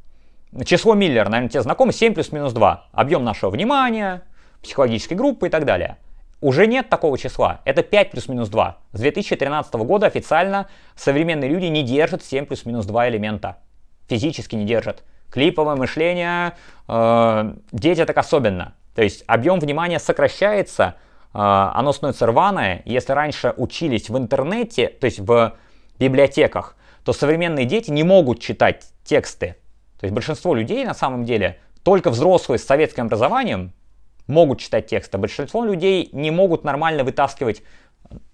число 0.65 0.95
Миллера, 0.95 1.29
наверное, 1.29 1.49
тебе 1.49 1.63
знакомо, 1.63 1.93
7 1.93 2.15
плюс 2.15 2.33
минус 2.33 2.53
2, 2.53 2.89
объем 2.93 3.25
нашего 3.25 3.51
внимания, 3.51 4.23
психологической 4.63 5.17
группы 5.17 5.49
и 5.49 5.51
так 5.51 5.65
далее. 5.65 5.99
Уже 6.41 6.67
нет 6.67 6.89
такого 6.91 7.17
числа, 7.19 7.61
это 7.65 7.83
5 7.83 8.11
плюс 8.11 8.29
минус 8.29 8.49
2. 8.49 8.79
С 8.93 9.01
2013 9.01 9.75
года 9.75 10.07
официально 10.07 10.69
современные 10.95 11.51
люди 11.51 11.67
не 11.67 11.83
держат 11.83 12.23
7 12.23 12.47
плюс 12.47 12.67
минус 12.67 12.87
2 12.87 13.09
элемента, 13.09 13.59
физически 14.09 14.55
не 14.55 14.65
держат. 14.65 15.03
Клиповое 15.31 15.75
мышление, 15.77 16.53
э, 16.87 17.55
дети 17.73 18.05
так 18.05 18.17
особенно. 18.19 18.75
То 18.95 19.03
есть 19.03 19.25
объем 19.27 19.59
внимания 19.59 19.99
сокращается, 19.99 20.95
а, 21.33 21.73
оно 21.75 21.93
становится 21.93 22.27
рваное. 22.27 22.83
Если 22.85 23.13
раньше 23.13 23.53
учились 23.57 24.09
в 24.09 24.17
интернете, 24.17 24.89
то 24.89 25.07
есть 25.07 25.19
в 25.19 25.55
библиотеках, 25.99 26.77
то 27.05 27.13
современные 27.13 27.67
дети 27.67 27.91
не 27.91 28.05
могут 28.05 28.41
читать 28.41 28.87
тексты. 29.05 29.57
То 30.05 30.07
есть 30.07 30.15
большинство 30.15 30.55
людей 30.55 30.85
на 30.85 30.93
самом 30.93 31.25
деле, 31.25 31.59
только 31.83 32.11
взрослые 32.11 32.59
с 32.59 32.65
советским 32.65 33.05
образованием 33.05 33.73
могут 34.27 34.59
читать 34.59 34.87
тексты. 34.87 35.17
Большинство 35.17 35.65
людей 35.65 36.11
не 36.13 36.31
могут 36.31 36.63
нормально 36.63 37.05
вытаскивать 37.05 37.63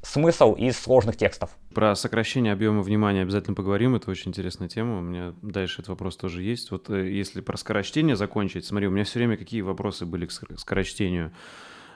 смысл 0.03 0.55
из 0.55 0.77
сложных 0.77 1.17
текстов. 1.17 1.51
Про 1.73 1.95
сокращение 1.95 2.53
объема 2.53 2.83
внимания 2.83 3.23
обязательно 3.23 3.55
поговорим, 3.55 3.95
это 3.95 4.11
очень 4.11 4.31
интересная 4.31 4.69
тема, 4.69 4.99
у 4.99 5.01
меня 5.01 5.33
дальше 5.43 5.83
этот 5.83 5.91
вопрос 5.91 6.17
тоже 6.17 6.43
есть. 6.43 6.73
Вот 6.73 6.91
э, 6.91 7.09
если 7.09 7.41
про 7.41 7.57
скорочтение 7.57 8.17
закончить, 8.17 8.65
смотри, 8.65 8.89
у 8.89 8.91
меня 8.91 9.05
все 9.05 9.21
время 9.21 9.37
какие 9.37 9.61
вопросы 9.61 10.07
были 10.07 10.27
к 10.27 10.33
скорочтению. 10.33 11.31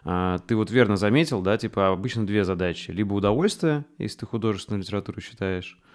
А, 0.05 0.39
ты 0.47 0.55
вот 0.55 0.71
верно 0.71 0.97
заметил, 0.97 1.43
да, 1.43 1.59
типа 1.59 1.89
обычно 1.89 2.25
две 2.25 2.45
задачи. 2.45 2.93
Либо 2.93 3.15
удовольствие, 3.15 3.85
если 3.99 4.21
ты 4.21 4.27
художественную 4.27 4.83
литературу 4.83 5.21
считаешь, 5.21 5.81
Э, 5.81 5.94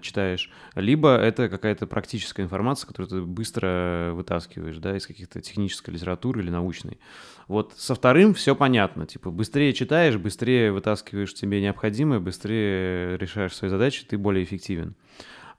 читаешь, 0.00 0.50
либо 0.74 1.16
это 1.16 1.48
какая-то 1.48 1.86
практическая 1.86 2.42
информация, 2.42 2.88
которую 2.88 3.08
ты 3.08 3.22
быстро 3.22 4.10
вытаскиваешь, 4.14 4.78
да, 4.78 4.96
из 4.96 5.06
каких-то 5.06 5.40
технической 5.40 5.94
литературы 5.94 6.42
или 6.42 6.50
научной. 6.50 6.98
Вот 7.46 7.74
со 7.76 7.94
вторым 7.94 8.34
все 8.34 8.56
понятно, 8.56 9.06
типа 9.06 9.30
быстрее 9.30 9.72
читаешь, 9.72 10.16
быстрее 10.16 10.72
вытаскиваешь 10.72 11.34
тебе 11.34 11.60
необходимое, 11.60 12.18
быстрее 12.18 13.16
решаешь 13.16 13.54
свои 13.54 13.70
задачи, 13.70 14.04
ты 14.04 14.18
более 14.18 14.44
эффективен. 14.44 14.96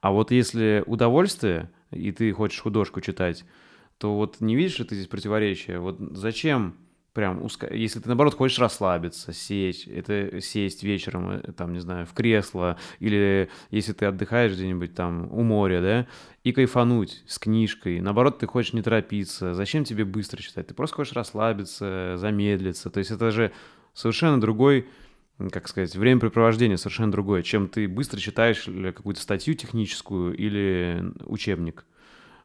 А 0.01 0.11
вот 0.11 0.31
если 0.31 0.83
удовольствие, 0.87 1.69
и 1.91 2.11
ты 2.11 2.33
хочешь 2.33 2.61
художку 2.61 3.01
читать, 3.01 3.45
то 3.97 4.15
вот 4.15 4.41
не 4.41 4.55
видишь, 4.55 4.73
что 4.73 4.85
ты 4.85 4.95
здесь 4.95 5.07
противоречие? 5.07 5.79
Вот 5.79 5.97
зачем 5.99 6.75
прям 7.13 7.43
узко... 7.43 7.73
Если 7.73 7.99
ты, 7.99 8.07
наоборот, 8.07 8.35
хочешь 8.35 8.59
расслабиться, 8.59 9.33
сесть, 9.33 9.87
это 9.87 10.39
сесть 10.41 10.83
вечером, 10.83 11.31
э, 11.31 11.51
там, 11.51 11.73
не 11.73 11.79
знаю, 11.79 12.05
в 12.05 12.13
кресло, 12.13 12.77
или 12.99 13.49
если 13.69 13.93
ты 13.93 14.05
отдыхаешь 14.05 14.53
где-нибудь 14.53 14.93
там 14.93 15.31
у 15.31 15.41
моря, 15.43 15.81
да, 15.81 16.07
и 16.43 16.51
кайфануть 16.51 17.23
с 17.27 17.37
книжкой. 17.37 17.99
Наоборот, 17.99 18.39
ты 18.39 18.47
хочешь 18.47 18.73
не 18.73 18.81
торопиться. 18.81 19.53
Зачем 19.53 19.83
тебе 19.83 20.05
быстро 20.05 20.41
читать? 20.41 20.67
Ты 20.67 20.73
просто 20.73 20.95
хочешь 20.95 21.13
расслабиться, 21.13 22.15
замедлиться. 22.17 22.89
То 22.89 22.99
есть 22.99 23.11
это 23.11 23.31
же 23.31 23.51
совершенно 23.93 24.39
другой 24.39 24.87
как 25.51 25.67
сказать, 25.67 25.95
времяпрепровождение 25.95 26.77
совершенно 26.77 27.11
другое, 27.11 27.41
чем 27.41 27.67
ты 27.67 27.87
быстро 27.87 28.19
читаешь 28.19 28.65
какую-то 28.93 29.19
статью 29.19 29.55
техническую 29.55 30.35
или 30.37 31.03
учебник. 31.25 31.85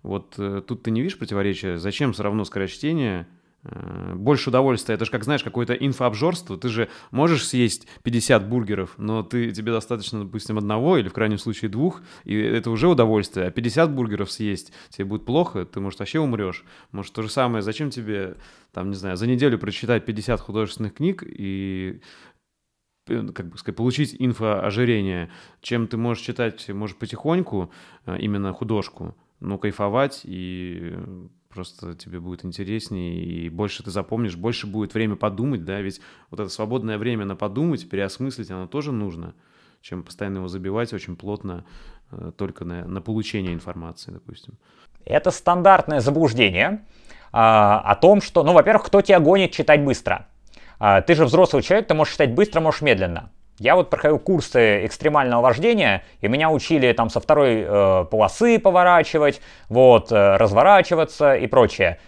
Вот 0.03 0.37
э, 0.39 0.63
тут 0.67 0.85
ты 0.85 0.91
не 0.91 1.03
видишь 1.03 1.19
противоречия. 1.19 1.79
Зачем 1.79 2.13
все 2.13 2.23
равно 2.23 2.45
скорочтение 2.45 3.27
больше 4.15 4.51
удовольствия. 4.51 4.95
Это 4.95 5.05
же, 5.05 5.11
как 5.11 5.25
знаешь, 5.25 5.43
какое-то 5.43 5.75
инфообжорство. 5.75 6.57
Ты 6.57 6.69
же 6.69 6.89
можешь 7.11 7.47
съесть 7.47 7.87
50 8.03 8.49
бургеров, 8.49 8.95
но 8.99 9.23
ты, 9.23 9.53
тебе 9.53 9.73
достаточно, 9.73 10.25
допустим, 10.25 10.59
одного 10.59 10.99
или 10.99 11.09
в 11.09 11.13
крайнем 11.13 11.39
случае 11.39 11.71
двух, 11.71 12.03
и 12.25 12.35
это 12.37 12.71
уже 12.71 12.89
удовольствие. 12.89 13.47
А 13.47 13.51
50 13.51 13.93
бургеров 13.93 14.31
съесть 14.31 14.73
тебе 14.91 15.05
будет 15.05 15.25
плохо, 15.25 15.65
ты, 15.65 15.81
может, 15.81 15.99
вообще 15.99 16.21
умрешь. 16.21 16.65
Может, 16.93 17.13
то 17.13 17.23
же 17.23 17.29
самое, 17.29 17.63
зачем 17.63 17.91
тебе, 17.91 18.37
там, 18.73 18.91
не 18.91 18.97
знаю, 18.97 19.17
за 19.17 19.27
неделю 19.27 19.59
прочитать 19.59 20.05
50 20.05 20.41
художественных 20.41 20.95
книг 20.95 21.23
и 21.27 22.01
э, 23.09 23.29
как 23.35 23.49
бы 23.49 23.59
сказать, 23.59 23.77
получить 23.77 24.17
инфоожирение, 24.19 25.31
чем 25.61 25.87
ты 25.89 25.97
можешь 25.97 26.25
читать, 26.25 26.69
можешь 26.69 26.97
потихоньку 26.97 27.71
э, 28.07 28.19
именно 28.19 28.53
художку, 28.53 29.17
но 29.41 29.59
кайфовать 29.59 30.23
и 30.25 30.95
просто 31.57 31.95
тебе 31.95 32.21
будет 32.21 32.45
интереснее, 32.45 33.17
и 33.17 33.49
больше 33.49 33.83
ты 33.83 33.91
запомнишь, 33.91 34.37
больше 34.37 34.67
будет 34.67 34.93
время 34.93 35.17
подумать, 35.17 35.65
да, 35.65 35.81
ведь 35.81 36.03
вот 36.31 36.39
это 36.39 36.51
свободное 36.51 36.99
время 36.99 37.25
на 37.25 37.35
подумать, 37.35 37.89
переосмыслить, 37.89 38.51
оно 38.51 38.67
тоже 38.67 38.93
нужно, 38.93 39.35
чем 39.81 40.03
постоянно 40.03 40.39
его 40.39 40.49
забивать 40.49 40.93
очень 40.93 41.17
плотно 41.17 41.65
э, 42.13 42.33
только 42.37 42.67
на, 42.67 42.87
на 42.87 43.01
получение 43.01 43.55
информации, 43.55 44.13
допустим. 44.13 44.59
Это 45.07 45.31
стандартное 45.31 46.01
заблуждение 46.01 46.85
а, 47.33 47.81
о 47.81 47.95
том, 47.95 48.21
что, 48.21 48.45
ну, 48.45 48.53
во-первых, 48.53 48.85
кто 48.85 49.01
тебя 49.01 49.19
гонит 49.19 49.53
читать 49.53 49.83
быстро? 49.83 50.29
А, 50.79 51.01
ты 51.01 51.15
же 51.15 51.25
взрослый 51.25 51.63
человек, 51.63 51.89
ты 51.89 51.95
можешь 51.95 52.13
читать 52.13 52.35
быстро, 52.35 52.61
можешь 52.61 52.83
медленно. 52.83 53.31
Я 53.59 53.75
вот 53.75 53.89
проходил 53.89 54.19
курсы 54.19 54.85
экстремального 54.85 55.41
вождения, 55.41 56.03
и 56.21 56.29
меня 56.29 56.51
учили 56.51 56.93
там 56.93 57.09
со 57.09 57.21
второй 57.21 57.65
э, 57.67 58.05
полосы 58.11 58.59
поворачивать, 58.59 59.41
вот, 59.69 60.13
э, 60.13 60.37
разворачиваться 60.37 61.35
и 61.35 61.47
прочее. 61.47 61.99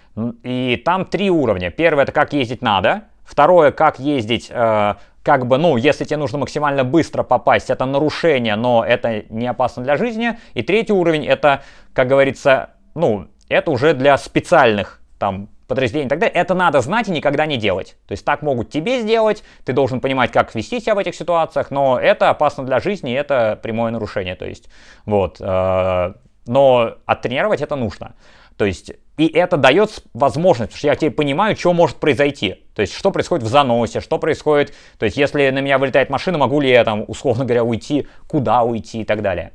И 0.42 0.80
там 0.84 1.06
три 1.06 1.30
уровня. 1.30 1.70
Первое 1.70 2.04
это 2.04 2.12
как 2.12 2.32
ездить 2.34 2.60
надо, 2.60 3.04
второе 3.24 3.72
как 3.72 3.98
ездить 3.98 4.48
э, 4.50 4.94
как 5.22 5.46
бы, 5.46 5.58
ну, 5.58 5.76
если 5.76 6.04
тебе 6.04 6.16
нужно 6.18 6.38
максимально 6.38 6.84
быстро 6.84 7.22
попасть, 7.22 7.70
это 7.70 7.84
нарушение, 7.86 8.56
но 8.56 8.84
это 8.84 9.24
не 9.28 9.46
опасно 9.46 9.82
для 9.82 9.96
жизни. 9.96 10.38
И 10.54 10.62
третий 10.62 10.92
уровень 10.92 11.26
это, 11.26 11.62
как 11.92 12.08
говорится, 12.08 12.70
ну, 12.94 13.28
это 13.48 13.70
уже 13.70 13.94
для 13.94 14.16
специальных 14.18 15.00
там 15.18 15.48
подразделений 15.68 16.06
и 16.06 16.08
так 16.08 16.18
далее, 16.18 16.34
это 16.34 16.54
надо 16.54 16.80
знать 16.80 17.08
и 17.08 17.12
никогда 17.12 17.46
не 17.46 17.56
делать. 17.56 17.96
То 18.08 18.12
есть 18.12 18.24
так 18.24 18.42
могут 18.42 18.70
тебе 18.70 19.00
сделать, 19.00 19.44
ты 19.64 19.72
должен 19.72 20.00
понимать, 20.00 20.32
как 20.32 20.54
вести 20.54 20.80
себя 20.80 20.96
в 20.96 20.98
этих 20.98 21.14
ситуациях, 21.14 21.70
но 21.70 22.00
это 22.00 22.30
опасно 22.30 22.64
для 22.64 22.80
жизни, 22.80 23.14
это 23.14 23.58
прямое 23.62 23.92
нарушение. 23.92 24.34
То 24.34 24.46
есть, 24.46 24.68
вот, 25.04 25.36
э, 25.40 26.12
но 26.46 26.94
оттренировать 27.06 27.60
это 27.60 27.76
нужно. 27.76 28.14
То 28.56 28.64
есть, 28.64 28.90
и 29.18 29.28
это 29.28 29.56
дает 29.56 30.02
возможность, 30.14 30.72
потому 30.72 30.78
что 30.78 30.86
я 30.88 30.96
теперь 30.96 31.12
понимаю, 31.12 31.56
что 31.56 31.72
может 31.72 31.98
произойти. 31.98 32.64
То 32.74 32.82
есть, 32.82 32.92
что 32.94 33.12
происходит 33.12 33.44
в 33.44 33.48
заносе, 33.48 34.00
что 34.00 34.18
происходит, 34.18 34.74
то 34.98 35.04
есть, 35.04 35.16
если 35.16 35.50
на 35.50 35.60
меня 35.60 35.78
вылетает 35.78 36.10
машина, 36.10 36.38
могу 36.38 36.60
ли 36.60 36.70
я 36.70 36.82
там, 36.82 37.04
условно 37.06 37.44
говоря, 37.44 37.62
уйти, 37.62 38.08
куда 38.26 38.62
уйти 38.62 39.02
и 39.02 39.04
так 39.04 39.22
далее. 39.22 39.52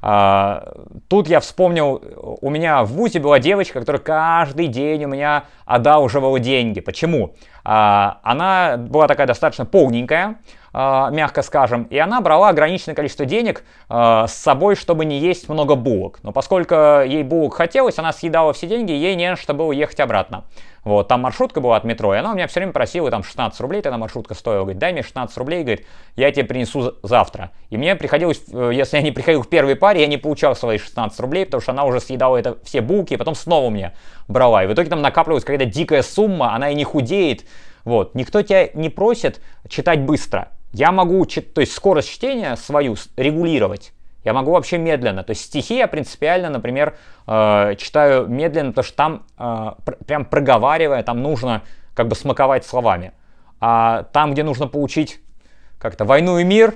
А, 0.00 0.74
тут 1.08 1.28
я 1.28 1.40
вспомнил, 1.40 2.02
у 2.40 2.50
меня 2.50 2.84
в 2.84 2.92
ВУЗе 2.92 3.20
была 3.20 3.38
девочка, 3.38 3.80
которая 3.80 4.02
каждый 4.02 4.68
день 4.68 5.04
у 5.04 5.08
меня 5.08 5.44
одалживала 5.64 6.38
деньги. 6.38 6.80
Почему? 6.80 7.34
А, 7.64 8.20
она 8.22 8.76
была 8.76 9.08
такая 9.08 9.26
достаточно 9.26 9.64
полненькая, 9.64 10.36
мягко 10.72 11.42
скажем, 11.42 11.84
и 11.84 11.98
она 11.98 12.20
брала 12.20 12.50
ограниченное 12.50 12.94
количество 12.94 13.24
денег 13.24 13.64
а, 13.88 14.26
с 14.26 14.34
собой, 14.34 14.76
чтобы 14.76 15.04
не 15.04 15.18
есть 15.18 15.48
много 15.48 15.74
булок. 15.74 16.20
Но 16.22 16.32
поскольку 16.32 16.74
ей 16.74 17.22
булок 17.22 17.54
хотелось, 17.54 17.98
она 17.98 18.12
съедала 18.12 18.52
все 18.52 18.66
деньги, 18.66 18.92
ей 18.92 19.14
не 19.16 19.36
что 19.36 19.54
было 19.54 19.72
ехать 19.72 20.00
обратно. 20.00 20.44
Вот, 20.84 21.08
там 21.08 21.20
маршрутка 21.20 21.60
была 21.60 21.76
от 21.76 21.84
метро, 21.84 22.14
и 22.14 22.18
она 22.18 22.32
у 22.32 22.34
меня 22.34 22.46
все 22.46 22.60
время 22.60 22.72
просила 22.72 23.10
там 23.10 23.22
16 23.22 23.60
рублей, 23.60 23.82
тогда 23.82 23.98
маршрутка 23.98 24.34
стоила, 24.34 24.62
говорит, 24.62 24.78
дай 24.78 24.92
мне 24.92 25.02
16 25.02 25.36
рублей, 25.36 25.62
говорит, 25.62 25.86
я 26.16 26.30
тебе 26.32 26.44
принесу 26.44 26.94
завтра. 27.02 27.50
И 27.68 27.76
мне 27.76 27.94
приходилось, 27.96 28.42
э, 28.50 28.70
если 28.72 28.96
я 28.96 29.02
не 29.02 29.10
приходил 29.10 29.42
в 29.42 29.48
первой 29.48 29.76
паре, 29.76 30.00
я 30.00 30.06
не 30.06 30.16
получал 30.16 30.56
свои 30.56 30.78
16 30.78 31.18
рублей, 31.20 31.44
потому 31.44 31.60
что 31.60 31.72
она 31.72 31.84
уже 31.84 32.00
съедала 32.00 32.36
это 32.36 32.56
все 32.64 32.80
булки, 32.80 33.14
и 33.14 33.16
потом 33.16 33.34
снова 33.34 33.68
мне 33.68 33.92
брала. 34.28 34.64
И 34.64 34.66
в 34.66 34.72
итоге 34.72 34.88
там 34.88 35.02
накапливалась 35.02 35.44
какая-то 35.44 35.66
дикая 35.66 36.02
сумма, 36.02 36.54
она 36.54 36.70
и 36.70 36.74
не 36.74 36.84
худеет. 36.84 37.44
Вот, 37.84 38.14
никто 38.14 38.42
тебя 38.42 38.68
не 38.74 38.88
просит 38.88 39.42
читать 39.68 40.00
быстро. 40.00 40.48
Я 40.72 40.92
могу, 40.92 41.24
то 41.24 41.60
есть 41.60 41.72
скорость 41.72 42.10
чтения 42.10 42.56
свою 42.56 42.96
регулировать. 43.16 43.92
Я 44.24 44.32
могу 44.34 44.52
вообще 44.52 44.78
медленно. 44.78 45.22
То 45.24 45.30
есть 45.30 45.46
стихи 45.46 45.76
я 45.78 45.86
принципиально, 45.86 46.50
например, 46.50 46.96
э, 47.26 47.74
читаю 47.78 48.26
медленно, 48.26 48.70
потому 48.72 48.84
что 48.84 48.96
там 48.96 49.26
э, 49.38 49.72
пр- 49.84 49.98
прям 50.06 50.24
проговаривая, 50.24 51.02
там 51.02 51.22
нужно 51.22 51.62
как 51.94 52.08
бы 52.08 52.14
смаковать 52.14 52.66
словами. 52.66 53.12
А 53.60 54.04
там, 54.12 54.32
где 54.32 54.42
нужно 54.42 54.66
получить 54.66 55.20
как-то 55.78 56.04
войну 56.04 56.38
и 56.38 56.44
мир, 56.44 56.74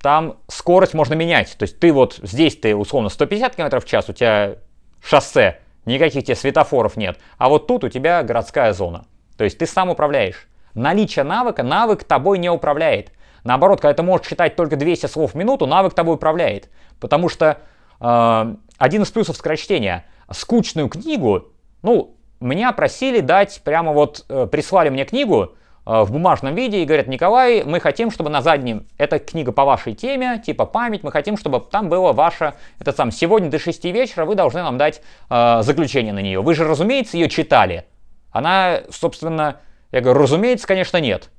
там 0.00 0.36
скорость 0.48 0.94
можно 0.94 1.14
менять. 1.14 1.56
То 1.58 1.64
есть 1.64 1.80
ты 1.80 1.92
вот 1.92 2.20
здесь 2.22 2.56
ты 2.56 2.76
условно 2.76 3.08
150 3.08 3.56
км 3.56 3.80
в 3.80 3.84
час, 3.84 4.08
у 4.08 4.12
тебя 4.12 4.56
шоссе, 5.02 5.60
никаких 5.84 6.24
тебе 6.24 6.36
светофоров 6.36 6.96
нет. 6.96 7.18
А 7.38 7.48
вот 7.48 7.66
тут 7.66 7.84
у 7.84 7.88
тебя 7.88 8.22
городская 8.22 8.72
зона. 8.72 9.06
То 9.36 9.44
есть 9.44 9.58
ты 9.58 9.66
сам 9.66 9.90
управляешь. 9.90 10.46
Наличие 10.74 11.24
навыка, 11.24 11.62
навык 11.62 12.04
тобой 12.04 12.38
не 12.38 12.50
управляет. 12.50 13.12
Наоборот, 13.46 13.80
когда 13.80 13.94
ты 13.94 14.02
можешь 14.02 14.26
читать 14.26 14.56
только 14.56 14.76
200 14.76 15.06
слов 15.06 15.32
в 15.32 15.34
минуту, 15.36 15.66
навык 15.66 15.94
тобой 15.94 16.16
управляет. 16.16 16.68
Потому 16.98 17.28
что 17.28 17.58
э, 18.00 18.54
один 18.78 19.02
из 19.02 19.10
плюсов 19.10 19.36
скорочтения, 19.36 20.04
скучную 20.30 20.88
книгу, 20.88 21.48
ну, 21.82 22.16
меня 22.40 22.72
просили 22.72 23.20
дать, 23.20 23.60
прямо 23.62 23.92
вот 23.92 24.24
э, 24.28 24.48
прислали 24.50 24.88
мне 24.88 25.04
книгу 25.04 25.54
э, 25.86 26.02
в 26.02 26.10
бумажном 26.10 26.56
виде 26.56 26.82
и 26.82 26.84
говорят, 26.84 27.06
Николай, 27.06 27.62
мы 27.62 27.78
хотим, 27.78 28.10
чтобы 28.10 28.30
на 28.30 28.42
заднем, 28.42 28.88
эта 28.98 29.20
книга 29.20 29.52
по 29.52 29.64
вашей 29.64 29.94
теме, 29.94 30.42
типа 30.44 30.66
память, 30.66 31.04
мы 31.04 31.12
хотим, 31.12 31.36
чтобы 31.36 31.60
там 31.60 31.88
было 31.88 32.12
ваше, 32.12 32.54
это 32.80 32.92
сам, 32.92 33.12
сегодня 33.12 33.48
до 33.48 33.60
6 33.60 33.84
вечера 33.84 34.24
вы 34.24 34.34
должны 34.34 34.62
нам 34.62 34.76
дать 34.76 35.02
э, 35.30 35.62
заключение 35.62 36.12
на 36.12 36.20
нее. 36.20 36.42
Вы 36.42 36.54
же, 36.54 36.64
разумеется, 36.64 37.16
ее 37.16 37.28
читали. 37.28 37.84
Она, 38.32 38.80
собственно, 38.90 39.60
я 39.92 40.00
говорю, 40.00 40.20
разумеется, 40.20 40.66
конечно, 40.66 40.98
нет. 40.98 41.30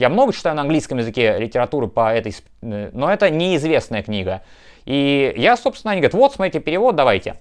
Я 0.00 0.08
много 0.08 0.32
читаю 0.32 0.56
на 0.56 0.62
английском 0.62 0.96
языке 0.96 1.36
литературы 1.38 1.86
по 1.86 2.10
этой, 2.10 2.34
э, 2.62 2.90
но 2.94 3.12
это 3.12 3.28
неизвестная 3.28 4.02
книга. 4.02 4.40
И 4.86 5.34
я, 5.36 5.58
собственно, 5.58 5.92
они 5.92 6.00
говорят, 6.00 6.14
вот, 6.14 6.32
смотрите, 6.32 6.58
перевод, 6.58 6.96
давайте. 6.96 7.36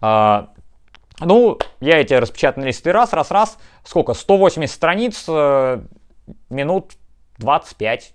А, 0.00 0.50
ну, 1.18 1.58
я 1.80 1.98
эти 2.00 2.14
распечатанные 2.14 2.68
листы 2.68 2.92
раз, 2.92 3.12
раз, 3.12 3.32
раз, 3.32 3.58
сколько, 3.84 4.14
180 4.14 4.72
страниц, 4.72 5.24
э, 5.26 5.80
минут 6.48 6.92
25. 7.38 8.14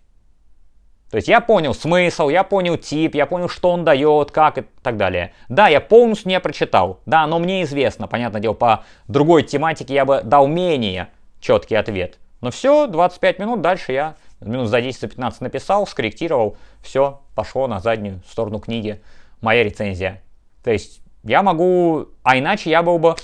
То 1.11 1.17
есть 1.17 1.27
я 1.27 1.41
понял 1.41 1.73
смысл, 1.73 2.29
я 2.29 2.45
понял 2.45 2.77
тип, 2.77 3.13
я 3.13 3.25
понял, 3.25 3.49
что 3.49 3.71
он 3.71 3.83
дает, 3.83 4.31
как 4.31 4.57
и 4.57 4.63
так 4.83 4.95
далее. 4.95 5.33
Да, 5.49 5.67
я 5.67 5.81
полностью 5.81 6.29
не 6.29 6.39
прочитал. 6.39 7.01
Да, 7.05 7.27
но 7.27 7.39
мне 7.39 7.63
известно, 7.63 8.07
понятное 8.07 8.39
дело, 8.39 8.53
по 8.53 8.85
другой 9.09 9.43
тематике 9.43 9.93
я 9.93 10.05
бы 10.05 10.21
дал 10.23 10.47
менее 10.47 11.09
четкий 11.41 11.75
ответ. 11.75 12.19
Но 12.41 12.51
все, 12.51 12.87
25 12.87 13.39
минут, 13.39 13.61
дальше 13.61 13.91
я 13.91 14.15
минут 14.41 14.67
за 14.67 14.79
10-15 14.79 15.37
написал, 15.39 15.87
скорректировал, 15.87 16.57
все, 16.81 17.21
пошло 17.33 17.67
на 17.67 17.79
заднюю 17.79 18.21
сторону 18.27 18.59
книги, 18.59 19.01
моя 19.41 19.63
рецензия. 19.63 20.21
То 20.63 20.71
есть 20.71 21.01
я 21.23 21.41
могу, 21.43 22.09
а 22.23 22.37
иначе 22.37 22.69
я 22.69 22.83
был 22.83 22.99
бы 22.99 23.15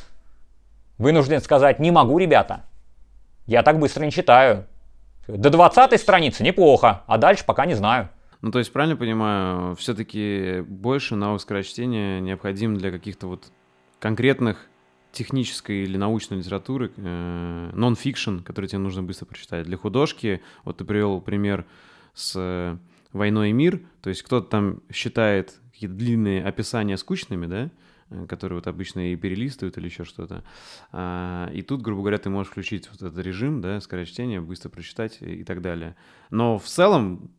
вынужден 0.98 1.42
сказать, 1.42 1.80
не 1.80 1.92
могу, 1.92 2.18
ребята, 2.18 2.64
я 3.46 3.64
так 3.64 3.80
быстро 3.80 4.06
не 4.06 4.12
читаю. 4.12 4.66
До 5.28 5.50
20 5.50 6.00
страницы 6.00 6.44
неплохо, 6.44 7.04
а 7.08 7.18
дальше 7.18 7.46
пока 7.46 7.66
не 7.66 7.74
знаю. 7.74 8.10
Ну, 8.42 8.52
то 8.52 8.58
есть, 8.58 8.74
правильно 8.74 8.96
понимаю, 8.96 9.76
все-таки 9.76 10.62
больше 10.62 11.16
навык 11.16 11.42
скорочтения 11.42 12.20
необходим 12.20 12.76
для 12.76 12.90
каких-то 12.92 13.28
вот 13.28 13.52
конкретных 14.00 14.68
технической 15.12 15.84
или 15.84 15.98
научной 15.98 16.38
литературы, 16.38 16.92
нон-фикшн, 16.98 18.38
э, 18.38 18.42
который 18.44 18.68
тебе 18.68 18.80
нужно 18.80 19.04
быстро 19.04 19.26
прочитать. 19.26 19.66
Для 19.66 19.78
художки, 19.78 20.42
вот 20.64 20.78
ты 20.78 20.86
привел 20.86 21.22
пример 21.22 21.66
с 22.14 22.34
э, 22.36 22.78
«Войной 23.14 23.50
и 23.50 23.54
мир», 23.54 23.82
то 24.02 24.10
есть 24.10 24.24
кто-то 24.24 24.48
там 24.48 24.82
считает 24.92 25.60
какие-то 25.72 25.96
длинные 25.96 26.44
описания 26.44 26.98
скучными, 26.98 27.46
да, 27.46 27.72
э, 28.10 28.26
которые 28.28 28.58
вот 28.58 28.68
обычно 28.68 29.12
и 29.12 29.16
перелистывают 29.16 29.78
или 29.78 29.86
еще 29.86 30.04
что-то. 30.06 30.44
А, 30.92 31.50
и 31.54 31.62
тут, 31.62 31.82
грубо 31.82 32.02
говоря, 32.02 32.18
ты 32.18 32.30
можешь 32.30 32.52
включить 32.52 32.90
вот 32.90 33.02
этот 33.02 33.18
режим, 33.24 33.62
да, 33.62 33.82
скорочтения, 33.82 34.42
быстро 34.42 34.70
прочитать 34.70 35.18
и, 35.22 35.42
и 35.42 35.44
так 35.44 35.62
далее. 35.62 35.96
Но 36.30 36.58
в 36.58 36.66
целом 36.66 37.32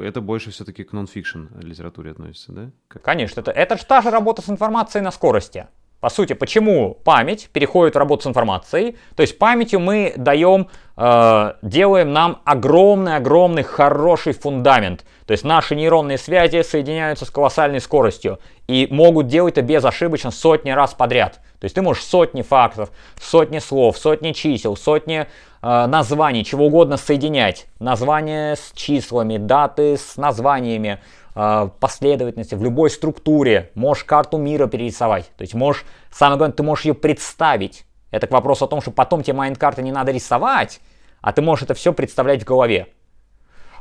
это 0.00 0.20
больше 0.20 0.50
все-таки 0.50 0.84
к 0.84 0.92
нон-фикшн 0.92 1.46
литературе 1.60 2.12
относится, 2.12 2.52
да? 2.52 2.70
Как? 2.88 3.02
Конечно, 3.02 3.40
это, 3.40 3.50
это 3.50 3.76
же 3.76 3.84
та 3.84 4.02
же 4.02 4.10
работа 4.10 4.42
с 4.42 4.48
информацией 4.48 5.02
на 5.02 5.10
скорости. 5.10 5.68
По 6.04 6.10
сути, 6.10 6.34
почему 6.34 6.98
память 7.02 7.48
переходит 7.50 7.94
в 7.94 7.98
работу 7.98 8.24
с 8.24 8.26
информацией? 8.26 8.98
То 9.16 9.22
есть 9.22 9.38
памятью 9.38 9.80
мы 9.80 10.12
даем, 10.18 10.68
э, 10.98 11.52
делаем 11.62 12.12
нам 12.12 12.42
огромный-огромный 12.44 13.62
хороший 13.62 14.34
фундамент. 14.34 15.06
То 15.26 15.32
есть 15.32 15.44
наши 15.44 15.74
нейронные 15.74 16.18
связи 16.18 16.62
соединяются 16.62 17.24
с 17.24 17.30
колоссальной 17.30 17.80
скоростью 17.80 18.38
и 18.68 18.86
могут 18.90 19.28
делать 19.28 19.54
это 19.54 19.62
безошибочно 19.62 20.30
сотни 20.30 20.72
раз 20.72 20.92
подряд. 20.92 21.40
То 21.58 21.64
есть 21.64 21.74
ты 21.74 21.80
можешь 21.80 22.04
сотни 22.04 22.42
фактов, 22.42 22.90
сотни 23.18 23.58
слов, 23.58 23.96
сотни 23.96 24.32
чисел, 24.32 24.76
сотни 24.76 25.26
э, 25.62 25.86
названий, 25.86 26.44
чего 26.44 26.66
угодно 26.66 26.98
соединять. 26.98 27.64
Названия 27.78 28.56
с 28.56 28.72
числами, 28.74 29.38
даты 29.38 29.96
с 29.96 30.18
названиями, 30.18 31.00
э, 31.34 31.68
последовательности, 31.80 32.54
в 32.54 32.62
любой 32.62 32.90
структуре. 32.90 33.70
Можешь 33.74 34.04
карту 34.04 34.38
мира 34.38 34.66
перерисовать. 34.66 35.30
То 35.36 35.42
есть 35.42 35.54
можешь, 35.54 35.84
самое 36.10 36.38
главное, 36.38 36.56
ты 36.56 36.62
можешь 36.62 36.84
ее 36.84 36.94
представить. 36.94 37.84
Это 38.10 38.26
к 38.26 38.30
вопросу 38.30 38.64
о 38.64 38.68
том, 38.68 38.80
что 38.80 38.90
потом 38.90 39.22
тебе 39.22 39.36
майнд-карты 39.36 39.82
не 39.82 39.92
надо 39.92 40.12
рисовать, 40.12 40.80
а 41.20 41.32
ты 41.32 41.42
можешь 41.42 41.64
это 41.64 41.74
все 41.74 41.92
представлять 41.92 42.42
в 42.42 42.46
голове. 42.46 42.88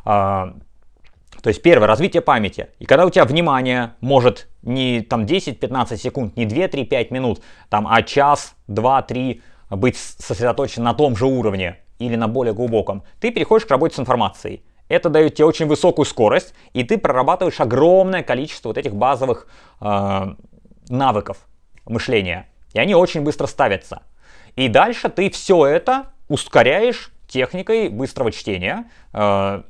Э, 0.05 0.53
то 1.43 1.49
есть 1.49 1.61
первое, 1.61 1.87
развитие 1.87 2.21
памяти. 2.21 2.69
И 2.79 2.85
когда 2.85 3.05
у 3.05 3.09
тебя 3.09 3.25
внимание 3.25 3.95
может 3.99 4.47
не 4.61 5.01
там 5.01 5.25
10-15 5.25 5.97
секунд, 5.97 6.37
не 6.37 6.45
2-3-5 6.45 7.13
минут, 7.13 7.41
там, 7.69 7.85
а 7.85 8.01
час, 8.01 8.55
2-3 8.69 9.41
быть 9.71 9.97
сосредоточен 9.97 10.83
на 10.83 10.93
том 10.93 11.15
же 11.15 11.25
уровне 11.25 11.79
или 11.99 12.15
на 12.15 12.27
более 12.27 12.53
глубоком, 12.53 13.03
ты 13.19 13.31
переходишь 13.31 13.65
к 13.65 13.71
работе 13.71 13.95
с 13.95 13.99
информацией. 13.99 14.63
Это 14.93 15.09
дает 15.09 15.33
тебе 15.33 15.45
очень 15.45 15.65
высокую 15.65 16.05
скорость, 16.05 16.53
и 16.73 16.83
ты 16.83 16.99
прорабатываешь 16.99 17.59
огромное 17.59 18.21
количество 18.21 18.69
вот 18.69 18.77
этих 18.77 18.93
базовых 18.93 19.47
э, 19.81 20.35
навыков 20.87 21.37
мышления. 21.85 22.47
И 22.73 22.79
они 22.79 22.93
очень 22.93 23.21
быстро 23.21 23.47
ставятся. 23.47 24.03
И 24.55 24.67
дальше 24.67 25.09
ты 25.09 25.31
все 25.31 25.65
это 25.65 26.11
ускоряешь 26.27 27.11
техникой 27.27 27.89
быстрого 27.89 28.31
чтения. 28.31 28.85
Э, 29.13 29.63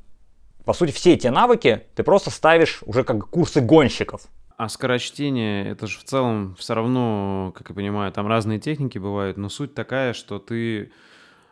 по 0.65 0.73
сути, 0.73 0.91
все 0.91 1.13
эти 1.13 1.27
навыки 1.27 1.83
ты 1.95 2.03
просто 2.03 2.29
ставишь 2.29 2.81
уже 2.85 3.05
как 3.05 3.29
курсы 3.29 3.61
гонщиков. 3.61 4.23
А 4.57 4.67
скорочтение, 4.67 5.69
это 5.69 5.87
же 5.87 5.99
в 5.99 6.03
целом 6.03 6.55
все 6.59 6.73
равно, 6.73 7.53
как 7.55 7.69
я 7.69 7.75
понимаю, 7.75 8.11
там 8.11 8.27
разные 8.27 8.59
техники 8.59 8.97
бывают, 8.97 9.37
но 9.37 9.47
суть 9.47 9.73
такая, 9.73 10.11
что 10.11 10.37
ты, 10.39 10.91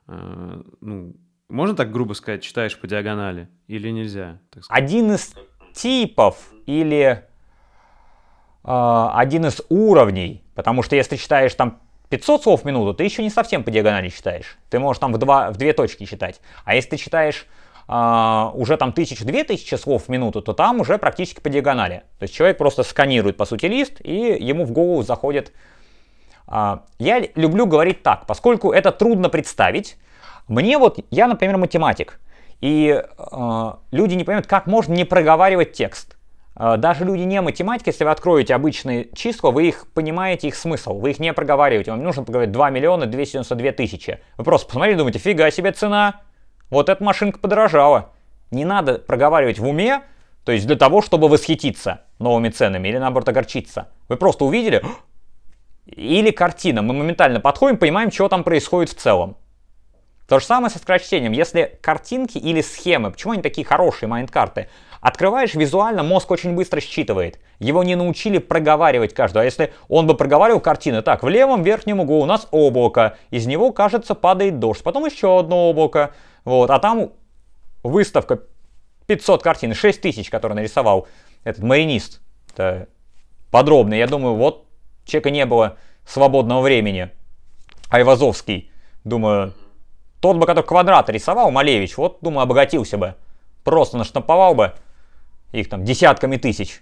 э, 0.08 0.62
ну, 0.82 1.16
можно 1.52 1.76
так 1.76 1.92
грубо 1.92 2.14
сказать, 2.14 2.42
читаешь 2.42 2.78
по 2.78 2.88
диагонали 2.88 3.50
или 3.68 3.90
нельзя? 3.90 4.40
Один 4.70 5.14
из 5.14 5.34
типов 5.74 6.38
или 6.66 7.24
э, 8.64 9.10
один 9.14 9.46
из 9.46 9.62
уровней, 9.70 10.44
потому 10.56 10.84
что 10.84 10.96
если 10.96 11.18
читаешь 11.18 11.54
там 11.54 11.80
500 12.10 12.44
слов 12.44 12.62
в 12.62 12.66
минуту, 12.66 12.94
ты 12.94 13.04
еще 13.04 13.24
не 13.24 13.30
совсем 13.30 13.64
по 13.64 13.72
диагонали 13.72 14.10
читаешь. 14.10 14.58
Ты 14.70 14.80
можешь 14.80 15.00
там 15.00 15.14
в, 15.14 15.18
два, 15.18 15.52
в 15.52 15.58
две 15.58 15.74
точки 15.74 16.06
читать. 16.06 16.42
А 16.66 16.76
если 16.76 16.92
ты 16.92 16.98
читаешь 16.98 17.48
Uh, 17.88 18.54
уже 18.54 18.78
там 18.78 18.94
тысячу-две 18.94 19.44
тысячи 19.44 19.76
слов 19.76 20.04
в 20.06 20.10
минуту, 20.10 20.42
то 20.42 20.54
там 20.54 20.80
уже 20.80 20.98
практически 20.98 21.42
по 21.42 21.50
диагонали. 21.50 22.04
То 22.20 22.24
есть 22.24 22.34
человек 22.34 22.58
просто 22.58 22.84
сканирует, 22.84 23.36
по 23.36 23.44
сути, 23.44 23.66
лист, 23.66 24.00
и 24.02 24.38
ему 24.40 24.64
в 24.64 24.72
голову 24.72 25.02
заходит... 25.04 25.52
Uh, 26.48 26.80
я 27.00 27.22
люблю 27.36 27.66
говорить 27.66 28.02
так, 28.02 28.28
поскольку 28.28 28.72
это 28.72 28.94
трудно 28.94 29.28
представить. 29.28 29.98
Мне 30.48 30.78
вот, 30.78 31.00
я, 31.10 31.28
например, 31.28 31.58
математик, 31.58 32.20
и 32.60 33.04
uh, 33.18 33.78
люди 33.92 34.14
не 34.16 34.24
понимают, 34.24 34.48
как 34.48 34.68
можно 34.68 34.94
не 34.94 35.06
проговаривать 35.06 35.74
текст. 35.74 36.18
Даже 36.56 37.06
люди 37.06 37.22
не 37.22 37.42
математики, 37.42 37.90
если 37.90 38.04
вы 38.04 38.12
откроете 38.12 38.54
обычные 38.54 39.08
числа, 39.16 39.52
вы 39.52 39.70
их 39.70 39.88
понимаете, 39.94 40.50
их 40.50 40.56
смысл, 40.56 41.00
вы 41.00 41.12
их 41.12 41.20
не 41.20 41.32
проговариваете. 41.34 41.92
Вам 41.92 42.04
нужно 42.04 42.24
проговорить 42.24 42.52
2 42.52 42.70
миллиона 42.70 43.06
292 43.06 43.72
тысячи. 43.72 44.20
Вы 44.38 44.44
просто 44.44 44.68
посмотрите 44.68 44.98
думаете, 44.98 45.18
фига 45.18 45.50
себе 45.50 45.72
цена, 45.72 46.22
вот 46.70 46.90
эта 46.90 47.04
машинка 47.04 47.40
подорожала. 47.40 48.12
Не 48.52 48.66
надо 48.66 48.96
проговаривать 48.96 49.60
в 49.60 49.68
уме, 49.68 50.02
то 50.44 50.52
есть 50.52 50.68
для 50.68 50.76
того, 50.76 51.02
чтобы 51.02 51.30
восхититься 51.30 52.02
новыми 52.20 52.50
ценами 52.50 52.90
или 52.90 52.98
наоборот 52.98 53.30
огорчиться. 53.30 53.88
Вы 54.10 54.18
просто 54.18 54.44
увидели, 54.44 54.84
или 55.86 56.32
картина, 56.32 56.82
мы 56.82 56.94
моментально 56.94 57.40
подходим, 57.40 57.78
понимаем, 57.78 58.12
что 58.12 58.28
там 58.28 58.44
происходит 58.44 58.92
в 58.92 58.96
целом. 58.96 59.38
То 60.32 60.40
же 60.40 60.46
самое 60.46 60.72
со 60.72 60.80
скорочтением. 60.80 61.34
Если 61.34 61.78
картинки 61.82 62.38
или 62.38 62.62
схемы, 62.62 63.12
почему 63.12 63.34
они 63.34 63.42
такие 63.42 63.68
хорошие 63.68 64.08
майнд-карты, 64.08 64.70
открываешь 65.02 65.56
визуально, 65.56 66.04
мозг 66.04 66.32
очень 66.32 66.56
быстро 66.56 66.80
считывает. 66.80 67.38
Его 67.60 67.84
не 67.84 67.96
научили 67.96 68.38
проговаривать 68.38 69.14
каждую. 69.14 69.42
А 69.42 69.44
если 69.44 69.74
он 69.90 70.08
бы 70.08 70.16
проговаривал 70.16 70.62
картины, 70.62 71.02
так, 71.02 71.24
в 71.24 71.28
левом 71.28 71.64
верхнем 71.64 72.00
углу 72.00 72.22
у 72.22 72.26
нас 72.26 72.48
облако, 72.52 73.18
из 73.30 73.46
него, 73.46 73.74
кажется, 73.74 74.16
падает 74.16 74.58
дождь, 74.58 74.84
потом 74.84 75.06
еще 75.06 75.38
одно 75.38 75.70
облако, 75.70 76.14
вот, 76.46 76.70
а 76.70 76.80
там 76.80 77.12
выставка 77.84 78.40
500 79.08 79.44
картин, 79.44 79.74
6 79.74 80.00
тысяч, 80.00 80.30
который 80.30 80.54
нарисовал 80.54 81.10
этот 81.44 81.62
маринист. 81.62 82.22
Это 82.54 82.88
подробно. 83.52 83.96
Я 83.96 84.08
думаю, 84.08 84.36
вот 84.36 84.66
человека 85.04 85.30
не 85.30 85.46
было 85.46 85.78
свободного 86.06 86.62
времени. 86.62 87.10
Айвазовский. 87.90 88.72
Думаю, 89.04 89.54
тот 90.22 90.38
бы, 90.38 90.46
который 90.46 90.66
квадрат 90.66 91.10
рисовал, 91.10 91.52
Малевич, 91.52 91.98
вот, 91.98 92.20
думаю, 92.22 92.44
обогатился 92.44 92.98
бы. 92.98 93.16
Просто 93.64 93.98
наштамповал 93.98 94.56
бы 94.56 94.74
их 95.52 95.68
там 95.68 95.84
десятками 95.84 96.38
тысяч. 96.38 96.82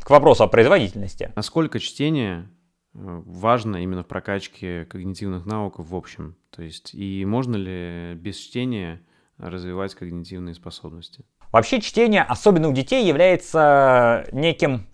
К 0.00 0.10
вопросу 0.10 0.44
о 0.44 0.48
производительности. 0.48 1.30
Насколько 1.36 1.80
чтение 1.80 2.48
э, 2.94 2.98
важно 3.26 3.76
именно 3.76 4.02
в 4.02 4.06
прокачке 4.06 4.86
когнитивных 4.86 5.44
навыков 5.44 5.86
в 5.90 5.94
общем? 5.94 6.36
То 6.50 6.62
есть, 6.62 6.94
и 6.94 7.24
можно 7.26 7.56
ли 7.56 8.14
без 8.14 8.36
чтения 8.38 9.02
развивать 9.36 9.94
когнитивные 9.94 10.54
способности? 10.54 11.24
Вообще 11.52 11.80
чтение, 11.80 12.22
особенно 12.22 12.68
у 12.68 12.72
детей, 12.72 13.06
является 13.06 14.26
неким 14.32 14.86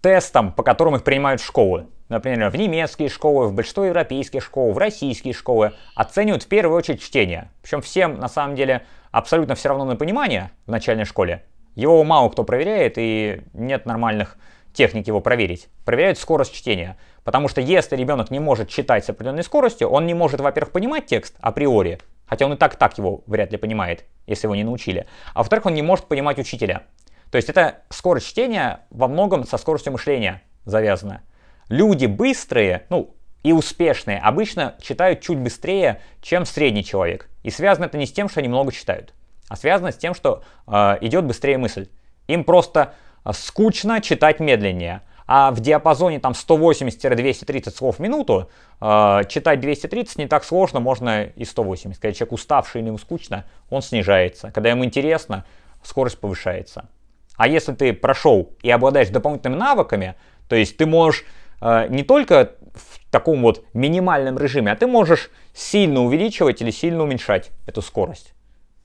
тестом, 0.00 0.52
по 0.52 0.62
которому 0.62 0.96
их 0.96 1.04
принимают 1.04 1.40
в 1.40 1.46
школы. 1.46 1.86
Например, 2.10 2.50
в 2.50 2.56
немецкие 2.56 3.08
школы, 3.08 3.46
в 3.46 3.54
большинство 3.54 3.84
европейских 3.84 4.42
школ, 4.42 4.72
в 4.72 4.78
российские 4.78 5.32
школы 5.32 5.74
оценивают 5.94 6.42
в 6.42 6.48
первую 6.48 6.76
очередь 6.76 7.00
чтение. 7.00 7.52
Причем 7.62 7.80
всем, 7.82 8.18
на 8.18 8.28
самом 8.28 8.56
деле, 8.56 8.84
абсолютно 9.12 9.54
все 9.54 9.68
равно 9.68 9.84
на 9.84 9.94
понимание 9.94 10.50
в 10.66 10.72
начальной 10.72 11.04
школе. 11.04 11.44
Его 11.76 12.02
мало 12.02 12.28
кто 12.28 12.42
проверяет, 12.42 12.94
и 12.96 13.42
нет 13.52 13.86
нормальных 13.86 14.36
техник 14.72 15.06
его 15.06 15.20
проверить. 15.20 15.68
Проверяют 15.84 16.18
скорость 16.18 16.52
чтения. 16.52 16.96
Потому 17.22 17.46
что 17.46 17.60
если 17.60 17.94
ребенок 17.94 18.32
не 18.32 18.40
может 18.40 18.68
читать 18.68 19.04
с 19.04 19.10
определенной 19.10 19.44
скоростью, 19.44 19.88
он 19.88 20.06
не 20.06 20.14
может, 20.14 20.40
во-первых, 20.40 20.72
понимать 20.72 21.06
текст 21.06 21.36
априори, 21.40 22.00
хотя 22.26 22.44
он 22.44 22.54
и 22.54 22.56
так 22.56 22.74
так 22.74 22.98
его 22.98 23.22
вряд 23.28 23.52
ли 23.52 23.56
понимает, 23.56 24.04
если 24.26 24.48
его 24.48 24.56
не 24.56 24.64
научили. 24.64 25.06
А 25.32 25.38
во-вторых, 25.38 25.66
он 25.66 25.74
не 25.74 25.82
может 25.82 26.06
понимать 26.06 26.40
учителя. 26.40 26.82
То 27.30 27.36
есть 27.36 27.48
это 27.48 27.82
скорость 27.88 28.26
чтения 28.26 28.80
во 28.90 29.06
многом 29.06 29.46
со 29.46 29.58
скоростью 29.58 29.92
мышления 29.92 30.42
завязана. 30.64 31.22
Люди 31.70 32.06
быстрые, 32.06 32.84
ну, 32.90 33.14
и 33.44 33.52
успешные 33.52 34.18
обычно 34.18 34.74
читают 34.82 35.20
чуть 35.20 35.38
быстрее, 35.38 36.00
чем 36.20 36.44
средний 36.44 36.84
человек. 36.84 37.30
И 37.44 37.50
связано 37.50 37.84
это 37.84 37.96
не 37.96 38.06
с 38.06 38.12
тем, 38.12 38.28
что 38.28 38.40
они 38.40 38.48
много 38.48 38.72
читают, 38.72 39.14
а 39.48 39.56
связано 39.56 39.92
с 39.92 39.96
тем, 39.96 40.14
что 40.14 40.42
э, 40.66 40.98
идет 41.00 41.24
быстрее 41.24 41.58
мысль. 41.58 41.88
Им 42.26 42.42
просто 42.42 42.94
э, 43.24 43.32
скучно 43.32 44.00
читать 44.00 44.40
медленнее. 44.40 45.02
А 45.28 45.52
в 45.52 45.60
диапазоне 45.60 46.18
там 46.18 46.32
180-230 46.32 47.70
слов 47.70 47.96
в 47.96 47.98
минуту 48.00 48.50
э, 48.80 49.20
читать 49.28 49.60
230 49.60 50.18
не 50.18 50.26
так 50.26 50.42
сложно, 50.42 50.80
можно 50.80 51.22
и 51.22 51.44
180. 51.44 52.02
Когда 52.02 52.12
человек 52.12 52.32
уставший 52.32 52.80
или 52.80 52.88
ему 52.88 52.98
скучно, 52.98 53.44
он 53.70 53.80
снижается. 53.80 54.50
Когда 54.50 54.70
ему 54.70 54.84
интересно, 54.84 55.44
скорость 55.84 56.18
повышается. 56.18 56.88
А 57.36 57.46
если 57.46 57.72
ты 57.74 57.92
прошел 57.92 58.50
и 58.60 58.70
обладаешь 58.70 59.08
дополнительными 59.10 59.60
навыками, 59.60 60.16
то 60.48 60.56
есть 60.56 60.76
ты 60.76 60.84
можешь 60.84 61.24
не 61.60 62.02
только 62.02 62.54
в 62.74 63.10
таком 63.10 63.42
вот 63.42 63.64
минимальном 63.74 64.38
режиме, 64.38 64.72
а 64.72 64.76
ты 64.76 64.86
можешь 64.86 65.30
сильно 65.52 66.00
увеличивать 66.00 66.62
или 66.62 66.70
сильно 66.70 67.02
уменьшать 67.02 67.50
эту 67.66 67.82
скорость. 67.82 68.34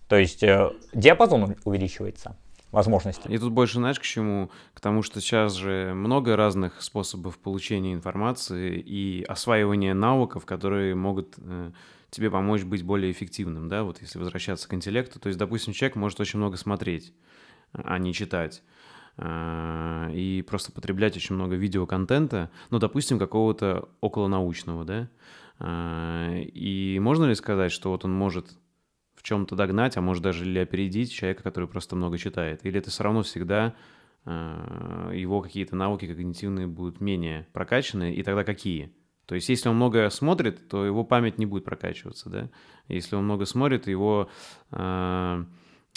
То 0.07 0.17
есть 0.17 0.43
э, 0.43 0.71
диапазон 0.93 1.55
увеличивается 1.63 2.35
возможности. 2.71 3.27
И 3.27 3.37
тут 3.37 3.53
больше, 3.53 3.75
знаешь, 3.75 3.99
к 3.99 4.03
чему? 4.03 4.51
К 4.73 4.81
тому, 4.81 5.01
что 5.01 5.21
сейчас 5.21 5.53
же 5.53 5.93
много 5.95 6.35
разных 6.35 6.81
способов 6.81 7.37
получения 7.37 7.93
информации 7.93 8.77
и 8.77 9.23
осваивания 9.23 9.93
навыков, 9.93 10.45
которые 10.45 10.93
могут 10.93 11.35
э, 11.37 11.71
тебе 12.11 12.29
помочь 12.29 12.63
быть 12.63 12.83
более 12.83 13.11
эффективным, 13.11 13.67
да, 13.69 13.83
вот 13.83 14.01
если 14.01 14.19
возвращаться 14.19 14.67
к 14.67 14.73
интеллекту. 14.73 15.19
То 15.19 15.27
есть, 15.27 15.39
допустим, 15.39 15.73
человек 15.73 15.95
может 15.95 16.19
очень 16.19 16.37
много 16.37 16.57
смотреть, 16.57 17.13
а 17.71 17.97
не 17.97 18.13
читать 18.13 18.61
э, 18.61 18.75
и 19.17 20.43
просто 20.47 20.71
потреблять 20.73 21.15
очень 21.15 21.35
много 21.35 21.55
видеоконтента, 21.55 22.51
ну, 22.69 22.79
допустим, 22.79 23.17
какого-то 23.17 23.87
околонаучного, 24.01 24.83
да, 24.83 25.09
э, 25.59 26.41
и 26.53 26.99
можно 26.99 27.23
ли 27.23 27.35
сказать, 27.35 27.71
что 27.71 27.91
вот 27.91 28.03
он 28.03 28.13
может 28.13 28.47
чем-то 29.25 29.55
догнать, 29.55 29.97
а 29.97 30.01
может 30.01 30.23
даже 30.23 30.45
или 30.45 30.59
опередить 30.59 31.11
человека, 31.11 31.43
который 31.43 31.67
просто 31.67 31.95
много 31.95 32.17
читает? 32.17 32.65
Или 32.65 32.79
это 32.79 32.91
все 32.91 33.03
равно 33.03 33.23
всегда 33.23 33.73
э, 34.25 35.11
его 35.15 35.41
какие-то 35.41 35.75
навыки 35.75 36.07
когнитивные 36.07 36.67
будут 36.67 37.01
менее 37.01 37.47
прокачаны, 37.51 38.13
и 38.13 38.21
тогда 38.21 38.43
какие? 38.43 38.93
То 39.25 39.33
есть, 39.33 39.49
если 39.49 39.69
он 39.69 39.77
много 39.77 40.07
смотрит, 40.11 40.67
то 40.67 40.85
его 40.85 41.03
память 41.03 41.39
не 41.39 41.47
будет 41.47 41.65
прокачиваться, 41.65 42.29
да? 42.29 42.49
Если 42.87 43.15
он 43.15 43.23
много 43.23 43.45
смотрит, 43.45 43.87
его 43.87 44.29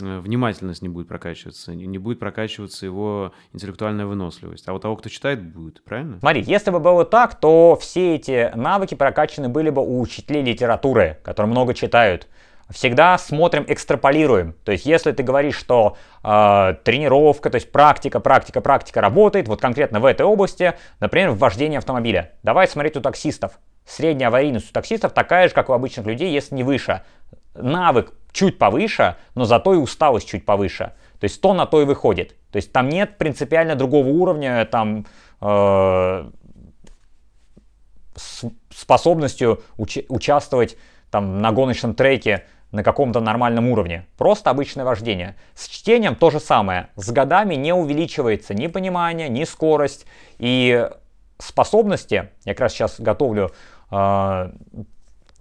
внимательность 0.01 0.82
не 0.82 0.88
будет 0.88 1.09
прокачиваться, 1.09 1.74
не 1.74 1.99
будет 1.99 2.18
прокачиваться 2.18 2.86
его 2.86 3.32
интеллектуальная 3.53 4.07
выносливость. 4.07 4.68
А 4.68 4.72
у 4.72 4.78
того, 4.78 4.96
кто 4.96 5.09
читает, 5.09 5.42
будет, 5.42 5.82
правильно? 5.84 6.18
Смотри, 6.20 6.42
если 6.42 6.70
бы 6.70 6.80
было 6.80 7.05
так, 7.05 7.38
то 7.40 7.76
все 7.80 8.14
эти 8.14 8.51
навыки 8.55 8.94
прокачаны 8.94 9.49
были 9.49 9.70
бы 9.70 9.82
у 9.82 10.01
учителей 10.01 10.42
литературы, 10.42 11.18
которые 11.24 11.51
много 11.51 11.74
читают 11.74 12.28
всегда 12.70 13.16
смотрим, 13.18 13.64
экстраполируем. 13.66 14.55
То 14.64 14.72
есть, 14.72 14.84
если 14.86 15.12
ты 15.12 15.22
говоришь, 15.22 15.57
что 15.57 15.96
э, 16.22 16.74
тренировка, 16.84 17.51
то 17.51 17.57
есть 17.57 17.72
практика, 17.72 18.20
практика, 18.20 18.61
практика 18.61 19.01
работает, 19.01 19.49
вот 19.49 19.61
конкретно 19.61 20.01
в 20.01 20.05
этой 20.05 20.26
области, 20.26 20.74
например, 21.01 21.30
в 21.30 21.38
вождении 21.38 21.78
автомобиля. 21.78 22.32
Давай 22.42 22.68
смотреть 22.68 22.96
у 22.96 23.01
таксистов. 23.01 23.59
Средняя 23.86 24.28
аварийность 24.28 24.70
у 24.70 24.72
таксистов 24.72 25.12
такая 25.12 25.49
же, 25.49 25.55
как 25.55 25.70
у 25.70 25.72
обычных 25.72 26.07
людей, 26.07 26.30
если 26.30 26.55
не 26.55 26.62
выше. 26.62 27.03
Навык 27.55 28.12
чуть 28.33 28.59
повыше, 28.59 29.16
но 29.35 29.45
зато 29.45 29.74
и 29.74 29.76
усталость 29.76 30.29
чуть 30.29 30.45
повыше. 30.45 30.93
То 31.20 31.24
есть 31.24 31.41
то 31.41 31.55
на 31.55 31.66
то 31.66 31.83
и 31.83 31.85
выходит. 31.85 32.37
То 32.51 32.57
есть 32.57 32.72
там 32.72 32.89
нет 32.89 33.18
принципиально 33.18 33.74
другого 33.74 34.09
уровня, 34.09 34.64
там 34.66 35.07
э, 35.41 36.31
способностью 38.70 39.62
уч 39.76 39.99
участвовать 40.09 40.76
там 41.11 41.41
на 41.41 41.53
гоночном 41.53 41.95
треке 41.95 42.45
на 42.70 42.83
каком-то 42.83 43.20
нормальном 43.20 43.68
уровне. 43.68 44.07
Просто 44.18 44.51
обычное 44.51 44.85
вождение. 44.85 45.37
С 45.55 45.68
чтением 45.68 46.14
то 46.14 46.31
же 46.31 46.39
самое. 46.39 46.89
С 46.97 47.11
годами 47.11 47.55
не 47.55 47.72
увеличивается 47.72 48.55
ни 48.55 48.66
понимание, 48.66 49.29
ни 49.29 49.45
скорость. 49.45 50.07
И 50.39 50.89
способности, 51.39 52.31
я 52.45 52.55
как 52.55 52.61
раз 52.61 52.72
сейчас 52.72 53.01
готовлю 53.01 53.51
э, 53.91 54.53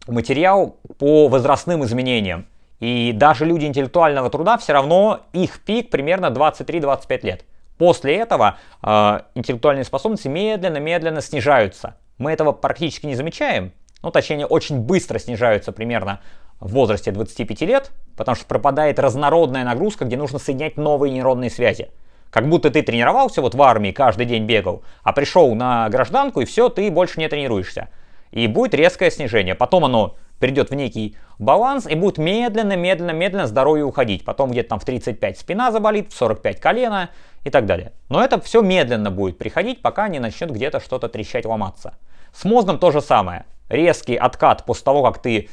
материал 0.07 0.77
по 0.99 1.27
возрастным 1.27 1.83
изменениям. 1.83 2.45
И 2.80 3.11
даже 3.11 3.45
люди 3.45 3.65
интеллектуального 3.65 4.30
труда 4.30 4.57
все 4.57 4.73
равно 4.73 5.21
их 5.34 5.61
пик 5.61 5.89
примерно 5.89 6.28
23-25 6.28 7.19
лет. 7.23 7.45
После 7.78 8.15
этого 8.17 8.57
э, 8.82 9.19
интеллектуальные 9.36 9.84
способности 9.84 10.28
медленно-медленно 10.28 11.21
снижаются. 11.21 11.95
Мы 12.17 12.32
этого 12.32 12.51
практически 12.51 13.05
не 13.05 13.15
замечаем, 13.15 13.71
ну 14.01 14.11
точнее 14.11 14.45
очень 14.45 14.80
быстро 14.80 15.19
снижаются 15.19 15.71
примерно 15.71 16.21
в 16.59 16.71
возрасте 16.73 17.11
25 17.11 17.61
лет, 17.61 17.91
потому 18.15 18.36
что 18.36 18.45
пропадает 18.45 18.99
разнородная 18.99 19.63
нагрузка, 19.63 20.05
где 20.05 20.17
нужно 20.17 20.39
соединять 20.39 20.78
новые 20.78 21.13
нейронные 21.13 21.49
связи. 21.49 21.89
Как 22.32 22.49
будто 22.49 22.69
ты 22.69 22.82
тренировался 22.82 23.41
вот 23.41 23.55
в 23.55 23.61
армии, 23.61 23.91
каждый 23.91 24.25
день 24.25 24.45
бегал, 24.45 24.84
а 25.03 25.13
пришел 25.13 25.53
на 25.55 25.88
гражданку 25.89 26.41
и 26.41 26.45
все, 26.45 26.69
ты 26.69 26.89
больше 26.91 27.19
не 27.19 27.30
тренируешься. 27.30 27.89
И 28.32 28.47
будет 28.47 28.73
резкое 28.73 29.09
снижение. 29.09 29.55
Потом 29.55 29.86
оно 29.86 30.15
придет 30.39 30.69
в 30.69 30.75
некий 30.75 31.17
баланс 31.39 31.88
и 31.88 31.95
будет 31.95 32.17
медленно, 32.17 32.75
медленно, 32.75 33.11
медленно 33.11 33.47
здоровье 33.47 33.85
уходить. 33.85 34.25
Потом 34.25 34.51
где-то 34.51 34.69
там 34.69 34.79
в 34.79 34.85
35 34.85 35.39
спина 35.39 35.71
заболит, 35.71 36.11
в 36.11 36.15
45 36.15 36.59
колено 36.59 37.09
и 37.43 37.49
так 37.49 37.65
далее. 37.65 37.93
Но 38.09 38.23
это 38.23 38.39
все 38.41 38.61
медленно 38.61 39.11
будет 39.11 39.38
приходить, 39.38 39.81
пока 39.81 40.07
не 40.07 40.19
начнет 40.19 40.51
где-то 40.51 40.79
что-то 40.79 41.09
трещать, 41.09 41.45
ломаться. 41.45 41.97
С 42.33 42.43
мозгом 42.43 42.79
то 42.79 42.91
же 42.91 43.01
самое. 43.01 43.45
Резкий 43.69 44.15
откат 44.15 44.65
после 44.65 44.83
того, 44.83 45.03
как 45.03 45.21
ты 45.21 45.49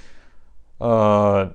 э, 0.80 1.51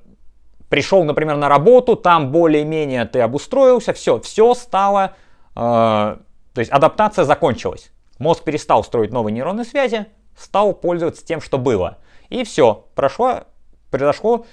пришел, 0.69 1.03
например, 1.03 1.37
на 1.37 1.49
работу, 1.49 1.95
там 1.95 2.31
более-менее 2.31 3.05
ты 3.05 3.21
обустроился, 3.21 3.93
все, 3.93 4.19
все 4.19 4.53
стало, 4.53 5.13
э, 5.55 5.59
то 5.59 6.19
есть 6.55 6.71
адаптация 6.71 7.25
закончилась. 7.25 7.91
Мозг 8.17 8.43
перестал 8.43 8.83
строить 8.83 9.11
новые 9.11 9.33
нейронные 9.33 9.65
связи, 9.65 10.07
стал 10.37 10.73
пользоваться 10.73 11.25
тем, 11.25 11.41
что 11.41 11.57
было. 11.57 11.97
И 12.29 12.43
все, 12.43 12.87
прошло, 12.95 13.43
произошло, 13.89 14.45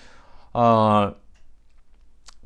э, 0.54 1.12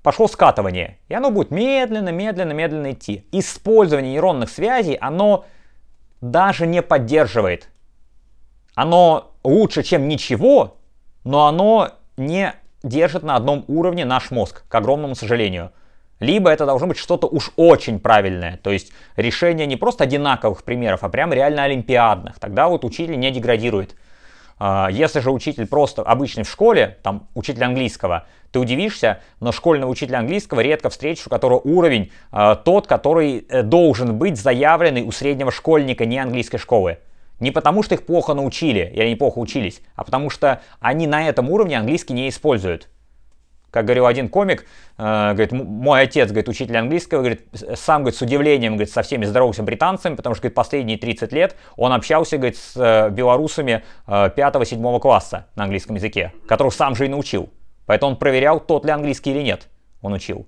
пошло 0.03 0.29
скатывание. 0.29 0.99
И 1.09 1.15
оно 1.15 1.31
будет 1.31 1.51
медленно, 1.51 2.11
медленно, 2.11 2.53
медленно 2.53 2.93
идти. 2.93 3.27
Использование 3.33 4.13
нейронных 4.13 4.51
связей, 4.51 4.97
оно 5.01 5.45
даже 6.21 6.67
не 6.67 6.83
поддерживает. 6.83 7.69
Оно 8.75 9.33
лучше, 9.45 9.83
чем 9.83 10.09
ничего, 10.09 10.79
но 11.25 11.47
оно 11.47 11.91
не 12.17 12.55
держит 12.83 13.23
на 13.23 13.37
одном 13.37 13.65
уровне 13.69 14.05
наш 14.05 14.31
мозг, 14.31 14.65
к 14.69 14.75
огромному 14.75 15.15
сожалению. 15.15 15.73
Либо 16.19 16.51
это 16.51 16.67
должно 16.67 16.87
быть 16.87 16.99
что-то 16.99 17.27
уж 17.27 17.51
очень 17.57 17.99
правильное, 17.99 18.59
то 18.63 18.71
есть 18.71 18.93
решение 19.17 19.67
не 19.67 19.77
просто 19.77 20.05
одинаковых 20.05 20.65
примеров, 20.65 21.03
а 21.03 21.09
прям 21.09 21.33
реально 21.33 21.65
олимпиадных. 21.65 22.39
Тогда 22.39 22.69
вот 22.69 22.85
учитель 22.85 23.19
не 23.19 23.31
деградирует. 23.31 23.97
А, 24.63 24.89
если 24.91 25.21
же 25.21 25.31
учитель 25.31 25.67
просто 25.67 26.03
обычный 26.03 26.45
в 26.45 26.51
школе, 26.51 26.99
там 27.03 27.27
учитель 27.35 27.65
английского, 27.65 28.27
ты 28.53 28.59
удивишься, 28.59 29.21
но 29.41 29.53
школьного 29.53 29.91
учителя 29.91 30.19
английского 30.19 30.61
редко 30.61 30.91
встретишь, 30.91 31.27
у 31.27 31.31
которого 31.31 31.61
уровень 31.61 32.13
э, 32.31 32.57
тот, 32.63 32.87
который 32.87 33.47
э, 33.49 33.63
должен 33.63 34.19
быть 34.19 34.37
заявленный 34.37 35.03
у 35.03 35.13
среднего 35.13 35.51
школьника 35.51 36.05
не 36.05 36.19
английской 36.19 36.59
школы. 36.59 36.99
Не 37.39 37.53
потому, 37.53 37.83
что 37.83 37.95
их 37.95 38.05
плохо 38.05 38.35
научили, 38.35 38.91
или 38.93 39.03
они 39.03 39.17
плохо 39.17 39.39
учились, 39.39 39.81
а 39.97 40.05
потому 40.05 40.29
что 40.29 40.61
они 40.79 41.07
на 41.07 41.27
этом 41.27 41.49
уровне 41.49 41.79
английский 41.79 42.13
не 42.13 42.29
используют. 42.29 42.89
Как 43.71 43.85
говорил 43.85 44.07
один 44.07 44.29
комик, 44.29 44.67
э, 44.99 45.33
говорит, 45.33 45.53
мой 45.53 46.03
отец, 46.03 46.29
говорит, 46.29 46.49
учитель 46.49 46.77
английского, 46.77 47.21
говорит, 47.21 47.47
сам, 47.77 48.03
говорит, 48.03 48.19
с 48.19 48.23
удивлением, 48.23 48.73
говорит, 48.73 48.93
со 48.93 49.03
всеми 49.03 49.25
здоровался 49.25 49.63
британцами, 49.63 50.17
потому 50.17 50.35
что, 50.35 50.43
говорит, 50.43 50.57
последние 50.57 50.99
30 50.99 51.33
лет 51.33 51.57
он 51.77 51.93
общался, 51.93 52.37
говорит, 52.37 52.57
с 52.57 52.73
э, 52.77 53.11
белорусами 53.11 53.85
э, 54.07 54.31
5-7 54.37 55.01
класса 55.01 55.47
на 55.55 55.65
английском 55.65 55.97
языке, 55.97 56.33
которых 56.49 56.75
сам 56.75 56.97
же 56.97 57.07
и 57.07 57.09
научил. 57.09 57.51
Поэтому 57.87 58.13
он 58.13 58.19
проверял, 58.19 58.61
тот 58.61 58.85
ли 58.85 58.91
английский 58.91 59.31
или 59.31 59.43
нет, 59.43 59.69
он 60.03 60.13
учил. 60.13 60.47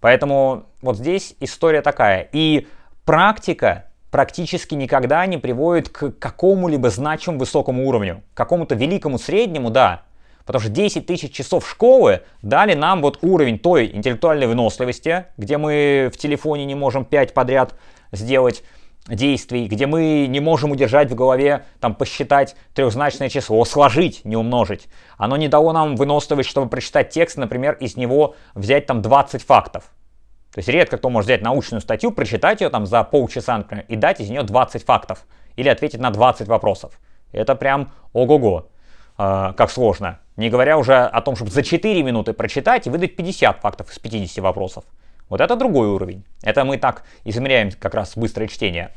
Поэтому 0.00 0.66
вот 0.82 0.96
здесь 0.96 1.34
история 1.40 1.82
такая. 1.82 2.28
И 2.32 2.68
практика 3.04 3.86
практически 4.10 4.74
никогда 4.74 5.26
не 5.26 5.38
приводит 5.38 5.88
к 5.88 6.10
какому-либо 6.10 6.90
значимому 6.90 7.40
высокому 7.40 7.86
уровню. 7.86 8.22
К 8.34 8.36
какому-то 8.36 8.74
великому 8.74 9.18
среднему, 9.18 9.70
да. 9.70 10.02
Потому 10.46 10.62
что 10.62 10.70
10 10.70 11.06
тысяч 11.06 11.32
часов 11.32 11.68
школы 11.68 12.22
дали 12.40 12.74
нам 12.74 13.02
вот 13.02 13.18
уровень 13.22 13.58
той 13.58 13.90
интеллектуальной 13.92 14.46
выносливости, 14.46 15.26
где 15.36 15.58
мы 15.58 16.10
в 16.14 16.16
телефоне 16.16 16.64
не 16.64 16.76
можем 16.76 17.04
5 17.04 17.34
подряд 17.34 17.74
сделать 18.12 18.62
действий, 19.08 19.66
где 19.66 19.86
мы 19.86 20.26
не 20.28 20.40
можем 20.40 20.70
удержать 20.70 21.10
в 21.10 21.14
голове, 21.14 21.64
там, 21.80 21.94
посчитать 21.94 22.56
трехзначное 22.74 23.28
число, 23.28 23.64
сложить, 23.64 24.24
не 24.24 24.36
умножить. 24.36 24.88
Оно 25.16 25.36
не 25.36 25.48
дало 25.48 25.72
нам 25.72 25.96
выносливость, 25.96 26.48
чтобы 26.48 26.68
прочитать 26.68 27.10
текст, 27.10 27.36
например, 27.36 27.74
из 27.80 27.96
него 27.96 28.36
взять 28.54 28.86
там 28.86 29.02
20 29.02 29.42
фактов. 29.42 29.84
То 30.52 30.60
есть 30.60 30.68
редко 30.68 30.96
кто 30.96 31.10
может 31.10 31.26
взять 31.26 31.42
научную 31.42 31.80
статью, 31.80 32.12
прочитать 32.12 32.60
ее 32.60 32.70
там 32.70 32.86
за 32.86 33.02
полчаса, 33.04 33.58
например, 33.58 33.84
и 33.88 33.96
дать 33.96 34.20
из 34.20 34.30
нее 34.30 34.42
20 34.42 34.84
фактов. 34.84 35.26
Или 35.56 35.68
ответить 35.68 36.00
на 36.00 36.10
20 36.10 36.48
вопросов. 36.48 36.98
Это 37.32 37.54
прям 37.54 37.92
ого-го, 38.12 38.68
как 39.16 39.70
сложно. 39.70 40.18
Не 40.36 40.50
говоря 40.50 40.76
уже 40.76 40.94
о 40.94 41.20
том, 41.22 41.36
чтобы 41.36 41.50
за 41.50 41.62
4 41.62 42.02
минуты 42.02 42.32
прочитать 42.34 42.86
и 42.86 42.90
выдать 42.90 43.16
50 43.16 43.60
фактов 43.60 43.90
из 43.90 43.98
50 43.98 44.44
вопросов. 44.44 44.84
Вот 45.28 45.40
это 45.40 45.56
другой 45.56 45.88
уровень. 45.88 46.24
Это 46.42 46.64
мы 46.64 46.78
так 46.78 47.04
измеряем 47.24 47.70
как 47.72 47.94
раз 47.94 48.16
быстрое 48.16 48.48
чтение. 48.48 48.90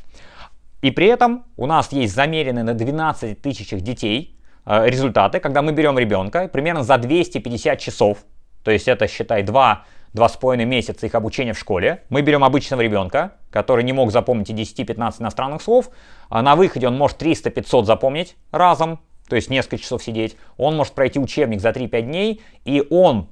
И 0.81 0.91
при 0.91 1.07
этом 1.07 1.45
у 1.57 1.65
нас 1.65 1.91
есть 1.91 2.13
замеренные 2.13 2.63
на 2.63 2.73
12 2.73 3.41
тысячах 3.41 3.81
детей 3.81 4.37
э, 4.65 4.87
результаты, 4.87 5.39
когда 5.39 5.61
мы 5.61 5.71
берем 5.71 5.97
ребенка 5.97 6.47
примерно 6.47 6.83
за 6.83 6.97
250 6.97 7.79
часов, 7.79 8.19
то 8.63 8.71
есть 8.71 8.87
это, 8.87 9.07
считай, 9.07 9.43
2 9.43 9.85
два 10.13 10.27
с 10.27 10.37
половиной 10.37 10.65
месяца 10.65 11.05
их 11.05 11.15
обучения 11.15 11.53
в 11.53 11.59
школе. 11.59 12.03
Мы 12.09 12.21
берем 12.21 12.43
обычного 12.43 12.81
ребенка, 12.81 13.33
который 13.51 13.83
не 13.83 13.93
мог 13.93 14.11
запомнить 14.11 14.49
и 14.49 14.53
10-15 14.53 15.21
иностранных 15.21 15.61
слов. 15.61 15.89
А 16.29 16.41
на 16.41 16.55
выходе 16.55 16.87
он 16.87 16.97
может 16.97 17.21
300-500 17.21 17.85
запомнить 17.85 18.35
разом, 18.51 18.99
то 19.29 19.35
есть 19.35 19.49
несколько 19.49 19.77
часов 19.77 20.03
сидеть. 20.03 20.35
Он 20.57 20.75
может 20.75 20.93
пройти 20.93 21.19
учебник 21.19 21.61
за 21.61 21.69
3-5 21.69 22.01
дней, 22.01 22.41
и 22.65 22.85
он 22.89 23.29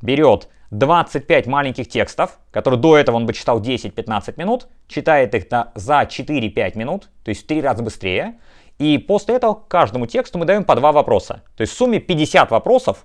берет 0.00 0.48
25 0.70 1.46
маленьких 1.46 1.88
текстов, 1.88 2.38
которые 2.50 2.80
до 2.80 2.96
этого 2.96 3.16
он 3.16 3.26
бы 3.26 3.34
читал 3.34 3.60
10-15 3.60 4.34
минут, 4.38 4.68
читает 4.88 5.34
их 5.34 5.44
за 5.74 6.02
4-5 6.02 6.78
минут, 6.78 7.10
то 7.24 7.28
есть 7.28 7.44
в 7.44 7.46
3 7.46 7.60
раза 7.60 7.82
быстрее. 7.82 8.38
И 8.78 8.96
после 8.98 9.36
этого 9.36 9.54
каждому 9.54 10.06
тексту 10.06 10.38
мы 10.38 10.46
даем 10.46 10.64
по 10.64 10.74
два 10.74 10.92
вопроса. 10.92 11.42
То 11.56 11.60
есть 11.60 11.74
в 11.74 11.76
сумме 11.76 12.00
50 12.00 12.50
вопросов 12.50 13.04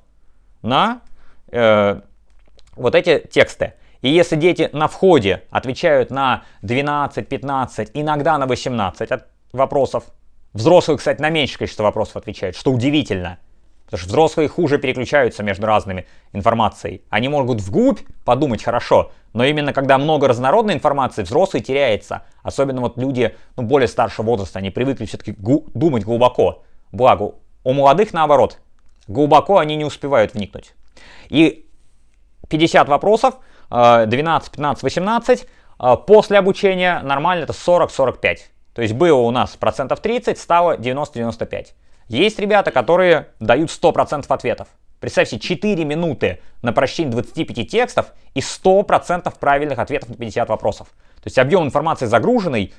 на 0.62 1.02
э, 1.52 2.02
вот 2.76 2.96
эти 2.96 3.20
тексты. 3.20 3.74
И 4.02 4.10
если 4.10 4.36
дети 4.38 4.70
на 4.72 4.88
входе 4.88 5.44
отвечают 5.50 6.10
на 6.10 6.44
12, 6.62 7.28
15, 7.28 7.92
иногда 7.94 8.38
на 8.38 8.48
18 8.48 9.10
вопросов, 9.52 10.06
взрослые, 10.54 10.98
кстати, 10.98 11.22
на 11.22 11.30
меньшее 11.30 11.60
количество 11.60 11.84
вопросов 11.84 12.18
отвечают, 12.18 12.56
что 12.56 12.72
удивительно. 12.72 13.40
Потому 13.86 14.00
что 14.00 14.10
взрослые 14.10 14.50
хуже 14.50 14.80
переключаются 14.80 15.44
между 15.44 15.66
разными 15.66 16.08
информацией. 16.34 17.04
Они 17.10 17.30
могут 17.30 17.62
вглубь 17.62 18.00
подумать 18.26 18.62
хорошо, 18.62 19.12
но 19.32 19.46
именно 19.46 19.72
когда 19.72 19.98
много 19.98 20.28
разнородной 20.28 20.74
информации, 20.74 21.24
взрослый 21.24 21.64
теряется. 21.64 22.24
Особенно 22.44 22.82
вот 22.82 22.98
люди 22.98 23.34
ну, 23.56 23.64
более 23.64 23.88
старшего 23.88 24.26
возраста, 24.26 24.60
они 24.60 24.72
привыкли 24.72 25.06
все-таки 25.06 25.32
гу- 25.32 25.68
думать 25.74 26.04
глубоко. 26.04 26.64
Благо, 26.92 27.36
у 27.64 27.74
молодых 27.74 28.12
наоборот, 28.12 28.60
глубоко 29.08 29.58
они 29.58 29.78
не 29.78 29.86
успевают 29.86 30.34
вникнуть. 30.34 30.74
И 31.30 31.66
50 32.50 32.90
вопросов, 32.90 33.36
12, 33.70 34.52
15, 34.52 34.84
18. 34.84 35.48
После 36.06 36.38
обучения 36.38 37.00
нормально 37.04 37.44
это 37.44 37.54
40-45. 37.54 38.38
То 38.78 38.84
есть 38.84 38.94
было 38.94 39.18
у 39.18 39.32
нас 39.32 39.56
процентов 39.56 40.02
30, 40.02 40.38
стало 40.38 40.78
90-95. 40.78 41.70
Есть 42.10 42.38
ребята, 42.38 42.70
которые 42.70 43.30
дают 43.40 43.72
100% 43.72 44.24
ответов. 44.30 44.68
Представьте, 45.00 45.40
4 45.40 45.84
минуты 45.84 46.42
на 46.62 46.74
прочтение 46.74 47.12
25 47.12 47.68
текстов 47.68 48.14
и 48.36 48.40
100% 48.40 49.34
правильных 49.40 49.80
ответов 49.80 50.10
на 50.10 50.16
50 50.16 50.50
вопросов. 50.50 50.90
То 51.16 51.24
есть 51.26 51.40
объем 51.40 51.64
информации 51.66 52.06
загруженный 52.06 52.72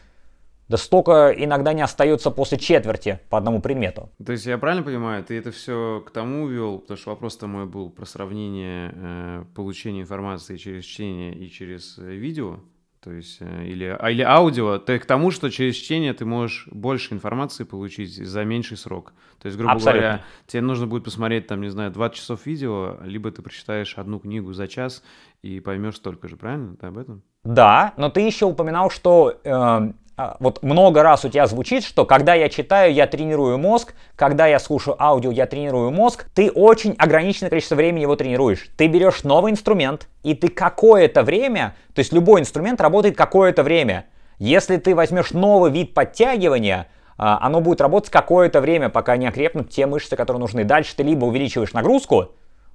да 0.69 0.77
столько 0.77 1.35
иногда 1.37 1.73
не 1.73 1.83
остается 1.83 2.31
после 2.31 2.59
четверти 2.59 3.19
по 3.29 3.37
одному 3.37 3.61
предмету. 3.61 4.09
То 4.25 4.31
есть 4.31 4.47
я 4.47 4.57
правильно 4.57 4.85
понимаю, 4.85 5.25
ты 5.25 5.37
это 5.37 5.51
все 5.51 6.05
к 6.07 6.13
тому 6.13 6.47
вел, 6.47 6.79
потому 6.79 6.97
что 6.97 7.11
вопрос-то 7.11 7.49
мой 7.49 7.67
был 7.67 7.91
про 7.91 8.05
сравнение 8.05 8.93
э, 8.95 9.45
получения 9.57 10.03
информации 10.03 10.59
через 10.59 10.85
чтение 10.85 11.35
и 11.35 11.51
через 11.51 11.99
э, 11.99 12.03
видео, 12.03 12.61
то 13.01 13.13
есть 13.13 13.39
э, 13.41 13.65
или, 13.65 13.97
а, 13.99 14.11
или 14.11 14.23
аудио, 14.23 14.79
ты 14.79 14.99
к 14.99 15.07
тому, 15.07 15.31
что 15.31 15.51
через 15.51 15.77
чтение 15.77 16.13
ты 16.15 16.25
можешь 16.25 16.67
больше 16.71 17.15
информации 17.15 17.65
получить 17.65 18.15
за 18.17 18.45
меньший 18.45 18.77
срок. 18.77 19.13
То 19.41 19.47
есть, 19.47 19.57
грубо 19.57 19.75
Абсолютно. 19.75 20.01
говоря, 20.01 20.25
тебе 20.47 20.63
нужно 20.63 20.87
будет 20.87 21.05
посмотреть, 21.05 21.47
там, 21.47 21.61
не 21.61 21.69
знаю, 21.69 21.91
20 21.93 22.17
часов 22.17 22.45
видео, 22.47 22.97
либо 23.03 23.31
ты 23.31 23.43
прочитаешь 23.43 23.97
одну 23.97 24.19
книгу 24.19 24.53
за 24.53 24.67
час 24.67 25.05
и 25.43 25.61
поймешь 25.61 25.97
столько 25.97 26.29
же, 26.29 26.37
правильно? 26.37 26.77
Ты 26.77 26.87
об 26.87 26.99
этом? 26.99 27.23
Да, 27.45 27.95
но 27.97 28.11
ты 28.11 28.23
еще 28.23 28.47
упоминал, 28.47 28.91
что 28.91 29.31
э, 29.31 29.51
а, 29.51 29.93
вот 30.41 30.63
много 30.65 31.05
раз 31.05 31.25
у 31.25 31.29
тебя 31.29 31.47
звучит, 31.47 31.85
что 31.85 32.05
когда 32.05 32.35
я 32.35 32.49
читаю, 32.49 32.93
я 32.93 33.07
тренирую 33.07 33.57
мозг, 33.57 33.95
когда 34.17 34.49
я 34.49 34.59
слушаю 34.59 35.01
аудио, 35.01 35.31
я 35.31 35.47
тренирую 35.47 35.93
мозг, 35.93 36.27
ты 36.35 36.51
очень 36.51 36.97
ограниченное 36.99 37.51
количество 37.51 37.77
времени 37.77 38.03
его 38.03 38.17
тренируешь. 38.17 38.69
Ты 38.77 38.89
берешь 38.89 39.23
новый 39.23 39.53
инструмент, 39.53 40.09
и 40.25 40.35
ты 40.35 40.49
какое-то 40.49 41.23
время, 41.23 41.77
то 41.95 42.01
есть 42.01 42.13
любой 42.13 42.41
инструмент 42.41 42.81
работает 42.81 43.17
какое-то 43.17 43.63
время. 43.63 44.07
Если 44.41 44.77
ты 44.77 44.95
возьмешь 44.97 45.31
новый 45.31 45.71
вид 45.71 45.95
подтягивания, 45.95 46.89
а, 47.17 47.39
оно 47.41 47.61
будет 47.61 47.81
работать 47.81 48.11
какое-то 48.11 48.61
время, 48.61 48.89
пока 48.89 49.17
не 49.17 49.27
окрепнут 49.27 49.71
те 49.71 49.87
мышцы, 49.87 50.17
которые 50.17 50.41
нужны. 50.41 50.65
Дальше 50.65 50.97
ты 50.97 51.05
либо 51.05 51.27
увеличиваешь 51.27 51.73
нагрузку, 51.73 52.33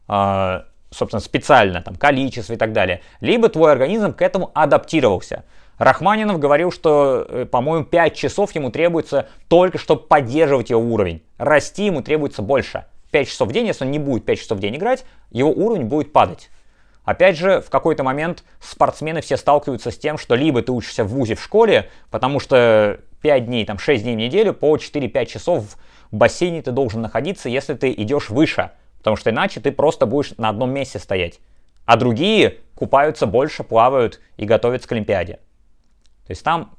а, 0.08 0.66
собственно, 0.92 1.20
специально, 1.20 1.82
там, 1.82 1.96
количество 1.96 2.54
и 2.54 2.58
так 2.58 2.72
далее, 2.72 3.02
либо 3.20 3.50
твой 3.50 3.72
организм 3.72 4.14
к 4.14 4.22
этому 4.22 4.52
адаптировался. 4.54 5.44
Рахманинов 5.78 6.40
говорил, 6.40 6.72
что, 6.72 7.26
э, 7.28 7.46
по-моему, 7.46 7.86
5 7.86 8.16
часов 8.16 8.54
ему 8.56 8.70
требуется 8.70 9.28
только, 9.48 9.78
чтобы 9.78 10.04
поддерживать 10.04 10.70
его 10.70 10.82
уровень. 10.82 11.24
Расти 11.38 11.86
ему 11.86 12.02
требуется 12.02 12.42
больше. 12.42 12.86
5 13.12 13.28
часов 13.28 13.50
в 13.50 13.52
день, 13.52 13.68
если 13.68 13.86
он 13.86 13.92
не 13.92 14.00
будет 14.00 14.26
5 14.26 14.40
часов 14.40 14.58
в 14.58 14.62
день 14.62 14.76
играть, 14.76 15.06
его 15.32 15.52
уровень 15.52 15.86
будет 15.86 16.14
падать. 16.14 16.50
Опять 17.06 17.38
же, 17.38 17.62
в 17.62 17.70
какой-то 17.70 18.04
момент 18.04 18.44
спортсмены 18.62 19.22
все 19.22 19.36
сталкиваются 19.36 19.92
с 19.92 19.98
тем, 19.98 20.18
что 20.18 20.36
либо 20.36 20.62
ты 20.62 20.72
учишься 20.72 21.04
в 21.04 21.10
ВУЗе 21.10 21.36
в 21.36 21.44
школе, 21.44 21.90
потому 22.12 22.40
что 22.40 23.00
5 23.22 23.46
дней, 23.46 23.66
там 23.66 23.78
6 23.78 24.04
дней 24.04 24.16
в 24.16 24.20
неделю 24.20 24.54
по 24.54 24.76
4-5 24.78 25.26
часов 25.26 25.66
в 26.12 26.16
бассейне 26.16 26.62
ты 26.62 26.72
должен 26.72 27.02
находиться, 27.02 27.50
если 27.50 27.74
ты 27.74 27.92
идешь 27.92 28.30
выше, 28.30 28.72
потому 29.00 29.18
что 29.18 29.32
иначе 29.32 29.60
ты 29.60 29.72
просто 29.72 30.06
будешь 30.06 30.32
на 30.38 30.50
одном 30.50 30.72
месте 30.72 30.98
стоять. 31.00 31.40
А 31.86 31.98
другие 31.98 32.60
купаются 32.76 33.26
больше, 33.26 33.64
плавают 33.64 34.22
и 34.38 34.46
готовятся 34.46 34.88
к 34.88 34.92
Олимпиаде. 34.94 35.40
То 36.26 36.32
есть 36.32 36.44
там 36.44 36.76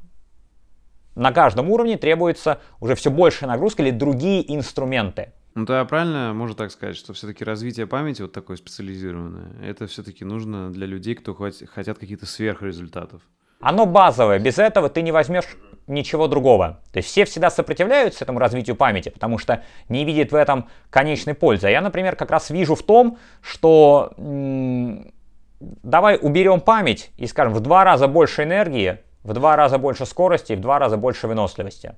на 1.15 1.33
каждом 1.33 1.71
уровне 1.71 1.97
требуется 1.97 2.61
уже 2.81 2.95
все 2.95 3.11
большая 3.11 3.49
нагрузка 3.49 3.83
или 3.83 3.91
другие 3.91 4.55
инструменты. 4.55 5.33
Ну 5.55 5.65
да, 5.65 5.85
правильно, 5.85 6.33
можно 6.35 6.57
так 6.57 6.73
сказать, 6.73 6.97
что 6.97 7.13
все-таки 7.13 7.45
развитие 7.45 7.87
памяти 7.87 8.23
вот 8.23 8.33
такое 8.33 8.57
специализированное, 8.57 9.53
это 9.63 9.87
все-таки 9.87 10.25
нужно 10.25 10.73
для 10.73 10.87
людей, 10.87 11.15
кто 11.15 11.35
хотят 11.35 11.99
каких-то 11.99 12.27
сверхрезультатов. 12.27 13.23
Оно 13.61 13.87
базовое, 13.87 14.41
без 14.41 14.59
этого 14.59 14.89
ты 14.89 15.01
не 15.03 15.13
возьмешь 15.13 15.45
ничего 15.87 16.27
другого. 16.27 16.81
То 16.93 16.97
есть 16.97 17.09
все 17.09 17.25
всегда 17.25 17.51
сопротивляются 17.51 18.25
этому 18.25 18.41
развитию 18.41 18.75
памяти, 18.75 19.11
потому 19.11 19.39
что 19.39 19.63
не 19.89 20.05
видят 20.05 20.33
в 20.33 20.35
этом 20.35 20.69
конечной 20.91 21.35
пользы. 21.35 21.69
А 21.69 21.71
я, 21.71 21.81
например, 21.81 22.17
как 22.17 22.31
раз 22.31 22.51
вижу 22.51 22.75
в 22.75 22.83
том, 22.83 23.19
что 23.41 24.13
м- 24.19 25.13
давай 25.61 26.19
уберем 26.21 26.61
память 26.61 27.11
и 27.17 27.27
скажем 27.27 27.55
в 27.55 27.61
два 27.61 27.85
раза 27.85 28.09
больше 28.09 28.43
энергии, 28.43 28.99
в 29.25 29.33
два 29.33 29.57
раза 29.57 29.79
больше 29.79 30.07
скорости 30.07 30.53
и 30.53 30.57
в 30.57 30.61
два 30.61 30.79
раза 30.79 30.97
больше 30.97 31.27
выносливости. 31.27 31.97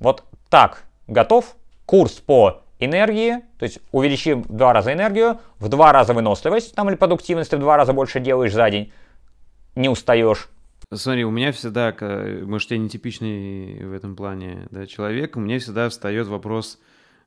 Вот 0.00 0.24
так 0.48 0.84
готов 1.06 1.56
курс 1.84 2.12
по 2.12 2.62
энергии, 2.78 3.40
то 3.58 3.64
есть 3.64 3.80
увеличим 3.90 4.42
в 4.42 4.56
два 4.56 4.72
раза 4.72 4.92
энергию, 4.92 5.40
в 5.58 5.68
два 5.68 5.92
раза 5.92 6.14
выносливость, 6.14 6.74
там 6.74 6.88
или 6.88 6.96
продуктивность, 6.96 7.50
ты 7.50 7.56
в 7.56 7.60
два 7.60 7.76
раза 7.76 7.92
больше 7.92 8.20
делаешь 8.20 8.52
за 8.52 8.70
день, 8.70 8.92
не 9.74 9.88
устаешь. 9.88 10.48
Смотри, 10.92 11.24
у 11.24 11.30
меня 11.30 11.52
всегда, 11.52 11.94
может, 12.44 12.70
я 12.70 12.78
нетипичный 12.78 13.84
в 13.84 13.92
этом 13.92 14.16
плане 14.16 14.68
да, 14.70 14.86
человек, 14.86 15.36
у 15.36 15.40
меня 15.40 15.58
всегда 15.58 15.88
встает 15.88 16.28
вопрос, 16.28 16.78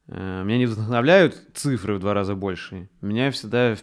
э, 0.07 0.43
меня 0.43 0.57
не 0.57 0.65
вдохновляют 0.65 1.36
цифры 1.53 1.95
в 1.95 1.99
два 1.99 2.13
раза 2.13 2.34
больше. 2.34 2.89
Меня 3.01 3.30
всегда 3.32 3.76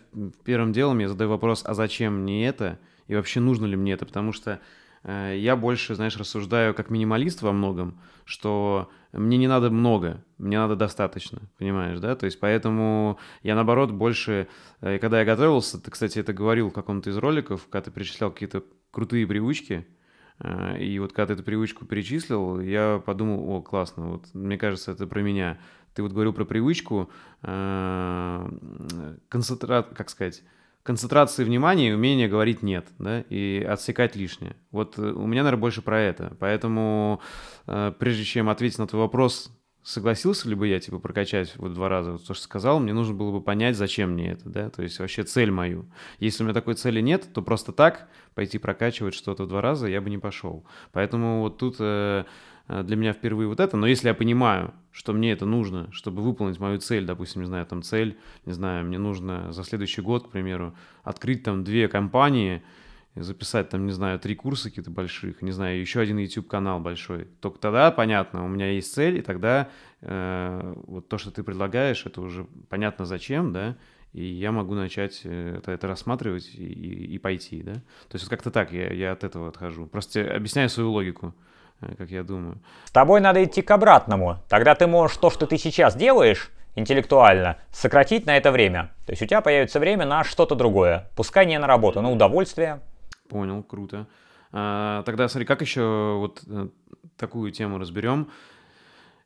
первым 0.45 0.72
делом 0.72 0.99
я 0.99 1.09
задаю 1.09 1.30
вопрос, 1.30 1.62
а 1.64 1.74
зачем 1.74 2.22
мне 2.22 2.49
это? 2.49 2.78
И 3.07 3.14
вообще 3.14 3.41
нужно 3.41 3.66
ли 3.66 3.76
мне 3.76 3.93
это? 3.93 4.05
Потому 4.05 4.32
что 4.32 4.59
я 5.05 5.57
больше, 5.57 5.94
знаешь, 5.94 6.16
рассуждаю 6.16 6.74
как 6.74 6.90
минималист 6.90 7.42
во 7.42 7.53
многом, 7.53 8.01
что 8.24 8.90
мне 9.12 9.38
не 9.38 9.46
надо 9.49 9.70
много, 9.70 10.22
мне 10.36 10.59
надо 10.59 10.76
достаточно, 10.76 11.40
понимаешь, 11.59 11.99
да? 11.99 12.14
То 12.14 12.26
есть 12.26 12.38
поэтому 12.38 13.18
я, 13.42 13.55
наоборот, 13.55 13.90
больше... 13.90 14.49
Э, 14.82 14.99
когда 14.99 15.20
я 15.20 15.24
готовился, 15.24 15.80
ты, 15.80 15.90
кстати, 15.90 16.18
это 16.18 16.34
говорил 16.34 16.68
в 16.68 16.74
каком-то 16.74 17.09
из 17.09 17.16
роликов, 17.16 17.66
когда 17.70 17.86
ты 17.86 17.90
перечислял 17.90 18.30
какие-то 18.30 18.62
крутые 18.90 19.26
привычки, 19.26 19.86
э, 20.40 20.82
и 20.82 20.99
вот 20.99 21.14
когда 21.14 21.28
ты 21.28 21.32
эту 21.34 21.42
привычку 21.42 21.86
перечислил, 21.86 22.61
я 22.61 23.03
подумал, 23.05 23.49
о, 23.49 23.62
классно, 23.62 24.11
вот 24.11 24.26
мне 24.34 24.59
кажется, 24.59 24.92
это 24.92 25.07
про 25.07 25.22
меня. 25.22 25.59
Ты 25.94 26.03
вот 26.03 26.12
говорил 26.12 26.34
про 26.34 26.44
привычку, 26.44 27.09
концентрат, 27.40 29.88
как 29.96 30.11
сказать, 30.11 30.42
концентрации 30.89 31.45
внимания 31.45 31.91
и 31.91 31.93
умения 31.93 32.30
говорить 32.30 32.62
«нет», 32.62 32.86
да, 32.99 33.20
и 33.28 33.62
отсекать 33.62 34.16
лишнее. 34.16 34.57
Вот 34.70 34.99
э, 34.99 35.03
у 35.03 35.26
меня, 35.26 35.43
наверное, 35.43 35.61
больше 35.61 35.82
про 35.82 36.01
это. 36.01 36.34
Поэтому, 36.41 37.20
э, 37.66 37.93
прежде 37.99 38.24
чем 38.24 38.49
ответить 38.49 38.78
на 38.78 38.86
твой 38.86 39.03
вопрос, 39.03 39.53
согласился 39.82 40.49
ли 40.49 40.55
бы 40.55 40.66
я, 40.66 40.80
типа, 40.80 40.99
прокачать 40.99 41.53
вот 41.57 41.74
два 41.74 41.91
раза 41.91 42.12
вот 42.12 42.26
то, 42.26 42.32
что 42.32 42.43
сказал, 42.43 42.80
мне 42.80 42.95
нужно 42.95 43.14
было 43.14 43.30
бы 43.32 43.43
понять, 43.43 43.76
зачем 43.76 44.12
мне 44.12 44.32
это, 44.32 44.49
да, 44.49 44.70
то 44.70 44.82
есть 44.82 44.99
вообще 44.99 45.24
цель 45.24 45.51
мою. 45.51 45.93
Если 46.20 46.43
у 46.43 46.47
меня 46.47 46.55
такой 46.55 46.72
цели 46.72 47.03
нет, 47.03 47.28
то 47.34 47.43
просто 47.43 47.72
так 47.72 48.09
пойти 48.34 48.57
прокачивать 48.57 49.14
что-то 49.14 49.45
два 49.45 49.61
раза 49.61 49.89
я 49.89 50.01
бы 50.01 50.09
не 50.09 50.16
пошел. 50.16 50.64
Поэтому 50.93 51.41
вот 51.41 51.59
тут 51.59 51.76
Э, 51.80 52.24
для 52.68 52.96
меня 52.96 53.12
впервые 53.12 53.48
вот 53.48 53.60
это, 53.60 53.76
но 53.76 53.86
если 53.86 54.08
я 54.08 54.14
понимаю, 54.14 54.74
что 54.92 55.12
мне 55.12 55.32
это 55.32 55.46
нужно, 55.46 55.90
чтобы 55.92 56.22
выполнить 56.22 56.58
мою 56.58 56.78
цель, 56.78 57.04
допустим, 57.04 57.42
не 57.42 57.46
знаю, 57.46 57.66
там 57.66 57.82
цель, 57.82 58.18
не 58.44 58.52
знаю, 58.52 58.84
мне 58.84 58.98
нужно 58.98 59.52
за 59.52 59.64
следующий 59.64 60.02
год, 60.02 60.28
к 60.28 60.30
примеру, 60.30 60.74
открыть 61.02 61.42
там 61.42 61.64
две 61.64 61.88
компании, 61.88 62.62
записать 63.14 63.68
там, 63.70 63.86
не 63.86 63.92
знаю, 63.92 64.18
три 64.18 64.34
курса 64.34 64.68
какие-то 64.68 64.90
больших, 64.90 65.42
не 65.42 65.50
знаю, 65.50 65.80
еще 65.80 66.00
один 66.00 66.18
YouTube-канал 66.18 66.80
большой. 66.80 67.26
Только 67.40 67.58
тогда 67.58 67.90
понятно, 67.90 68.44
у 68.44 68.48
меня 68.48 68.70
есть 68.70 68.92
цель, 68.92 69.18
и 69.18 69.22
тогда 69.22 69.68
э, 70.00 70.74
вот 70.86 71.08
то, 71.08 71.18
что 71.18 71.30
ты 71.30 71.42
предлагаешь, 71.42 72.04
это 72.06 72.20
уже 72.20 72.46
понятно 72.68 73.04
зачем, 73.04 73.52
да, 73.52 73.76
и 74.12 74.24
я 74.24 74.52
могу 74.52 74.74
начать 74.74 75.22
э, 75.24 75.56
это, 75.58 75.72
это 75.72 75.86
рассматривать 75.86 76.50
и, 76.54 76.64
и, 76.64 77.14
и 77.14 77.18
пойти, 77.18 77.62
да. 77.62 77.74
То 77.74 78.14
есть 78.14 78.24
вот 78.24 78.30
как-то 78.30 78.50
так 78.50 78.72
я, 78.72 78.92
я 78.92 79.12
от 79.12 79.24
этого 79.24 79.48
отхожу. 79.48 79.86
Просто 79.86 80.34
объясняю 80.34 80.68
свою 80.68 80.90
логику. 80.90 81.34
Э, 81.81 81.95
как 81.97 82.11
я 82.11 82.22
думаю. 82.22 82.59
С 82.85 82.91
тобой 82.91 83.20
надо 83.20 83.43
идти 83.45 83.62
к 83.62 83.70
обратному. 83.70 84.39
Тогда 84.49 84.74
ты 84.74 84.87
можешь 84.87 85.16
то, 85.16 85.31
что 85.31 85.47
ты 85.47 85.59
сейчас 85.59 85.97
делаешь, 85.97 86.51
интеллектуально, 86.74 87.59
сократить 87.72 88.26
на 88.26 88.37
это 88.37 88.51
время. 88.51 88.93
То 89.07 89.12
есть 89.12 89.22
у 89.22 89.26
тебя 89.26 89.41
появится 89.41 89.81
время 89.81 90.07
на 90.07 90.24
что-то 90.24 90.55
другое. 90.55 91.11
Пускай 91.16 91.47
не 91.47 91.59
на 91.59 91.66
работу, 91.66 92.01
на 92.01 92.11
удовольствие. 92.11 92.81
Понял, 93.29 93.62
круто. 93.62 94.07
А, 94.53 95.03
тогда 95.05 95.29
смотри, 95.29 95.47
как 95.47 95.61
еще 95.61 96.16
вот 96.18 96.43
э, 96.47 96.68
такую 97.16 97.53
тему 97.53 97.79
разберем. 97.79 98.31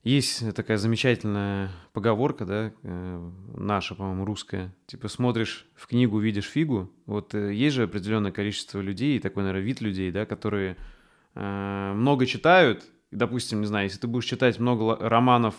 Есть 0.02 0.52
такая 0.56 0.78
замечательная 0.78 1.70
поговорка, 1.92 2.44
да, 2.44 2.72
э, 2.82 3.30
наша, 3.54 3.94
по-моему, 3.94 4.24
русская. 4.24 4.74
Типа 4.86 5.06
смотришь 5.06 5.66
в 5.76 5.86
книгу, 5.86 6.18
видишь 6.18 6.48
фигу. 6.48 6.90
Вот 7.06 7.34
есть 7.34 7.76
же 7.76 7.84
определенное 7.84 8.32
количество 8.32 8.80
людей, 8.80 9.20
такой, 9.20 9.44
наверное, 9.44 9.64
вид 9.64 9.80
людей, 9.80 10.10
да, 10.10 10.26
которые 10.26 10.76
Э, 11.34 11.92
много 11.94 12.26
читают, 12.26 12.84
допустим, 13.10 13.60
не 13.60 13.66
знаю, 13.66 13.86
если 13.86 13.98
ты 13.98 14.06
будешь 14.06 14.26
читать 14.26 14.58
много 14.58 14.96
романов 14.96 15.54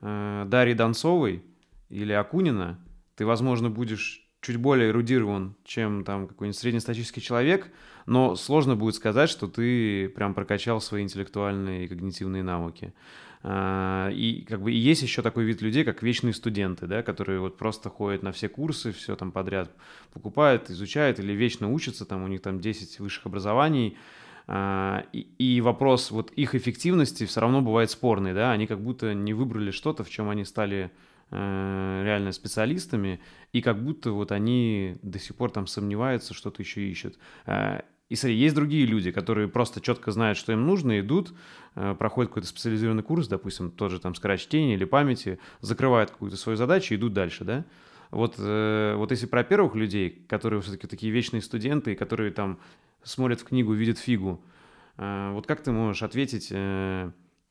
э, 0.00 0.44
Дарьи 0.46 0.74
Донцовой 0.74 1.42
или 1.88 2.12
Акунина, 2.12 2.78
ты, 3.16 3.26
возможно, 3.26 3.70
будешь 3.70 4.28
чуть 4.40 4.56
более 4.56 4.90
эрудирован, 4.90 5.56
чем 5.64 6.04
там 6.04 6.28
какой-нибудь 6.28 6.58
среднестатистический 6.58 7.20
человек, 7.20 7.70
но 8.06 8.36
сложно 8.36 8.76
будет 8.76 8.94
сказать, 8.94 9.28
что 9.28 9.48
ты 9.48 10.08
прям 10.10 10.34
прокачал 10.34 10.80
свои 10.80 11.02
интеллектуальные 11.02 11.84
и 11.84 11.88
когнитивные 11.88 12.42
навыки. 12.42 12.94
Э, 13.42 14.10
и 14.12 14.44
как 14.48 14.62
бы 14.62 14.72
и 14.72 14.76
есть 14.76 15.02
еще 15.02 15.22
такой 15.22 15.44
вид 15.44 15.60
людей, 15.62 15.84
как 15.84 16.02
вечные 16.02 16.34
студенты, 16.34 16.86
да, 16.86 17.02
которые 17.02 17.40
вот 17.40 17.56
просто 17.56 17.90
ходят 17.90 18.22
на 18.22 18.32
все 18.32 18.48
курсы, 18.48 18.92
все 18.92 19.16
там 19.16 19.32
подряд 19.32 19.70
покупают, 20.12 20.70
изучают 20.70 21.18
или 21.18 21.32
вечно 21.32 21.70
учатся, 21.72 22.04
там 22.04 22.22
у 22.22 22.28
них 22.28 22.40
там 22.40 22.60
10 22.60 23.00
высших 23.00 23.26
образований, 23.26 23.96
а, 24.50 25.04
и, 25.12 25.60
вопрос 25.60 26.10
вот 26.10 26.30
их 26.30 26.54
эффективности 26.54 27.26
все 27.26 27.40
равно 27.40 27.60
бывает 27.60 27.90
спорный, 27.90 28.32
да, 28.32 28.50
они 28.50 28.66
как 28.66 28.80
будто 28.80 29.12
не 29.12 29.34
выбрали 29.34 29.70
что-то, 29.70 30.04
в 30.04 30.10
чем 30.10 30.30
они 30.30 30.46
стали 30.46 30.90
э, 31.30 32.02
реально 32.02 32.32
специалистами, 32.32 33.20
и 33.52 33.60
как 33.60 33.84
будто 33.84 34.12
вот 34.12 34.32
они 34.32 34.96
до 35.02 35.18
сих 35.18 35.36
пор 35.36 35.50
там 35.50 35.66
сомневаются, 35.66 36.32
что-то 36.32 36.62
еще 36.62 36.80
ищут. 36.80 37.18
А, 37.44 37.84
и 38.08 38.16
смотри, 38.16 38.36
есть 38.38 38.54
другие 38.54 38.86
люди, 38.86 39.10
которые 39.10 39.48
просто 39.48 39.82
четко 39.82 40.12
знают, 40.12 40.38
что 40.38 40.52
им 40.52 40.66
нужно, 40.66 40.98
идут, 40.98 41.34
э, 41.74 41.94
проходят 41.98 42.30
какой-то 42.30 42.48
специализированный 42.48 43.02
курс, 43.02 43.28
допустим, 43.28 43.70
тот 43.70 43.90
же 43.90 44.00
там 44.00 44.14
скорочтение 44.14 44.76
или 44.76 44.86
памяти, 44.86 45.38
закрывают 45.60 46.10
какую-то 46.10 46.38
свою 46.38 46.56
задачу 46.56 46.94
и 46.94 46.96
идут 46.96 47.12
дальше, 47.12 47.44
да? 47.44 47.66
Вот, 48.10 48.36
э, 48.38 48.94
вот 48.96 49.10
если 49.10 49.26
про 49.26 49.44
первых 49.44 49.74
людей, 49.74 50.24
которые 50.26 50.62
все-таки 50.62 50.86
такие 50.86 51.12
вечные 51.12 51.42
студенты, 51.42 51.94
которые 51.94 52.30
там 52.30 52.58
смотрят 53.02 53.40
в 53.40 53.44
книгу, 53.44 53.72
видят 53.72 53.98
фигу. 53.98 54.42
Э, 54.96 55.30
вот 55.32 55.46
как 55.46 55.62
ты 55.62 55.72
можешь 55.72 56.02
ответить, 56.02 56.48
э, 56.50 57.10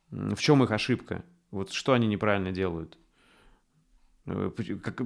в 0.10 0.38
чем 0.38 0.64
их 0.64 0.72
ошибка? 0.72 1.24
Вот 1.52 1.72
что 1.72 1.94
они 1.94 2.08
неправильно 2.08 2.52
делают? 2.52 2.98
Э, 4.28 4.52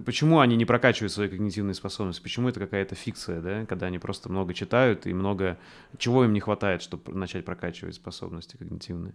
почему 0.06 0.40
они 0.40 0.56
не 0.56 0.66
прокачивают 0.66 1.12
свои 1.12 1.30
когнитивные 1.30 1.76
способности? 1.76 2.22
Почему 2.22 2.50
это 2.50 2.60
какая-то 2.60 2.96
фикция, 2.96 3.40
да? 3.40 3.66
Когда 3.66 3.88
они 3.88 4.00
просто 4.00 4.30
много 4.30 4.54
читают 4.54 5.06
и 5.06 5.14
много... 5.14 5.58
Чего 5.98 6.26
им 6.26 6.34
не 6.34 6.40
хватает, 6.40 6.82
чтобы 6.82 7.14
начать 7.14 7.46
прокачивать 7.46 7.96
способности 7.96 8.58
когнитивные? 8.58 9.14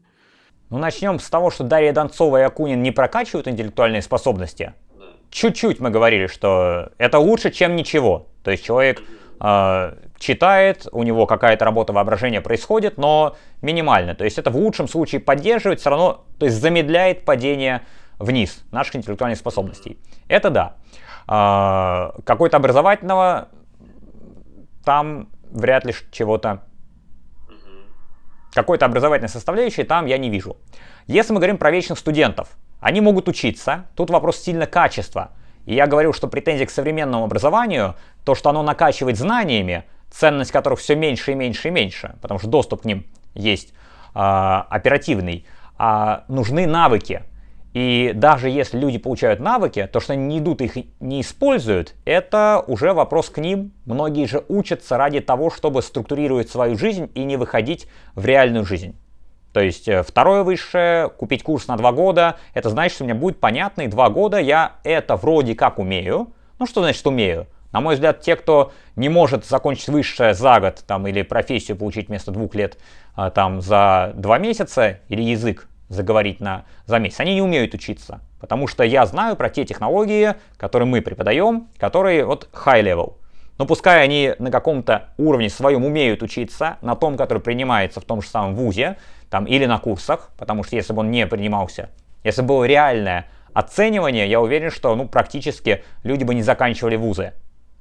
Ну, 0.70 0.78
начнем 0.78 1.18
с 1.18 1.28
того, 1.28 1.50
что 1.50 1.64
Дарья 1.64 1.92
Донцова 1.92 2.38
и 2.38 2.42
Акунин 2.42 2.82
не 2.82 2.92
прокачивают 2.92 3.48
интеллектуальные 3.48 4.02
способности. 4.02 4.74
Чуть-чуть 5.30 5.80
мы 5.80 5.90
говорили, 5.90 6.28
что 6.28 6.92
это 6.98 7.18
лучше, 7.18 7.50
чем 7.50 7.76
ничего. 7.76 8.28
То 8.42 8.52
есть 8.52 8.64
человек 8.64 9.02
э, 9.40 9.96
читает, 10.18 10.86
у 10.92 11.02
него 11.02 11.26
какая-то 11.26 11.64
работа 11.64 11.92
воображения 11.92 12.40
происходит, 12.40 12.98
но 12.98 13.36
минимально. 13.62 14.14
То 14.14 14.24
есть 14.24 14.38
это 14.38 14.50
в 14.50 14.56
лучшем 14.56 14.88
случае 14.88 15.20
поддерживает, 15.20 15.80
все 15.80 15.90
равно, 15.90 16.24
то 16.38 16.46
есть 16.46 16.60
замедляет 16.60 17.24
падение 17.24 17.82
вниз 18.18 18.64
наших 18.70 18.96
интеллектуальных 18.96 19.38
способностей. 19.38 19.98
Это 20.28 20.50
да. 20.50 20.76
Э, 21.28 22.20
какой-то 22.24 22.56
образовательного 22.56 23.48
там 24.84 25.28
вряд 25.50 25.84
ли 25.84 25.94
чего-то 26.12 26.62
какой-то 28.54 28.86
образовательной 28.86 29.28
составляющей 29.28 29.84
там 29.84 30.06
я 30.06 30.16
не 30.16 30.30
вижу. 30.30 30.56
Если 31.06 31.32
мы 31.32 31.40
говорим 31.40 31.58
про 31.58 31.70
вечных 31.70 31.98
студентов, 31.98 32.56
они 32.80 33.00
могут 33.00 33.28
учиться, 33.28 33.86
тут 33.94 34.10
вопрос 34.10 34.38
сильно 34.38 34.66
качества. 34.66 35.32
И 35.66 35.74
я 35.74 35.86
говорил, 35.86 36.12
что 36.12 36.28
претензия 36.28 36.66
к 36.66 36.70
современному 36.70 37.24
образованию, 37.24 37.96
то, 38.24 38.34
что 38.34 38.50
оно 38.50 38.62
накачивает 38.62 39.18
знаниями, 39.18 39.84
ценность 40.18 40.52
которых 40.52 40.80
все 40.80 40.94
меньше 40.94 41.32
и 41.32 41.34
меньше 41.34 41.68
и 41.68 41.70
меньше, 41.70 42.16
потому 42.22 42.40
что 42.40 42.48
доступ 42.48 42.82
к 42.82 42.84
ним 42.84 43.06
есть 43.34 43.72
э, 44.14 44.18
оперативный, 44.18 45.46
а 45.78 46.24
нужны 46.28 46.66
навыки. 46.66 47.22
И 47.74 48.12
даже 48.14 48.48
если 48.48 48.78
люди 48.78 48.96
получают 48.96 49.38
навыки, 49.38 49.86
то, 49.92 50.00
что 50.00 50.14
они 50.14 50.24
не 50.24 50.38
идут 50.38 50.62
их 50.62 50.78
не 50.98 51.20
используют, 51.20 51.94
это 52.06 52.64
уже 52.66 52.94
вопрос 52.94 53.28
к 53.28 53.36
ним. 53.36 53.72
Многие 53.84 54.24
же 54.26 54.42
учатся 54.48 54.96
ради 54.96 55.20
того, 55.20 55.50
чтобы 55.50 55.82
структурировать 55.82 56.48
свою 56.48 56.78
жизнь 56.78 57.10
и 57.14 57.22
не 57.24 57.36
выходить 57.36 57.86
в 58.14 58.24
реальную 58.24 58.64
жизнь. 58.64 58.96
То 59.52 59.60
есть 59.60 59.88
э, 59.88 60.02
второе 60.02 60.42
высшее, 60.42 61.10
купить 61.10 61.42
курс 61.42 61.68
на 61.68 61.76
два 61.76 61.92
года, 61.92 62.36
это 62.54 62.70
значит, 62.70 62.94
что 62.94 63.04
меня 63.04 63.14
будет 63.14 63.40
понятно, 63.40 63.82
и 63.82 63.88
два 63.88 64.08
года 64.08 64.38
я 64.38 64.76
это 64.82 65.16
вроде 65.16 65.54
как 65.54 65.78
умею. 65.78 66.32
Ну 66.58 66.64
что 66.64 66.80
значит 66.80 67.06
умею? 67.06 67.46
На 67.76 67.82
мой 67.82 67.96
взгляд, 67.96 68.22
те, 68.22 68.36
кто 68.36 68.72
не 68.96 69.10
может 69.10 69.44
закончить 69.44 69.88
высшее 69.88 70.32
за 70.32 70.60
год 70.60 70.82
там, 70.86 71.06
или 71.06 71.20
профессию 71.20 71.76
получить 71.76 72.08
вместо 72.08 72.30
двух 72.30 72.54
лет 72.54 72.78
а, 73.14 73.28
там, 73.28 73.60
за 73.60 74.12
два 74.14 74.38
месяца, 74.38 75.00
или 75.08 75.20
язык 75.20 75.68
заговорить 75.90 76.40
на, 76.40 76.64
за 76.86 76.98
месяц. 76.98 77.20
Они 77.20 77.34
не 77.34 77.42
умеют 77.42 77.74
учиться, 77.74 78.20
потому 78.40 78.66
что 78.66 78.82
я 78.82 79.04
знаю 79.04 79.36
про 79.36 79.50
те 79.50 79.66
технологии, 79.66 80.36
которые 80.56 80.88
мы 80.88 81.02
преподаем, 81.02 81.68
которые 81.76 82.24
вот 82.24 82.48
high 82.54 82.82
level. 82.82 83.16
Но 83.58 83.66
пускай 83.66 84.02
они 84.02 84.32
на 84.38 84.50
каком-то 84.50 85.10
уровне 85.18 85.50
своем 85.50 85.84
умеют 85.84 86.22
учиться, 86.22 86.78
на 86.80 86.96
том, 86.96 87.18
который 87.18 87.42
принимается 87.42 88.00
в 88.00 88.04
том 88.04 88.22
же 88.22 88.28
самом 88.28 88.54
вузе, 88.54 88.96
там, 89.28 89.44
или 89.44 89.66
на 89.66 89.78
курсах, 89.78 90.30
потому 90.38 90.64
что 90.64 90.76
если 90.76 90.94
бы 90.94 91.00
он 91.00 91.10
не 91.10 91.26
принимался, 91.26 91.90
если 92.24 92.40
бы 92.40 92.48
было 92.48 92.64
реальное 92.64 93.26
оценивание, 93.52 94.26
я 94.30 94.40
уверен, 94.40 94.70
что 94.70 94.94
ну, 94.96 95.06
практически 95.06 95.84
люди 96.04 96.24
бы 96.24 96.34
не 96.34 96.42
заканчивали 96.42 96.96
вузы. 96.96 97.34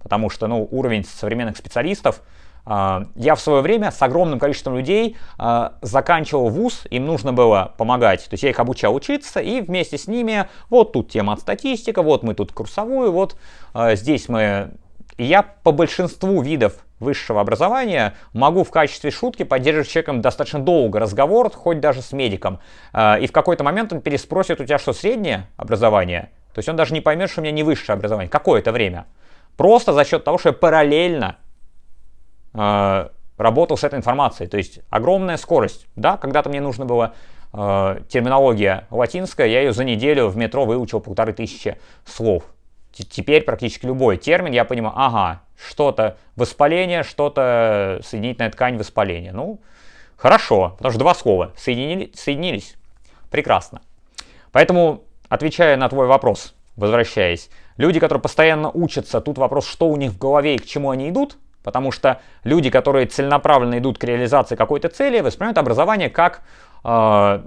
Потому 0.05 0.29
что 0.29 0.45
ну, 0.45 0.67
уровень 0.69 1.03
современных 1.03 1.57
специалистов 1.57 2.21
а, 2.63 3.07
я 3.15 3.33
в 3.33 3.41
свое 3.41 3.61
время 3.63 3.89
с 3.89 3.99
огромным 4.03 4.37
количеством 4.37 4.77
людей 4.77 5.17
а, 5.39 5.73
заканчивал 5.81 6.49
вуз, 6.49 6.85
им 6.91 7.07
нужно 7.07 7.33
было 7.33 7.73
помогать. 7.75 8.23
То 8.25 8.33
есть 8.33 8.43
я 8.43 8.51
их 8.51 8.59
обучал 8.59 8.93
учиться, 8.93 9.39
и 9.39 9.61
вместе 9.61 9.97
с 9.97 10.05
ними, 10.05 10.47
вот 10.69 10.93
тут 10.93 11.09
тема 11.09 11.33
от 11.33 11.39
статистика, 11.39 12.03
вот 12.03 12.21
мы 12.21 12.35
тут 12.35 12.51
курсовую, 12.51 13.11
вот 13.11 13.35
а, 13.73 13.95
здесь 13.95 14.29
мы... 14.29 14.73
Я 15.17 15.41
по 15.41 15.71
большинству 15.71 16.39
видов 16.43 16.85
высшего 16.99 17.41
образования 17.41 18.13
могу 18.33 18.63
в 18.63 18.69
качестве 18.69 19.09
шутки 19.09 19.41
поддерживать 19.41 19.89
человеком 19.89 20.21
достаточно 20.21 20.59
долго 20.59 20.99
разговор, 20.99 21.49
хоть 21.51 21.79
даже 21.79 22.03
с 22.03 22.11
медиком. 22.11 22.59
И 22.93 23.25
в 23.25 23.31
какой-то 23.31 23.63
момент 23.63 23.93
он 23.93 24.01
переспросит, 24.01 24.59
у 24.59 24.65
тебя 24.65 24.77
что, 24.77 24.91
среднее 24.91 25.47
образование? 25.57 26.31
То 26.53 26.59
есть 26.59 26.69
он 26.69 26.77
даже 26.77 26.93
не 26.93 27.01
поймет, 27.01 27.29
что 27.29 27.41
у 27.41 27.43
меня 27.43 27.51
не 27.53 27.63
высшее 27.63 27.95
образование. 27.95 28.29
Какое-то 28.29 28.71
время. 28.71 29.05
Просто 29.57 29.93
за 29.93 30.03
счет 30.03 30.23
того, 30.23 30.37
что 30.37 30.49
я 30.49 30.53
параллельно 30.53 31.37
э, 32.53 33.09
работал 33.37 33.77
с 33.77 33.83
этой 33.83 33.97
информацией. 33.97 34.49
То 34.49 34.57
есть 34.57 34.79
огромная 34.89 35.37
скорость. 35.37 35.87
Да, 35.95 36.17
когда-то 36.17 36.49
мне 36.49 36.61
нужно 36.61 36.85
было 36.85 37.13
э, 37.53 38.01
терминология 38.09 38.87
латинская, 38.91 39.47
я 39.47 39.61
ее 39.61 39.73
за 39.73 39.83
неделю 39.83 40.27
в 40.27 40.37
метро 40.37 40.65
выучил 40.65 40.99
полторы 40.99 41.33
тысячи 41.33 41.77
слов. 42.05 42.43
Теперь 42.91 43.43
практически 43.43 43.85
любой 43.85 44.15
термин 44.15 44.53
я 44.53 44.63
понимаю, 44.63 44.93
ага, 44.95 45.41
что-то 45.57 46.17
воспаление, 46.37 47.03
что-то 47.03 47.99
соединительная 48.03 48.51
ткань 48.51 48.77
воспаления. 48.77 49.33
Ну, 49.33 49.59
хорошо, 50.15 50.75
потому 50.77 50.91
что 50.91 50.99
два 50.99 51.13
слова 51.13 51.51
соединили, 51.57 52.11
соединились. 52.13 52.75
Прекрасно. 53.29 53.81
Поэтому, 54.53 55.03
отвечая 55.27 55.75
на 55.75 55.89
твой 55.89 56.07
вопрос, 56.07 56.55
возвращаясь, 56.77 57.49
люди, 57.77 57.99
которые 57.99 58.21
постоянно 58.21 58.69
учатся, 58.69 59.21
тут 59.21 59.37
вопрос, 59.37 59.67
что 59.67 59.87
у 59.87 59.95
них 59.95 60.11
в 60.11 60.17
голове 60.17 60.55
и 60.55 60.57
к 60.57 60.65
чему 60.65 60.91
они 60.91 61.09
идут, 61.09 61.37
Потому 61.65 61.91
что 61.91 62.21
люди, 62.43 62.69
которые 62.69 63.07
целенаправленно 63.07 63.79
идут 63.79 63.97
к 63.97 64.03
реализации 64.03 64.55
какой-то 64.55 64.87
цели, 64.87 65.19
воспринимают 65.21 65.57
образование 65.57 66.11
как 66.11 66.43
э, 66.83 67.41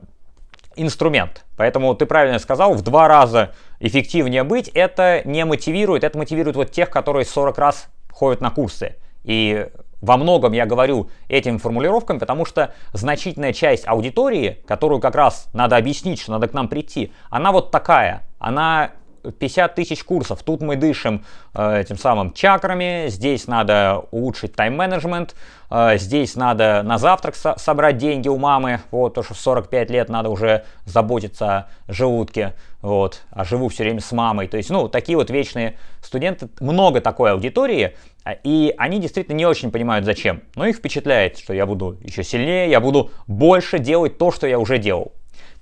инструмент. 0.75 1.45
Поэтому 1.57 1.95
ты 1.95 2.05
правильно 2.05 2.41
сказал, 2.41 2.75
в 2.75 2.83
два 2.83 3.07
раза 3.07 3.53
эффективнее 3.79 4.43
быть, 4.43 4.67
это 4.75 5.23
не 5.25 5.45
мотивирует, 5.45 6.03
это 6.03 6.19
мотивирует 6.19 6.57
вот 6.57 6.73
тех, 6.73 6.91
которые 6.91 7.25
40 7.25 7.59
раз 7.59 7.89
ходят 8.11 8.41
на 8.41 8.51
курсы. 8.51 8.97
И 9.23 9.69
во 10.01 10.17
многом 10.17 10.53
я 10.53 10.67
говорю 10.67 11.11
этими 11.29 11.59
формулировками, 11.59 12.19
потому 12.19 12.45
что 12.45 12.75
значительная 12.93 13.53
часть 13.53 13.87
аудитории, 13.87 14.63
которую 14.67 15.01
как 15.01 15.15
раз 15.15 15.49
надо 15.53 15.77
объяснить, 15.77 16.21
что 16.21 16.33
надо 16.33 16.49
к 16.49 16.55
нам 16.55 16.67
прийти, 16.67 17.13
она 17.31 17.53
вот 17.53 17.71
такая. 17.71 18.23
Она 18.41 18.91
50 19.39 19.75
тысяч 19.75 20.05
курсов. 20.05 20.43
Тут 20.43 20.61
мы 20.61 20.77
дышим 20.77 21.25
э, 21.55 21.81
этим 21.81 21.97
самым 21.97 22.33
чакрами, 22.33 23.07
здесь 23.09 23.47
надо 23.47 24.05
улучшить 24.11 24.55
тайм-менеджмент, 24.55 25.35
э, 25.71 25.99
здесь 25.99 26.37
надо 26.37 26.83
на 26.83 26.99
завтрак 26.99 27.37
со- 27.37 27.59
собрать 27.59 27.99
деньги 27.99 28.29
у 28.29 28.37
мамы, 28.39 28.81
вот, 28.91 29.15
то, 29.15 29.23
что 29.23 29.35
в 29.35 29.39
45 29.39 29.91
лет 29.91 30.09
надо 30.09 30.29
уже 30.31 30.65
заботиться 30.85 31.47
о 31.47 31.93
желудке, 31.93 32.55
вот, 32.83 33.23
а 33.31 33.45
живу 33.45 33.69
все 33.69 33.85
время 33.85 34.01
с 34.01 34.13
мамой. 34.13 34.49
То 34.49 34.57
есть, 34.57 34.71
ну, 34.71 34.89
такие 34.89 35.17
вот 35.17 35.31
вечные 35.31 35.79
студенты, 36.03 36.49
много 36.61 37.01
такой 37.01 37.33
аудитории, 37.33 37.97
и 38.45 38.75
они 38.77 38.99
действительно 39.01 39.37
не 39.37 39.47
очень 39.47 39.71
понимают, 39.71 40.05
зачем. 40.05 40.43
Но 40.55 40.67
их 40.67 40.77
впечатляет, 40.77 41.39
что 41.39 41.53
я 41.55 41.67
буду 41.67 41.99
еще 42.03 42.23
сильнее, 42.23 42.71
я 42.71 42.81
буду 42.81 43.11
больше 43.27 43.79
делать 43.79 44.19
то, 44.19 44.31
что 44.31 44.47
я 44.47 44.59
уже 44.59 44.79
делал. 44.79 45.13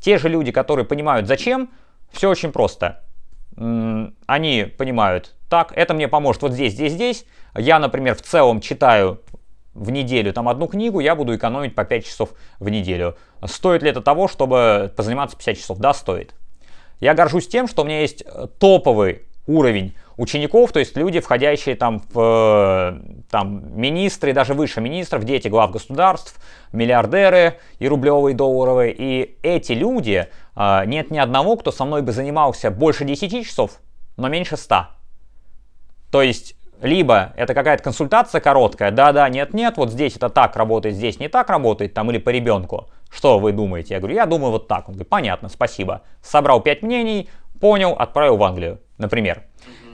Те 0.01 0.19
же 0.19 0.29
люди, 0.29 0.53
которые 0.53 0.85
понимают, 0.85 1.27
зачем, 1.27 1.71
все 2.13 2.29
очень 2.29 2.53
просто 2.53 3.03
они 3.57 4.65
понимают, 4.77 5.35
так, 5.49 5.73
это 5.77 5.95
мне 5.95 6.09
поможет 6.09 6.43
вот 6.43 6.53
здесь, 6.53 6.73
здесь, 6.73 6.93
здесь. 6.93 7.25
Я, 7.57 7.79
например, 7.79 8.15
в 8.15 8.23
целом 8.23 8.61
читаю 8.61 9.21
в 9.75 9.91
неделю 9.91 10.33
там 10.33 10.49
одну 10.49 10.67
книгу, 10.67 11.01
я 11.01 11.15
буду 11.15 11.37
экономить 11.37 11.75
по 11.75 11.85
5 11.85 12.05
часов 12.05 12.31
в 12.59 12.69
неделю. 12.69 13.17
Стоит 13.45 13.83
ли 13.83 13.91
это 13.91 14.01
того, 14.01 14.27
чтобы 14.27 14.93
позаниматься 14.97 15.37
50 15.37 15.57
часов? 15.57 15.79
Да, 15.79 15.95
стоит. 15.95 16.35
Я 17.01 17.15
горжусь 17.15 17.47
тем, 17.47 17.69
что 17.69 17.83
у 17.83 17.85
меня 17.85 18.01
есть 18.01 18.23
э, 18.27 18.47
топовый 18.59 19.23
уровень 19.47 19.95
учеников, 20.17 20.73
то 20.73 20.79
есть 20.79 20.97
люди, 20.97 21.21
входящие 21.21 21.77
там 21.77 22.03
в 22.13 22.19
э, 22.19 23.23
там, 23.31 23.79
министры, 23.79 24.33
даже 24.33 24.55
выше 24.55 24.81
министров, 24.81 25.25
дети 25.25 25.49
глав 25.49 25.71
государств, 25.71 26.41
миллиардеры 26.73 27.59
и 27.79 27.89
рублевые, 27.89 28.35
и 28.35 28.37
долларовые. 28.37 28.95
И 28.97 29.39
эти 29.43 29.73
люди, 29.73 30.29
э, 30.57 30.83
нет 30.87 31.11
ни 31.11 31.19
одного, 31.19 31.57
кто 31.57 31.71
со 31.71 31.85
мной 31.85 32.03
бы 32.03 32.13
занимался 32.13 32.71
больше 32.71 33.05
10 33.05 33.45
часов, 33.45 33.81
но 34.17 34.29
меньше 34.29 34.57
100. 34.57 34.87
То 36.11 36.23
есть 36.23 36.57
либо 36.81 37.33
это 37.37 37.55
какая-то 37.55 37.83
консультация 37.83 38.41
короткая, 38.41 38.91
да-да, 38.91 39.29
нет-нет, 39.29 39.77
вот 39.77 39.91
здесь 39.91 40.17
это 40.17 40.29
так 40.29 40.57
работает, 40.57 40.95
здесь 40.95 41.19
не 41.19 41.29
так 41.29 41.49
работает, 41.49 41.95
там 41.95 42.11
или 42.11 42.19
по 42.19 42.31
ребенку. 42.31 42.89
Что 43.11 43.39
вы 43.39 43.53
думаете? 43.53 43.95
Я 43.95 44.01
говорю, 44.01 44.17
я 44.17 44.27
думаю 44.27 44.53
вот 44.53 44.69
так. 44.69 44.89
Он 44.89 44.95
говорит, 44.95 45.09
понятно, 45.09 45.49
спасибо. 45.49 46.03
Собрал 46.23 46.61
5 46.61 46.83
мнений, 46.83 47.29
понял, 47.61 47.93
отправил 47.93 48.37
в 48.37 48.43
Англию, 48.43 48.81
например. 48.99 49.45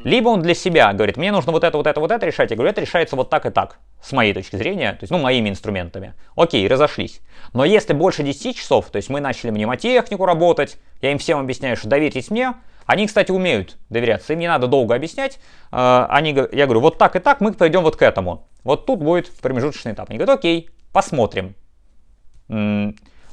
Либо 0.04 0.28
он 0.28 0.42
для 0.42 0.54
себя 0.54 0.92
говорит, 0.92 1.16
мне 1.16 1.30
нужно 1.30 1.52
вот 1.52 1.62
это, 1.62 1.76
вот 1.76 1.86
это, 1.86 2.00
вот 2.00 2.10
это 2.10 2.26
решать. 2.26 2.50
Я 2.50 2.56
говорю, 2.56 2.70
это 2.70 2.80
решается 2.80 3.14
вот 3.14 3.30
так 3.30 3.46
и 3.46 3.50
так, 3.50 3.78
с 4.02 4.12
моей 4.12 4.34
точки 4.34 4.56
зрения, 4.56 4.92
то 4.92 4.98
есть, 5.02 5.12
ну, 5.12 5.18
моими 5.18 5.48
инструментами. 5.48 6.14
Окей, 6.34 6.66
разошлись. 6.66 7.20
Но 7.52 7.64
если 7.64 7.92
больше 7.92 8.24
10 8.24 8.56
часов, 8.56 8.90
то 8.90 8.96
есть 8.96 9.08
мы 9.10 9.20
начали 9.20 9.50
мнемотехнику 9.50 10.24
работать, 10.24 10.78
я 11.00 11.12
им 11.12 11.18
всем 11.18 11.38
объясняю, 11.38 11.76
что 11.76 11.88
доверьтесь 11.88 12.30
мне, 12.30 12.54
они, 12.84 13.06
кстати, 13.06 13.30
умеют 13.30 13.76
доверяться, 13.90 14.32
им 14.32 14.40
не 14.40 14.48
надо 14.48 14.66
долго 14.66 14.94
объяснять. 14.94 15.38
А, 15.70 16.06
они, 16.10 16.30
я 16.52 16.66
говорю, 16.66 16.80
вот 16.80 16.98
так 16.98 17.14
и 17.14 17.20
так 17.20 17.40
мы 17.40 17.52
пойдем 17.52 17.82
вот 17.82 17.94
к 17.94 18.02
этому. 18.02 18.48
Вот 18.64 18.86
тут 18.86 19.00
будет 19.00 19.30
промежуточный 19.40 19.92
этап. 19.92 20.10
Они 20.10 20.18
говорят, 20.18 20.38
окей, 20.38 20.70
посмотрим. 20.92 21.54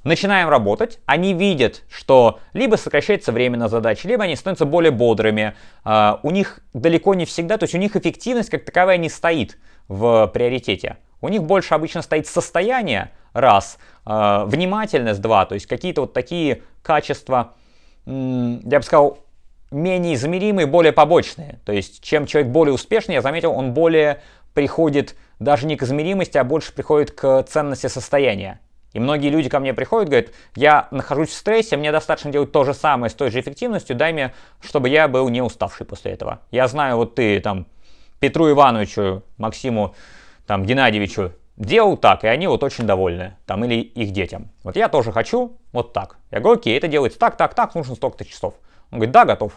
Начинаем 0.10 0.49
работать, 0.49 0.98
они 1.06 1.36
видят, 1.36 1.84
что 1.88 2.40
либо 2.53 2.77
сокращается 2.77 3.31
время 3.31 3.60
на 3.60 3.68
задачи, 3.68 4.07
либо 4.07 4.23
они 4.23 4.36
становятся 4.36 4.65
более 4.65 4.90
бодрыми. 4.90 5.53
А, 5.84 6.19
у 6.23 6.31
них 6.31 6.61
далеко 6.73 7.14
не 7.14 7.26
всегда, 7.26 7.60
то 7.60 7.65
есть 7.65 7.76
у 7.76 7.77
них 7.77 7.95
эффективность 7.95 8.49
как 8.49 8.65
таковая 8.65 8.98
не 8.98 9.07
стоит 9.07 9.60
в 9.88 10.26
приоритете. 10.34 10.98
У 11.22 11.30
них 11.30 11.44
больше 11.44 11.76
обычно 11.76 12.02
стоит 12.02 12.26
состояние, 12.26 13.11
раз, 13.34 13.77
а, 14.03 14.45
внимательность, 14.45 15.22
два, 15.22 15.45
то 15.45 15.53
есть 15.53 15.68
какие-то 15.68 16.02
вот 16.02 16.14
такие 16.14 16.64
качества, 16.81 17.53
я 18.07 18.80
бы 18.80 18.81
сказал, 18.81 19.19
менее 19.69 20.15
измеримые, 20.15 20.65
более 20.65 20.91
побочные. 20.91 21.60
То 21.65 21.72
есть 21.72 22.03
чем 22.03 22.26
человек 22.26 22.52
более 22.52 22.73
успешный, 22.73 23.14
я 23.14 23.22
заметил, 23.22 23.52
он 23.52 23.76
более 23.76 24.23
приходит 24.56 25.15
даже 25.38 25.68
не 25.68 25.76
к 25.76 25.84
измеримости, 25.84 26.40
а 26.40 26.44
больше 26.44 26.73
приходит 26.73 27.11
к 27.11 27.44
ценности 27.44 27.86
состояния. 27.86 28.60
И 28.94 28.99
многие 28.99 29.30
люди 29.30 29.49
ко 29.49 29.60
мне 29.60 29.74
приходят, 29.74 30.10
говорят, 30.10 30.32
я 30.56 30.88
нахожусь 30.91 31.30
в 31.30 31.34
стрессе, 31.34 31.78
мне 31.78 31.91
достаточно 31.91 32.32
делать 32.32 32.52
то 32.52 32.64
же 32.64 32.74
самое 32.74 33.10
с 33.10 33.14
той 33.14 33.30
же 33.30 33.40
эффективностью, 33.40 33.95
дай 33.95 34.14
мне, 34.14 34.34
чтобы 34.61 34.90
я 34.90 35.07
был 35.07 35.30
не 35.30 35.41
уставший 35.41 35.86
после 35.86 36.11
этого. 36.14 36.40
Я 36.52 36.68
знаю, 36.68 36.98
вот 36.98 37.16
ты 37.16 37.40
там 37.40 37.68
Петру 38.20 38.49
Ивановичу, 38.49 39.24
Максиму 39.38 39.95
там, 40.48 40.66
Геннадьевичу 40.66 41.34
делал 41.60 41.98
так, 41.98 42.24
и 42.24 42.28
они 42.28 42.48
вот 42.48 42.64
очень 42.64 42.88
довольны, 42.88 43.36
там, 43.45 43.64
или 43.66 43.76
их 43.76 44.11
детям. 44.11 44.49
Вот 44.64 44.76
я 44.76 44.90
тоже 44.90 45.11
хочу 45.11 45.57
вот 45.72 45.94
так. 45.94 46.18
Я 46.32 46.40
говорю, 46.40 46.60
окей, 46.60 46.76
это 46.76 46.88
делается 46.88 47.20
так, 47.20 47.38
так, 47.38 47.53
так, 47.53 47.76
нужно 47.76 47.95
столько-то 47.95 48.26
часов. 48.26 48.56
Он 48.91 48.99
говорит, 48.99 49.14
да, 49.14 49.26
готов. 49.26 49.53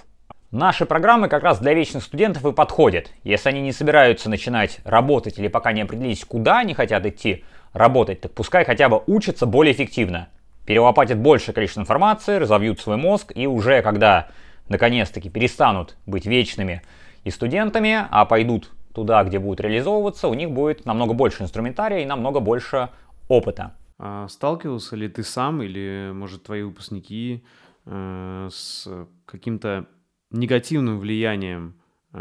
Наши 0.50 0.84
программы 0.84 1.28
как 1.28 1.42
раз 1.42 1.60
для 1.60 1.72
вечных 1.72 2.02
студентов 2.02 2.44
и 2.44 2.52
подходят. 2.52 3.10
Если 3.24 3.48
они 3.48 3.62
не 3.62 3.72
собираются 3.72 4.28
начинать 4.28 4.80
работать 4.84 5.38
или 5.38 5.48
пока 5.48 5.72
не 5.72 5.80
определились, 5.80 6.24
куда 6.26 6.58
они 6.58 6.74
хотят 6.74 7.06
идти, 7.06 7.44
работать, 7.72 8.20
так 8.20 8.32
пускай 8.32 8.64
хотя 8.64 8.88
бы 8.88 9.02
учатся 9.06 9.46
более 9.46 9.72
эффективно. 9.72 10.28
Перелопатят 10.66 11.18
большее 11.18 11.54
количество 11.54 11.80
информации, 11.80 12.36
разовьют 12.36 12.80
свой 12.80 12.96
мозг, 12.96 13.32
и 13.34 13.46
уже 13.46 13.82
когда 13.82 14.28
наконец-таки 14.68 15.28
перестанут 15.28 15.96
быть 16.06 16.26
вечными 16.26 16.82
и 17.24 17.30
студентами, 17.30 18.06
а 18.10 18.24
пойдут 18.24 18.70
туда, 18.94 19.24
где 19.24 19.38
будут 19.38 19.60
реализовываться, 19.60 20.28
у 20.28 20.34
них 20.34 20.50
будет 20.50 20.84
намного 20.84 21.14
больше 21.14 21.42
инструментария 21.42 22.00
и 22.00 22.06
намного 22.06 22.40
больше 22.40 22.90
опыта. 23.28 23.74
А 23.98 24.28
сталкивался 24.28 24.96
ли 24.96 25.08
ты 25.08 25.22
сам 25.22 25.62
или, 25.62 26.10
может, 26.12 26.44
твои 26.44 26.62
выпускники 26.62 27.44
э, 27.86 28.48
с 28.50 28.88
каким-то 29.26 29.86
негативным 30.30 30.98
влиянием 30.98 31.74
э, 32.12 32.18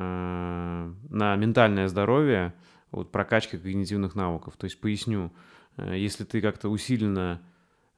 на 1.10 1.36
ментальное 1.36 1.88
здоровье 1.88 2.53
вот 2.91 3.11
прокачка 3.11 3.57
когнитивных 3.57 4.15
навыков. 4.15 4.55
То 4.57 4.65
есть 4.65 4.80
поясню, 4.80 5.31
э, 5.77 5.97
если 5.97 6.23
ты 6.23 6.41
как-то 6.41 6.69
усиленно 6.69 7.41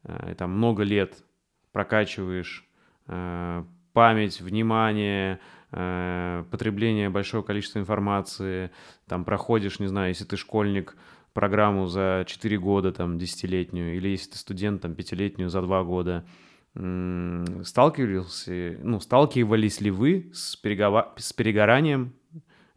э, 0.03 0.36
там 0.38 0.52
много 0.52 0.84
лет 0.84 1.24
прокачиваешь 1.72 2.68
э, 3.07 3.64
память, 3.94 4.41
внимание, 4.41 5.40
потребление 5.70 7.10
большого 7.10 7.41
количества 7.41 7.80
информации, 7.80 8.70
там 9.07 9.26
проходишь, 9.26 9.80
не 9.80 9.88
знаю, 9.88 10.10
если 10.10 10.24
ты 10.24 10.38
школьник, 10.38 10.95
программу 11.34 11.88
за 11.88 12.26
4 12.28 12.60
года, 12.60 12.91
там, 12.91 13.18
десятилетнюю, 13.18 13.95
или 13.95 14.10
если 14.10 14.32
ты 14.32 14.38
студент, 14.38 14.84
там, 14.84 14.94
пятилетнюю 14.94 15.49
за 15.49 15.64
2 15.64 15.84
года, 15.84 16.26
сталкивались, 16.74 18.80
ну, 18.84 18.99
сталкивались 18.99 19.82
ли 19.82 19.90
вы 19.90 20.30
с, 20.32 20.56
перегова... 20.56 21.11
с 21.18 21.34
перегоранием 21.34 22.14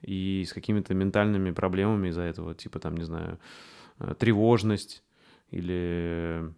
и 0.06 0.44
с 0.44 0.52
какими-то 0.52 0.94
ментальными 0.94 1.50
проблемами 1.50 2.08
из-за 2.08 2.22
этого, 2.22 2.54
типа 2.54 2.78
там, 2.78 2.96
не 2.96 3.04
знаю, 3.04 3.38
э, 3.98 4.14
тревожность 4.18 5.02
или 5.50 6.52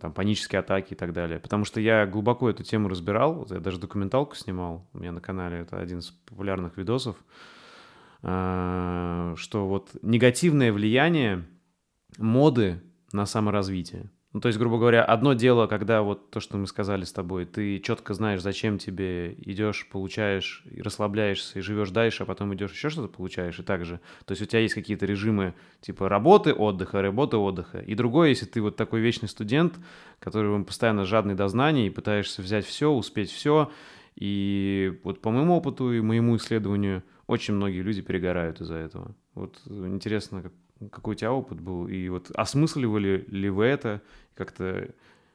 там 0.00 0.12
панические 0.12 0.60
атаки 0.60 0.94
и 0.94 0.96
так 0.96 1.12
далее. 1.12 1.38
Потому 1.38 1.64
что 1.64 1.80
я 1.80 2.06
глубоко 2.06 2.50
эту 2.50 2.62
тему 2.62 2.88
разбирал, 2.88 3.46
я 3.50 3.60
даже 3.60 3.78
документалку 3.78 4.34
снимал 4.34 4.88
у 4.92 4.98
меня 4.98 5.12
на 5.12 5.20
канале, 5.20 5.58
это 5.58 5.78
один 5.78 5.98
из 5.98 6.10
популярных 6.10 6.76
видосов, 6.76 7.16
э, 8.22 9.34
что 9.36 9.68
вот 9.68 9.90
негативное 10.02 10.72
влияние 10.72 11.44
моды 12.18 12.80
на 13.12 13.26
саморазвитие. 13.26 14.10
Ну, 14.36 14.40
то 14.40 14.48
есть, 14.48 14.58
грубо 14.58 14.76
говоря, 14.76 15.02
одно 15.02 15.32
дело, 15.32 15.66
когда 15.66 16.02
вот 16.02 16.28
то, 16.28 16.40
что 16.40 16.58
мы 16.58 16.66
сказали 16.66 17.04
с 17.04 17.12
тобой, 17.14 17.46
ты 17.46 17.78
четко 17.78 18.12
знаешь, 18.12 18.42
зачем 18.42 18.76
тебе 18.76 19.32
идешь, 19.32 19.88
получаешь, 19.90 20.62
и 20.70 20.82
расслабляешься, 20.82 21.58
и 21.58 21.62
живешь 21.62 21.88
дальше, 21.88 22.24
а 22.24 22.26
потом 22.26 22.54
идешь 22.54 22.72
еще 22.72 22.90
что-то 22.90 23.08
получаешь, 23.08 23.58
и 23.58 23.62
так 23.62 23.86
же. 23.86 23.98
То 24.26 24.32
есть 24.32 24.42
у 24.42 24.44
тебя 24.44 24.60
есть 24.60 24.74
какие-то 24.74 25.06
режимы 25.06 25.54
типа 25.80 26.10
работы, 26.10 26.52
отдыха, 26.52 27.00
работы, 27.00 27.38
отдыха. 27.38 27.78
И 27.78 27.94
другое, 27.94 28.28
если 28.28 28.44
ты 28.44 28.60
вот 28.60 28.76
такой 28.76 29.00
вечный 29.00 29.30
студент, 29.30 29.78
который 30.18 30.62
постоянно 30.64 31.06
жадный 31.06 31.34
до 31.34 31.48
знаний, 31.48 31.86
и 31.86 31.90
пытаешься 31.90 32.42
взять 32.42 32.66
все, 32.66 32.90
успеть 32.90 33.30
все, 33.30 33.72
и 34.16 35.00
вот 35.02 35.22
по 35.22 35.30
моему 35.30 35.56
опыту 35.56 35.94
и 35.94 36.02
моему 36.02 36.36
исследованию 36.36 37.04
очень 37.26 37.54
многие 37.54 37.80
люди 37.80 38.02
перегорают 38.02 38.60
из-за 38.60 38.74
этого. 38.74 39.14
Вот 39.32 39.62
интересно, 39.66 40.52
какой 40.90 41.14
у 41.14 41.18
тебя 41.18 41.32
опыт 41.32 41.60
был, 41.60 41.88
и 41.88 42.08
вот 42.08 42.30
осмысливали 42.34 43.24
ли 43.28 43.48
вы 43.50 43.66
это, 43.66 44.02
как-то 44.34 44.88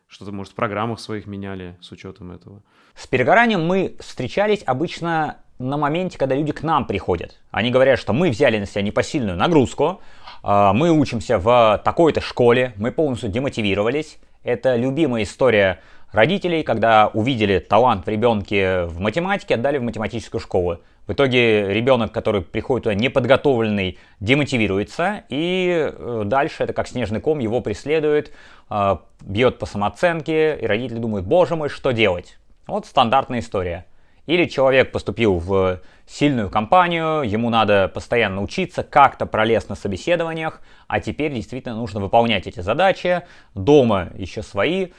что-то, 0.07 0.31
может, 0.31 0.53
в 0.53 0.55
программах 0.55 0.99
своих 0.99 1.25
меняли 1.25 1.77
с 1.81 1.91
учетом 1.91 2.31
этого? 2.31 2.61
С 2.95 3.07
перегоранием 3.07 3.65
мы 3.65 3.95
встречались 3.99 4.61
обычно 4.65 5.37
на 5.57 5.77
моменте, 5.77 6.17
когда 6.17 6.35
люди 6.35 6.51
к 6.51 6.63
нам 6.63 6.85
приходят. 6.85 7.39
Они 7.51 7.71
говорят, 7.71 7.99
что 7.99 8.13
мы 8.13 8.29
взяли 8.29 8.59
на 8.59 8.65
себя 8.65 8.81
непосильную 8.81 9.37
нагрузку, 9.37 10.01
а, 10.43 10.73
мы 10.73 10.91
учимся 10.91 11.37
в 11.37 11.81
такой-то 11.83 12.19
школе, 12.19 12.73
мы 12.77 12.91
полностью 12.91 13.29
демотивировались. 13.29 14.17
Это 14.43 14.75
любимая 14.75 15.23
история 15.23 15.81
родителей, 16.11 16.63
когда 16.63 17.07
увидели 17.07 17.59
талант 17.59 18.05
в 18.05 18.09
ребенке 18.09 18.83
в 18.85 18.99
математике, 18.99 19.55
отдали 19.55 19.77
в 19.77 19.83
математическую 19.83 20.41
школу. 20.41 20.79
В 21.07 21.13
итоге 21.13 21.73
ребенок, 21.73 22.11
который 22.11 22.41
приходит 22.41 22.83
туда 22.83 22.95
неподготовленный, 22.95 23.97
демотивируется, 24.19 25.23
и 25.29 25.89
э, 25.91 26.23
дальше 26.25 26.63
это 26.63 26.73
как 26.73 26.87
снежный 26.87 27.19
ком 27.19 27.39
его 27.39 27.59
преследует, 27.59 28.31
э, 28.69 28.97
бьет 29.21 29.57
по 29.57 29.65
самооценке, 29.65 30.57
и 30.57 30.65
родители 30.65 30.99
думают, 30.99 31.25
боже 31.25 31.55
мой, 31.55 31.69
что 31.69 31.91
делать? 31.91 32.37
Вот 32.67 32.85
стандартная 32.85 33.39
история. 33.39 33.85
Или 34.27 34.45
человек 34.45 34.91
поступил 34.91 35.39
в 35.39 35.81
сильную 36.05 36.49
компанию, 36.49 37.23
ему 37.23 37.49
надо 37.49 37.87
постоянно 37.87 38.43
учиться, 38.43 38.83
как-то 38.83 39.25
пролез 39.25 39.67
на 39.67 39.75
собеседованиях, 39.75 40.61
а 40.87 40.99
теперь 40.99 41.33
действительно 41.33 41.75
нужно 41.75 41.99
выполнять 41.99 42.45
эти 42.45 42.59
задачи, 42.59 43.23
дома 43.55 44.09
еще 44.15 44.43
свои 44.43 44.89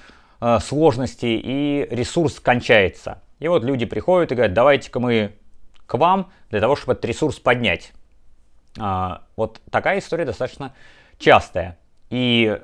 э, 0.42 0.58
сложности, 0.60 1.26
и 1.26 1.86
ресурс 1.90 2.40
кончается. 2.40 3.22
И 3.38 3.48
вот 3.48 3.64
люди 3.64 3.86
приходят 3.86 4.32
и 4.32 4.34
говорят, 4.34 4.54
давайте-ка 4.54 5.00
мы 5.00 5.32
к 5.86 5.94
вам 5.94 6.30
для 6.50 6.60
того, 6.60 6.76
чтобы 6.76 6.92
этот 6.92 7.04
ресурс 7.04 7.38
поднять. 7.38 7.92
А, 8.78 9.22
вот 9.36 9.60
такая 9.70 9.98
история 9.98 10.24
достаточно 10.24 10.74
частая. 11.18 11.78
И 12.10 12.60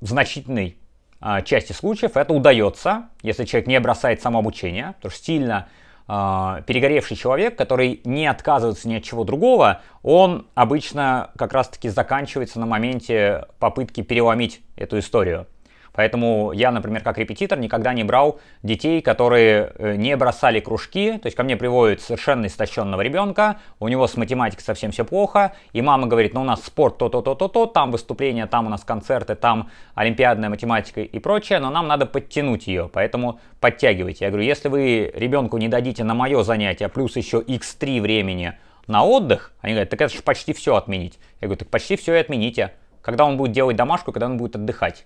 в 0.00 0.06
значительной 0.06 0.76
а, 1.20 1.42
части 1.42 1.72
случаев 1.72 2.16
это 2.16 2.32
удается, 2.32 3.08
если 3.22 3.44
человек 3.44 3.68
не 3.68 3.78
бросает 3.80 4.22
самообучение, 4.22 4.94
потому 4.96 5.12
что 5.12 5.24
сильно 5.24 5.68
а, 6.06 6.62
перегоревший 6.62 7.16
человек, 7.16 7.56
который 7.56 8.00
не 8.04 8.26
отказывается 8.26 8.88
ни 8.88 8.96
от 8.96 9.04
чего 9.04 9.24
другого, 9.24 9.82
он 10.02 10.46
обычно 10.54 11.30
как 11.36 11.52
раз-таки 11.52 11.88
заканчивается 11.88 12.58
на 12.58 12.66
моменте 12.66 13.46
попытки 13.58 14.02
переломить 14.02 14.62
эту 14.76 14.98
историю. 14.98 15.46
Поэтому 15.92 16.52
я, 16.52 16.70
например, 16.70 17.02
как 17.02 17.18
репетитор 17.18 17.58
никогда 17.58 17.92
не 17.92 18.02
брал 18.02 18.40
детей, 18.62 19.02
которые 19.02 19.72
э, 19.76 19.96
не 19.96 20.16
бросали 20.16 20.60
кружки. 20.60 21.18
То 21.18 21.26
есть 21.26 21.36
ко 21.36 21.42
мне 21.42 21.56
приводят 21.56 22.00
совершенно 22.00 22.46
истощенного 22.46 23.02
ребенка, 23.02 23.58
у 23.78 23.88
него 23.88 24.06
с 24.06 24.16
математикой 24.16 24.64
совсем 24.64 24.90
все 24.90 25.04
плохо, 25.04 25.54
и 25.72 25.82
мама 25.82 26.06
говорит, 26.06 26.32
ну 26.32 26.40
у 26.40 26.44
нас 26.44 26.64
спорт 26.64 26.98
то-то-то-то-то, 26.98 27.66
там 27.66 27.90
выступления, 27.90 28.46
там 28.46 28.66
у 28.66 28.68
нас 28.70 28.84
концерты, 28.84 29.34
там 29.34 29.70
олимпиадная 29.94 30.48
математика 30.48 31.02
и 31.02 31.18
прочее, 31.18 31.58
но 31.58 31.70
нам 31.70 31.86
надо 31.86 32.06
подтянуть 32.06 32.66
ее, 32.66 32.88
поэтому 32.92 33.40
подтягивайте. 33.60 34.24
Я 34.24 34.30
говорю, 34.30 34.46
если 34.46 34.68
вы 34.68 35.12
ребенку 35.14 35.58
не 35.58 35.68
дадите 35.68 36.04
на 36.04 36.14
мое 36.14 36.42
занятие 36.42 36.88
плюс 36.88 37.16
еще 37.16 37.40
x3 37.40 38.00
времени 38.00 38.54
на 38.86 39.04
отдых, 39.04 39.52
они 39.60 39.74
говорят, 39.74 39.90
так 39.90 40.00
это 40.00 40.14
же 40.14 40.22
почти 40.22 40.54
все 40.54 40.74
отменить. 40.74 41.18
Я 41.40 41.48
говорю, 41.48 41.58
так 41.58 41.68
почти 41.68 41.96
все 41.96 42.14
и 42.14 42.18
отмените. 42.18 42.72
Когда 43.02 43.24
он 43.24 43.36
будет 43.36 43.52
делать 43.52 43.76
домашку, 43.76 44.12
когда 44.12 44.26
он 44.26 44.38
будет 44.38 44.56
отдыхать. 44.56 45.04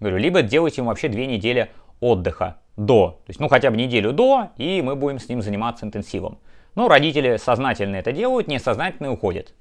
Говорю, 0.00 0.18
либо 0.18 0.42
делайте 0.42 0.80
ему 0.80 0.90
вообще 0.90 1.08
две 1.08 1.26
недели 1.26 1.70
отдыха 2.00 2.58
до. 2.76 3.20
То 3.26 3.30
есть, 3.30 3.40
ну, 3.40 3.48
хотя 3.48 3.70
бы 3.70 3.76
неделю 3.76 4.12
до, 4.12 4.50
и 4.56 4.80
мы 4.82 4.94
будем 4.94 5.18
с 5.18 5.28
ним 5.28 5.42
заниматься 5.42 5.84
интенсивом. 5.84 6.38
Ну, 6.74 6.88
родители 6.88 7.36
сознательно 7.36 7.96
это 7.96 8.12
делают, 8.12 8.46
несознательно 8.46 9.12
уходят. 9.12 9.54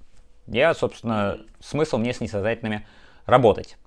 Я, 0.46 0.74
собственно, 0.74 1.38
смысл 1.60 1.98
мне 1.98 2.14
с 2.14 2.22
несознательными 2.22 2.86
работать. 3.26 3.78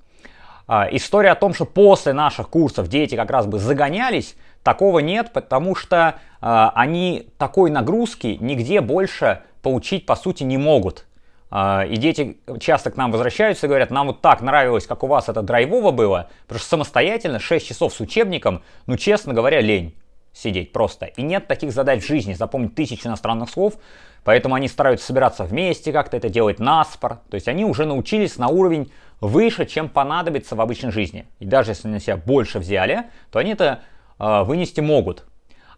А, 0.66 0.88
история 0.90 1.30
о 1.30 1.34
том, 1.36 1.54
что 1.54 1.64
после 1.64 2.12
наших 2.12 2.48
курсов 2.48 2.88
дети 2.88 3.14
как 3.14 3.30
раз 3.30 3.46
бы 3.46 3.58
загонялись, 3.58 4.36
такого 4.62 4.98
нет, 4.98 5.32
потому 5.32 5.74
что 5.74 6.18
а, 6.40 6.72
они 6.74 7.28
такой 7.38 7.70
нагрузки 7.70 8.36
нигде 8.40 8.80
больше 8.80 9.42
получить, 9.62 10.06
по 10.06 10.16
сути, 10.16 10.42
не 10.42 10.58
могут. 10.58 11.06
А, 11.50 11.84
и 11.84 11.96
дети 11.96 12.38
часто 12.60 12.90
к 12.90 12.96
нам 12.96 13.10
возвращаются 13.10 13.66
и 13.66 13.68
говорят, 13.68 13.90
нам 13.90 14.08
вот 14.08 14.20
так 14.20 14.40
нравилось, 14.40 14.86
как 14.86 15.02
у 15.02 15.06
вас 15.06 15.28
это 15.28 15.42
драйвово 15.42 15.90
было, 15.90 16.30
потому 16.46 16.60
что 16.60 16.68
самостоятельно 16.68 17.40
6 17.40 17.66
часов 17.66 17.92
с 17.92 18.00
учебником, 18.00 18.62
ну, 18.86 18.96
честно 18.96 19.34
говоря, 19.34 19.60
лень 19.60 19.96
сидеть 20.32 20.72
просто. 20.72 21.06
И 21.06 21.22
нет 21.22 21.48
таких 21.48 21.72
задач 21.72 22.02
в 22.02 22.06
жизни, 22.06 22.34
запомнить 22.34 22.76
тысячи 22.76 23.06
иностранных 23.06 23.50
слов, 23.50 23.74
поэтому 24.22 24.54
они 24.54 24.68
стараются 24.68 25.06
собираться 25.06 25.44
вместе, 25.44 25.92
как-то 25.92 26.16
это 26.16 26.28
делать 26.28 26.60
наспор. 26.60 27.18
То 27.30 27.34
есть 27.34 27.48
они 27.48 27.64
уже 27.64 27.84
научились 27.84 28.36
на 28.36 28.48
уровень 28.48 28.92
выше, 29.20 29.66
чем 29.66 29.88
понадобится 29.88 30.54
в 30.54 30.60
обычной 30.60 30.92
жизни. 30.92 31.26
И 31.40 31.44
даже 31.44 31.72
если 31.72 31.88
на 31.88 31.98
себя 31.98 32.16
больше 32.16 32.60
взяли, 32.60 33.06
то 33.32 33.40
они 33.40 33.52
это 33.52 33.80
э, 34.20 34.42
вынести 34.44 34.80
могут. 34.80 35.24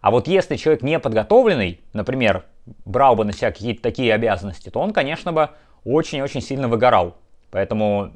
А 0.03 0.11
вот 0.11 0.27
если 0.27 0.57
человек 0.57 0.83
не 0.83 0.99
подготовленный, 0.99 1.81
например, 1.93 2.45
брал 2.85 3.15
бы 3.15 3.25
на 3.25 3.33
себя 3.33 3.53
какие-то 3.53 3.83
такие 3.83 4.13
обязанности, 4.13 4.69
то 4.69 4.81
он, 4.81 4.93
конечно 4.93 5.33
бы, 5.33 5.51
очень-очень 5.85 6.43
сильно 6.43 6.69
выгорал. 6.69 7.15
Поэтому 7.53 8.13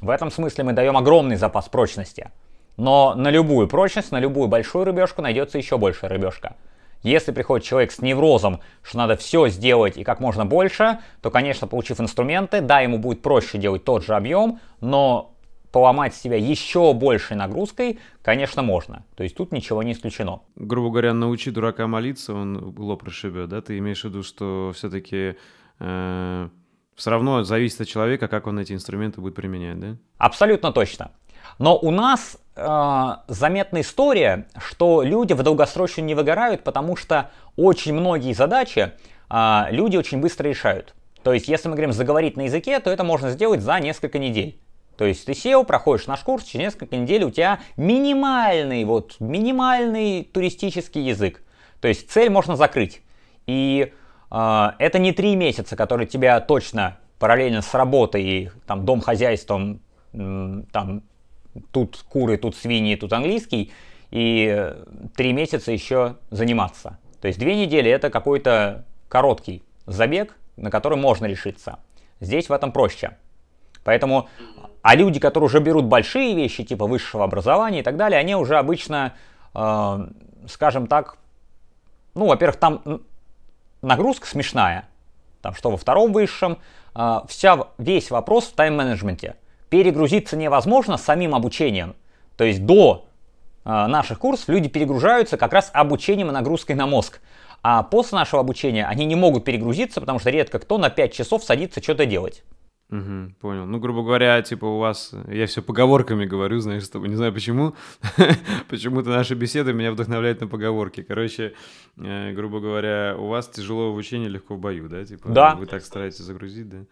в 0.00 0.08
этом 0.08 0.30
смысле 0.30 0.64
мы 0.64 0.72
даем 0.72 0.96
огромный 0.96 1.34
запас 1.34 1.68
прочности. 1.68 2.30
Но 2.76 3.14
на 3.16 3.28
любую 3.28 3.66
прочность, 3.66 4.12
на 4.12 4.20
любую 4.20 4.48
большую 4.48 4.84
рыбешку 4.84 5.20
найдется 5.20 5.58
еще 5.58 5.78
большая 5.78 6.10
рыбешка. 6.10 6.54
Если 7.02 7.32
приходит 7.32 7.66
человек 7.66 7.90
с 7.90 8.00
неврозом, 8.00 8.60
что 8.82 8.98
надо 8.98 9.16
все 9.16 9.48
сделать 9.48 9.96
и 9.96 10.04
как 10.04 10.20
можно 10.20 10.46
больше, 10.46 11.00
то, 11.22 11.30
конечно, 11.30 11.66
получив 11.66 12.00
инструменты, 12.00 12.60
да, 12.60 12.80
ему 12.80 12.98
будет 12.98 13.20
проще 13.20 13.58
делать 13.58 13.84
тот 13.84 14.04
же 14.04 14.14
объем, 14.14 14.60
но 14.80 15.29
поломать 15.72 16.14
себя 16.14 16.36
еще 16.36 16.92
большей 16.94 17.36
нагрузкой, 17.36 17.98
конечно, 18.22 18.62
можно. 18.62 19.04
То 19.16 19.22
есть 19.22 19.36
тут 19.36 19.52
ничего 19.52 19.82
не 19.82 19.92
исключено. 19.92 20.40
Грубо 20.56 20.90
говоря, 20.90 21.14
научи 21.14 21.50
дурака 21.50 21.86
молиться, 21.86 22.34
он 22.34 22.74
лоб 22.76 23.02
расшибет, 23.04 23.48
да? 23.48 23.60
Ты 23.60 23.78
имеешь 23.78 24.02
в 24.02 24.04
виду, 24.04 24.22
что 24.22 24.72
все-таки 24.74 25.36
э, 25.78 26.48
все 26.94 27.10
равно 27.10 27.44
зависит 27.44 27.80
от 27.80 27.88
человека, 27.88 28.28
как 28.28 28.46
он 28.46 28.58
эти 28.58 28.72
инструменты 28.72 29.20
будет 29.20 29.34
применять, 29.34 29.78
да? 29.78 29.96
Абсолютно 30.18 30.72
точно. 30.72 31.12
Но 31.58 31.78
у 31.78 31.90
нас 31.90 32.38
э, 32.56 33.08
заметна 33.28 33.80
история, 33.80 34.48
что 34.58 35.02
люди 35.02 35.32
в 35.32 35.42
долгосрочно 35.42 36.02
не 36.02 36.14
выгорают, 36.14 36.64
потому 36.64 36.96
что 36.96 37.30
очень 37.56 37.94
многие 37.94 38.32
задачи 38.32 38.92
э, 39.30 39.62
люди 39.70 39.96
очень 39.96 40.20
быстро 40.20 40.48
решают. 40.48 40.94
То 41.22 41.32
есть, 41.32 41.48
если 41.48 41.68
мы 41.68 41.74
говорим 41.74 41.92
заговорить 41.92 42.36
на 42.36 42.42
языке, 42.42 42.80
то 42.80 42.90
это 42.90 43.04
можно 43.04 43.30
сделать 43.30 43.60
за 43.60 43.78
несколько 43.78 44.18
недель. 44.18 44.58
То 45.00 45.06
есть 45.06 45.24
ты 45.24 45.32
сел, 45.32 45.64
проходишь 45.64 46.06
наш 46.06 46.20
курс, 46.20 46.44
через 46.44 46.64
несколько 46.66 46.94
недель 46.94 47.24
у 47.24 47.30
тебя 47.30 47.60
минимальный, 47.78 48.84
вот, 48.84 49.16
минимальный 49.18 50.24
туристический 50.24 51.02
язык. 51.02 51.42
То 51.80 51.88
есть 51.88 52.10
цель 52.10 52.28
можно 52.28 52.54
закрыть. 52.54 53.00
И 53.46 53.94
э, 54.30 54.70
это 54.78 54.98
не 54.98 55.12
три 55.12 55.36
месяца, 55.36 55.74
которые 55.74 56.06
тебя 56.06 56.38
точно 56.40 56.98
параллельно 57.18 57.62
с 57.62 57.72
работой 57.72 58.22
и 58.22 58.50
там 58.66 58.84
домхозяйством, 58.84 59.80
э, 60.12 60.62
там 60.70 61.02
тут 61.72 62.04
куры, 62.06 62.36
тут 62.36 62.54
свиньи, 62.54 62.94
тут 62.94 63.14
английский, 63.14 63.72
и 64.10 64.70
три 65.16 65.32
месяца 65.32 65.72
еще 65.72 66.16
заниматься. 66.30 66.98
То 67.22 67.28
есть 67.28 67.40
две 67.40 67.56
недели 67.56 67.90
это 67.90 68.10
какой-то 68.10 68.84
короткий 69.08 69.62
забег, 69.86 70.36
на 70.58 70.70
который 70.70 70.98
можно 70.98 71.24
решиться. 71.24 71.78
Здесь 72.20 72.50
в 72.50 72.52
этом 72.52 72.70
проще. 72.70 73.16
Поэтому 73.82 74.28
а 74.82 74.94
люди, 74.94 75.20
которые 75.20 75.46
уже 75.46 75.60
берут 75.60 75.84
большие 75.84 76.34
вещи, 76.34 76.64
типа 76.64 76.86
высшего 76.86 77.24
образования 77.24 77.80
и 77.80 77.82
так 77.82 77.96
далее, 77.96 78.18
они 78.18 78.34
уже 78.34 78.56
обычно, 78.56 79.14
э, 79.54 80.08
скажем 80.48 80.86
так, 80.86 81.18
ну, 82.14 82.26
во-первых, 82.26 82.56
там 82.56 83.02
нагрузка 83.82 84.26
смешная, 84.26 84.88
там 85.42 85.54
что 85.54 85.70
во 85.70 85.76
втором 85.76 86.12
высшем, 86.12 86.58
э, 86.94 87.20
вся, 87.28 87.66
весь 87.78 88.10
вопрос 88.10 88.46
в 88.46 88.54
тайм-менеджменте. 88.54 89.36
Перегрузиться 89.68 90.36
невозможно 90.36 90.96
самим 90.96 91.34
обучением. 91.34 91.94
То 92.36 92.44
есть 92.44 92.64
до 92.64 93.06
э, 93.64 93.86
наших 93.86 94.18
курсов 94.18 94.48
люди 94.48 94.68
перегружаются 94.68 95.36
как 95.36 95.52
раз 95.52 95.70
обучением 95.72 96.30
и 96.30 96.32
нагрузкой 96.32 96.74
на 96.74 96.86
мозг. 96.86 97.20
А 97.62 97.82
после 97.82 98.16
нашего 98.16 98.40
обучения 98.40 98.86
они 98.86 99.04
не 99.04 99.14
могут 99.14 99.44
перегрузиться, 99.44 100.00
потому 100.00 100.18
что 100.18 100.30
редко 100.30 100.58
кто 100.58 100.78
на 100.78 100.88
5 100.88 101.12
часов 101.12 101.44
садится 101.44 101.82
что-то 101.82 102.06
делать. 102.06 102.42
Угу, 102.90 103.34
понял. 103.40 103.66
Ну, 103.66 103.78
грубо 103.78 104.02
говоря, 104.02 104.42
типа 104.42 104.64
у 104.64 104.78
вас, 104.78 105.14
я 105.28 105.46
все 105.46 105.62
поговорками 105.62 106.24
говорю, 106.26 106.58
знаешь, 106.58 106.84
с 106.84 106.90
тобой, 106.90 107.08
не 107.08 107.14
знаю 107.14 107.32
почему, 107.32 107.74
почему-то 108.68 109.10
наши 109.10 109.34
беседы 109.34 109.72
меня 109.72 109.92
вдохновляют 109.92 110.40
на 110.40 110.48
поговорки. 110.48 111.02
Короче, 111.02 111.54
э, 111.96 112.32
грубо 112.32 112.58
говоря, 112.58 113.16
у 113.16 113.28
вас 113.28 113.48
тяжело 113.48 113.92
в 113.92 113.96
учении, 113.96 114.26
легко 114.26 114.56
в 114.56 114.58
бою, 114.58 114.88
да? 114.88 115.04
Типа, 115.04 115.28
да. 115.28 115.54
Вы 115.54 115.66
так 115.66 115.82
стараетесь 115.84 116.18
загрузить, 116.18 116.68
да? 116.68 116.84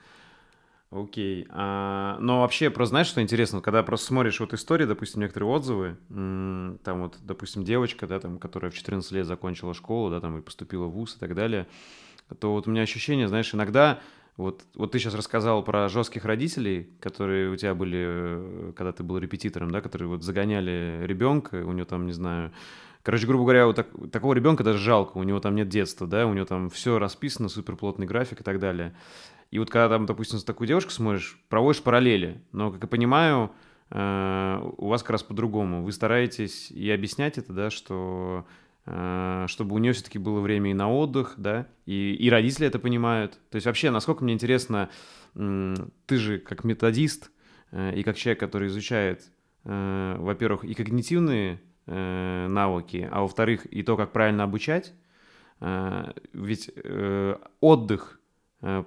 Окей. 0.90 1.46
А, 1.50 2.16
но 2.20 2.42
вообще, 2.42 2.70
просто 2.70 2.90
знаешь, 2.90 3.08
что 3.08 3.20
интересно? 3.20 3.60
Когда 3.60 3.82
просто 3.82 4.06
смотришь 4.06 4.38
вот 4.38 4.54
истории, 4.54 4.84
допустим, 4.84 5.20
некоторые 5.20 5.50
отзывы, 5.50 5.96
там 6.08 7.02
вот, 7.02 7.18
допустим, 7.22 7.64
девочка, 7.64 8.06
да, 8.06 8.20
там, 8.20 8.38
которая 8.38 8.70
в 8.70 8.74
14 8.74 9.10
лет 9.12 9.26
закончила 9.26 9.74
школу, 9.74 10.10
да, 10.10 10.20
там, 10.20 10.38
и 10.38 10.42
поступила 10.42 10.86
в 10.86 10.92
ВУЗ 10.92 11.16
и 11.16 11.18
так 11.18 11.34
далее, 11.34 11.66
то 12.38 12.52
вот 12.52 12.68
у 12.68 12.70
меня 12.70 12.82
ощущение, 12.82 13.28
знаешь, 13.28 13.54
иногда 13.54 14.00
вот, 14.38 14.62
вот 14.76 14.92
ты 14.92 15.00
сейчас 15.00 15.14
рассказал 15.14 15.64
про 15.64 15.88
жестких 15.88 16.24
родителей, 16.24 16.88
которые 17.00 17.50
у 17.50 17.56
тебя 17.56 17.74
были, 17.74 17.98
э, 18.06 18.72
когда 18.76 18.92
ты 18.92 19.02
был 19.02 19.18
репетитором, 19.18 19.70
да, 19.70 19.80
которые 19.80 20.08
вот 20.08 20.22
загоняли 20.22 21.00
ребенка, 21.02 21.56
у 21.56 21.72
него 21.72 21.84
там, 21.84 22.06
не 22.06 22.12
знаю, 22.12 22.52
Короче, 23.02 23.26
грубо 23.26 23.44
говоря, 23.44 23.66
вот 23.66 23.76
так, 23.76 23.88
такого 24.12 24.34
ребенка 24.34 24.62
даже 24.62 24.78
жалко, 24.78 25.16
у 25.16 25.22
него 25.22 25.40
там 25.40 25.54
нет 25.54 25.68
детства, 25.68 26.06
да, 26.06 26.26
у 26.26 26.34
него 26.34 26.44
там 26.44 26.68
все 26.68 26.98
расписано, 26.98 27.48
суперплотный 27.48 28.06
график 28.06 28.40
и 28.40 28.44
так 28.44 28.58
далее. 28.58 28.94
И 29.50 29.58
вот 29.58 29.70
когда 29.70 29.88
там, 29.88 30.04
допустим, 30.04 30.38
с 30.38 30.44
такой 30.44 30.66
девушкой 30.66 30.90
смотришь, 30.90 31.40
проводишь 31.48 31.82
параллели, 31.82 32.42
но, 32.52 32.70
как 32.70 32.82
я 32.82 32.88
понимаю, 32.88 33.50
э, 33.90 34.70
у 34.76 34.88
вас 34.88 35.02
как 35.02 35.12
раз 35.12 35.22
по-другому. 35.22 35.82
Вы 35.82 35.92
стараетесь 35.92 36.70
и 36.70 36.90
объяснять 36.90 37.38
это, 37.38 37.52
да, 37.52 37.70
что 37.70 38.44
чтобы 38.88 39.74
у 39.74 39.78
нее 39.78 39.92
все-таки 39.92 40.18
было 40.18 40.40
время 40.40 40.70
и 40.70 40.74
на 40.74 40.90
отдых, 40.90 41.34
да, 41.36 41.66
и, 41.84 42.14
и 42.14 42.30
родители 42.30 42.66
это 42.66 42.78
понимают. 42.78 43.38
То 43.50 43.56
есть 43.56 43.66
вообще, 43.66 43.90
насколько 43.90 44.24
мне 44.24 44.32
интересно, 44.32 44.88
ты 45.34 46.16
же 46.16 46.38
как 46.38 46.64
методист 46.64 47.30
э, 47.70 47.94
и 47.96 48.02
как 48.02 48.16
человек, 48.16 48.40
который 48.40 48.68
изучает, 48.68 49.30
э, 49.64 50.16
во-первых, 50.18 50.64
и 50.64 50.74
когнитивные 50.74 51.60
навыки, 51.86 53.08
а 53.10 53.22
во-вторых, 53.22 53.64
и 53.64 53.82
то, 53.82 53.96
как 53.96 54.12
правильно 54.12 54.44
обучать, 54.44 54.92
ведь 56.34 56.70
отдых 57.62 58.17
Э, 58.17 58.17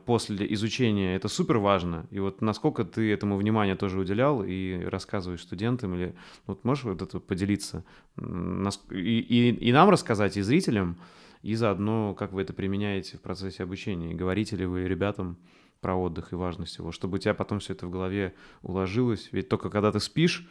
после 0.06 0.53
изучения 0.53 1.15
это 1.15 1.27
супер 1.27 1.57
важно. 1.57 2.06
И 2.11 2.19
вот 2.19 2.41
насколько 2.41 2.84
ты 2.84 3.11
этому 3.11 3.38
внимание 3.38 3.76
тоже 3.76 3.99
уделял 3.99 4.43
и 4.43 4.84
рассказываешь 4.84 5.41
студентам, 5.41 5.95
или 5.95 6.14
вот 6.45 6.64
можешь 6.65 6.84
вот 6.84 7.02
это 7.02 7.19
поделиться 7.19 7.85
и, 8.18 9.19
и, 9.19 9.49
и 9.49 9.72
нам 9.72 9.89
рассказать, 9.89 10.38
и 10.38 10.41
зрителям, 10.41 10.98
и 11.41 11.56
заодно, 11.56 12.14
как 12.14 12.34
вы 12.34 12.41
это 12.41 12.53
применяете 12.53 13.18
в 13.18 13.22
процессе 13.22 13.64
обучения, 13.64 14.14
говорите 14.14 14.56
ли 14.56 14.65
вы 14.65 14.84
ребятам 14.88 15.38
про 15.80 15.95
отдых 15.95 16.31
и 16.31 16.35
важность 16.35 16.77
его, 16.77 16.91
чтобы 16.91 17.15
у 17.15 17.18
тебя 17.18 17.34
потом 17.34 17.60
все 17.60 17.73
это 17.73 17.88
в 17.88 17.89
голове 17.89 18.35
уложилось. 18.61 19.30
Ведь 19.31 19.49
только 19.49 19.69
когда 19.69 19.91
ты 19.91 19.99
спишь, 19.99 20.48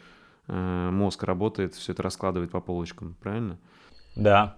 э, 0.47 0.89
мозг 0.91 1.23
работает, 1.23 1.73
все 1.75 1.93
это 1.93 2.03
раскладывает 2.03 2.51
по 2.51 2.59
полочкам, 2.59 3.15
правильно? 3.21 3.57
Да. 4.15 4.57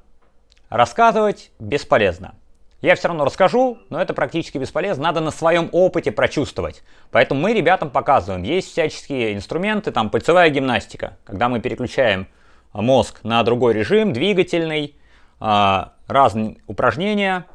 Рассказывать 0.69 1.51
бесполезно. 1.59 2.35
Я 2.83 2.95
все 2.95 3.07
равно 3.07 3.23
расскажу, 3.23 3.77
но 3.89 4.01
это 4.01 4.13
практически 4.13 4.57
бесполезно, 4.57 5.03
надо 5.03 5.21
на 5.21 5.31
своем 5.31 5.69
опыте 5.71 6.11
прочувствовать. 6.11 6.83
Поэтому 7.11 7.39
мы 7.39 7.53
ребятам 7.53 7.89
показываем, 7.89 8.43
есть 8.43 8.71
всяческие 8.71 9.35
инструменты, 9.35 9.93
там 9.93 10.09
пальцевая 10.09 10.49
гимнастика, 10.49 11.15
когда 11.23 11.47
мы 11.47 11.61
переключаем 11.61 12.27
мозг 12.73 13.21
на 13.23 13.41
другой 13.43 13.73
режим, 13.73 14.11
двигательный, 14.11 14.97
а, 15.39 15.93
разные 16.07 16.57
упражнения, 16.67 17.45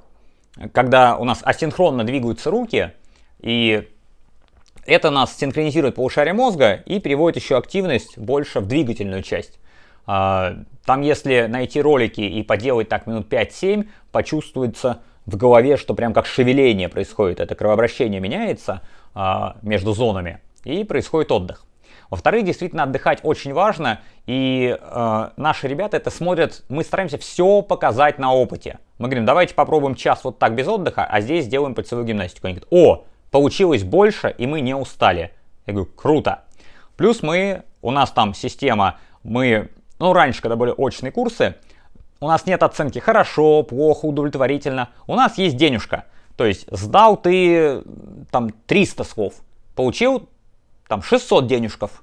когда 0.73 1.19
у 1.19 1.25
нас 1.25 1.41
асинхронно 1.43 2.05
двигаются 2.05 2.51
руки, 2.51 2.95
и 3.41 3.87
это 4.87 5.11
нас 5.11 5.37
синхронизирует 5.37 5.97
полушарие 5.97 6.33
мозга 6.33 6.73
и 6.87 7.01
переводит 7.01 7.43
еще 7.43 7.59
активность 7.59 8.17
больше 8.17 8.61
в 8.61 8.67
двигательную 8.67 9.23
часть. 9.23 9.59
А, 10.07 10.55
там, 10.87 11.03
если 11.03 11.45
найти 11.51 11.83
ролики 11.83 12.23
и 12.23 12.43
поделать 12.43 12.89
так 12.89 13.07
минут 13.07 13.31
5-7, 13.31 13.91
почувствуется 14.11 15.03
в 15.29 15.37
голове, 15.37 15.77
что 15.77 15.93
прям 15.93 16.15
как 16.15 16.25
шевеление 16.25 16.89
происходит, 16.89 17.41
это 17.41 17.55
кровообращение 17.55 18.19
меняется 18.19 18.81
а, 19.15 19.57
между 19.61 19.93
зонами, 19.93 20.41
и 20.65 20.85
происходит 20.85 21.31
отдых. 21.31 21.67
Во-вторых, 22.09 22.47
действительно 22.47 22.85
отдыхать 22.85 23.21
очень 23.23 23.53
важно, 23.53 24.01
и 24.25 24.75
э, 24.81 25.31
наши 25.37 25.69
ребята 25.69 25.99
это 25.99 26.11
смотрят, 26.11 26.65
мы 26.71 26.83
стараемся 26.83 27.19
все 27.19 27.61
показать 27.61 28.19
на 28.19 28.33
опыте. 28.33 28.79
Мы 28.97 29.09
говорим, 29.09 29.27
давайте 29.27 29.55
попробуем 29.55 29.95
час 29.95 30.25
вот 30.25 30.39
так 30.39 30.55
без 30.55 30.67
отдыха, 30.67 31.05
а 31.05 31.21
здесь 31.21 31.45
сделаем 31.45 31.75
пальцевую 31.75 32.07
гимнастику. 32.07 32.47
Они 32.47 32.57
говорят, 32.57 32.73
о, 32.73 33.05
получилось 33.31 33.85
больше, 33.85 34.35
и 34.39 34.47
мы 34.47 34.63
не 34.63 34.75
устали. 34.75 35.33
Я 35.67 35.75
говорю, 35.75 35.91
круто. 35.95 36.45
Плюс 36.97 37.23
мы, 37.23 37.65
у 37.83 37.91
нас 37.91 38.11
там 38.11 38.33
система, 38.33 38.97
мы, 39.23 39.69
ну 39.99 40.15
раньше, 40.15 40.41
когда 40.41 40.57
были 40.57 40.73
очные 40.75 41.13
курсы, 41.13 41.57
у 42.21 42.27
нас 42.27 42.47
нет 42.47 42.63
оценки 42.63 42.99
хорошо, 42.99 43.63
плохо, 43.63 44.07
удовлетворительно. 44.07 44.91
У 45.07 45.15
нас 45.15 45.39
есть 45.39 45.57
денежка. 45.57 46.05
То 46.37 46.45
есть 46.45 46.67
сдал 46.71 47.17
ты 47.17 47.83
там 48.31 48.51
300 48.67 49.05
слов, 49.05 49.35
получил 49.75 50.29
там 50.87 51.03
600 51.03 51.47
денежков, 51.47 52.03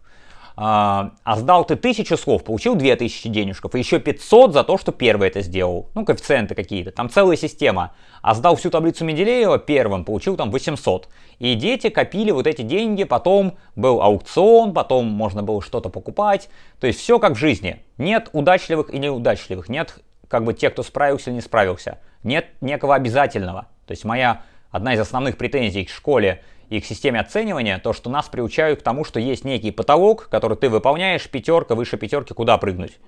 а, 0.58 1.12
а 1.24 1.36
сдал 1.38 1.66
ты 1.66 1.74
1000 1.74 2.16
слов, 2.18 2.44
получил 2.44 2.76
2000 2.76 3.28
денежков, 3.28 3.76
и 3.76 3.80
еще 3.80 4.00
500 4.00 4.54
за 4.54 4.64
то, 4.64 4.78
что 4.78 4.92
первый 4.92 5.28
это 5.28 5.42
сделал. 5.42 5.90
Ну, 5.96 6.06
коэффициенты 6.06 6.56
какие-то, 6.56 6.92
там 6.92 7.10
целая 7.10 7.36
система. 7.36 7.92
А 8.22 8.34
сдал 8.34 8.56
всю 8.56 8.70
таблицу 8.70 9.04
Менделеева 9.04 9.58
первым, 9.58 10.06
получил 10.06 10.38
там 10.38 10.52
800. 10.52 11.10
И 11.40 11.56
дети 11.56 11.90
копили 11.90 12.32
вот 12.32 12.48
эти 12.48 12.62
деньги, 12.62 13.04
потом 13.04 13.58
был 13.76 14.02
аукцион, 14.02 14.74
потом 14.74 15.08
можно 15.08 15.44
было 15.44 15.62
что-то 15.62 15.90
покупать. 15.90 16.50
То 16.80 16.88
есть 16.88 17.00
все 17.00 17.20
как 17.20 17.34
в 17.34 17.38
жизни. 17.38 17.84
Нет 17.98 18.30
удачливых 18.32 18.94
и 18.94 18.98
неудачливых, 18.98 19.68
нет 19.68 19.96
как 20.27 20.43
бы 20.43 20.53
тех, 20.53 20.73
кто 20.73 20.84
справился 20.84 21.31
не 21.31 21.41
справился. 21.41 21.99
Нет 22.23 22.47
некого 22.61 22.95
обязательного. 22.95 23.68
То 23.85 23.91
есть 23.91 24.06
моя 24.06 24.41
одна 24.72 24.93
из 24.93 24.99
основных 24.99 25.38
претензий 25.38 25.85
к 25.85 25.89
школе 25.89 26.43
и 26.69 26.81
к 26.81 26.85
системе 26.85 27.19
оценивания, 27.19 27.77
то, 27.80 27.93
что 27.93 28.10
нас 28.10 28.27
приучают 28.27 28.80
к 28.81 28.84
тому, 28.84 29.03
что 29.03 29.19
есть 29.19 29.45
некий 29.45 29.72
потолок, 29.72 30.27
который 30.30 30.57
ты 30.57 30.69
выполняешь, 30.69 31.30
пятерка, 31.30 31.76
выше 31.76 31.97
пятерки, 31.97 32.34
куда 32.34 32.57
прыгнуть. 32.57 32.99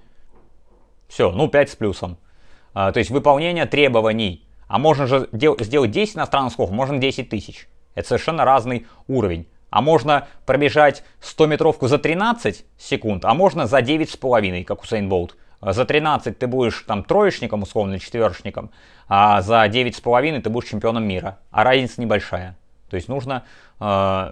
Все, 1.08 1.32
ну 1.32 1.48
5 1.48 1.70
с 1.70 1.76
плюсом. 1.76 2.18
А, 2.74 2.92
то 2.92 3.00
есть 3.00 3.10
выполнение 3.10 3.66
требований. 3.66 4.48
А 4.68 4.78
можно 4.78 5.08
же 5.08 5.30
дел- 5.32 5.58
сделать 5.60 5.92
10 5.92 6.18
иностранных 6.18 6.54
слов, 6.54 6.70
можно 6.72 6.98
10 6.98 7.30
тысяч. 7.30 7.68
Это 7.96 8.08
совершенно 8.10 8.46
разный 8.46 8.86
уровень. 9.08 9.48
А 9.70 9.82
можно 9.82 10.28
пробежать 10.46 11.04
100-метровку 11.22 11.88
за 11.88 11.98
13 11.98 12.66
секунд, 12.78 13.26
а 13.26 13.34
можно 13.34 13.66
за 13.66 13.80
9,5, 13.80 14.64
как 14.64 14.84
у 14.84 14.86
Сейн 14.86 15.10
Болт. 15.10 15.36
За 15.62 15.86
13 15.86 16.38
ты 16.38 16.48
будешь 16.48 16.84
там 16.88 17.04
троечником, 17.04 17.64
условно, 17.64 17.94
или 17.94 18.00
четверочником, 18.00 18.72
а 19.08 19.42
за 19.42 19.66
9,5 19.66 20.42
ты 20.42 20.50
будешь 20.50 20.70
чемпионом 20.70 21.08
мира. 21.08 21.40
А 21.52 21.64
разница 21.64 22.00
небольшая. 22.00 22.56
То 22.90 22.96
есть 22.96 23.08
нужно 23.08 23.44
э, 23.80 24.32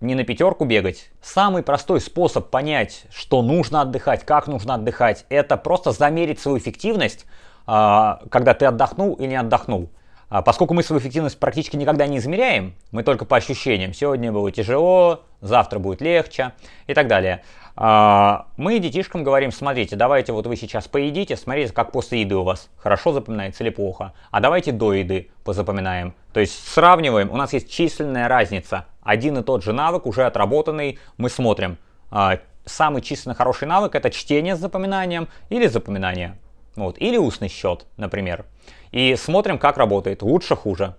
не 0.00 0.14
на 0.14 0.24
пятерку 0.24 0.64
бегать. 0.64 1.10
Самый 1.22 1.62
простой 1.62 2.00
способ 2.00 2.50
понять, 2.50 3.06
что 3.10 3.42
нужно 3.42 3.82
отдыхать, 3.82 4.24
как 4.24 4.48
нужно 4.48 4.74
отдыхать, 4.74 5.26
это 5.28 5.56
просто 5.56 5.92
замерить 5.92 6.40
свою 6.40 6.58
эффективность, 6.58 7.24
э, 7.66 8.14
когда 8.30 8.54
ты 8.54 8.66
отдохнул 8.66 9.14
и 9.14 9.26
не 9.26 9.36
отдохнул. 9.36 9.90
А 10.28 10.42
поскольку 10.42 10.74
мы 10.74 10.82
свою 10.82 11.00
эффективность 11.00 11.38
практически 11.38 11.76
никогда 11.76 12.06
не 12.06 12.18
измеряем, 12.18 12.74
мы 12.90 13.02
только 13.02 13.24
по 13.24 13.36
ощущениям. 13.36 13.92
Сегодня 13.92 14.32
было 14.32 14.50
тяжело, 14.50 15.24
завтра 15.40 15.78
будет 15.78 16.00
легче 16.00 16.52
и 16.86 16.94
так 16.94 17.06
далее. 17.06 17.42
А, 17.76 18.46
мы 18.56 18.78
детишкам 18.78 19.24
говорим, 19.24 19.50
смотрите, 19.50 19.96
давайте 19.96 20.32
вот 20.32 20.46
вы 20.46 20.56
сейчас 20.56 20.86
поедите, 20.86 21.36
смотрите, 21.36 21.72
как 21.72 21.90
после 21.90 22.20
еды 22.20 22.36
у 22.36 22.44
вас 22.44 22.70
хорошо 22.76 23.12
запоминается 23.12 23.64
или 23.64 23.70
плохо. 23.70 24.12
А 24.30 24.40
давайте 24.40 24.72
до 24.72 24.92
еды 24.92 25.30
позапоминаем. 25.42 26.14
То 26.32 26.40
есть 26.40 26.68
сравниваем, 26.68 27.30
у 27.30 27.36
нас 27.36 27.52
есть 27.52 27.70
численная 27.70 28.28
разница. 28.28 28.86
Один 29.02 29.38
и 29.38 29.42
тот 29.42 29.64
же 29.64 29.72
навык, 29.72 30.06
уже 30.06 30.24
отработанный, 30.24 30.98
мы 31.16 31.28
смотрим. 31.28 31.78
А, 32.10 32.38
самый 32.64 33.02
численно 33.02 33.34
хороший 33.34 33.66
навык 33.66 33.94
это 33.94 34.10
чтение 34.10 34.56
с 34.56 34.60
запоминанием 34.60 35.28
или 35.48 35.66
запоминание. 35.66 36.38
Вот, 36.76 36.98
или 36.98 37.16
устный 37.16 37.48
счет, 37.48 37.86
например. 37.96 38.46
И 38.90 39.16
смотрим, 39.16 39.58
как 39.58 39.76
работает, 39.76 40.22
лучше, 40.22 40.56
хуже. 40.56 40.96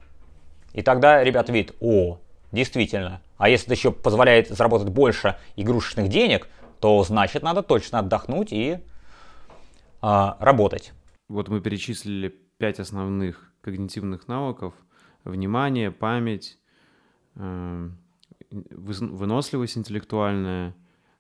И 0.73 0.81
тогда 0.81 1.23
ребят 1.23 1.49
видят, 1.49 1.75
о, 1.79 2.19
действительно. 2.51 3.21
А 3.37 3.49
если 3.49 3.67
это 3.67 3.75
еще 3.75 3.91
позволяет 3.91 4.49
заработать 4.49 4.89
больше 4.89 5.37
игрушечных 5.55 6.09
денег, 6.09 6.47
то 6.79 7.03
значит 7.03 7.43
надо 7.43 7.63
точно 7.63 7.99
отдохнуть 7.99 8.51
и 8.51 8.79
а, 10.01 10.37
работать. 10.39 10.93
Вот 11.27 11.49
мы 11.49 11.61
перечислили 11.61 12.35
пять 12.57 12.79
основных 12.79 13.51
когнитивных 13.61 14.27
навыков. 14.27 14.73
Внимание, 15.23 15.91
память, 15.91 16.59
э, 17.35 17.89
выносливость 18.51 19.77
интеллектуальная, 19.77 20.75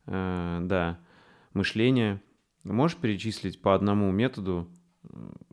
э, 0.05 0.59
да, 0.61 0.99
мышление. 1.53 2.21
Можешь 2.65 2.97
перечислить 2.97 3.61
по 3.61 3.73
одному 3.73 4.11
методу, 4.11 4.67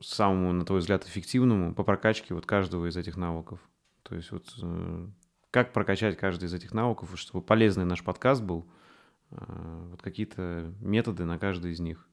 самому, 0.01 0.52
на 0.52 0.64
твой 0.64 0.80
взгляд, 0.80 1.06
эффективному 1.06 1.74
по 1.74 1.84
прокачке 1.84 2.34
вот 2.34 2.47
каждого 2.47 2.89
из 2.89 2.97
этих 2.97 3.16
навыков? 3.16 3.60
То 4.02 4.16
есть 4.16 4.32
вот 4.32 4.52
э, 4.60 5.06
как 5.51 5.72
прокачать 5.72 6.16
каждый 6.16 6.47
из 6.47 6.55
этих 6.55 6.72
навыков, 6.72 7.10
чтобы 7.16 7.44
полезный 7.44 7.84
наш 7.84 8.02
подкаст 8.02 8.43
был– 8.43 8.66
а, 9.34 9.89
вот 9.90 10.02
какие-то 10.02 10.72
методы 10.80 11.24
на 11.24 11.39
каждый 11.39 11.72
из 11.72 11.80
них. 11.80 12.06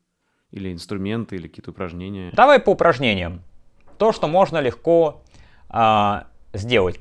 Или 0.52 0.72
инструменты, 0.72 1.36
или 1.36 1.48
какие-то 1.48 1.72
упражнения. 1.72 2.32
Давай 2.34 2.60
по 2.60 2.72
упражнениям. 2.72 3.44
То, 3.98 4.12
что 4.12 4.28
можно 4.28 4.60
легко 4.60 5.22
э, 5.70 6.22
сделать. 6.54 7.00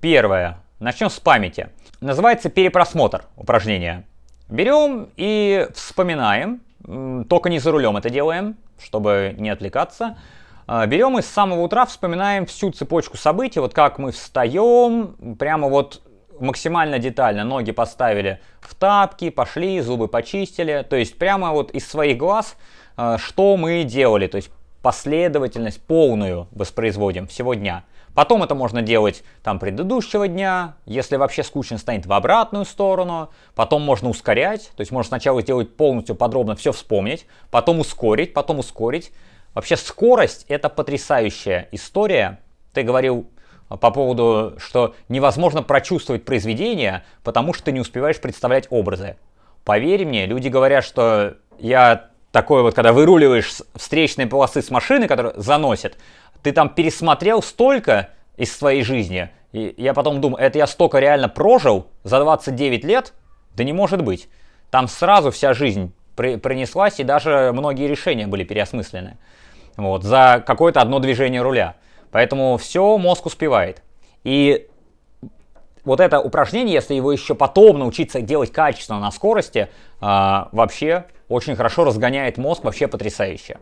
Первое. 0.00 0.62
Начнем 0.78 1.10
с 1.10 1.20
памяти. 1.20 1.70
Называется 2.00 2.48
перепросмотр 2.48 3.24
упражнения. 3.36 4.06
Берем 4.48 5.08
и 5.16 5.68
вспоминаем. 5.74 6.62
Только 7.28 7.48
не 7.48 7.58
за 7.58 7.72
рулем 7.72 7.96
это 7.96 8.10
делаем, 8.10 8.56
чтобы 8.78 9.34
не 9.38 9.50
отвлекаться. 9.50 10.16
А, 10.66 10.86
берем 10.86 11.18
и 11.18 11.22
с 11.22 11.26
самого 11.26 11.62
утра 11.62 11.84
вспоминаем 11.86 12.46
всю 12.46 12.70
цепочку 12.70 13.16
событий, 13.16 13.60
вот 13.60 13.74
как 13.74 13.98
мы 13.98 14.12
встаем, 14.12 15.36
прямо 15.38 15.68
вот 15.68 16.02
максимально 16.40 16.98
детально 16.98 17.44
ноги 17.44 17.72
поставили 17.72 18.40
в 18.60 18.74
тапки, 18.74 19.30
пошли, 19.30 19.80
зубы 19.80 20.08
почистили. 20.08 20.86
То 20.88 20.96
есть 20.96 21.18
прямо 21.18 21.52
вот 21.52 21.70
из 21.70 21.88
своих 21.88 22.18
глаз, 22.18 22.56
э, 22.96 23.16
что 23.18 23.56
мы 23.56 23.84
делали. 23.84 24.26
То 24.26 24.36
есть 24.36 24.50
последовательность 24.82 25.82
полную 25.82 26.48
воспроизводим 26.52 27.26
всего 27.26 27.54
дня. 27.54 27.84
Потом 28.16 28.42
это 28.42 28.54
можно 28.54 28.80
делать 28.80 29.22
там 29.42 29.58
предыдущего 29.58 30.26
дня, 30.26 30.76
если 30.86 31.16
вообще 31.16 31.42
скучно 31.42 31.76
станет 31.76 32.06
в 32.06 32.12
обратную 32.14 32.64
сторону. 32.64 33.28
Потом 33.54 33.82
можно 33.82 34.08
ускорять, 34.08 34.72
то 34.74 34.80
есть 34.80 34.90
можно 34.90 35.08
сначала 35.08 35.42
сделать 35.42 35.76
полностью 35.76 36.16
подробно 36.16 36.56
все 36.56 36.72
вспомнить, 36.72 37.26
потом 37.50 37.78
ускорить, 37.78 38.32
потом 38.32 38.60
ускорить. 38.60 39.12
Вообще 39.52 39.76
скорость 39.76 40.46
это 40.48 40.70
потрясающая 40.70 41.68
история. 41.72 42.40
Ты 42.72 42.84
говорил 42.84 43.28
по 43.68 43.90
поводу, 43.90 44.54
что 44.56 44.94
невозможно 45.10 45.62
прочувствовать 45.62 46.24
произведение, 46.24 47.04
потому 47.22 47.52
что 47.52 47.64
ты 47.64 47.72
не 47.72 47.80
успеваешь 47.80 48.18
представлять 48.18 48.66
образы. 48.70 49.18
Поверь 49.62 50.06
мне, 50.06 50.24
люди 50.24 50.48
говорят, 50.48 50.84
что 50.84 51.36
я 51.58 52.08
такой 52.36 52.60
вот, 52.60 52.74
когда 52.74 52.92
выруливаешь 52.92 53.50
с 53.50 53.64
встречной 53.74 54.26
полосы 54.26 54.60
с 54.60 54.70
машины, 54.70 55.08
которая 55.08 55.32
заносит, 55.38 55.96
ты 56.42 56.52
там 56.52 56.68
пересмотрел 56.68 57.42
столько 57.42 58.10
из 58.36 58.54
своей 58.54 58.82
жизни, 58.82 59.30
и 59.52 59.72
я 59.78 59.94
потом 59.94 60.20
думаю, 60.20 60.44
это 60.44 60.58
я 60.58 60.66
столько 60.66 60.98
реально 60.98 61.30
прожил 61.30 61.86
за 62.04 62.20
29 62.20 62.84
лет? 62.84 63.14
Да 63.54 63.64
не 63.64 63.72
может 63.72 64.02
быть. 64.02 64.28
Там 64.70 64.86
сразу 64.86 65.30
вся 65.30 65.54
жизнь 65.54 65.94
при, 66.14 66.36
принеслась, 66.36 67.00
и 67.00 67.04
даже 67.04 67.52
многие 67.54 67.88
решения 67.88 68.26
были 68.26 68.44
переосмыслены. 68.44 69.16
Вот, 69.78 70.02
за 70.02 70.44
какое-то 70.46 70.82
одно 70.82 70.98
движение 70.98 71.40
руля. 71.40 71.76
Поэтому 72.10 72.58
все 72.58 72.98
мозг 72.98 73.24
успевает. 73.24 73.82
И 74.24 74.68
вот 75.86 76.00
это 76.00 76.20
упражнение, 76.20 76.74
если 76.74 76.92
его 76.92 77.10
еще 77.12 77.34
потом 77.34 77.78
научиться 77.78 78.20
делать 78.20 78.52
качественно 78.52 79.00
на 79.00 79.10
скорости, 79.10 79.70
а, 80.00 80.50
вообще 80.52 81.06
очень 81.28 81.56
хорошо 81.56 81.84
разгоняет 81.84 82.36
мозг, 82.36 82.64
вообще 82.64 82.88
потрясающе. 82.88 83.58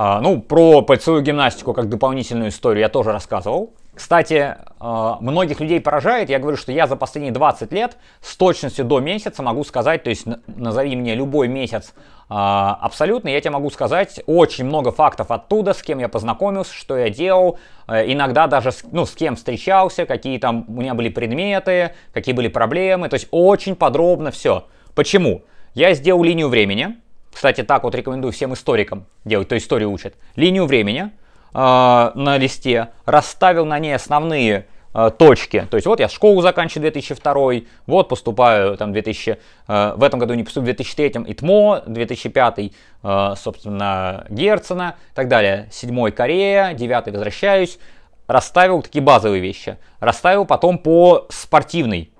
А, 0.00 0.20
ну, 0.20 0.40
про 0.40 0.82
пальцевую 0.82 1.22
гимнастику 1.22 1.74
как 1.74 1.88
дополнительную 1.88 2.50
историю 2.50 2.82
я 2.82 2.88
тоже 2.88 3.10
рассказывал. 3.10 3.74
Кстати, 3.96 4.54
э, 4.80 5.14
многих 5.18 5.58
людей 5.58 5.80
поражает, 5.80 6.30
я 6.30 6.38
говорю, 6.38 6.56
что 6.56 6.70
я 6.70 6.86
за 6.86 6.94
последние 6.94 7.32
20 7.32 7.72
лет 7.72 7.96
с 8.20 8.36
точностью 8.36 8.84
до 8.84 9.00
месяца 9.00 9.42
могу 9.42 9.64
сказать, 9.64 10.04
то 10.04 10.10
есть 10.10 10.24
назови 10.46 10.94
мне 10.94 11.16
любой 11.16 11.48
месяц 11.48 11.94
э, 11.96 11.96
абсолютно, 12.28 13.28
я 13.28 13.40
тебе 13.40 13.50
могу 13.50 13.70
сказать 13.70 14.20
очень 14.26 14.66
много 14.66 14.92
фактов 14.92 15.32
оттуда, 15.32 15.72
с 15.74 15.82
кем 15.82 15.98
я 15.98 16.08
познакомился, 16.08 16.72
что 16.72 16.96
я 16.96 17.10
делал, 17.10 17.58
иногда 17.88 18.46
даже 18.46 18.70
ну, 18.92 19.04
с 19.04 19.16
кем 19.16 19.34
встречался, 19.34 20.06
какие 20.06 20.38
там 20.38 20.64
у 20.68 20.80
меня 20.80 20.94
были 20.94 21.08
предметы, 21.08 21.90
какие 22.12 22.36
были 22.36 22.46
проблемы, 22.46 23.08
то 23.08 23.14
есть 23.14 23.26
очень 23.32 23.74
подробно 23.74 24.30
все. 24.30 24.68
Почему? 24.94 25.42
Я 25.74 25.92
сделал 25.94 26.22
линию 26.22 26.48
времени, 26.48 26.98
кстати, 27.38 27.62
так 27.62 27.84
вот 27.84 27.94
рекомендую 27.94 28.32
всем 28.32 28.52
историкам 28.52 29.06
делать, 29.24 29.46
то 29.46 29.56
историю 29.56 29.92
учат, 29.92 30.16
линию 30.34 30.66
времени– 30.66 31.12
э, 31.54 32.10
на 32.14 32.36
листе, 32.36 32.88
расставил 33.04 33.64
на 33.64 33.78
ней 33.78 33.94
основные 33.94 34.66
э, 34.92 35.10
точки. 35.16 35.66
То 35.70 35.76
есть 35.76 35.86
вот 35.86 36.00
я 36.00 36.08
школу 36.08 36.42
заканчиваю 36.42 36.90
2002, 36.90 37.52
вот 37.86 38.08
поступаю 38.08 38.76
там 38.76 38.92
2000, 38.92 39.38
э, 39.68 39.92
в 39.96 40.02
этом 40.02 40.18
году 40.18 40.34
не 40.34 40.42
поступлю 40.42 40.72
в 40.72 40.76
2003 40.76 41.24
ИТМО, 41.28 41.84
2005, 41.86 42.58
э, 43.02 43.34
собственно, 43.36 44.26
Герцена 44.30 44.96
и 45.12 45.14
так 45.14 45.28
далее. 45.28 45.68
Седьмой 45.70 46.10
Корея, 46.10 46.74
девятый 46.74 47.12
возвращаюсь. 47.12 47.78
Расставил 48.26 48.82
такие 48.82 49.00
базовые 49.00 49.40
вещи. 49.40 49.78
Расставил 50.00 50.44
потом 50.44 50.78
по 50.78 51.26
спортивной 51.30 52.10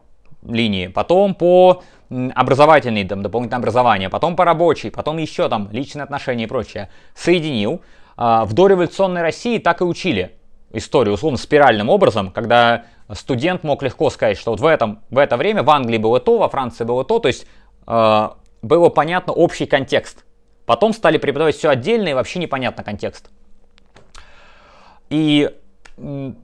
линии, 0.49 0.89
потом 0.89 1.35
по 1.35 1.83
образовательной, 2.11 3.05
там, 3.05 3.23
дополнительное 3.23 3.59
образование, 3.59 4.09
потом 4.09 4.35
по 4.35 4.45
рабочей, 4.45 4.91
потом 4.91 5.19
еще 5.19 5.49
там 5.49 5.69
личные 5.71 6.05
отношения 6.05 6.45
и 6.45 6.47
прочее. 6.47 6.89
Соединил. 7.15 7.83
А, 8.17 8.45
в 8.45 8.53
дореволюционной 8.55 9.23
России 9.23 9.59
так 9.59 9.81
и 9.81 9.85
учили. 9.85 10.33
историю, 10.73 11.15
условно, 11.15 11.39
спиральным 11.39 11.89
образом, 11.89 12.31
когда 12.31 12.85
студент 13.13 13.63
мог 13.63 13.83
легко 13.83 14.11
сказать, 14.11 14.37
что 14.37 14.51
вот 14.51 14.61
в, 14.61 14.67
этом, 14.67 15.01
в 15.11 15.19
это 15.19 15.37
время 15.37 15.63
в 15.63 15.71
Англии 15.71 15.99
было 15.99 16.21
то, 16.21 16.39
во 16.39 16.49
Франции 16.49 16.85
было 16.85 17.05
то, 17.05 17.19
то 17.19 17.29
есть 17.29 17.47
э, 17.87 18.29
было 18.61 18.89
понятно 18.91 19.33
общий 19.33 19.67
контекст. 19.67 20.25
Потом 20.67 20.93
стали 20.93 21.17
преподавать 21.17 21.57
все 21.57 21.71
отдельно 21.71 22.09
и 22.09 22.13
вообще 22.13 22.39
непонятно 22.39 22.85
контекст. 22.85 23.31
И 25.09 25.51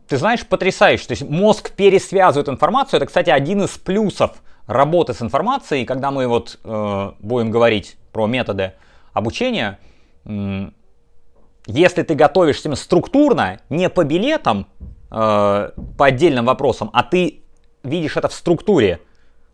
ты 0.07 0.17
знаешь, 0.17 0.47
потрясающе. 0.47 1.07
То 1.07 1.13
есть 1.13 1.23
мозг 1.29 1.73
пересвязывает 1.73 2.49
информацию. 2.49 2.99
Это, 2.99 3.07
кстати, 3.07 3.31
один 3.31 3.63
из 3.63 3.71
плюсов 3.71 4.33
работы 4.67 5.15
с 5.15 5.23
информацией, 5.23 5.85
когда 5.85 6.11
мы 6.11 6.27
вот 6.27 6.59
э, 6.65 7.13
будем 7.19 7.51
говорить 7.51 7.97
про 8.13 8.27
методы 8.27 8.73
обучения. 9.13 9.79
Если 11.67 12.03
ты 12.03 12.15
готовишься 12.15 12.75
структурно, 12.75 13.61
не 13.69 13.89
по 13.89 14.05
билетам, 14.05 14.67
э, 15.11 15.71
по 15.99 16.07
отдельным 16.07 16.47
вопросам, 16.47 16.91
а 16.93 17.03
ты 17.03 17.43
видишь 17.83 18.17
это 18.17 18.29
в 18.29 18.35
структуре, 18.35 19.01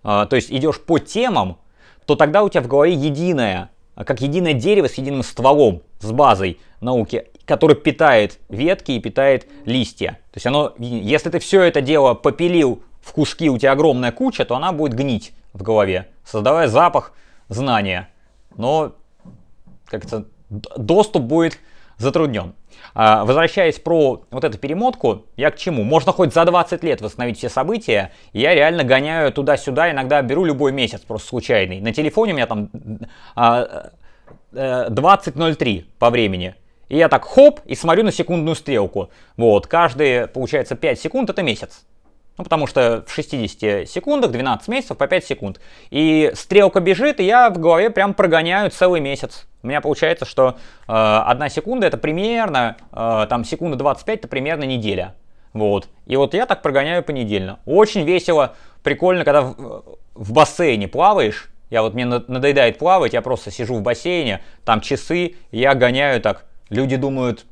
э, 0.05 0.27
то 0.28 0.36
есть 0.36 0.51
идешь 0.51 0.81
по 0.81 0.98
темам, 0.98 1.59
то 2.06 2.16
тогда 2.16 2.43
у 2.43 2.48
тебя 2.48 2.62
в 2.62 2.68
голове 2.68 2.94
единое, 2.94 3.70
как 3.94 4.20
единое 4.20 4.55
дерево 4.55 4.89
с 4.89 4.94
единым 4.94 5.22
стволом, 5.22 5.82
с 6.01 6.10
базой 6.10 6.59
науки, 6.81 7.27
который 7.51 7.74
питает 7.74 8.39
ветки 8.48 8.93
и 8.93 9.01
питает 9.01 9.48
листья. 9.64 10.20
То 10.31 10.36
есть 10.36 10.47
оно, 10.47 10.72
если 10.78 11.31
ты 11.31 11.40
все 11.40 11.62
это 11.62 11.81
дело 11.81 12.14
попилил 12.14 12.81
в 13.02 13.12
куски, 13.12 13.51
у 13.51 13.59
тебя 13.59 13.72
огромная 13.72 14.12
куча, 14.12 14.44
то 14.44 14.55
она 14.55 14.70
будет 14.70 14.94
гнить 14.94 15.32
в 15.52 15.64
голове, 15.64 16.06
создавая 16.24 16.68
запах 16.68 17.12
знания. 17.48 18.09
Но 18.56 18.93
как-то 19.86 20.27
доступ 20.48 21.24
будет 21.24 21.59
затруднен. 21.98 22.55
А, 22.94 23.24
возвращаясь 23.24 23.81
про 23.81 24.22
вот 24.31 24.44
эту 24.44 24.56
перемотку, 24.56 25.24
я 25.36 25.51
к 25.51 25.56
чему? 25.56 25.82
Можно 25.82 26.12
хоть 26.12 26.32
за 26.32 26.44
20 26.44 26.85
лет 26.85 27.01
восстановить 27.01 27.39
все 27.39 27.48
события, 27.48 28.12
я 28.32 28.55
реально 28.55 28.85
гоняю 28.85 29.32
туда-сюда, 29.32 29.90
иногда 29.90 30.22
беру 30.22 30.44
любой 30.44 30.70
месяц 30.70 31.01
просто 31.01 31.27
случайный. 31.27 31.81
На 31.81 31.93
телефоне 31.93 32.32
у 32.32 32.36
меня 32.36 32.47
там 32.47 32.70
а, 33.35 33.90
20.03 34.52 35.81
э, 35.81 35.85
по 35.98 36.10
времени. 36.10 36.55
И 36.91 36.97
я 36.97 37.09
так 37.09 37.25
хоп, 37.25 37.61
и 37.65 37.77
смотрю 37.77 38.03
на 38.03 38.12
секундную 38.12 38.57
стрелку. 38.57 39.11
Вот, 39.37 39.69
каждые, 39.69 40.27
получается, 40.27 40.75
5 40.75 41.01
секунд 41.01 41.31
это 41.31 41.43
месяц. 41.43 41.85
Ну, 42.37 42.45
потому 42.45 42.67
что 42.67 43.05
в 43.07 43.12
60 43.12 43.89
секундах 43.89 44.33
12 44.33 44.67
месяцев 44.69 44.97
по 44.97 45.07
5 45.07 45.25
секунд. 45.25 45.61
И 45.91 46.33
стрелка 46.35 46.81
бежит, 46.81 47.21
и 47.21 47.25
я 47.25 47.49
в 47.49 47.59
голове 47.59 47.91
прям 47.91 48.12
прогоняю 48.12 48.71
целый 48.71 49.01
месяц. 49.01 49.47
У 49.62 49.69
меня 49.69 49.81
получается, 49.81 50.25
что 50.25 50.57
э, 50.89 50.93
одна 50.93 51.49
секунда 51.49 51.87
это 51.87 51.97
примерно, 51.97 52.77
э, 52.93 53.27
там 53.29 53.45
секунда 53.45 53.77
25 53.77 54.19
это 54.19 54.29
примерно 54.29 54.65
неделя. 54.65 55.15
Вот. 55.53 55.89
И 56.07 56.17
вот 56.17 56.35
я 56.35 56.45
так 56.45 56.61
прогоняю 56.61 57.05
понедельно. 57.05 57.61
Очень 57.67 58.03
весело, 58.03 58.57
прикольно, 58.83 59.25
когда 59.25 59.43
в, 59.43 59.85
в 60.15 60.33
бассейне 60.33 60.89
плаваешь. 60.89 61.51
Я 61.71 61.83
вот 61.83 61.95
мне 61.95 62.05
надоедает 62.05 62.79
плавать, 62.79 63.12
я 63.12 63.23
просто 63.23 63.53
сижу 63.53 63.77
в 63.77 63.83
бассейне, 63.83 64.43
там 64.65 64.81
часы, 64.81 65.37
я 65.53 65.75
гоняю 65.75 66.21
так. 66.21 66.47
Люди 66.71 66.97
думают, 66.97 67.45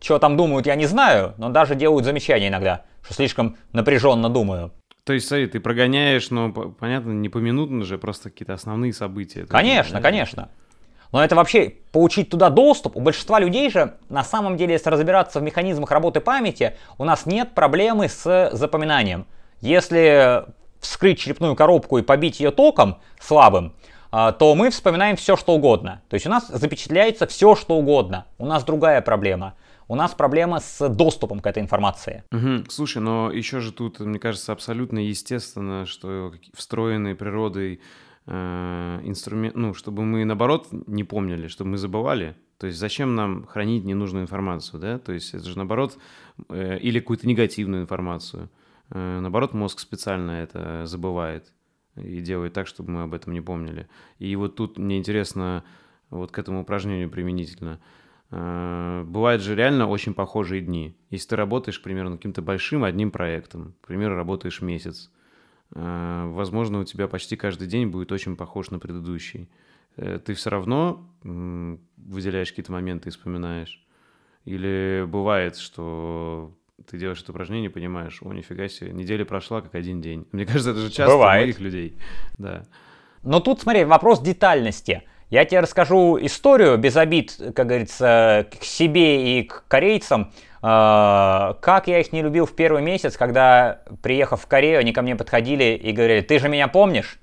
что 0.00 0.18
там 0.18 0.36
думают, 0.36 0.66
я 0.66 0.74
не 0.74 0.86
знаю, 0.86 1.34
но 1.38 1.50
даже 1.50 1.74
делают 1.74 2.04
замечания 2.04 2.48
иногда 2.48 2.84
что 3.06 3.14
слишком 3.14 3.56
напряженно 3.72 4.28
думаю. 4.28 4.72
То 5.04 5.12
есть, 5.12 5.28
смотри, 5.28 5.46
ты 5.46 5.60
прогоняешь, 5.60 6.30
но, 6.30 6.50
понятно, 6.50 7.12
не 7.12 7.28
поминутно 7.28 7.84
же, 7.84 7.96
просто 7.96 8.30
какие-то 8.30 8.54
основные 8.54 8.92
события. 8.92 9.46
Конечно, 9.46 10.00
конечно. 10.00 10.48
Но 11.12 11.22
это 11.22 11.36
вообще, 11.36 11.74
получить 11.92 12.30
туда 12.30 12.50
доступ, 12.50 12.96
у 12.96 13.00
большинства 13.00 13.38
людей 13.38 13.70
же, 13.70 13.94
на 14.08 14.24
самом 14.24 14.56
деле, 14.56 14.72
если 14.72 14.90
разбираться 14.90 15.38
в 15.38 15.44
механизмах 15.44 15.92
работы 15.92 16.20
памяти, 16.20 16.74
у 16.98 17.04
нас 17.04 17.26
нет 17.26 17.54
проблемы 17.54 18.08
с 18.08 18.50
запоминанием. 18.52 19.26
Если 19.60 20.44
вскрыть 20.80 21.20
черепную 21.20 21.54
коробку 21.54 21.98
и 21.98 22.02
побить 22.02 22.40
ее 22.40 22.50
током 22.50 22.98
слабым, 23.20 23.74
то 24.38 24.54
мы 24.54 24.70
вспоминаем 24.70 25.16
все, 25.16 25.36
что 25.36 25.54
угодно. 25.54 26.02
То 26.08 26.14
есть 26.14 26.26
у 26.26 26.30
нас 26.30 26.48
запечатляется 26.48 27.26
все, 27.26 27.54
что 27.54 27.76
угодно. 27.76 28.26
У 28.38 28.46
нас 28.46 28.64
другая 28.64 29.00
проблема– 29.02 29.54
у 29.88 29.94
нас 29.94 30.14
проблема 30.14 30.60
с 30.60 30.88
доступом 30.88 31.40
к 31.40 31.46
этой 31.46 31.62
информации. 31.62 32.24
Угу. 32.32 32.68
Слушай, 32.68 32.98
но 32.98 33.30
еще 33.30 33.60
же 33.60 33.72
тут, 33.72 34.00
мне 34.00 34.18
кажется, 34.18 34.52
абсолютно 34.52 34.98
естественно, 34.98 35.86
что 35.86 36.32
встроенные 36.54 37.14
природой 37.14 37.80
э, 38.26 39.00
инструмент, 39.04 39.54
ну, 39.54 39.74
чтобы 39.74 40.04
мы 40.04 40.24
наоборот 40.24 40.68
не 40.70 41.04
помнили, 41.04 41.46
чтобы 41.46 41.70
мы 41.70 41.78
забывали. 41.78 42.36
То 42.58 42.66
есть 42.66 42.78
зачем 42.78 43.14
нам 43.14 43.46
хранить 43.46 43.84
ненужную 43.84 44.24
информацию, 44.24 44.80
да? 44.80 44.98
То 44.98 45.12
есть 45.12 45.34
это 45.34 45.44
же 45.44 45.56
наоборот, 45.56 45.98
э, 46.48 46.78
или 46.78 46.98
какую-то 46.98 47.28
негативную 47.28 47.82
информацию. 47.82 48.50
Э, 48.90 49.20
наоборот, 49.20 49.54
мозг 49.54 49.78
специально 49.78 50.32
это 50.32 50.86
забывает 50.86 51.52
и 51.96 52.20
делает 52.20 52.52
так, 52.52 52.66
чтобы 52.66 52.90
мы 52.90 53.02
об 53.02 53.14
этом 53.14 53.32
не 53.32 53.40
помнили. 53.40 53.88
И 54.18 54.34
вот 54.36 54.56
тут 54.56 54.78
мне 54.78 54.98
интересно 54.98 55.64
вот 56.10 56.30
к 56.30 56.38
этому 56.38 56.62
упражнению 56.62 57.10
применительно– 57.10 57.80
Э, 58.30 59.04
бывают 59.06 59.42
же 59.42 59.54
реально 59.54 59.86
очень 59.88 60.14
похожие 60.14 60.60
дни. 60.60 60.96
Если 61.10 61.28
ты 61.28 61.36
работаешь 61.36 61.82
примерно 61.82 62.16
каким-то 62.16 62.42
большим 62.42 62.84
одним 62.84 63.10
проектом, 63.10 63.74
к 63.80 63.86
примеру, 63.86 64.16
работаешь 64.16 64.60
месяц, 64.62 65.10
э, 65.74 66.30
возможно, 66.32 66.80
у 66.80 66.84
тебя 66.84 67.08
почти 67.08 67.36
каждый 67.36 67.68
день 67.68 67.88
будет 67.88 68.12
очень 68.12 68.36
похож 68.36 68.70
на 68.70 68.78
предыдущий. 68.78 69.48
Э, 69.96 70.18
ты 70.18 70.34
все 70.34 70.50
равно 70.50 71.08
выделяешь 71.22 72.50
какие-то 72.50 72.72
моменты 72.72 73.08
и 73.08 73.12
вспоминаешь. 73.12 73.84
Или 74.44 75.04
бывает, 75.08 75.56
что 75.56 76.56
ты 76.88 76.98
делаешь 76.98 77.22
это 77.22 77.32
упражнение 77.32 77.70
понимаешь, 77.70 78.18
о, 78.22 78.32
нифига 78.32 78.68
себе, 78.68 78.92
неделя 78.92 79.24
прошла 79.24 79.60
как 79.60 79.74
один 79.74 80.00
день. 80.00 80.26
Мне 80.32 80.46
кажется, 80.46 80.70
это 80.70 80.80
же 80.80 80.90
часто 80.90 81.14
бывает. 81.14 81.42
у 81.42 81.46
моих 81.46 81.60
людей. 81.60 81.98
Да. 82.38 82.64
Но 83.22 83.40
тут, 83.40 83.60
смотри, 83.60 83.84
вопрос 83.84 84.20
детальности– 84.20 85.02
я 85.28 85.44
тебе 85.44 85.60
расскажу 85.60 86.18
историю 86.20 86.78
без 86.78 86.96
обид, 86.96 87.36
как 87.54 87.66
говорится, 87.66 88.46
к 88.60 88.62
себе 88.62 89.40
и 89.40 89.42
к 89.42 89.64
корейцам. 89.66 90.32
А, 90.62 91.56
как 91.60 91.88
я 91.88 91.98
их 91.98 92.12
не 92.12 92.22
любил 92.22 92.46
в 92.46 92.54
первый 92.54 92.80
месяц, 92.80 93.16
когда, 93.16 93.80
приехав 94.02 94.42
в 94.42 94.46
Корею, 94.46 94.78
они 94.78 94.92
ко 94.92 95.02
мне 95.02 95.16
подходили 95.16 95.80
и 95.82 95.90
говорили, 95.90 96.20
ты 96.20 96.38
же 96.38 96.48
меня 96.48 96.68
помнишь? 96.68 97.18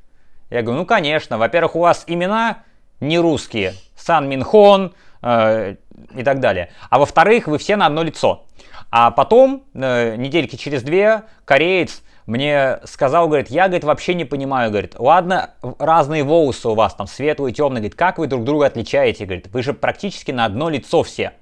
Я 0.49 0.63
говорю, 0.63 0.79
ну 0.79 0.85
конечно. 0.85 1.37
Во-первых, 1.37 1.77
у 1.77 1.79
вас 1.79 2.03
имена 2.07 2.63
не 2.99 3.19
русские. 3.19 3.73
Сан 3.95 4.27
Минхон 4.27 4.93
э, 5.21 5.75
и 6.15 6.23
так 6.23 6.39
далее. 6.39 6.69
А 6.89 6.99
во-вторых, 6.99 7.47
вы 7.47 7.57
все 7.57 7.75
на 7.75 7.85
одно 7.85 8.03
лицо. 8.03 8.45
А 8.91 9.11
потом, 9.11 9.63
э, 9.73 10.15
недельки 10.15 10.55
через 10.55 10.83
две, 10.83 11.23
кореец 11.45 12.03
мне 12.25 12.79
сказал, 12.85 13.27
говорит, 13.27 13.49
я, 13.49 13.65
говорит, 13.65 13.83
вообще 13.83 14.13
не 14.13 14.25
понимаю, 14.25 14.71
говорит, 14.71 14.95
ладно, 14.97 15.51
разные 15.79 16.23
волосы 16.23 16.69
у 16.69 16.75
вас 16.75 16.93
там, 16.95 17.07
светлые, 17.07 17.53
темные, 17.53 17.81
говорит, 17.81 17.95
как 17.95 18.17
вы 18.17 18.27
друг 18.27 18.43
друга 18.43 18.67
отличаете, 18.67 19.25
говорит, 19.25 19.47
вы 19.47 19.61
же 19.61 19.73
практически 19.73 20.31
на 20.31 20.45
одно 20.45 20.69
лицо 20.69 21.03
все. 21.03 21.33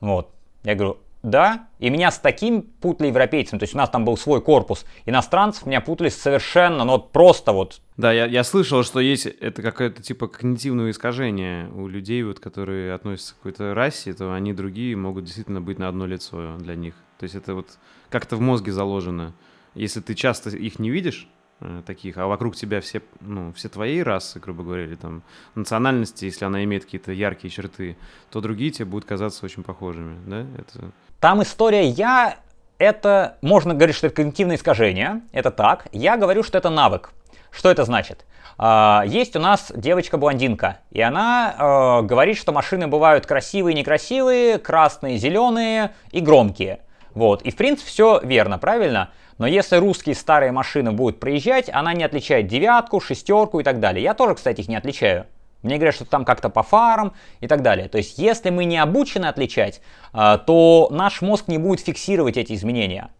Вот. 0.00 0.30
Я 0.64 0.74
говорю, 0.74 0.98
да, 1.22 1.68
и 1.78 1.90
меня 1.90 2.10
с 2.10 2.18
таким 2.18 2.62
путали 2.62 3.08
европейцем, 3.08 3.58
то 3.58 3.64
есть 3.64 3.74
у 3.74 3.78
нас 3.78 3.90
там 3.90 4.04
был 4.04 4.16
свой 4.16 4.40
корпус 4.40 4.84
иностранцев, 5.04 5.66
меня 5.66 5.80
путали 5.80 6.08
совершенно, 6.08 6.84
ну 6.84 6.92
вот 6.92 7.12
просто 7.12 7.52
вот. 7.52 7.80
Да, 7.96 8.12
я, 8.12 8.26
я 8.26 8.44
слышал, 8.44 8.84
что 8.84 9.00
есть 9.00 9.26
это 9.26 9.62
какое-то 9.62 10.02
типа 10.02 10.28
когнитивное 10.28 10.90
искажение 10.90 11.68
у 11.70 11.88
людей, 11.88 12.22
вот, 12.22 12.38
которые 12.38 12.94
относятся 12.94 13.34
к 13.34 13.38
какой-то 13.38 13.74
расе, 13.74 14.12
то 14.14 14.32
они 14.32 14.52
другие 14.52 14.96
могут 14.96 15.24
действительно 15.24 15.60
быть 15.60 15.78
на 15.78 15.88
одно 15.88 16.06
лицо 16.06 16.56
для 16.58 16.76
них. 16.76 16.94
То 17.18 17.24
есть 17.24 17.34
это 17.34 17.54
вот 17.54 17.66
как-то 18.10 18.36
в 18.36 18.40
мозге 18.40 18.72
заложено. 18.72 19.34
Если 19.74 20.00
ты 20.00 20.14
часто 20.14 20.50
их 20.50 20.78
не 20.78 20.90
видишь, 20.90 21.28
э, 21.60 21.82
таких, 21.84 22.16
а 22.18 22.26
вокруг 22.26 22.54
тебя 22.54 22.80
все, 22.80 23.02
ну, 23.20 23.52
все 23.52 23.68
твои 23.68 24.00
расы, 24.00 24.38
грубо 24.38 24.62
говоря, 24.62 24.84
или 24.84 24.94
там 24.94 25.22
национальности, 25.56 26.24
если 26.24 26.44
она 26.44 26.62
имеет 26.64 26.84
какие-то 26.84 27.12
яркие 27.12 27.50
черты, 27.50 27.96
то 28.30 28.40
другие 28.40 28.70
тебе 28.70 28.86
будут 28.86 29.08
казаться 29.08 29.44
очень 29.44 29.64
похожими, 29.64 30.16
да? 30.26 30.46
Это... 30.56 30.92
Там 31.20 31.42
история 31.42 31.88
«я»— 31.88 32.36
это, 32.78 33.38
можно 33.40 33.74
говорить, 33.74 33.96
что 33.96 34.06
это 34.06 34.14
когнитивное 34.14 34.54
искажение, 34.54 35.22
это 35.32 35.50
так. 35.50 35.88
Я 35.90 36.16
говорю, 36.16 36.44
что 36.44 36.56
это 36.56 36.70
навык. 36.70 37.10
Что 37.50 37.70
это 37.70 37.84
значит? 37.84 38.24
Uh, 38.56 39.06
есть 39.06 39.34
у 39.34 39.40
нас 39.40 39.72
девочка-блондинка, 39.74 40.78
и 40.90 41.00
она 41.00 41.54
uh, 41.58 42.02
говорит, 42.02 42.36
что 42.36 42.52
машины 42.52 42.86
бывают 42.86 43.26
красивые, 43.26 43.74
некрасивые, 43.74 44.58
красные, 44.58 45.16
зеленые 45.16 45.92
и 46.10 46.20
громкие. 46.20 46.80
Вот. 47.14 47.42
И 47.42 47.50
в 47.50 47.56
принципе 47.56 47.88
все 47.88 48.20
верно, 48.22 48.58
правильно? 48.58 49.10
Но 49.38 49.46
если 49.46 49.76
русские 49.76 50.14
старые 50.14 50.52
машины 50.52 50.92
будут 50.92 51.18
проезжать, 51.18 51.68
она 51.72 51.94
не 51.94 52.04
отличает 52.04 52.46
девятку, 52.46 53.00
шестерку 53.00 53.58
и 53.58 53.64
так 53.64 53.80
далее. 53.80 54.02
Я 54.02 54.14
тоже, 54.14 54.36
кстати, 54.36 54.60
их 54.60 54.68
не 54.68 54.76
отличаю. 54.76 55.26
Мне 55.62 55.76
говорят, 55.76 55.94
что 55.94 56.04
там 56.04 56.24
как-то 56.24 56.50
по 56.50 56.62
фарам 56.62 57.14
и 57.40 57.48
так 57.48 57.62
далее. 57.62 57.88
То 57.88 57.98
есть, 57.98 58.18
если 58.18 58.50
мы 58.50 58.64
не 58.64 58.78
обучены 58.78 59.26
отличать, 59.26 59.80
а, 60.12 60.38
то 60.38 60.88
наш 60.90 61.20
мозг 61.20 61.48
не 61.48 61.58
будет 61.58 61.80
фиксировать 61.80 62.36
эти 62.36 62.52
изменения. 62.52 63.10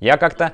Я 0.00 0.16
как-то 0.16 0.52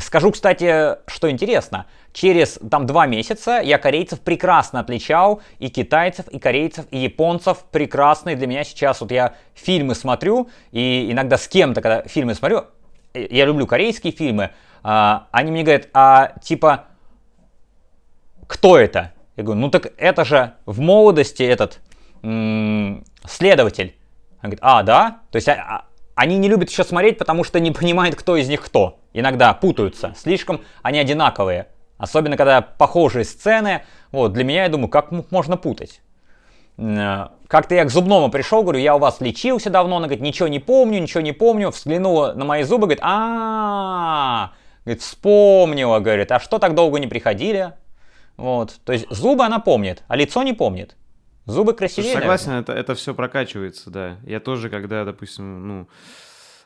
Скажу, 0.00 0.30
кстати, 0.30 0.96
что 1.06 1.30
интересно. 1.30 1.86
Через 2.12 2.58
там 2.70 2.86
два 2.86 3.06
месяца 3.06 3.60
я 3.60 3.78
корейцев 3.78 4.20
прекрасно 4.20 4.80
отличал, 4.80 5.40
и 5.58 5.70
китайцев, 5.70 6.28
и 6.28 6.38
корейцев, 6.38 6.86
и 6.90 6.98
японцев 6.98 7.64
прекрасные. 7.70 8.36
Для 8.36 8.46
меня 8.46 8.64
сейчас 8.64 9.00
вот 9.00 9.10
я 9.10 9.34
фильмы 9.54 9.94
смотрю, 9.94 10.50
и 10.72 11.08
иногда 11.10 11.38
с 11.38 11.48
кем-то, 11.48 11.80
когда 11.80 12.02
фильмы 12.02 12.34
смотрю, 12.34 12.64
э, 13.14 13.26
я 13.30 13.46
люблю 13.46 13.66
корейские 13.66 14.12
фильмы, 14.12 14.50
а, 14.82 15.26
они 15.32 15.50
мне 15.50 15.62
говорят, 15.62 15.88
а 15.92 16.34
типа, 16.42 16.84
кто 18.46 18.78
это? 18.78 19.12
Я 19.38 19.44
говорю, 19.44 19.60
ну 19.60 19.70
так 19.70 19.92
это 19.98 20.24
же 20.24 20.54
в 20.66 20.80
молодости 20.80 21.44
этот 21.44 21.78
м- 22.24 23.04
следователь. 23.24 23.94
Он 24.42 24.50
говорит, 24.50 24.58
а, 24.62 24.82
да? 24.82 25.20
То 25.30 25.36
есть 25.36 25.48
а, 25.48 25.52
а, 25.52 25.84
они 26.16 26.38
не 26.38 26.48
любят 26.48 26.68
еще 26.68 26.82
смотреть, 26.82 27.18
потому 27.18 27.44
что 27.44 27.60
не 27.60 27.70
понимают, 27.70 28.16
кто 28.16 28.36
из 28.36 28.48
них 28.48 28.60
кто. 28.60 28.98
Иногда 29.12 29.54
путаются. 29.54 30.12
Слишком 30.16 30.62
они 30.82 30.98
одинаковые. 30.98 31.68
Особенно, 31.98 32.36
когда 32.36 32.62
похожие 32.62 33.24
сцены. 33.24 33.82
Вот, 34.10 34.32
для 34.32 34.42
меня, 34.42 34.64
я 34.64 34.68
думаю, 34.68 34.88
как 34.88 35.12
можно 35.30 35.56
путать? 35.56 36.00
Э, 36.76 37.28
как-то 37.46 37.76
я 37.76 37.84
к 37.84 37.90
зубному 37.90 38.32
пришел, 38.32 38.64
говорю, 38.64 38.80
я 38.80 38.96
у 38.96 38.98
вас 38.98 39.20
лечился 39.20 39.70
давно, 39.70 39.98
она 39.98 40.08
говорит, 40.08 40.20
ничего 40.20 40.48
не 40.48 40.58
помню, 40.58 41.00
ничего 41.00 41.20
не 41.20 41.32
помню, 41.32 41.70
взглянула 41.70 42.32
на 42.32 42.44
мои 42.44 42.64
зубы, 42.64 42.88
говорит, 42.88 43.04
а, 43.04 44.50
говорит, 44.84 45.00
вспомнила, 45.00 46.00
говорит, 46.00 46.32
а 46.32 46.40
что 46.40 46.58
так 46.58 46.74
долго 46.74 46.98
не 46.98 47.06
приходили? 47.06 47.74
Вот, 48.38 48.80
то 48.84 48.92
есть 48.92 49.10
зубы 49.10 49.44
она 49.44 49.58
помнит, 49.58 50.04
а 50.06 50.16
лицо 50.16 50.44
не 50.44 50.54
помнит. 50.54 50.96
Зубы 51.44 51.74
красивее. 51.74 52.12
Слушай, 52.12 52.22
согласен, 52.22 52.52
это, 52.52 52.72
это 52.72 52.94
все 52.94 53.12
прокачивается, 53.12 53.90
да. 53.90 54.18
Я 54.22 54.38
тоже, 54.38 54.70
когда, 54.70 55.04
допустим, 55.04 55.66
ну, 55.66 55.88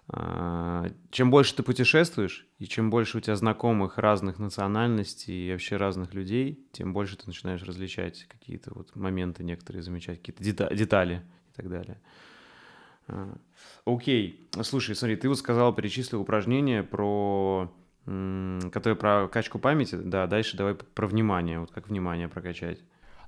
а, 0.09 0.87
чем 1.11 1.31
больше 1.31 1.55
ты 1.55 1.63
путешествуешь, 1.63 2.47
и 2.59 2.67
чем 2.67 2.91
больше 2.91 3.17
у 3.17 3.21
тебя 3.21 3.37
знакомых 3.37 3.97
разных 3.97 4.39
национальностей 4.39 5.49
и 5.49 5.53
вообще 5.53 5.77
разных 5.77 6.13
людей, 6.13 6.67
тем 6.73 6.93
больше 6.93 7.17
ты 7.17 7.25
начинаешь 7.27 7.63
различать 7.63 8.27
какие-то 8.29 8.73
вот 8.75 8.95
моменты 8.95 9.43
некоторые, 9.43 9.83
замечать 9.83 10.19
какие-то 10.19 10.75
детали 10.75 11.23
и 11.53 11.57
так 11.57 11.71
далее. 11.71 12.03
А, 13.07 13.35
окей, 13.87 14.47
слушай, 14.63 14.95
смотри, 14.95 15.17
ты 15.17 15.27
вот 15.27 15.39
сказал, 15.39 15.75
перечислил 15.75 16.21
упражнения 16.21 16.83
про 16.83 17.73
которые 18.05 18.97
про 18.97 19.29
качку 19.29 19.59
памяти, 19.59 19.95
да, 19.95 20.27
дальше 20.27 20.57
давай 20.57 20.75
про 20.75 21.07
внимание, 21.07 21.61
вот 21.61 21.71
как 21.71 21.89
внимание 21.89 22.29
прокачать. 22.29 22.79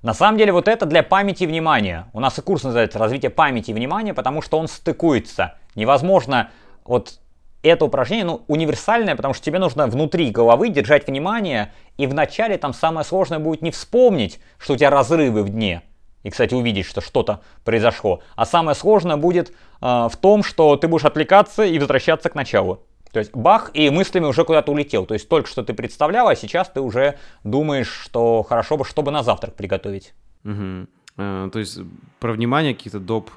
На 0.01 0.13
самом 0.13 0.37
деле 0.37 0.51
вот 0.51 0.67
это 0.67 0.85
для 0.85 1.01
памяти 1.01 1.43
и 1.43 1.47
внимания. 1.47 2.07
У 2.13 2.19
нас 2.19 2.37
и 2.37 2.41
курс 2.41 2.63
называется 2.63 2.99
«Развитие 2.99 3.31
памяти 3.31 3.71
и 3.71 3.73
внимания», 3.73 4.13
потому 4.13 4.41
что 4.41 4.59
он 4.59 4.67
стыкуется. 4.67 5.57
Невозможно 5.73 6.51
вот 6.83 7.19
это 7.63 7.85
упражнение, 7.85 8.25
ну, 8.25 8.43
универсальное, 8.47 9.15
потому 9.15 9.33
что 9.33 9.43
тебе 9.43 9.57
нужно 9.59 9.87
внутри 9.87 10.29
головы 10.29 10.69
держать 10.69 11.07
внимание, 11.07 11.73
и 11.97 12.05
вначале 12.05 12.57
там 12.57 12.73
самое 12.73 13.05
сложное 13.05 13.39
будет 13.39 13.61
не 13.61 13.71
вспомнить, 13.71 14.39
что 14.59 14.73
у 14.73 14.77
тебя 14.77 14.91
разрывы 14.91 15.43
в 15.43 15.49
дне, 15.49 15.81
и, 16.23 16.29
кстати, 16.29 16.53
увидеть, 16.53 16.85
что 16.85 17.01
что-то 17.01 17.41
произошло, 17.63 18.21
а 18.35 18.45
самое 18.45 18.75
сложное 18.75 19.17
будет 19.17 19.49
э, 19.49 19.53
в 19.81 20.13
том, 20.21 20.43
что 20.43 20.75
ты 20.75 20.87
будешь 20.87 21.05
отвлекаться 21.05 21.63
и 21.63 21.79
возвращаться 21.79 22.29
к 22.29 22.35
началу. 22.35 22.83
То 23.15 23.19
есть 23.19 23.33
бах, 23.33 23.71
и 23.73 23.89
мыслями 23.89 24.25
уже 24.25 24.43
куда-то 24.43 24.73
улетел. 24.73 25.05
То 25.05 25.13
есть 25.13 25.29
только 25.29 25.47
что 25.47 25.63
ты 25.63 25.73
представлял, 25.73 26.27
а 26.27 26.35
сейчас 26.35 26.67
ты 26.67 26.81
уже 26.81 27.17
думаешь, 27.45 27.87
что 27.87 28.43
хорошо 28.43 28.75
бы, 28.75 28.83
чтобы 28.83 29.09
на 29.11 29.23
завтрак 29.23 29.55
приготовить. 29.55 30.13
Угу. 30.43 30.87
А, 31.15 31.49
то 31.49 31.57
есть 31.57 31.79
про 32.19 32.33
внимание 32.33 32.75
каких-то 32.75 32.99
доп. 32.99 33.29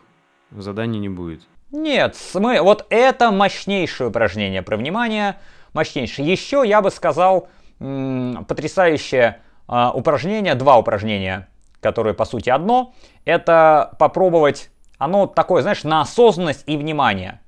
заданий 0.50 0.98
не 0.98 1.08
будет? 1.08 1.42
Нет, 1.70 2.16
мы, 2.34 2.60
вот 2.60 2.86
это 2.90 3.30
мощнейшее 3.30 4.08
упражнение 4.08 4.62
про 4.62 4.76
внимание, 4.76 5.36
мощнейшее. 5.74 6.26
Еще 6.26 6.64
я 6.66 6.82
бы 6.82 6.90
сказал 6.90 7.48
м- 7.78 8.44
потрясающее 8.46 9.42
э, 9.68 9.90
упражнение, 9.94 10.56
два 10.56 10.76
упражнения, 10.76 11.46
которые 11.80 12.14
по 12.14 12.24
сути 12.24 12.50
одно. 12.50 12.94
Это 13.24 13.94
попробовать, 14.00 14.70
оно 14.98 15.28
такое, 15.28 15.62
знаешь, 15.62 15.84
на 15.84 16.00
осознанность 16.00 16.64
и 16.66 16.76
внимание. 16.76 17.42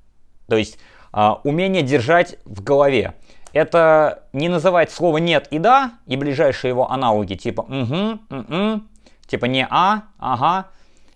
То 0.47 0.55
есть 0.55 0.77
а, 0.77 0.90
умение 1.11 1.83
держать 1.83 2.37
в 2.45 2.63
голове. 2.63 3.15
Это 3.53 4.23
не 4.31 4.47
называть 4.47 4.91
слово 4.91 5.17
«нет» 5.17 5.47
и 5.51 5.59
«да» 5.59 5.93
и 6.07 6.15
ближайшие 6.15 6.69
его 6.69 6.89
аналоги, 6.89 7.33
типа 7.33 7.61
«угу», 7.61 8.19
«м-м», 8.29 8.87
типа 9.27 9.45
«не 9.45 9.67
а», 9.69 10.03
«ага» 10.17 10.67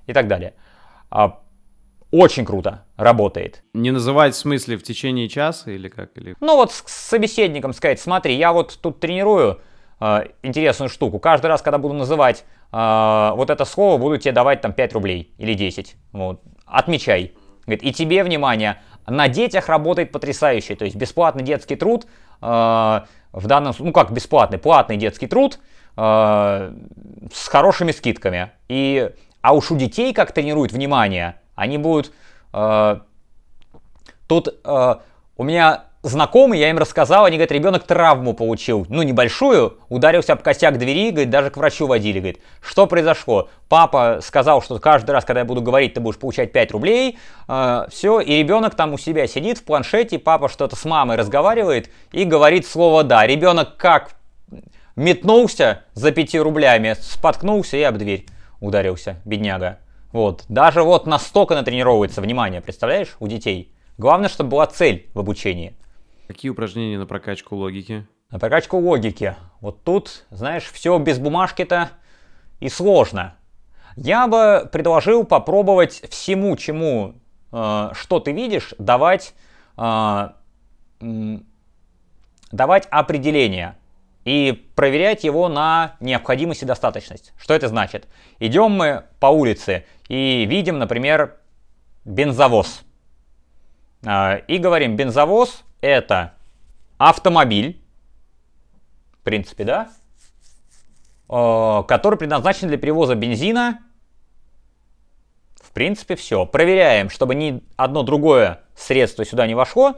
и 0.06 0.14
так 0.14 0.28
далее. 0.28 0.54
А, 1.10 1.40
очень 2.12 2.46
круто 2.46 2.86
работает. 2.98 3.64
Не 3.74 3.92
называть 3.92 4.36
в 4.36 4.38
смысле 4.38 4.78
в 4.78 4.84
течение 4.84 5.28
часа 5.28 5.72
или 5.72 5.88
как? 5.88 6.18
Или... 6.18 6.36
Ну 6.40 6.56
вот 6.56 6.72
с 6.72 6.84
собеседником 6.88 7.74
сказать, 7.74 8.00
смотри, 8.00 8.36
я 8.36 8.54
вот 8.54 8.78
тут 8.82 9.00
тренирую 9.00 9.60
э, 10.00 10.28
интересную 10.44 10.90
штуку. 10.90 11.20
Каждый 11.20 11.48
раз, 11.48 11.62
когда 11.62 11.78
буду 11.78 11.94
называть 11.94 12.46
э, 12.72 13.32
вот 13.36 13.50
это 13.50 13.66
слово, 13.66 13.98
буду 13.98 14.18
тебе 14.18 14.32
давать 14.32 14.62
там 14.62 14.74
5 14.74 14.94
рублей 14.94 15.34
или 15.38 15.54
10. 15.54 15.96
Вот. 16.14 16.42
Отмечай. 16.66 17.34
Говорит, 17.66 17.84
и 17.84 17.92
тебе, 17.92 18.24
внимание, 18.24 18.82
на 19.08 19.28
детях 19.28 19.70
работает 19.70 20.12
потрясающе. 20.12 20.76
То 20.76 20.86
есть 20.86 20.96
бесплатный 20.96 21.44
детский 21.44 21.76
труд, 21.76 22.06
э, 22.42 22.46
в 22.46 23.48
данном 23.48 23.74
ну 23.80 23.92
как 23.92 24.12
бесплатный, 24.12 24.58
платный 24.58 24.98
детский 24.98 25.28
труд 25.28 25.60
э, 25.98 26.74
с 27.34 27.48
хорошими 27.48 27.92
скидками. 27.92 28.52
И, 28.68 29.12
а 29.42 29.54
уж 29.54 29.72
у 29.72 29.76
детей 29.76 30.14
как 30.14 30.32
тренируют 30.32 30.72
внимание, 30.72 31.36
они 31.56 31.78
будут... 31.78 32.12
Э, 32.54 33.00
тут 34.28 34.48
э, 34.64 34.96
у 35.38 35.44
меня 35.44 35.85
знакомые, 36.06 36.62
я 36.62 36.70
им 36.70 36.78
рассказал, 36.78 37.26
они 37.26 37.38
говорят, 37.38 37.52
ребенок 37.52 37.84
травму 37.84 38.34
получил, 38.34 38.86
ну 38.90 39.04
небольшую, 39.04 39.78
ударился 39.90 40.34
об 40.34 40.42
косяк 40.42 40.78
двери, 40.78 41.12
говорит, 41.12 41.30
даже 41.30 41.50
к 41.50 41.58
врачу 41.58 41.88
водили, 41.88 42.20
говорит, 42.20 42.40
что 42.62 42.88
произошло? 42.88 43.50
Папа 43.68 44.20
сказал, 44.22 44.62
что 44.62 44.80
каждый 44.80 45.12
раз, 45.12 45.26
когда 45.26 45.42
я 45.42 45.46
буду 45.46 45.62
говорить, 45.62 45.96
ты 45.96 46.02
будешь 46.02 46.18
получать 46.18 46.52
5 46.52 46.72
рублей, 46.72 47.18
э, 47.48 47.86
все, 47.90 48.20
и 48.20 48.38
ребенок 48.38 48.76
там 48.76 48.94
у 48.94 48.98
себя 48.98 49.28
сидит 49.28 49.58
в 49.58 49.64
планшете, 49.64 50.20
папа 50.20 50.48
что-то 50.50 50.76
с 50.76 50.86
мамой 50.86 51.18
разговаривает 51.18 51.90
и 52.12 52.24
говорит 52.24 52.68
слово 52.68 53.04
«да». 53.04 53.26
Ребенок 53.26 53.78
как 53.78 54.12
метнулся 54.96 55.84
за 55.94 56.12
5 56.12 56.36
рублями, 56.36 56.96
споткнулся 57.00 57.78
и 57.78 57.82
об 57.82 57.98
дверь 57.98 58.26
ударился, 58.60 59.18
бедняга. 59.26 59.80
Вот, 60.12 60.46
даже 60.48 60.84
вот 60.84 61.08
настолько 61.08 61.56
натренировывается 61.56 62.22
внимание, 62.22 62.62
представляешь, 62.62 63.16
у 63.20 63.28
детей. 63.28 63.74
Главное, 63.98 64.30
чтобы 64.30 64.52
была 64.52 64.68
цель 64.68 65.10
в 65.14 65.20
обучении. 65.20 65.76
Какие 66.28 66.50
упражнения 66.50 66.98
на 66.98 67.06
прокачку 67.06 67.56
логики? 67.56 68.08
На 68.32 68.40
прокачку 68.40 68.78
логики. 68.78 69.36
Вот 69.62 69.84
тут, 69.84 70.26
знаешь, 70.32 70.72
все 70.72 70.98
без 70.98 71.20
бумажки-то 71.20 71.92
и 72.60 72.70
сложно. 72.70 73.36
Я 73.96 74.28
бы 74.28 74.68
предложил 74.72 75.24
попробовать 75.24 76.04
всему, 76.10 76.58
чему, 76.58 77.14
э, 77.52 77.90
что 77.94 78.20
ты 78.20 78.32
видишь, 78.32 78.74
давать, 78.80 79.36
э, 79.78 80.30
давать 82.52 82.88
определение 82.90 83.78
и 84.24 84.68
проверять 84.76 85.24
его 85.24 85.48
на 85.48 85.96
необходимость 86.00 86.64
и 86.64 86.66
достаточность. 86.66 87.34
Что 87.38 87.54
это 87.54 87.68
значит? 87.68 88.08
Идем 88.40 88.72
мы 88.72 89.04
по 89.20 89.28
улице 89.28 89.86
и 90.10 90.46
видим, 90.46 90.80
например, 90.80 91.38
бензовоз. 92.04 92.82
Э, 94.04 94.40
и 94.48 94.58
говорим, 94.58 94.96
бензовоз 94.96 95.64
это 95.86 96.34
автомобиль, 96.98 97.82
в 99.20 99.24
принципе, 99.24 99.64
да, 99.64 99.92
э, 101.30 101.84
который 101.88 102.18
предназначен 102.18 102.68
для 102.68 102.78
перевоза 102.78 103.16
бензина. 103.16 103.80
В 105.56 105.72
принципе, 105.72 106.16
все. 106.16 106.46
Проверяем, 106.46 107.10
чтобы 107.10 107.36
ни 107.36 107.62
одно 107.76 108.04
другое 108.04 108.62
средство 108.76 109.26
сюда 109.26 109.46
не 109.46 109.56
вошло, 109.56 109.96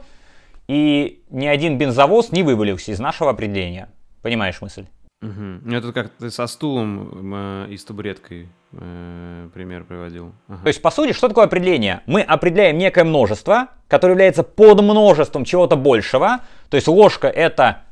и 0.66 1.22
ни 1.30 1.46
один 1.46 1.78
бензовоз 1.78 2.32
не 2.32 2.42
вывалился 2.42 2.92
из 2.92 2.98
нашего 2.98 3.30
определения. 3.30 3.88
Понимаешь 4.22 4.60
мысль? 4.60 4.86
Угу. 5.20 5.74
Это 5.74 5.92
как 5.92 6.10
ты 6.10 6.30
со 6.30 6.46
стулом 6.46 7.34
э, 7.34 7.66
и 7.70 7.76
с 7.76 7.84
табуреткой 7.84 8.48
э, 8.72 9.48
пример 9.52 9.82
приводил. 9.82 10.32
Ага. 10.46 10.62
То 10.62 10.68
есть, 10.68 10.80
по 10.80 10.92
сути, 10.92 11.12
что 11.12 11.28
такое 11.28 11.46
определение? 11.46 12.02
Мы 12.06 12.22
определяем 12.22 12.78
некое 12.78 13.02
множество, 13.02 13.68
которое 13.88 14.12
является 14.12 14.44
подмножеством 14.44 15.44
чего-то 15.44 15.76
большего. 15.76 16.40
То 16.70 16.76
есть 16.76 16.86
ложка 16.86 17.26
это... 17.26 17.82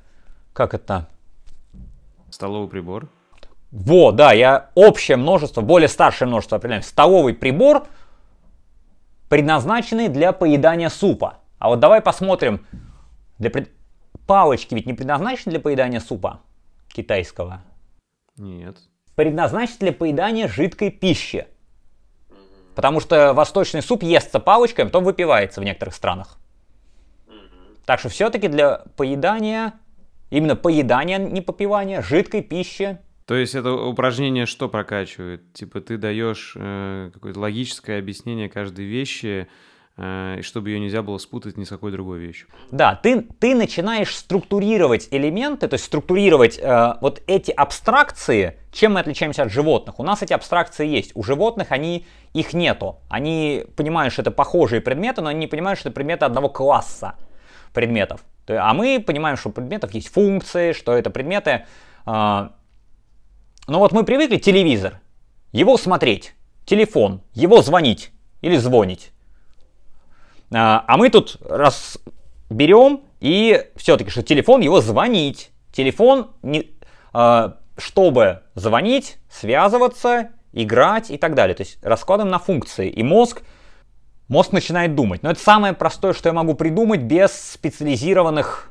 Как 0.52 0.72
это? 0.72 1.08
Столовый 2.30 2.68
прибор. 2.68 3.08
Во, 3.72 4.12
да, 4.12 4.32
я 4.32 4.70
общее 4.76 5.16
множество, 5.16 5.62
более 5.62 5.88
старшее 5.88 6.28
множество 6.28 6.58
определяем. 6.58 6.84
Столовый 6.84 7.34
прибор, 7.34 7.88
предназначенный 9.28 10.06
для 10.08 10.30
поедания 10.30 10.90
супа. 10.90 11.38
А 11.58 11.70
вот 11.70 11.80
давай 11.80 12.00
посмотрим. 12.00 12.64
Для 13.38 13.50
пред... 13.50 13.72
Палочки 14.28 14.74
ведь 14.74 14.86
не 14.86 14.94
предназначены 14.94 15.50
для 15.50 15.60
поедания 15.60 16.00
супа 16.00 16.40
китайского? 16.96 17.62
Нет. 18.36 18.78
Предназначен 19.14 19.76
для 19.80 19.92
поедания 19.92 20.48
жидкой 20.48 20.90
пищи. 20.90 21.46
Потому 22.74 23.00
что 23.00 23.32
восточный 23.32 23.82
суп 23.82 24.02
естся 24.02 24.40
палочкой, 24.40 24.84
а 24.84 24.88
потом 24.88 25.04
выпивается 25.04 25.60
в 25.60 25.64
некоторых 25.64 25.94
странах. 25.94 26.38
Так 27.86 28.00
что 28.00 28.08
все-таки 28.08 28.48
для 28.48 28.82
поедания 28.96 29.74
именно 30.30 30.56
поедания, 30.56 31.18
не 31.18 31.40
попивания, 31.40 32.02
жидкой 32.02 32.42
пищи. 32.42 32.98
То 33.26 33.34
есть 33.34 33.54
это 33.54 33.72
упражнение 33.72 34.46
что 34.46 34.68
прокачивает? 34.68 35.52
Типа 35.52 35.80
ты 35.80 35.96
даешь 35.96 36.54
э, 36.56 37.10
какое-то 37.12 37.40
логическое 37.40 37.98
объяснение 37.98 38.48
каждой 38.48 38.84
вещи, 38.84 39.48
э, 39.96 40.40
чтобы 40.42 40.70
ее 40.70 40.80
нельзя 40.80 41.02
было 41.02 41.18
спутать 41.18 41.56
ни 41.56 41.64
с 41.64 41.68
какой 41.68 41.92
другой 41.92 42.18
вещью. 42.18 42.48
Да, 42.70 42.94
ты, 42.94 43.22
ты 43.22 43.54
начинаешь 43.54 44.14
структурировать 44.14 45.08
элементы, 45.10 45.68
то 45.68 45.74
есть 45.74 45.84
структурировать 45.84 46.58
э, 46.58 46.94
вот 47.00 47.22
эти 47.26 47.50
абстракции. 47.50 48.58
Чем 48.72 48.94
мы 48.94 49.00
отличаемся 49.00 49.44
от 49.44 49.52
животных? 49.52 49.98
У 49.98 50.02
нас 50.02 50.22
эти 50.22 50.32
абстракции 50.32 50.86
есть, 50.86 51.12
у 51.14 51.22
животных 51.22 51.72
они, 51.72 52.06
их 52.34 52.52
нету. 52.52 53.00
Они 53.08 53.64
понимают, 53.76 54.12
что 54.12 54.22
это 54.22 54.30
похожие 54.30 54.80
предметы, 54.80 55.22
но 55.22 55.30
они 55.30 55.40
не 55.40 55.46
понимают, 55.46 55.78
что 55.78 55.88
это 55.88 55.94
предметы 55.94 56.24
одного 56.24 56.48
класса 56.48 57.14
предметов. 57.72 58.24
А 58.48 58.74
мы 58.74 59.02
понимаем, 59.04 59.36
что 59.36 59.48
у 59.48 59.52
предметов 59.52 59.92
есть 59.92 60.08
функции, 60.08 60.72
что 60.72 60.92
это 60.92 61.10
предметы... 61.10 61.66
Э, 62.06 62.48
ну 63.68 63.78
вот 63.78 63.90
мы 63.92 64.04
привыкли 64.04 64.36
телевизор, 64.36 65.00
его 65.50 65.76
смотреть, 65.76 66.34
телефон, 66.66 67.22
его 67.34 67.62
звонить 67.62 68.12
или 68.40 68.56
звонить. 68.56 69.10
А, 70.52 70.84
а 70.86 70.96
мы 70.96 71.10
тут 71.10 71.38
раз 71.48 71.98
берем 72.50 73.02
и 73.20 73.70
все-таки, 73.76 74.10
что 74.10 74.22
телефон 74.22 74.60
его 74.60 74.80
звонить. 74.80 75.50
Телефон, 75.72 76.30
не, 76.42 76.70
а, 77.12 77.58
чтобы 77.76 78.42
звонить, 78.54 79.18
связываться, 79.30 80.30
играть 80.52 81.10
и 81.10 81.18
так 81.18 81.34
далее. 81.34 81.54
То 81.54 81.62
есть 81.62 81.78
раскладываем 81.82 82.30
на 82.30 82.38
функции. 82.38 82.88
И 82.88 83.02
мозг, 83.02 83.42
мозг 84.28 84.52
начинает 84.52 84.94
думать. 84.94 85.22
Но 85.22 85.30
это 85.30 85.40
самое 85.40 85.74
простое, 85.74 86.12
что 86.12 86.28
я 86.28 86.32
могу 86.32 86.54
придумать 86.54 87.02
без 87.02 87.32
специализированных, 87.32 88.70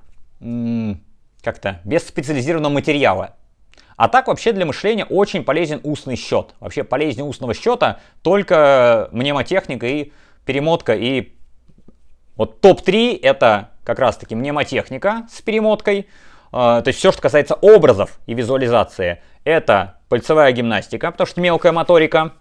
как-то, 1.41 1.81
без 1.83 2.07
специализированного 2.07 2.73
материала. 2.73 3.35
А 3.97 4.09
так 4.09 4.27
вообще 4.27 4.51
для 4.51 4.65
мышления 4.65 5.05
очень 5.05 5.43
полезен 5.43 5.79
устный 5.83 6.17
счет. 6.17 6.53
Вообще 6.59 6.83
полезнее 6.83 7.23
устного 7.23 7.53
счета 7.53 7.99
только 8.23 9.09
мнемотехника 9.11 9.87
и 9.87 10.11
перемотка. 10.45 10.95
И 10.95 11.34
вот 12.35 12.61
топ-3 12.61 13.19
это 13.21 13.71
как 13.83 13.99
раз 13.99 14.17
таки 14.17 14.35
мнемотехника 14.35 15.27
с 15.31 15.41
перемоткой. 15.41 16.07
А, 16.51 16.81
то 16.81 16.89
есть 16.89 16.99
все, 16.99 17.11
что 17.11 17.21
касается 17.21 17.55
образов 17.55 18.19
и 18.25 18.33
визуализации, 18.33 19.21
это 19.43 19.99
пальцевая 20.09 20.51
гимнастика, 20.51 21.11
потому 21.11 21.27
что 21.27 21.41
мелкая 21.41 21.71
моторика. 21.71 22.33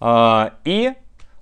А, 0.00 0.54
и 0.64 0.92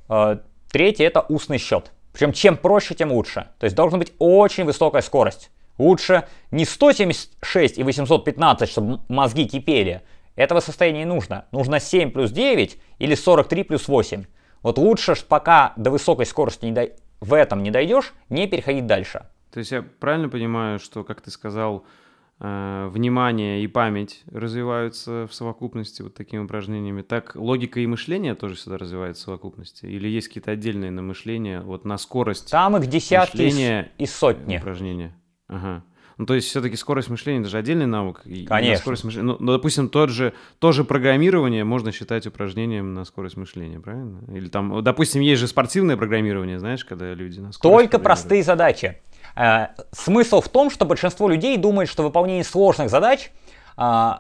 а, 0.09 0.41
третье 0.71 1.07
это 1.07 1.21
устный 1.21 1.59
счет. 1.59 1.93
Причем 2.13 2.33
чем 2.33 2.57
проще, 2.57 2.95
тем 2.95 3.13
лучше. 3.13 3.49
То 3.59 3.65
есть 3.65 3.77
должна 3.77 3.99
быть 3.99 4.13
очень 4.19 4.65
высокая 4.65 5.03
скорость. 5.03 5.51
Лучше 5.79 6.27
не 6.51 6.65
176 6.65 7.79
и 7.79 7.83
815, 7.83 8.69
чтобы 8.69 9.01
мозги 9.09 9.47
кипели. 9.47 10.03
Этого 10.37 10.61
состояния 10.61 11.01
не 11.01 11.05
нужно. 11.07 11.47
Нужно 11.53 11.81
7 11.81 12.11
плюс 12.11 12.31
9 12.31 12.79
или 12.99 13.15
43 13.15 13.63
плюс 13.63 13.89
8. 13.89 14.25
Вот 14.63 14.79
лучше, 14.79 15.15
пока 15.27 15.73
до 15.77 15.91
высокой 15.91 16.27
скорости 16.27 16.67
не 16.67 16.73
до... 16.73 16.91
в 17.21 17.35
этом 17.35 17.63
не 17.63 17.71
дойдешь, 17.71 18.13
не 18.29 18.47
переходить 18.47 18.87
дальше. 18.87 19.27
То 19.53 19.59
есть 19.59 19.73
я 19.73 19.83
правильно 19.83 20.29
понимаю, 20.29 20.79
что, 20.79 21.05
как 21.05 21.21
ты 21.21 21.31
сказал, 21.31 21.85
э, 22.39 22.89
внимание 22.93 23.63
и 23.63 23.67
память 23.67 24.23
развиваются 24.31 25.27
в 25.29 25.35
совокупности 25.35 26.03
вот 26.03 26.15
такими 26.15 26.43
упражнениями, 26.43 27.03
так 27.03 27.35
логика 27.35 27.81
и 27.81 27.87
мышление 27.87 28.35
тоже 28.35 28.55
всегда 28.55 28.79
развиваются 28.79 29.23
в 29.23 29.25
совокупности? 29.27 29.87
Или 29.87 30.09
есть 30.09 30.29
какие-то 30.29 30.53
отдельные 30.53 30.91
на 30.91 31.03
мышление, 31.03 31.61
вот 31.61 31.85
на 31.85 31.99
скорость 31.99 32.51
Там 32.51 32.77
их 32.77 32.87
десятки 32.87 33.37
мышления 33.43 33.91
и 33.99 34.07
сотни. 34.07 34.59
упражнения? 34.59 35.15
Ага. 35.49 35.85
Ну, 36.21 36.27
то 36.27 36.35
есть 36.35 36.49
все-таки 36.49 36.77
скорость 36.77 37.09
мышления, 37.09 37.41
это 37.41 37.49
же 37.49 37.57
отдельный 37.57 37.87
навык. 37.87 38.21
Конечно. 38.47 38.77
Скорость 38.77 39.05
мышления, 39.05 39.27
ну, 39.27 39.37
ну, 39.41 39.53
допустим, 39.53 39.89
тот 39.89 40.11
же, 40.11 40.35
тоже 40.59 40.85
программирование 40.85 41.65
можно 41.65 41.93
считать 41.93 42.27
упражнением 42.27 42.93
на 42.93 43.07
скорость 43.07 43.39
мышления, 43.39 43.81
правильно? 43.81 44.19
Или 44.31 44.49
там, 44.49 44.85
допустим, 44.85 45.23
есть 45.23 45.41
же 45.41 45.49
спортивное 45.49 45.97
программирование, 45.97 46.59
знаешь, 46.59 46.85
когда 46.85 47.15
люди 47.15 47.41
на 47.41 47.53
скорость 47.53 47.63
Только 47.63 47.99
простые 47.99 48.43
задачи. 48.43 49.01
Э, 49.35 49.69
смысл 49.93 50.43
в 50.43 50.51
том, 50.51 50.69
что 50.69 50.85
большинство 50.85 51.27
людей 51.27 51.57
думает, 51.57 51.89
что 51.89 52.03
выполнение 52.03 52.45
сложных 52.45 52.91
задач... 52.91 53.31
Э, 53.79 54.17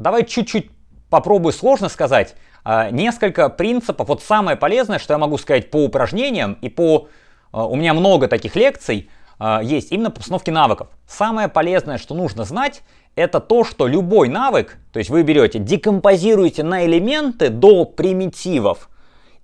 давай 0.00 0.26
чуть-чуть 0.26 0.72
попробую 1.08 1.52
сложно 1.52 1.88
сказать. 1.88 2.34
Э, 2.64 2.90
несколько 2.90 3.48
принципов. 3.48 4.08
Вот 4.08 4.24
самое 4.24 4.56
полезное, 4.56 4.98
что 4.98 5.14
я 5.14 5.18
могу 5.18 5.38
сказать 5.38 5.70
по 5.70 5.84
упражнениям 5.84 6.58
и 6.62 6.68
по... 6.68 7.06
Э, 7.52 7.60
у 7.60 7.76
меня 7.76 7.94
много 7.94 8.26
таких 8.26 8.56
лекций– 8.56 9.08
а, 9.38 9.62
есть 9.62 9.92
именно 9.92 10.10
по 10.10 10.16
постановке 10.16 10.52
навыков. 10.52 10.88
Самое 11.06 11.48
полезное, 11.48 11.98
что 11.98 12.14
нужно 12.14 12.44
знать, 12.44 12.82
это 13.14 13.40
то, 13.40 13.64
что 13.64 13.86
любой 13.86 14.28
навык, 14.28 14.78
то 14.92 14.98
есть 14.98 15.10
вы 15.10 15.22
берете, 15.22 15.58
декомпозируете 15.58 16.62
на 16.62 16.84
элементы 16.84 17.48
до 17.48 17.84
примитивов, 17.84 18.88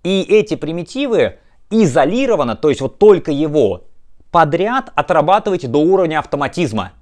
и 0.02 0.22
эти 0.22 0.56
примитивы 0.56 1.38
изолированно, 1.70 2.56
то 2.56 2.68
есть 2.68 2.80
вот 2.80 2.98
только 2.98 3.30
его, 3.30 3.84
подряд 4.30 4.92
отрабатываете 4.94 5.68
до 5.68 5.78
уровня 5.78 6.18
автоматизма. 6.18 6.92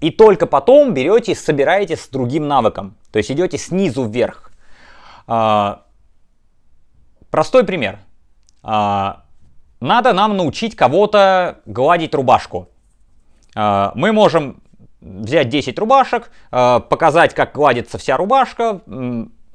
И 0.00 0.10
только 0.10 0.46
потом 0.46 0.92
берете 0.92 1.32
и 1.32 1.34
собираете 1.34 1.96
с 1.96 2.08
другим 2.08 2.48
навыком. 2.48 2.96
То 3.12 3.18
есть 3.18 3.30
идете 3.30 3.56
снизу 3.56 4.04
вверх. 4.04 4.52
А, 5.26 5.84
простой 7.30 7.64
пример. 7.64 7.98
А, 8.62 9.24
надо 9.80 10.12
нам 10.12 10.36
научить 10.36 10.76
кого-то 10.76 11.58
гладить 11.66 12.14
рубашку. 12.14 12.68
А, 13.54 13.92
мы 13.94 14.12
можем 14.12 14.62
взять 15.00 15.48
10 15.48 15.78
рубашек, 15.78 16.30
а, 16.50 16.80
показать, 16.80 17.34
как 17.34 17.54
гладится 17.54 17.98
вся 17.98 18.16
рубашка, 18.16 18.80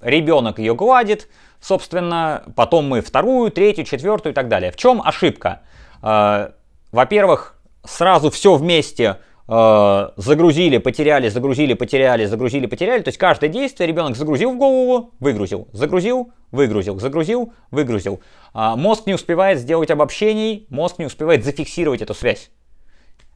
ребенок 0.01 0.59
ее 0.59 0.75
гладит, 0.75 1.27
собственно, 1.59 2.43
потом 2.55 2.87
мы 2.87 3.01
вторую, 3.01 3.51
третью, 3.51 3.85
четвертую 3.85 4.33
и 4.33 4.35
так 4.35 4.47
далее. 4.47 4.71
В 4.71 4.75
чем 4.75 5.01
ошибка? 5.01 5.61
А, 6.01 6.53
во-первых, 6.91 7.55
сразу 7.83 8.29
все 8.29 8.55
вместе 8.55 9.17
загрузили, 9.51 10.77
потеряли, 10.77 11.27
загрузили, 11.27 11.73
потеряли, 11.73 12.23
загрузили, 12.23 12.67
потеряли. 12.67 13.01
То 13.01 13.09
есть 13.09 13.17
каждое 13.17 13.49
действие 13.49 13.85
ребенок 13.85 14.15
загрузил 14.15 14.53
в 14.53 14.57
голову, 14.57 15.11
выгрузил, 15.19 15.67
загрузил, 15.73 16.31
выгрузил, 16.51 16.97
загрузил, 17.01 17.51
выгрузил. 17.69 18.21
А, 18.53 18.77
мозг 18.77 19.07
не 19.07 19.13
успевает 19.13 19.59
сделать 19.59 19.91
обобщений, 19.91 20.67
мозг 20.69 20.99
не 20.99 21.05
успевает 21.05 21.43
зафиксировать 21.43 22.01
эту 22.01 22.13
связь. 22.13 22.49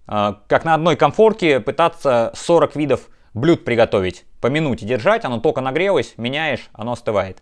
А, 0.07 0.39
как 0.47 0.63
на 0.63 0.75
одной 0.75 0.95
комфорке 0.95 1.59
пытаться 1.59 2.31
40 2.35 2.77
видов 2.77 3.09
блюд 3.33 3.65
приготовить, 3.65 4.23
по 4.39 4.47
минуте 4.47 4.85
держать, 4.85 5.25
оно 5.25 5.41
только 5.41 5.59
нагрелось, 5.59 6.13
меняешь, 6.15 6.69
оно 6.71 6.93
остывает. 6.93 7.39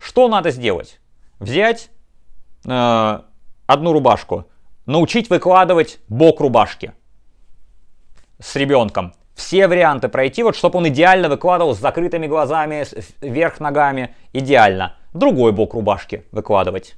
Что 0.00 0.26
надо 0.26 0.50
сделать? 0.50 0.98
Взять 1.38 1.90
э, 2.66 3.20
одну 3.66 3.92
рубашку, 3.92 4.46
научить 4.86 5.30
выкладывать 5.30 6.00
бок 6.08 6.40
рубашки 6.40 6.92
с 8.40 8.56
ребенком. 8.56 9.14
Все 9.34 9.68
варианты 9.68 10.08
пройти, 10.08 10.42
вот 10.42 10.56
чтобы 10.56 10.78
он 10.78 10.88
идеально 10.88 11.28
выкладывал 11.28 11.74
с 11.74 11.78
закрытыми 11.78 12.26
глазами, 12.26 12.84
вверх 13.20 13.60
ногами, 13.60 14.14
идеально 14.32 14.96
другой 15.14 15.52
бок 15.52 15.74
рубашки 15.74 16.24
выкладывать. 16.32 16.96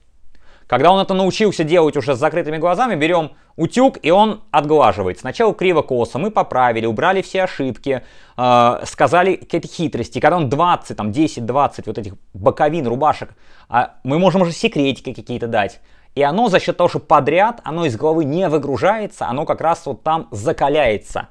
Когда 0.66 0.90
он 0.90 1.01
это 1.01 1.12
научился 1.12 1.64
делать 1.64 1.97
уже 1.97 2.14
с 2.14 2.19
закрытыми 2.19 2.56
глазами, 2.56 2.94
берем 2.94 3.32
утюг 3.56 3.98
и 4.01 4.10
он 4.10 4.43
отглаживает. 4.51 5.19
Сначала 5.19 5.52
криво-косо, 5.52 6.19
мы 6.19 6.31
поправили, 6.31 6.86
убрали 6.86 7.20
все 7.20 7.43
ошибки, 7.43 8.02
э, 8.36 8.81
сказали 8.85 9.36
какие-то 9.36 9.69
хитрости. 9.69 10.19
Когда 10.19 10.39
он 10.39 10.48
20, 10.48 10.97
там 10.97 11.10
10-20 11.10 11.82
вот 11.86 11.98
этих 11.98 12.14
боковин 12.32 12.86
рубашек, 12.86 13.35
э, 13.69 13.89
мы 14.02 14.19
можем 14.19 14.43
уже 14.43 14.52
секретики 14.52 15.12
какие-то 15.12 15.47
дать. 15.47 15.81
И 16.14 16.22
оно 16.22 16.48
за 16.48 16.60
счет 16.60 16.76
того, 16.76 16.89
что 16.89 16.98
подряд, 16.98 17.60
оно 17.64 17.86
из 17.86 17.97
головы 17.97 18.24
не 18.24 18.48
выгружается, 18.48 19.26
оно 19.26 19.47
как 19.47 19.60
раз 19.60 19.86
вот 19.86 20.02
там 20.02 20.28
закаляется. 20.30 21.28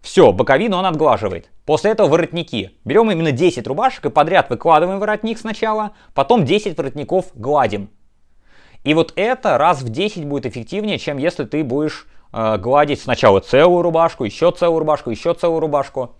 Все, 0.00 0.32
боковину 0.32 0.76
он 0.76 0.86
отглаживает. 0.86 1.50
После 1.64 1.92
этого 1.92 2.08
воротники. 2.08 2.72
Берем 2.84 3.10
именно 3.10 3.30
10 3.30 3.66
рубашек 3.68 4.06
и 4.06 4.10
подряд 4.10 4.50
выкладываем 4.50 4.98
воротник 4.98 5.38
сначала, 5.38 5.92
потом 6.12 6.44
10 6.44 6.76
воротников 6.76 7.26
гладим. 7.34 7.88
И 8.82 8.94
вот 8.94 9.12
это 9.14 9.58
раз 9.58 9.82
в 9.82 9.88
10 9.88 10.24
будет 10.24 10.46
эффективнее, 10.46 10.98
чем 10.98 11.18
если 11.18 11.44
ты 11.44 11.62
будешь 11.62 12.08
э, 12.32 12.58
гладить 12.58 13.00
сначала 13.00 13.38
целую 13.38 13.82
рубашку, 13.82 14.24
еще 14.24 14.50
целую 14.50 14.80
рубашку, 14.80 15.10
еще 15.10 15.34
целую 15.34 15.60
рубашку. 15.60 16.16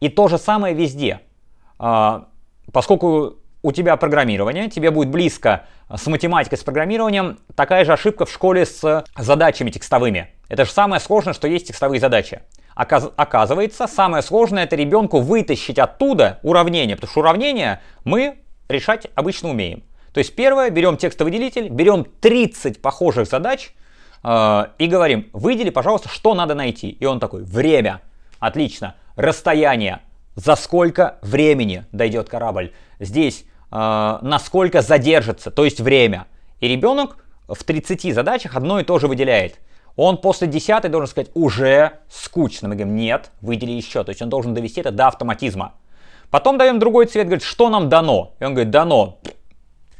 И 0.00 0.10
то 0.10 0.28
же 0.28 0.36
самое 0.36 0.74
везде. 0.74 1.20
Э, 1.78 2.24
поскольку 2.70 3.36
у 3.62 3.72
тебя 3.72 3.96
программирование, 3.96 4.68
тебе 4.68 4.90
будет 4.90 5.08
близко 5.08 5.66
с 5.88 6.06
математикой, 6.06 6.58
с 6.58 6.62
программированием, 6.62 7.38
такая 7.54 7.84
же 7.84 7.92
ошибка 7.92 8.26
в 8.26 8.32
школе 8.32 8.66
с 8.66 9.04
задачами 9.16 9.70
текстовыми. 9.70 10.28
Это 10.48 10.64
же 10.64 10.70
самое 10.70 11.00
сложное, 11.00 11.32
что 11.32 11.48
есть 11.48 11.68
текстовые 11.68 12.00
задачи. 12.00 12.42
Оказывается, 12.74 13.86
самое 13.86 14.22
сложное 14.22 14.64
это 14.64 14.76
ребенку 14.76 15.20
вытащить 15.20 15.78
оттуда 15.78 16.40
уравнение, 16.42 16.96
потому 16.96 17.10
что 17.10 17.20
уравнения 17.20 17.80
мы 18.04 18.38
решать 18.68 19.06
обычно 19.14 19.50
умеем. 19.50 19.84
То 20.12 20.18
есть 20.18 20.34
первое, 20.34 20.70
берем 20.70 20.96
текстовый 20.96 21.32
делитель, 21.32 21.68
берем 21.68 22.04
30 22.04 22.82
похожих 22.82 23.26
задач 23.26 23.72
э, 24.22 24.64
и 24.78 24.86
говорим, 24.86 25.28
выдели, 25.32 25.70
пожалуйста, 25.70 26.08
что 26.08 26.34
надо 26.34 26.54
найти. 26.54 26.90
И 26.90 27.04
он 27.04 27.18
такой, 27.18 27.44
время. 27.44 28.02
Отлично. 28.38 28.94
Расстояние. 29.16 30.00
За 30.34 30.56
сколько 30.56 31.18
времени 31.22 31.84
дойдет 31.92 32.28
корабль? 32.28 32.72
Здесь 33.00 33.44
э, 33.44 33.51
насколько 33.72 34.82
задержится, 34.82 35.50
то 35.50 35.64
есть 35.64 35.80
время. 35.80 36.26
И 36.60 36.68
ребенок 36.68 37.16
в 37.48 37.64
30 37.64 38.14
задачах 38.14 38.54
одно 38.54 38.78
и 38.78 38.84
то 38.84 38.98
же 38.98 39.08
выделяет. 39.08 39.58
Он 39.96 40.18
после 40.18 40.46
10 40.46 40.90
должен 40.90 41.08
сказать, 41.08 41.30
уже 41.34 42.00
скучно. 42.08 42.68
Мы 42.68 42.76
говорим, 42.76 42.96
нет, 42.96 43.30
выдели 43.40 43.72
еще. 43.72 44.04
То 44.04 44.10
есть 44.10 44.22
он 44.22 44.28
должен 44.28 44.54
довести 44.54 44.80
это 44.80 44.90
до 44.90 45.08
автоматизма. 45.08 45.74
Потом 46.30 46.56
даем 46.56 46.78
другой 46.78 47.06
цвет, 47.06 47.26
говорит, 47.26 47.42
что 47.42 47.68
нам 47.68 47.88
дано? 47.88 48.34
И 48.40 48.44
он 48.44 48.54
говорит, 48.54 48.70
дано 48.70 49.18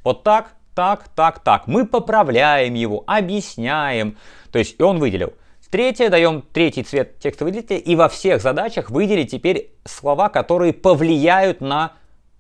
вот 0.02 0.22
так, 0.22 0.54
так, 0.74 1.08
так, 1.14 1.38
так. 1.40 1.66
Мы 1.66 1.86
поправляем 1.86 2.74
его, 2.74 3.04
объясняем. 3.06 4.16
То 4.50 4.58
есть 4.58 4.76
и 4.78 4.82
он 4.82 4.98
выделил. 4.98 5.34
Третье, 5.70 6.10
даем 6.10 6.42
третий 6.42 6.82
цвет 6.82 7.18
текста 7.18 7.44
выделителя 7.44 7.78
и 7.78 7.96
во 7.96 8.10
всех 8.10 8.42
задачах 8.42 8.90
выделить 8.90 9.30
теперь 9.30 9.72
слова, 9.86 10.28
которые 10.28 10.74
повлияют 10.74 11.62
на 11.62 11.92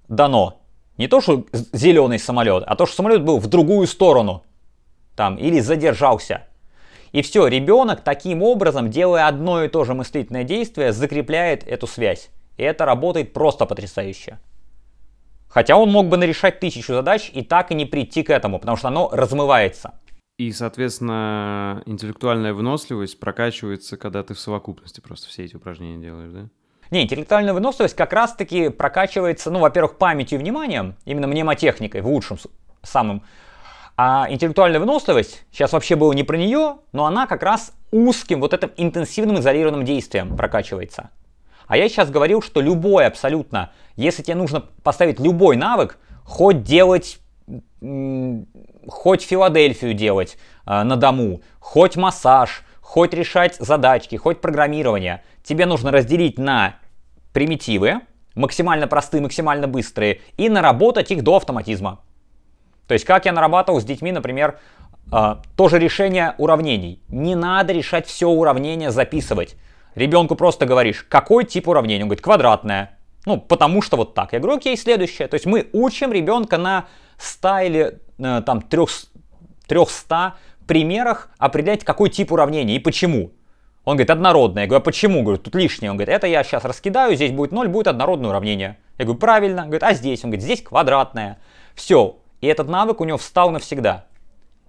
дано. 0.08 0.61
Не 1.02 1.08
то, 1.08 1.20
что 1.20 1.44
зеленый 1.72 2.20
самолет, 2.20 2.62
а 2.64 2.76
то, 2.76 2.86
что 2.86 2.94
самолет 2.94 3.24
был 3.24 3.40
в 3.40 3.48
другую 3.48 3.88
сторону. 3.88 4.44
Там, 5.16 5.34
или 5.34 5.58
задержался. 5.58 6.46
И 7.10 7.22
все, 7.22 7.48
ребенок 7.48 8.02
таким 8.04 8.40
образом, 8.40 8.88
делая 8.88 9.26
одно 9.26 9.64
и 9.64 9.68
то 9.68 9.82
же 9.82 9.94
мыслительное 9.94 10.44
действие, 10.44 10.92
закрепляет 10.92 11.66
эту 11.66 11.88
связь. 11.88 12.30
И 12.56 12.62
это 12.62 12.84
работает 12.84 13.32
просто 13.32 13.66
потрясающе. 13.66 14.38
Хотя 15.48 15.76
он 15.76 15.90
мог 15.90 16.06
бы 16.06 16.16
нарешать 16.16 16.60
тысячу 16.60 16.94
задач 16.94 17.32
и 17.34 17.42
так 17.42 17.72
и 17.72 17.74
не 17.74 17.84
прийти 17.84 18.22
к 18.22 18.30
этому, 18.30 18.60
потому 18.60 18.76
что 18.76 18.86
оно 18.86 19.10
размывается. 19.12 19.94
И, 20.38 20.52
соответственно, 20.52 21.82
интеллектуальная 21.84 22.54
выносливость 22.54 23.18
прокачивается, 23.18 23.96
когда 23.96 24.22
ты 24.22 24.34
в 24.34 24.38
совокупности 24.38 25.00
просто 25.00 25.28
все 25.28 25.46
эти 25.46 25.56
упражнения 25.56 26.00
делаешь, 26.00 26.30
да? 26.30 26.48
Не, 26.92 27.04
интеллектуальная 27.04 27.54
выносливость 27.54 27.96
как 27.96 28.12
раз-таки 28.12 28.68
прокачивается, 28.68 29.50
ну, 29.50 29.60
во-первых, 29.60 29.96
памятью 29.96 30.38
и 30.38 30.42
вниманием, 30.42 30.94
именно 31.06 31.26
мнемотехникой 31.26 32.02
в 32.02 32.06
лучшем 32.06 32.36
самым. 32.82 33.22
А 33.96 34.26
интеллектуальная 34.28 34.78
выносливость, 34.78 35.42
сейчас 35.50 35.72
вообще 35.72 35.96
было 35.96 36.12
не 36.12 36.22
про 36.22 36.36
нее, 36.36 36.76
но 36.92 37.06
она 37.06 37.26
как 37.26 37.42
раз 37.42 37.72
узким, 37.92 38.40
вот 38.40 38.52
этим 38.52 38.72
интенсивным 38.76 39.38
изолированным 39.38 39.86
действием 39.86 40.36
прокачивается. 40.36 41.08
А 41.66 41.78
я 41.78 41.88
сейчас 41.88 42.10
говорил, 42.10 42.42
что 42.42 42.60
любой 42.60 43.06
абсолютно, 43.06 43.70
если 43.96 44.22
тебе 44.22 44.34
нужно 44.34 44.60
поставить 44.82 45.18
любой 45.18 45.56
навык, 45.56 45.96
хоть 46.24 46.62
делать 46.62 47.20
хоть 48.86 49.22
Филадельфию 49.22 49.94
делать 49.94 50.36
э, 50.66 50.82
на 50.82 50.96
дому, 50.96 51.40
хоть 51.58 51.96
массаж, 51.96 52.64
хоть 52.82 53.14
решать 53.14 53.56
задачки, 53.56 54.16
хоть 54.16 54.42
программирование, 54.42 55.22
тебе 55.42 55.64
нужно 55.64 55.90
разделить 55.90 56.38
на 56.38 56.76
примитивы, 57.32 58.00
максимально 58.34 58.86
простые, 58.86 59.22
максимально 59.22 59.68
быстрые, 59.68 60.20
и 60.36 60.48
наработать 60.48 61.10
их 61.10 61.22
до 61.22 61.36
автоматизма. 61.36 62.00
То 62.86 62.94
есть, 62.94 63.04
как 63.04 63.24
я 63.24 63.32
нарабатывал 63.32 63.80
с 63.80 63.84
детьми, 63.84 64.12
например, 64.12 64.58
э, 65.12 65.36
тоже 65.56 65.78
решение 65.78 66.34
уравнений. 66.38 67.02
Не 67.08 67.34
надо 67.34 67.72
решать 67.72 68.06
все 68.06 68.28
уравнение 68.28 68.90
записывать. 68.90 69.56
Ребенку 69.94 70.34
просто 70.36 70.66
говоришь, 70.66 71.04
какой 71.08 71.44
тип 71.44 71.68
уравнения? 71.68 72.02
Он 72.02 72.08
говорит, 72.08 72.24
квадратное. 72.24 72.98
Ну, 73.24 73.38
потому 73.38 73.82
что 73.82 73.96
вот 73.96 74.14
так. 74.14 74.32
Я 74.32 74.40
говорю, 74.40 74.56
окей, 74.56 74.76
следующее. 74.76 75.28
То 75.28 75.34
есть 75.34 75.46
мы 75.46 75.68
учим 75.72 76.12
ребенка 76.12 76.58
на 76.58 76.86
100 77.18 77.58
или 77.60 78.00
э, 78.18 78.42
там 78.44 78.62
300 78.62 80.34
примерах 80.66 81.30
определять, 81.38 81.84
какой 81.84 82.10
тип 82.10 82.32
уравнения 82.32 82.76
и 82.76 82.78
почему. 82.78 83.30
Он 83.84 83.96
говорит, 83.96 84.10
однородное. 84.10 84.64
Я 84.64 84.68
говорю, 84.68 84.80
а 84.82 84.84
почему? 84.84 85.22
Говорю, 85.22 85.38
тут 85.38 85.54
лишнее. 85.54 85.90
Он 85.90 85.96
говорит, 85.96 86.14
это 86.14 86.26
я 86.26 86.44
сейчас 86.44 86.64
раскидаю, 86.64 87.14
здесь 87.16 87.32
будет 87.32 87.52
0, 87.52 87.68
будет 87.68 87.88
однородное 87.88 88.30
уравнение. 88.30 88.78
Я 88.98 89.04
говорю, 89.04 89.18
правильно. 89.18 89.62
Он 89.62 89.68
говорит, 89.68 89.82
а 89.82 89.92
здесь? 89.92 90.22
Он 90.22 90.30
говорит, 90.30 90.44
здесь 90.44 90.62
квадратное. 90.62 91.38
Все. 91.74 92.18
И 92.40 92.46
этот 92.46 92.68
навык 92.68 93.00
у 93.00 93.04
него 93.04 93.18
встал 93.18 93.50
навсегда. 93.50 94.06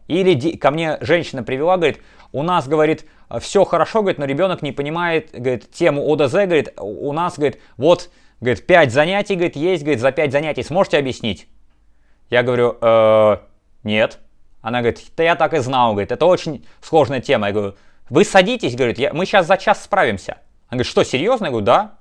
Или 0.08 0.58
ко 0.58 0.72
мне 0.72 0.98
женщина 1.02 1.44
привела, 1.44 1.78
говорит, 1.78 2.02
у 2.32 2.44
нас, 2.44 2.68
говорит, 2.68 3.06
все 3.40 3.64
хорошо, 3.64 4.02
говорит, 4.02 4.18
но 4.18 4.26
ребенок 4.26 4.62
не 4.62 4.72
понимает, 4.72 5.30
говорит, 5.32 5.72
тему 5.72 6.12
ОДЗ, 6.12 6.34
говорит, 6.34 6.74
у 6.78 7.12
нас, 7.14 7.38
говорит, 7.38 7.60
вот, 7.78 8.10
говорит, 8.42 8.66
5 8.66 8.92
занятий, 8.92 9.36
говорит, 9.36 9.56
есть, 9.56 9.84
говорит, 9.84 10.02
за 10.02 10.12
5 10.12 10.32
занятий, 10.32 10.64
сможете 10.64 10.98
объяснить? 10.98 11.48
Я 12.30 12.44
говорю, 12.44 12.78
э, 12.82 13.38
нет. 13.84 14.20
Она 14.62 14.80
говорит, 14.80 15.02
да 15.16 15.24
я 15.24 15.36
так 15.36 15.54
и 15.54 15.60
знал, 15.60 15.92
говорит, 15.92 16.12
это 16.12 16.26
очень 16.26 16.66
сложная 16.82 17.22
тема. 17.22 17.48
Я 17.48 17.54
говорю, 17.54 17.76
вы 18.10 18.26
садитесь, 18.26 18.76
говорит, 18.76 19.00
я, 19.00 19.14
мы 19.14 19.26
сейчас 19.26 19.48
за 19.48 19.58
час 19.58 19.84
справимся. 19.84 20.38
Она 20.68 20.78
говорит, 20.78 20.88
что, 20.88 21.04
серьезно? 21.04 21.46
Я 21.46 21.52
говорю, 21.52 21.66
да. 21.66 22.00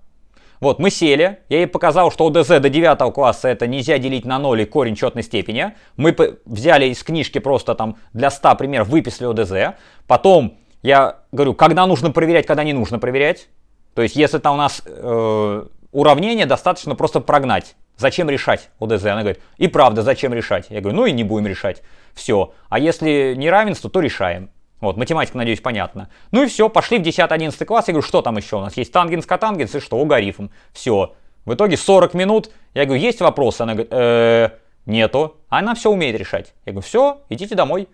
Вот, 0.60 0.78
мы 0.78 0.90
сели, 0.90 1.40
я 1.48 1.58
ей 1.58 1.66
показал, 1.66 2.12
что 2.12 2.26
ОДЗ 2.28 2.60
до 2.60 2.68
9 2.68 3.12
класса 3.12 3.48
это 3.48 3.66
нельзя 3.66 3.98
делить 3.98 4.24
на 4.24 4.38
0 4.38 4.60
и 4.60 4.64
корень 4.64 4.94
четной 4.94 5.24
степени. 5.24 5.74
Мы 5.96 6.16
взяли 6.44 6.86
из 6.86 7.02
книжки 7.02 7.40
просто 7.40 7.74
там 7.74 7.96
для 8.12 8.30
100 8.30 8.54
примеров, 8.54 8.88
выписали 8.88 9.28
ОДЗ. 9.28 9.76
Потом 10.06 10.58
я 10.82 11.18
говорю, 11.32 11.54
когда 11.54 11.86
нужно 11.86 12.10
проверять, 12.10 12.46
когда 12.46 12.62
не 12.62 12.72
нужно 12.72 12.98
проверять. 12.98 13.48
То 13.94 14.02
есть, 14.02 14.16
если 14.16 14.38
там 14.38 14.54
у 14.54 14.58
нас 14.58 14.82
э, 14.86 15.64
уравнение, 15.92 16.46
достаточно 16.46 16.94
просто 16.94 17.20
прогнать. 17.20 17.76
Зачем 17.96 18.30
решать 18.30 18.70
ОДЗ? 18.80 19.06
Она 19.06 19.20
говорит, 19.20 19.40
и 19.58 19.68
правда, 19.68 20.02
зачем 20.02 20.32
решать? 20.32 20.66
Я 20.70 20.80
говорю, 20.80 20.96
ну 20.96 21.06
и 21.06 21.12
не 21.12 21.24
будем 21.24 21.46
решать. 21.46 21.82
Все. 22.14 22.54
А 22.68 22.78
если 22.78 23.34
неравенство, 23.36 23.90
то 23.90 24.00
решаем. 24.00 24.50
Вот, 24.82 24.96
математика, 24.96 25.38
надеюсь, 25.38 25.60
понятно. 25.60 26.08
Ну 26.32 26.42
и 26.42 26.48
все, 26.48 26.68
пошли 26.68 26.98
в 26.98 27.02
10-11 27.02 27.64
класс. 27.64 27.86
Я 27.86 27.92
говорю, 27.92 28.06
что 28.06 28.20
там 28.20 28.36
еще 28.36 28.56
у 28.56 28.60
нас? 28.60 28.76
Есть 28.76 28.92
тангенс, 28.92 29.24
котангенс 29.24 29.76
и 29.76 29.80
что? 29.80 29.96
Логарифм. 29.96 30.50
Все. 30.72 31.14
В 31.44 31.54
итоге 31.54 31.76
40 31.76 32.14
минут. 32.14 32.50
Я 32.74 32.84
говорю, 32.84 33.00
есть 33.00 33.20
вопросы? 33.20 33.62
Она 33.62 33.74
говорит, 33.74 33.92
э, 33.92 34.50
нету. 34.84 35.36
А 35.48 35.60
она 35.60 35.76
все 35.76 35.88
умеет 35.88 36.18
решать. 36.18 36.52
Я 36.66 36.72
говорю, 36.72 36.84
все, 36.84 37.20
идите 37.28 37.54
домой. 37.54 37.88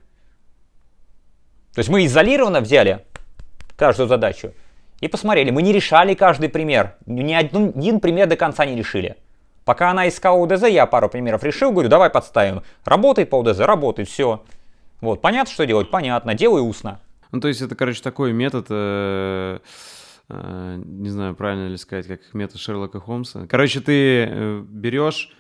То 1.74 1.81
есть 1.81 1.90
мы 1.90 2.06
изолированно 2.06 2.62
взяли 2.62 3.05
каждую 3.77 4.09
задачу 4.09 4.55
и 5.01 5.09
посмотрели. 5.09 5.51
Мы 5.51 5.60
не 5.60 5.74
решали 5.74 6.15
каждый 6.15 6.48
пример. 6.48 6.97
Ни 7.05 7.35
один, 7.35 7.69
один 7.77 8.01
пример 8.01 8.28
до 8.28 8.36
конца 8.36 8.65
не 8.65 8.74
решили. 8.74 9.16
Пока 9.66 9.90
она 9.90 10.09
искала 10.09 10.39
УДЗ, 10.39 10.69
я 10.69 10.86
пару 10.86 11.10
примеров 11.10 11.44
решил, 11.44 11.70
говорю, 11.70 11.90
давай 11.90 12.09
подставим. 12.09 12.62
Работает 12.86 13.28
по 13.28 13.36
УДЗ, 13.36 13.60
работает, 13.60 14.09
все. 14.09 14.43
Вот, 15.01 15.20
понятно, 15.20 15.53
что 15.53 15.66
делать? 15.66 15.91
Понятно, 15.91 16.35
делай 16.35 16.61
устно. 16.61 17.01
Ну, 17.31 17.41
то 17.41 17.49
есть 17.49 17.61
это, 17.61 17.75
короче, 17.75 18.03
такой 18.03 18.33
метод, 18.33 18.66
э, 18.70 19.59
э, 20.29 20.83
не 20.85 21.11
знаю, 21.11 21.35
правильно 21.35 21.69
ли 21.69 21.77
сказать, 21.77 22.07
как 22.07 22.35
метод 22.35 22.61
Шерлока 22.61 23.01
Холмса. 23.01 23.47
Короче, 23.47 23.81
ты 23.81 24.27
э, 24.29 24.65
берешь, 24.66 25.33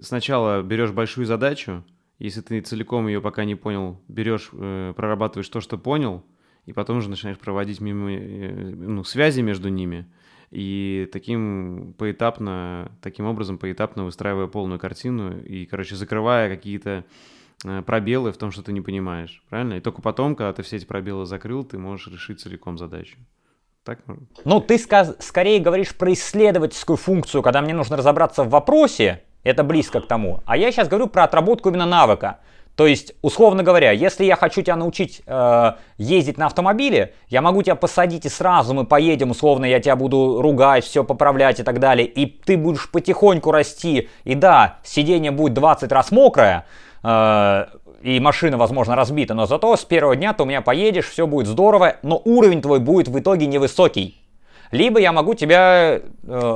сначала 0.00 0.62
берешь 0.62 0.90
большую 0.90 1.26
задачу, 1.26 1.84
если 2.18 2.40
ты 2.40 2.60
целиком 2.60 3.06
ее 3.06 3.20
пока 3.20 3.44
не 3.44 3.54
понял, 3.54 4.00
берешь, 4.08 4.50
прорабатываешь 4.50 5.48
то, 5.48 5.60
что 5.60 5.78
понял, 5.78 6.24
и 6.66 6.72
потом 6.72 6.98
уже 6.98 7.08
начинаешь 7.08 7.38
проводить 7.38 7.80
мимо, 7.80 8.10
ну, 8.10 9.04
связи 9.04 9.40
между 9.40 9.68
ними– 9.68 10.06
и 10.52 11.08
таким 11.10 11.94
поэтапно, 11.96 12.92
таким 13.00 13.24
образом 13.24 13.56
поэтапно 13.56 14.04
выстраивая 14.04 14.48
полную 14.48 14.78
картину 14.78 15.40
и, 15.40 15.64
короче, 15.64 15.96
закрывая 15.96 16.54
какие-то 16.54 17.06
пробелы 17.86 18.32
в 18.32 18.36
том, 18.36 18.50
что 18.50 18.62
ты 18.62 18.72
не 18.72 18.80
понимаешь, 18.80 19.42
правильно? 19.48 19.74
И 19.74 19.80
только 19.80 20.02
потом, 20.02 20.34
когда 20.34 20.52
ты 20.52 20.62
все 20.62 20.76
эти 20.76 20.84
пробелы 20.84 21.26
закрыл, 21.26 21.64
ты 21.64 21.78
можешь 21.78 22.08
решить 22.08 22.40
целиком 22.40 22.78
задачу. 22.78 23.16
Так? 23.84 23.98
Ну, 24.44 24.60
ты 24.60 24.78
сказ- 24.78 25.16
скорее 25.18 25.58
говоришь 25.58 25.94
про 25.94 26.12
исследовательскую 26.12 26.96
функцию, 26.96 27.42
когда 27.42 27.60
мне 27.60 27.74
нужно 27.74 27.96
разобраться 27.96 28.44
в 28.44 28.48
вопросе, 28.48 29.22
это 29.42 29.64
близко 29.64 30.00
к 30.00 30.06
тому. 30.06 30.40
А 30.46 30.56
я 30.56 30.70
сейчас 30.70 30.88
говорю 30.88 31.08
про 31.08 31.24
отработку 31.24 31.68
именно 31.68 31.86
навыка. 31.86 32.38
То 32.76 32.86
есть, 32.86 33.12
условно 33.20 33.62
говоря, 33.62 33.90
если 33.90 34.24
я 34.24 34.34
хочу 34.34 34.62
тебя 34.62 34.76
научить 34.76 35.20
э, 35.26 35.72
ездить 35.98 36.38
на 36.38 36.46
автомобиле, 36.46 37.14
я 37.28 37.42
могу 37.42 37.62
тебя 37.62 37.74
посадить 37.74 38.24
и 38.24 38.30
сразу 38.30 38.72
мы 38.72 38.86
поедем, 38.86 39.30
условно, 39.30 39.66
я 39.66 39.78
тебя 39.78 39.94
буду 39.94 40.40
ругать, 40.40 40.84
все 40.84 41.04
поправлять 41.04 41.60
и 41.60 41.64
так 41.64 41.80
далее, 41.80 42.06
и 42.06 42.24
ты 42.24 42.56
будешь 42.56 42.90
потихоньку 42.90 43.50
расти, 43.50 44.08
и 44.24 44.34
да, 44.34 44.78
сиденье 44.84 45.32
будет 45.32 45.52
20 45.52 45.92
раз 45.92 46.10
мокрое, 46.12 46.60
э, 46.60 46.64
и 47.04 48.20
машина, 48.20 48.56
возможно, 48.56 48.96
разбита, 48.96 49.34
но 49.34 49.46
зато 49.46 49.76
с 49.76 49.84
первого 49.84 50.16
дня 50.16 50.32
ты 50.32 50.42
у 50.42 50.46
меня 50.46 50.60
поедешь, 50.60 51.08
все 51.08 51.26
будет 51.26 51.46
здорово, 51.46 51.96
но 52.02 52.20
уровень 52.24 52.60
твой 52.62 52.80
будет 52.80 53.08
в 53.08 53.18
итоге 53.18 53.46
невысокий. 53.46 54.20
Либо 54.72 54.98
я 54.98 55.12
могу 55.12 55.34
тебя 55.34 56.00
э, 56.00 56.00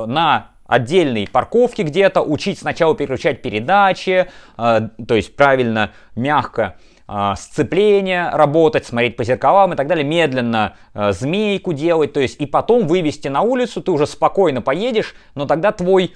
на 0.07 0.47
отдельной 0.65 1.27
парковке 1.31 1.83
где-то, 1.83 2.21
учить 2.21 2.59
сначала 2.59 2.95
переключать 2.95 3.41
передачи, 3.41 4.27
э, 4.57 4.89
то 5.07 5.15
есть 5.15 5.35
правильно, 5.35 5.91
мягко 6.15 6.75
э, 7.07 7.33
сцепление 7.37 8.29
работать, 8.31 8.85
смотреть 8.85 9.15
по 9.15 9.23
зеркалам 9.23 9.73
и 9.73 9.75
так 9.77 9.87
далее, 9.87 10.03
медленно 10.03 10.75
э, 10.93 11.11
змейку 11.13 11.73
делать, 11.73 12.13
то 12.13 12.19
есть 12.19 12.41
и 12.41 12.45
потом 12.45 12.87
вывести 12.87 13.27
на 13.27 13.41
улицу, 13.41 13.81
ты 13.81 13.91
уже 13.91 14.07
спокойно 14.07 14.61
поедешь, 14.61 15.15
но 15.35 15.45
тогда 15.45 15.71
твой, 15.71 16.15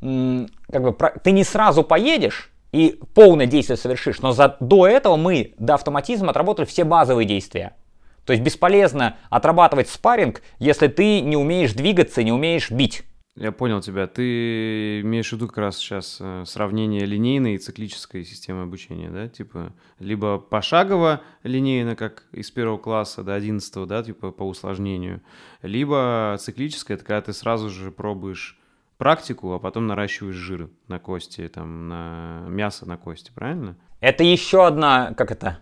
как 0.00 0.82
бы, 0.82 0.96
ты 1.22 1.32
не 1.32 1.42
сразу 1.44 1.82
поедешь, 1.82 2.52
и 2.72 3.00
полное 3.14 3.46
действие 3.46 3.76
совершишь. 3.76 4.20
Но 4.20 4.32
за, 4.32 4.56
до 4.60 4.86
этого 4.86 5.16
мы 5.16 5.54
до 5.58 5.74
автоматизма 5.74 6.30
отработали 6.30 6.66
все 6.66 6.84
базовые 6.84 7.26
действия. 7.26 7.76
То 8.24 8.32
есть 8.32 8.42
бесполезно 8.42 9.16
отрабатывать 9.30 9.88
спарринг, 9.88 10.42
если 10.58 10.88
ты 10.88 11.20
не 11.20 11.36
умеешь 11.36 11.74
двигаться, 11.74 12.22
не 12.22 12.32
умеешь 12.32 12.70
бить. 12.70 13.04
Я 13.36 13.52
понял 13.52 13.82
тебя. 13.82 14.06
Ты 14.06 15.02
имеешь 15.02 15.28
в 15.28 15.32
виду 15.34 15.46
как 15.46 15.58
раз 15.58 15.76
сейчас 15.76 16.16
э, 16.20 16.44
сравнение 16.46 17.04
линейной 17.04 17.54
и 17.54 17.58
циклической 17.58 18.24
системы 18.24 18.62
обучения, 18.62 19.10
да? 19.10 19.28
Типа, 19.28 19.74
либо 19.98 20.38
пошагово 20.38 21.20
линейно, 21.42 21.96
как 21.96 22.24
из 22.32 22.50
первого 22.50 22.78
класса 22.78 23.22
до 23.22 23.34
одиннадцатого, 23.34 23.86
да, 23.86 24.02
типа 24.02 24.32
по 24.32 24.42
усложнению, 24.42 25.20
либо 25.60 26.36
циклическая, 26.40 26.96
это 26.96 27.04
когда 27.04 27.20
ты 27.20 27.34
сразу 27.34 27.68
же 27.68 27.92
пробуешь 27.92 28.58
практику, 28.98 29.54
а 29.54 29.58
потом 29.58 29.86
наращиваешь 29.86 30.34
жир 30.34 30.70
на 30.88 30.98
кости, 30.98 31.48
там, 31.48 31.88
на 31.88 32.44
мясо 32.48 32.86
на 32.86 32.96
кости, 32.96 33.30
правильно? 33.34 33.76
Это 34.00 34.24
еще 34.24 34.66
одна, 34.66 35.14
как 35.14 35.30
это, 35.30 35.58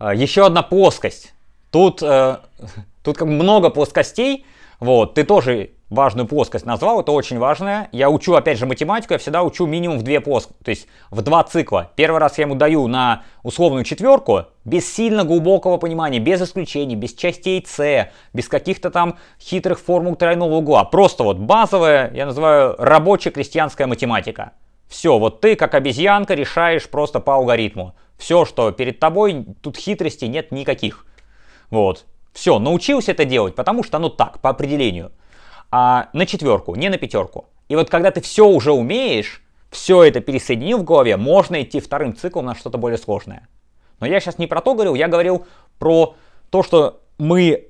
э, 0.00 0.12
еще 0.14 0.46
одна 0.46 0.62
плоскость. 0.62 1.34
Тут, 1.70 2.02
э, 2.02 2.38
тут 3.02 3.18
как 3.18 3.28
много 3.28 3.70
плоскостей, 3.70 4.46
вот, 4.80 5.14
ты 5.14 5.24
тоже 5.24 5.70
важную 5.90 6.28
плоскость 6.28 6.66
назвал, 6.66 7.00
это 7.00 7.12
очень 7.12 7.38
важное. 7.38 7.88
Я 7.92 8.10
учу, 8.10 8.34
опять 8.34 8.58
же, 8.58 8.66
математику, 8.66 9.14
я 9.14 9.18
всегда 9.18 9.42
учу 9.42 9.66
минимум 9.66 9.98
в 9.98 10.02
две 10.02 10.20
плоскости, 10.20 10.62
то 10.62 10.70
есть 10.70 10.86
в 11.10 11.22
два 11.22 11.42
цикла. 11.42 11.90
Первый 11.96 12.20
раз 12.20 12.38
я 12.38 12.44
ему 12.44 12.54
даю 12.54 12.86
на 12.86 13.24
условную 13.42 13.84
четверку, 13.84 14.46
без 14.68 14.92
сильно 14.92 15.24
глубокого 15.24 15.78
понимания, 15.78 16.18
без 16.18 16.42
исключений, 16.42 16.94
без 16.94 17.14
частей 17.14 17.64
С, 17.66 18.10
без 18.32 18.48
каких-то 18.48 18.90
там 18.90 19.18
хитрых 19.40 19.80
формул 19.80 20.14
тройного 20.14 20.56
угла. 20.56 20.84
Просто 20.84 21.24
вот 21.24 21.38
базовая, 21.38 22.12
я 22.14 22.26
называю, 22.26 22.76
рабочая 22.78 23.30
крестьянская 23.30 23.86
математика. 23.86 24.52
Все, 24.88 25.18
вот 25.18 25.40
ты 25.40 25.56
как 25.56 25.74
обезьянка 25.74 26.34
решаешь 26.34 26.88
просто 26.88 27.20
по 27.20 27.34
алгоритму. 27.34 27.94
Все, 28.16 28.44
что 28.44 28.70
перед 28.72 28.98
тобой, 28.98 29.46
тут 29.62 29.76
хитростей 29.76 30.28
нет 30.28 30.52
никаких. 30.52 31.06
Вот. 31.70 32.04
Все, 32.32 32.58
научился 32.58 33.12
это 33.12 33.24
делать, 33.24 33.54
потому 33.54 33.82
что 33.82 33.96
оно 33.96 34.08
так, 34.08 34.40
по 34.40 34.50
определению 34.50 35.12
а, 35.70 36.08
на 36.12 36.26
четверку, 36.26 36.74
не 36.74 36.88
на 36.88 36.98
пятерку. 36.98 37.46
И 37.68 37.76
вот 37.76 37.90
когда 37.90 38.10
ты 38.10 38.20
все 38.20 38.46
уже 38.46 38.72
умеешь, 38.72 39.42
все 39.70 40.04
это 40.04 40.20
пересоединил 40.20 40.78
в 40.78 40.84
голове, 40.84 41.16
можно 41.16 41.62
идти 41.62 41.80
вторым 41.80 42.16
циклом 42.16 42.46
на 42.46 42.54
что-то 42.54 42.78
более 42.78 42.98
сложное. 42.98 43.48
Но 44.00 44.06
я 44.06 44.20
сейчас 44.20 44.38
не 44.38 44.46
про 44.46 44.60
то 44.60 44.74
говорил, 44.74 44.94
я 44.94 45.08
говорил 45.08 45.46
про 45.78 46.14
то, 46.50 46.62
что 46.62 47.00
мы 47.18 47.68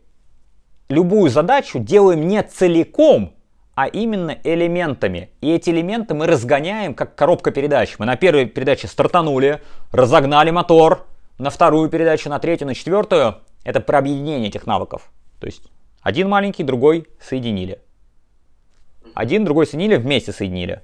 любую 0.88 1.30
задачу 1.30 1.78
делаем 1.78 2.28
не 2.28 2.42
целиком, 2.42 3.34
а 3.74 3.86
именно 3.86 4.36
элементами. 4.42 5.30
И 5.40 5.52
эти 5.52 5.70
элементы 5.70 6.14
мы 6.14 6.26
разгоняем, 6.26 6.94
как 6.94 7.14
коробка 7.14 7.50
передач. 7.50 7.94
Мы 7.98 8.06
на 8.06 8.16
первой 8.16 8.46
передаче 8.46 8.88
стартанули, 8.88 9.62
разогнали 9.92 10.50
мотор, 10.50 11.06
на 11.38 11.50
вторую 11.50 11.88
передачу, 11.88 12.28
на 12.28 12.40
третью, 12.40 12.66
на 12.66 12.74
четвертую. 12.74 13.36
Это 13.64 13.80
про 13.80 13.98
объединение 13.98 14.48
этих 14.48 14.66
навыков. 14.66 15.10
То 15.38 15.46
есть 15.46 15.62
один 16.00 16.28
маленький, 16.28 16.64
другой 16.64 17.06
соединили. 17.20 17.80
Один, 19.14 19.44
другой 19.44 19.66
соединили, 19.66 19.96
вместе 19.96 20.32
соединили. 20.32 20.82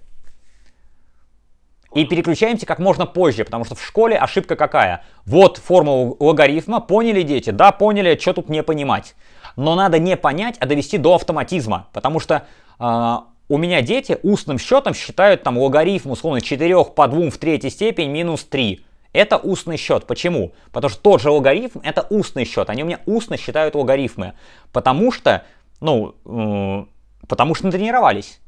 И 1.95 2.05
переключаемся 2.05 2.67
как 2.67 2.79
можно 2.79 3.07
позже, 3.07 3.45
потому 3.45 3.65
что 3.65 3.75
в 3.75 3.85
школе 3.85 4.17
ошибка 4.17 4.57
какая? 4.57 5.05
Вот 5.27 5.59
формулу 5.59 6.17
логарифма, 6.19 6.81
поняли 6.81 7.23
дети? 7.23 7.51
Да, 7.51 7.73
поняли, 7.73 8.19
что 8.21 8.33
тут 8.33 8.49
не 8.49 8.63
понимать. 8.63 9.15
Но 9.57 9.75
надо 9.75 9.99
не 9.99 10.17
понять, 10.17 10.57
а 10.59 10.67
довести 10.67 10.99
до 10.99 11.15
автоматизма, 11.15 11.89
потому 11.93 12.19
что 12.19 12.47
э, 12.81 13.17
у 13.49 13.59
меня 13.59 13.83
дети 13.83 14.19
устным 14.23 14.59
счетом 14.59 14.95
считают 14.95 15.43
там 15.45 15.57
логарифм 15.57 16.11
условно 16.11 16.41
4 16.41 16.85
по 16.85 17.07
2 17.07 17.31
в 17.31 17.39
третьей 17.39 17.71
степени 17.71 18.09
минус 18.09 18.45
3. 18.45 18.85
Это 19.13 19.37
устный 19.37 19.77
счет. 19.77 20.07
Почему? 20.07 20.53
Потому 20.73 20.91
что 20.91 21.01
тот 21.01 21.23
же 21.23 21.31
логарифм 21.31 21.79
это 21.85 22.05
устный 22.11 22.45
счет. 22.45 22.69
Они 22.69 22.83
у 22.83 22.87
меня 22.87 22.99
устно 23.07 23.37
считают 23.37 23.77
логарифмы. 23.77 24.33
Потому 24.73 25.13
что, 25.13 25.45
ну, 25.81 26.17
э, 26.25 26.85
Потому 27.29 27.55
что 27.55 27.67
натренировались. 27.67 28.41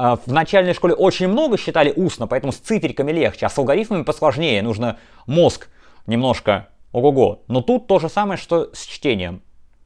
А, 0.00 0.14
в 0.14 0.28
начальной 0.28 0.74
школе 0.74 0.94
очень 0.94 1.26
много 1.26 1.58
считали 1.58 1.92
устно, 1.96 2.28
поэтому 2.28 2.52
с 2.52 2.58
циферками 2.58 3.10
легче, 3.10 3.46
а 3.46 3.48
с 3.48 3.58
алгоритмами 3.58 4.04
посложнее. 4.04 4.62
Нужно 4.62 4.96
мозг 5.26 5.68
немножко 6.06 6.68
ого-го. 6.92 7.42
Но 7.48 7.62
тут 7.62 7.88
то 7.88 7.98
же 7.98 8.08
самое, 8.08 8.38
что 8.38 8.70
с 8.72 8.86
чтением. 8.86 9.42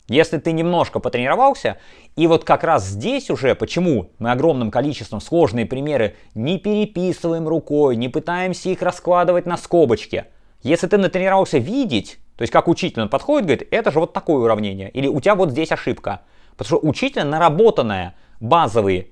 Если 0.08 0.36
ты 0.36 0.52
немножко 0.52 1.00
потренировался, 1.00 1.78
и 2.14 2.26
вот 2.26 2.44
как 2.44 2.62
раз 2.62 2.84
здесь 2.84 3.30
уже, 3.30 3.54
почему 3.54 4.10
мы 4.18 4.32
огромным 4.32 4.70
количеством 4.70 5.22
сложные 5.22 5.64
примеры 5.64 6.14
не 6.34 6.58
переписываем 6.58 7.48
рукой, 7.48 7.96
не 7.96 8.10
пытаемся 8.10 8.68
их 8.68 8.82
раскладывать 8.82 9.46
на 9.46 9.56
скобочке. 9.56 10.26
Если 10.62 10.88
ты 10.88 10.98
натренировался 10.98 11.56
видеть, 11.56 12.18
то 12.36 12.42
есть 12.42 12.52
как 12.52 12.68
учитель 12.68 13.00
он 13.00 13.08
подходит, 13.08 13.46
говорит, 13.46 13.68
это 13.70 13.90
же 13.90 13.98
вот 13.98 14.12
такое 14.12 14.44
уравнение, 14.44 14.90
или 14.90 15.08
у 15.08 15.22
тебя 15.22 15.36
вот 15.36 15.52
здесь 15.52 15.72
ошибка. 15.72 16.20
Потому 16.58 16.80
что 16.80 16.86
учитель 16.86 17.24
наработанная 17.24 18.14
базовые, 18.40 19.06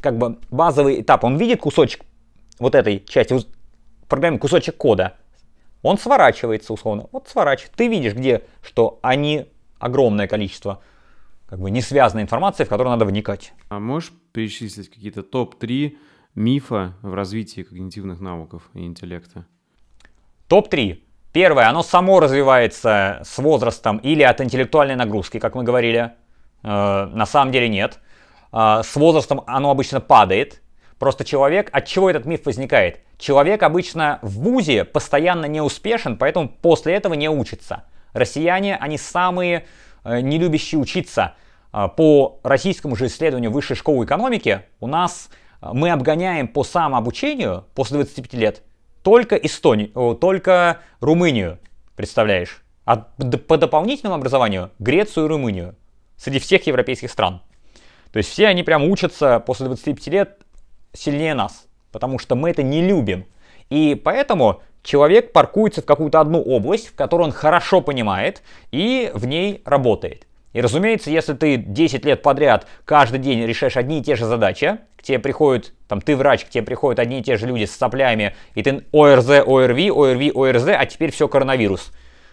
как 0.00 0.18
бы 0.18 0.38
базовый 0.50 1.00
этап, 1.00 1.24
он 1.24 1.36
видит 1.36 1.60
кусочек 1.60 2.02
вот 2.58 2.74
этой 2.74 3.00
части, 3.00 3.36
программе 4.08 4.38
кусочек 4.38 4.76
кода, 4.76 5.14
он 5.82 5.96
сворачивается 5.96 6.72
условно. 6.72 7.06
Вот 7.12 7.28
сворачивает. 7.28 7.72
Ты 7.74 7.88
видишь, 7.88 8.14
где 8.14 8.42
что, 8.62 8.98
они 9.02 9.46
огромное 9.78 10.28
количество 10.28 10.82
как 11.48 11.58
бы 11.58 11.70
не 11.70 11.80
связанной 11.80 12.22
информации, 12.22 12.64
в 12.64 12.68
которую 12.68 12.92
надо 12.92 13.06
вникать. 13.06 13.52
А 13.70 13.80
можешь 13.80 14.12
перечислить 14.32 14.88
какие-то 14.88 15.22
топ-3 15.22 15.96
мифа 16.34 16.94
в 17.02 17.14
развитии 17.14 17.62
когнитивных 17.62 18.20
навыков 18.20 18.70
и 18.74 18.84
интеллекта? 18.84 19.46
Топ-3. 20.48 21.02
Первое, 21.32 21.68
оно 21.68 21.82
само 21.82 22.20
развивается 22.20 23.22
с 23.24 23.38
возрастом 23.38 23.98
или 23.98 24.22
от 24.22 24.40
интеллектуальной 24.40 24.96
нагрузки, 24.96 25.38
как 25.38 25.54
мы 25.54 25.64
говорили. 25.64 26.12
Э, 26.62 27.06
на 27.06 27.26
самом 27.26 27.52
деле 27.52 27.68
нет. 27.68 28.00
Э, 28.52 28.82
с 28.84 28.96
возрастом 28.96 29.42
оно 29.46 29.70
обычно 29.70 30.00
падает. 30.00 30.60
Просто 30.98 31.24
человек, 31.24 31.70
от 31.72 31.86
чего 31.86 32.10
этот 32.10 32.26
миф 32.26 32.44
возникает? 32.44 33.00
Человек 33.18 33.62
обычно 33.62 34.18
в 34.22 34.40
ВУЗе 34.40 34.84
постоянно 34.84 35.46
не 35.46 35.60
успешен, 35.60 36.16
поэтому 36.16 36.48
после 36.48 36.94
этого 36.94 37.14
не 37.14 37.28
учится. 37.28 37.84
Россияне, 38.12 38.76
они 38.76 38.98
самые 38.98 39.66
э, 40.04 40.20
не 40.20 40.38
любящие 40.38 40.80
учиться. 40.80 41.34
Э, 41.72 41.88
по 41.94 42.40
российскому 42.42 42.96
же 42.96 43.06
исследованию 43.06 43.50
Высшей 43.50 43.76
школы 43.76 44.04
экономики 44.04 44.62
у 44.80 44.86
нас 44.86 45.30
э, 45.60 45.68
мы 45.72 45.90
обгоняем 45.90 46.48
по 46.48 46.64
самообучению 46.64 47.64
после 47.74 47.98
25 47.98 48.34
лет 48.34 48.62
только 49.02 49.36
Эстонию, 49.36 50.14
только 50.16 50.80
Румынию, 51.00 51.58
представляешь? 51.96 52.62
А 52.84 52.96
по 52.96 53.56
дополнительному 53.56 54.16
образованию 54.16 54.70
Грецию 54.78 55.24
и 55.24 55.28
Румынию 55.28 55.74
среди 56.16 56.38
всех 56.38 56.66
европейских 56.66 57.10
стран. 57.10 57.40
То 58.12 58.18
есть 58.18 58.30
все 58.30 58.46
они 58.46 58.62
прям 58.62 58.84
учатся 58.84 59.40
после 59.40 59.66
25 59.66 60.06
лет 60.08 60.38
сильнее 60.92 61.34
нас, 61.34 61.66
потому 61.92 62.18
что 62.18 62.34
мы 62.34 62.50
это 62.50 62.62
не 62.62 62.82
любим. 62.82 63.26
И 63.68 64.00
поэтому 64.02 64.62
человек 64.82 65.32
паркуется 65.32 65.82
в 65.82 65.86
какую-то 65.86 66.20
одну 66.20 66.42
область, 66.42 66.88
в 66.88 66.94
которой 66.94 67.22
он 67.22 67.32
хорошо 67.32 67.80
понимает 67.80 68.42
и 68.72 69.10
в 69.14 69.26
ней 69.26 69.62
работает. 69.64 70.26
И 70.52 70.60
разумеется, 70.60 71.10
если 71.10 71.34
ты 71.34 71.56
10 71.56 72.04
лет 72.04 72.22
подряд 72.22 72.66
каждый 72.84 73.20
день 73.20 73.44
решаешь 73.46 73.76
одни 73.76 74.00
и 74.00 74.02
те 74.02 74.16
же 74.16 74.26
задачи, 74.26 74.78
к 74.96 75.02
тебе 75.02 75.20
приходят, 75.20 75.72
там 75.86 76.00
ты 76.00 76.16
врач, 76.16 76.44
к 76.44 76.48
тебе 76.48 76.64
приходят 76.64 76.98
одни 76.98 77.20
и 77.20 77.22
те 77.22 77.36
же 77.36 77.46
люди 77.46 77.66
с 77.66 77.76
соплями, 77.76 78.34
и 78.56 78.62
ты 78.64 78.84
ОРЗ, 78.92 79.46
ОРВИ, 79.46 79.90
ОРВИ, 79.90 80.32
ОРЗ, 80.34 80.68
а 80.68 80.86
теперь 80.86 81.12
все 81.12 81.28
коронавирус. 81.28 81.92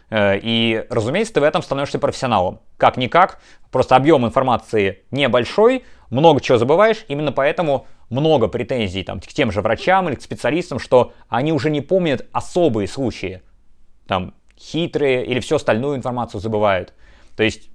Э, 0.09 0.37
и, 0.41 0.85
разумеется, 0.89 1.33
ты 1.33 1.41
в 1.41 1.43
этом 1.43 1.61
становишься 1.61 1.99
профессионалом. 1.99 2.61
Как-никак, 2.77 3.39
просто 3.71 3.95
объем 3.95 4.25
информации 4.25 5.03
небольшой, 5.11 5.83
много 6.09 6.41
чего 6.41 6.57
забываешь, 6.57 7.05
именно 7.07 7.31
поэтому 7.31 7.87
много 8.09 8.47
претензий 8.47 9.03
там, 9.03 9.19
к 9.19 9.27
тем 9.27 9.51
же 9.51 9.61
врачам 9.61 10.07
или 10.07 10.15
к 10.15 10.21
специалистам, 10.21 10.79
что 10.79 11.13
они 11.27 11.51
уже 11.51 11.69
не 11.69 11.81
помнят 11.81 12.25
особые 12.31 12.87
случаи, 12.87 13.41
там, 14.07 14.33
хитрые 14.57 15.25
или 15.25 15.39
всю 15.39 15.57
остальную 15.57 15.97
информацию 15.97 16.39
забывают. 16.39 16.93
То 17.35 17.43
есть 17.43 17.69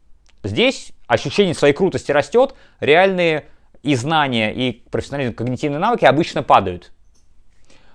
Здесь 0.45 0.93
ощущение 1.07 1.55
своей 1.55 1.73
крутости 1.73 2.11
растет, 2.11 2.55
реальные 2.81 3.47
и 3.83 3.95
знания, 3.95 4.53
и 4.53 4.73
профессионализм, 4.91 5.35
когнитивные 5.35 5.79
навыки 5.79 6.05
обычно 6.05 6.43
падают. 6.43 6.93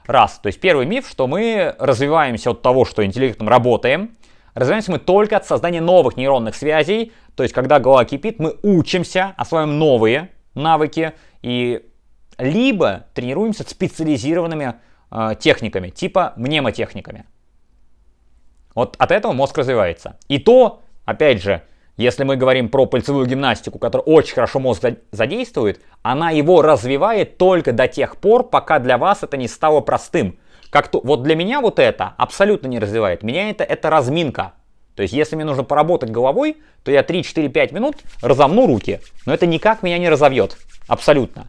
Раз. 0.05 0.39
То 0.39 0.47
есть 0.47 0.61
первый 0.61 0.85
миф, 0.85 1.07
что 1.09 1.27
мы 1.27 1.75
развиваемся 1.79 2.51
от 2.51 2.61
того, 2.61 2.85
что 2.85 3.05
интеллектом 3.05 3.49
работаем. 3.49 4.15
Развиваемся 4.57 4.91
мы 4.91 4.97
только 4.97 5.37
от 5.37 5.45
создания 5.45 5.81
новых 5.81 6.17
нейронных 6.17 6.55
связей. 6.55 7.11
То 7.35 7.43
есть 7.43 7.53
когда 7.53 7.79
голова 7.79 8.05
кипит, 8.05 8.39
мы 8.39 8.57
учимся, 8.63 9.35
осваиваем 9.37 9.77
новые 9.77 10.31
навыки. 10.55 11.13
И 11.43 11.85
либо 12.39 13.05
тренируемся 13.13 13.69
специализированными 13.69 14.73
э, 15.11 15.35
техниками, 15.39 15.89
типа 15.89 16.33
мнемотехниками. 16.37 17.25
Вот 18.73 18.95
от 18.97 19.11
этого 19.11 19.31
мозг 19.31 19.55
развивается. 19.59 20.17
И 20.27 20.39
то, 20.39 20.81
опять 21.05 21.43
же, 21.43 21.61
если 21.95 22.23
мы 22.23 22.35
говорим 22.35 22.69
про 22.69 22.87
пальцевую 22.87 23.27
гимнастику, 23.27 23.77
которая 23.77 24.05
очень 24.05 24.33
хорошо 24.33 24.57
мозг 24.59 24.83
задействует, 25.11 25.81
она 26.01 26.31
его 26.31 26.63
развивает 26.63 27.37
только 27.37 27.73
до 27.73 27.87
тех 27.87 28.17
пор, 28.17 28.49
пока 28.49 28.79
для 28.79 28.97
вас 28.97 29.21
это 29.21 29.37
не 29.37 29.47
стало 29.47 29.81
простым. 29.81 30.39
Как 30.77 30.89
то, 30.89 31.01
вот 31.03 31.23
для 31.23 31.35
меня 31.35 31.59
вот 31.59 31.79
это 31.79 32.13
абсолютно 32.17 32.67
не 32.67 32.77
развивает. 32.77 33.23
Меня 33.23 33.49
это, 33.49 33.63
это 33.63 33.89
разминка. 33.89 34.53
То 34.93 35.01
есть, 35.01 35.11
если 35.11 35.35
мне 35.35 35.43
нужно 35.43 35.63
поработать 35.63 36.11
головой, 36.11 36.57
то 36.83 36.91
я 36.91 37.01
3-4-5 37.01 37.73
минут 37.73 37.95
разомну 38.21 38.67
руки, 38.67 39.01
но 39.25 39.33
это 39.33 39.47
никак 39.47 39.81
меня 39.81 39.97
не 39.97 40.07
разовьет. 40.07 40.55
Абсолютно. 40.87 41.47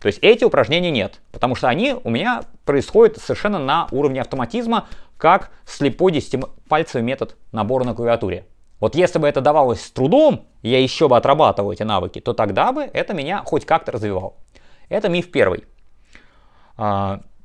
То 0.00 0.06
есть 0.06 0.20
эти 0.22 0.44
упражнения 0.44 0.90
нет, 0.90 1.20
потому 1.32 1.54
что 1.54 1.68
они 1.68 1.94
у 2.02 2.08
меня 2.08 2.44
происходят 2.64 3.18
совершенно 3.18 3.58
на 3.58 3.88
уровне 3.90 4.22
автоматизма, 4.22 4.88
как 5.18 5.50
слепой 5.66 6.10
10-пальцевый 6.12 7.02
метод 7.02 7.36
набора 7.52 7.84
на 7.84 7.94
клавиатуре. 7.94 8.46
Вот 8.80 8.94
если 8.94 9.18
бы 9.18 9.28
это 9.28 9.42
давалось 9.42 9.84
с 9.84 9.90
трудом, 9.90 10.46
я 10.62 10.80
еще 10.80 11.08
бы 11.08 11.18
отрабатывал 11.18 11.72
эти 11.72 11.82
навыки, 11.82 12.22
то 12.22 12.32
тогда 12.32 12.72
бы 12.72 12.84
это 12.84 13.12
меня 13.12 13.42
хоть 13.44 13.66
как-то 13.66 13.92
развивало. 13.92 14.32
Это 14.88 15.10
миф 15.10 15.30
первый. 15.30 15.64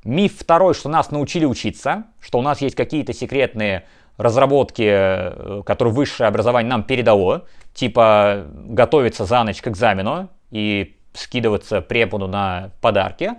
Миф 0.08 0.38
второй, 0.38 0.72
что 0.72 0.88
нас 0.88 1.10
научили 1.10 1.44
учиться, 1.44 2.04
что 2.18 2.38
у 2.38 2.42
нас 2.42 2.62
есть 2.62 2.74
какие-то 2.74 3.12
секретные 3.12 3.84
разработки, 4.16 4.82
э, 4.82 5.62
которые 5.66 5.92
высшее 5.92 6.28
образование 6.28 6.70
нам 6.70 6.82
передало, 6.82 7.44
типа 7.74 8.46
готовиться 8.50 9.26
за 9.26 9.44
ночь 9.44 9.60
к 9.60 9.68
экзамену 9.68 10.30
и 10.50 10.96
скидываться 11.12 11.82
преподу 11.82 12.26
на 12.26 12.70
подарки. 12.80 13.32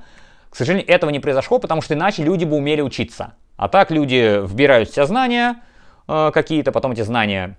К 0.52 0.56
сожалению, 0.56 0.88
этого 0.88 1.10
не 1.10 1.20
произошло, 1.20 1.58
потому 1.58 1.82
что 1.82 1.96
иначе 1.96 2.24
люди 2.24 2.46
бы 2.46 2.58
умели 2.58 2.82
учиться. 2.82 3.34
А 3.58 3.68
так 3.68 3.90
люди 3.90 4.40
вбирают 4.46 4.90
все 4.90 5.08
знания 5.08 5.64
э, 6.08 6.30
какие-то, 6.32 6.72
потом 6.72 6.92
эти 6.92 7.02
знания 7.02 7.58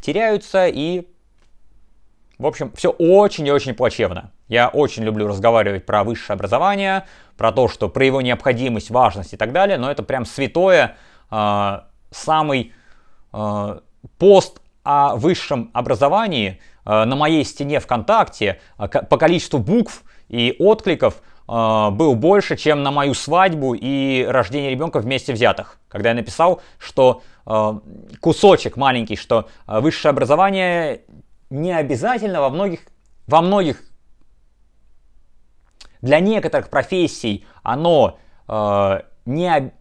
теряются 0.00 0.68
и, 0.68 1.08
в 2.38 2.46
общем, 2.46 2.70
все 2.76 2.90
очень 2.90 3.48
и 3.48 3.50
очень 3.50 3.74
плачевно. 3.74 4.30
Я 4.48 4.68
очень 4.68 5.04
люблю 5.04 5.28
разговаривать 5.28 5.86
про 5.86 6.04
высшее 6.04 6.34
образование, 6.34 7.04
про 7.36 7.52
то, 7.52 7.68
что 7.68 7.88
про 7.88 8.04
его 8.04 8.20
необходимость, 8.20 8.90
важность 8.90 9.34
и 9.34 9.36
так 9.36 9.52
далее, 9.52 9.78
но 9.78 9.90
это 9.90 10.02
прям 10.02 10.24
святое, 10.24 10.96
э, 11.30 11.80
самый 12.10 12.72
э, 13.32 13.78
пост 14.18 14.60
о 14.88 15.16
высшем 15.16 15.70
образовании 15.74 16.60
э, 16.86 17.04
на 17.04 17.14
моей 17.14 17.44
стене 17.44 17.78
ВКонтакте 17.78 18.58
э, 18.78 18.88
по 18.88 19.18
количеству 19.18 19.58
букв 19.58 20.02
и 20.28 20.56
откликов 20.58 21.20
э, 21.46 21.90
был 21.90 22.14
больше, 22.14 22.56
чем 22.56 22.82
на 22.82 22.90
мою 22.90 23.12
свадьбу 23.12 23.74
и 23.74 24.24
рождение 24.26 24.70
ребенка 24.70 25.00
вместе 25.00 25.34
взятых. 25.34 25.78
Когда 25.88 26.10
я 26.10 26.14
написал, 26.14 26.60
что 26.78 27.22
кусочек 28.20 28.76
маленький, 28.76 29.16
что 29.16 29.48
высшее 29.66 30.10
образование 30.10 31.00
не 31.48 31.72
обязательно 31.72 32.42
во 32.42 32.50
многих, 32.50 32.80
во 33.26 33.40
многих, 33.40 33.82
для 36.02 36.20
некоторых 36.20 36.70
профессий 36.70 37.46
оно 37.62 38.18
не, 38.48 39.72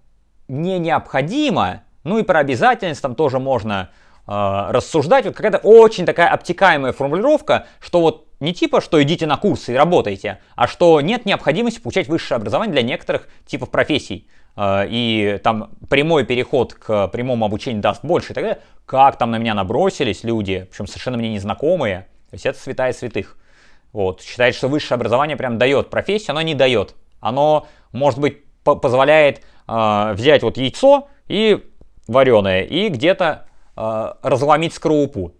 не 0.47 0.79
необходимо, 0.79 1.83
ну 2.03 2.19
и 2.19 2.23
про 2.23 2.39
обязательность 2.39 3.01
там 3.01 3.15
тоже 3.15 3.39
можно 3.39 3.89
э, 4.27 4.31
рассуждать. 4.69 5.25
Вот 5.25 5.35
какая-то 5.35 5.57
очень 5.59 6.05
такая 6.05 6.29
обтекаемая 6.29 6.93
формулировка, 6.93 7.67
что 7.79 8.01
вот 8.01 8.27
не 8.39 8.53
типа, 8.53 8.81
что 8.81 9.01
идите 9.01 9.25
на 9.25 9.35
курсы 9.37 9.73
и 9.73 9.75
работайте, 9.75 10.39
а 10.55 10.67
что 10.67 11.01
нет 11.01 11.25
необходимости 11.25 11.79
получать 11.79 12.07
высшее 12.07 12.37
образование 12.37 12.71
для 12.71 12.81
некоторых 12.81 13.27
типов 13.45 13.71
профессий. 13.71 14.27
Э, 14.55 14.85
и 14.87 15.39
там 15.43 15.71
прямой 15.89 16.25
переход 16.25 16.73
к 16.73 17.07
прямому 17.07 17.45
обучению 17.45 17.81
даст 17.81 18.03
больше 18.03 18.31
и 18.31 18.35
так 18.35 18.43
далее. 18.43 18.61
Как 18.85 19.17
там 19.17 19.31
на 19.31 19.37
меня 19.37 19.53
набросились 19.53 20.23
люди, 20.23 20.67
причем 20.69 20.87
совершенно 20.87 21.17
мне 21.17 21.29
незнакомые. 21.29 22.07
То 22.29 22.35
есть 22.35 22.45
это 22.45 22.57
святая 22.59 22.93
святых. 22.93 23.37
Вот. 23.93 24.21
Считает, 24.21 24.55
что 24.55 24.67
высшее 24.67 24.95
образование 24.95 25.37
прям 25.37 25.57
дает 25.57 25.89
профессию, 25.89 26.31
оно 26.31 26.41
не 26.41 26.55
дает. 26.55 26.95
Оно, 27.19 27.67
может 27.91 28.19
быть, 28.19 28.43
позволяет 28.63 29.41
э, 29.67 30.13
взять 30.13 30.43
вот 30.43 30.57
яйцо 30.57 31.07
и 31.27 31.63
вареное 32.07 32.61
и 32.61 32.89
где-то 32.89 33.47
э, 33.75 34.13
разломить 34.21 34.73
скорлупу. 34.73 35.33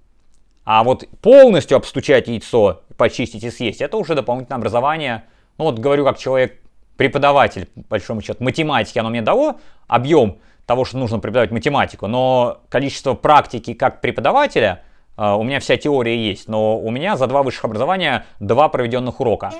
А 0.63 0.83
вот 0.83 1.05
полностью 1.21 1.77
обстучать 1.77 2.27
яйцо, 2.27 2.81
почистить 2.97 3.43
и 3.43 3.51
съесть, 3.51 3.81
это 3.81 3.97
уже 3.97 4.15
дополнительное 4.15 4.57
образование. 4.57 5.23
Ну 5.57 5.65
вот 5.65 5.79
говорю 5.79 6.03
как 6.03 6.17
человек, 6.17 6.59
преподаватель, 6.97 7.67
по 7.67 7.81
большому 7.91 8.21
счету, 8.21 8.43
математики, 8.43 8.99
оно 8.99 9.09
мне 9.09 9.21
дало 9.21 9.59
объем 9.87 10.39
того, 10.65 10.83
что 10.83 10.97
нужно 10.97 11.19
преподавать 11.19 11.51
математику, 11.51 12.07
но 12.07 12.61
количество 12.69 13.13
практики 13.13 13.73
как 13.73 14.01
преподавателя, 14.01 14.83
у 15.17 15.43
меня 15.43 15.59
вся 15.59 15.77
теория 15.77 16.15
есть, 16.15 16.47
но 16.47 16.79
у 16.79 16.91
меня 16.91 17.17
за 17.17 17.27
два 17.27 17.43
высших 17.43 17.65
образования 17.65 18.25
два 18.39 18.69
проведенных 18.69 19.19
урока. 19.19 19.51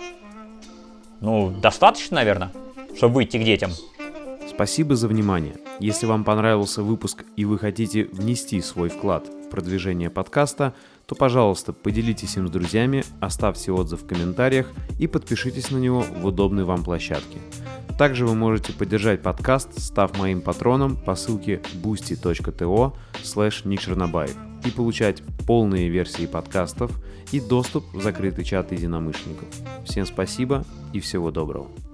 Ну, 1.20 1.50
достаточно, 1.50 2.16
наверное, 2.16 2.52
чтобы 2.96 3.16
выйти 3.16 3.38
к 3.38 3.44
детям. 3.44 3.72
Спасибо 4.48 4.96
за 4.96 5.08
внимание. 5.08 5.56
Если 5.80 6.06
вам 6.06 6.24
понравился 6.24 6.84
выпуск 6.84 7.26
и 7.36 7.46
вы 7.46 7.58
хотите 7.58 8.06
внести 8.06 8.62
свой 8.62 8.90
вклад 8.90 9.26
продвижение 9.50 10.10
подкаста, 10.10 10.74
то, 11.06 11.16
пожалуйста, 11.16 11.74
поделитесь 11.74 12.38
им 12.38 12.48
с 12.48 12.52
друзьями, 12.52 13.04
оставьте 13.20 13.72
отзыв 13.72 14.04
в 14.04 14.08
комментариях 14.08 14.68
и 15.00 15.08
подпишитесь 15.08 15.72
на 15.72 15.78
него 15.78 16.02
в 16.02 16.26
удобной 16.26 16.64
вам 16.64 16.84
площадке. 16.84 17.40
Также 17.98 18.28
вы 18.28 18.36
можете 18.36 18.74
поддержать 18.74 19.24
подкаст, 19.24 19.80
став 19.80 20.18
моим 20.20 20.42
патроном 20.42 20.96
по 20.96 21.16
ссылке 21.16 21.62
boosty.to 21.84 22.94
slash 23.24 23.64
и 24.66 24.72
получать 24.72 25.24
полные 25.46 25.90
версии 25.90 26.26
подкастов 26.26 26.92
и 27.32 27.40
доступ 27.40 27.86
в 27.94 28.02
закрытый 28.02 28.44
чат 28.44 28.72
единомышленников. 28.72 29.48
Всем 29.86 30.06
спасибо 30.06 30.66
и 30.94 31.00
всего 31.00 31.32
доброго. 31.32 31.87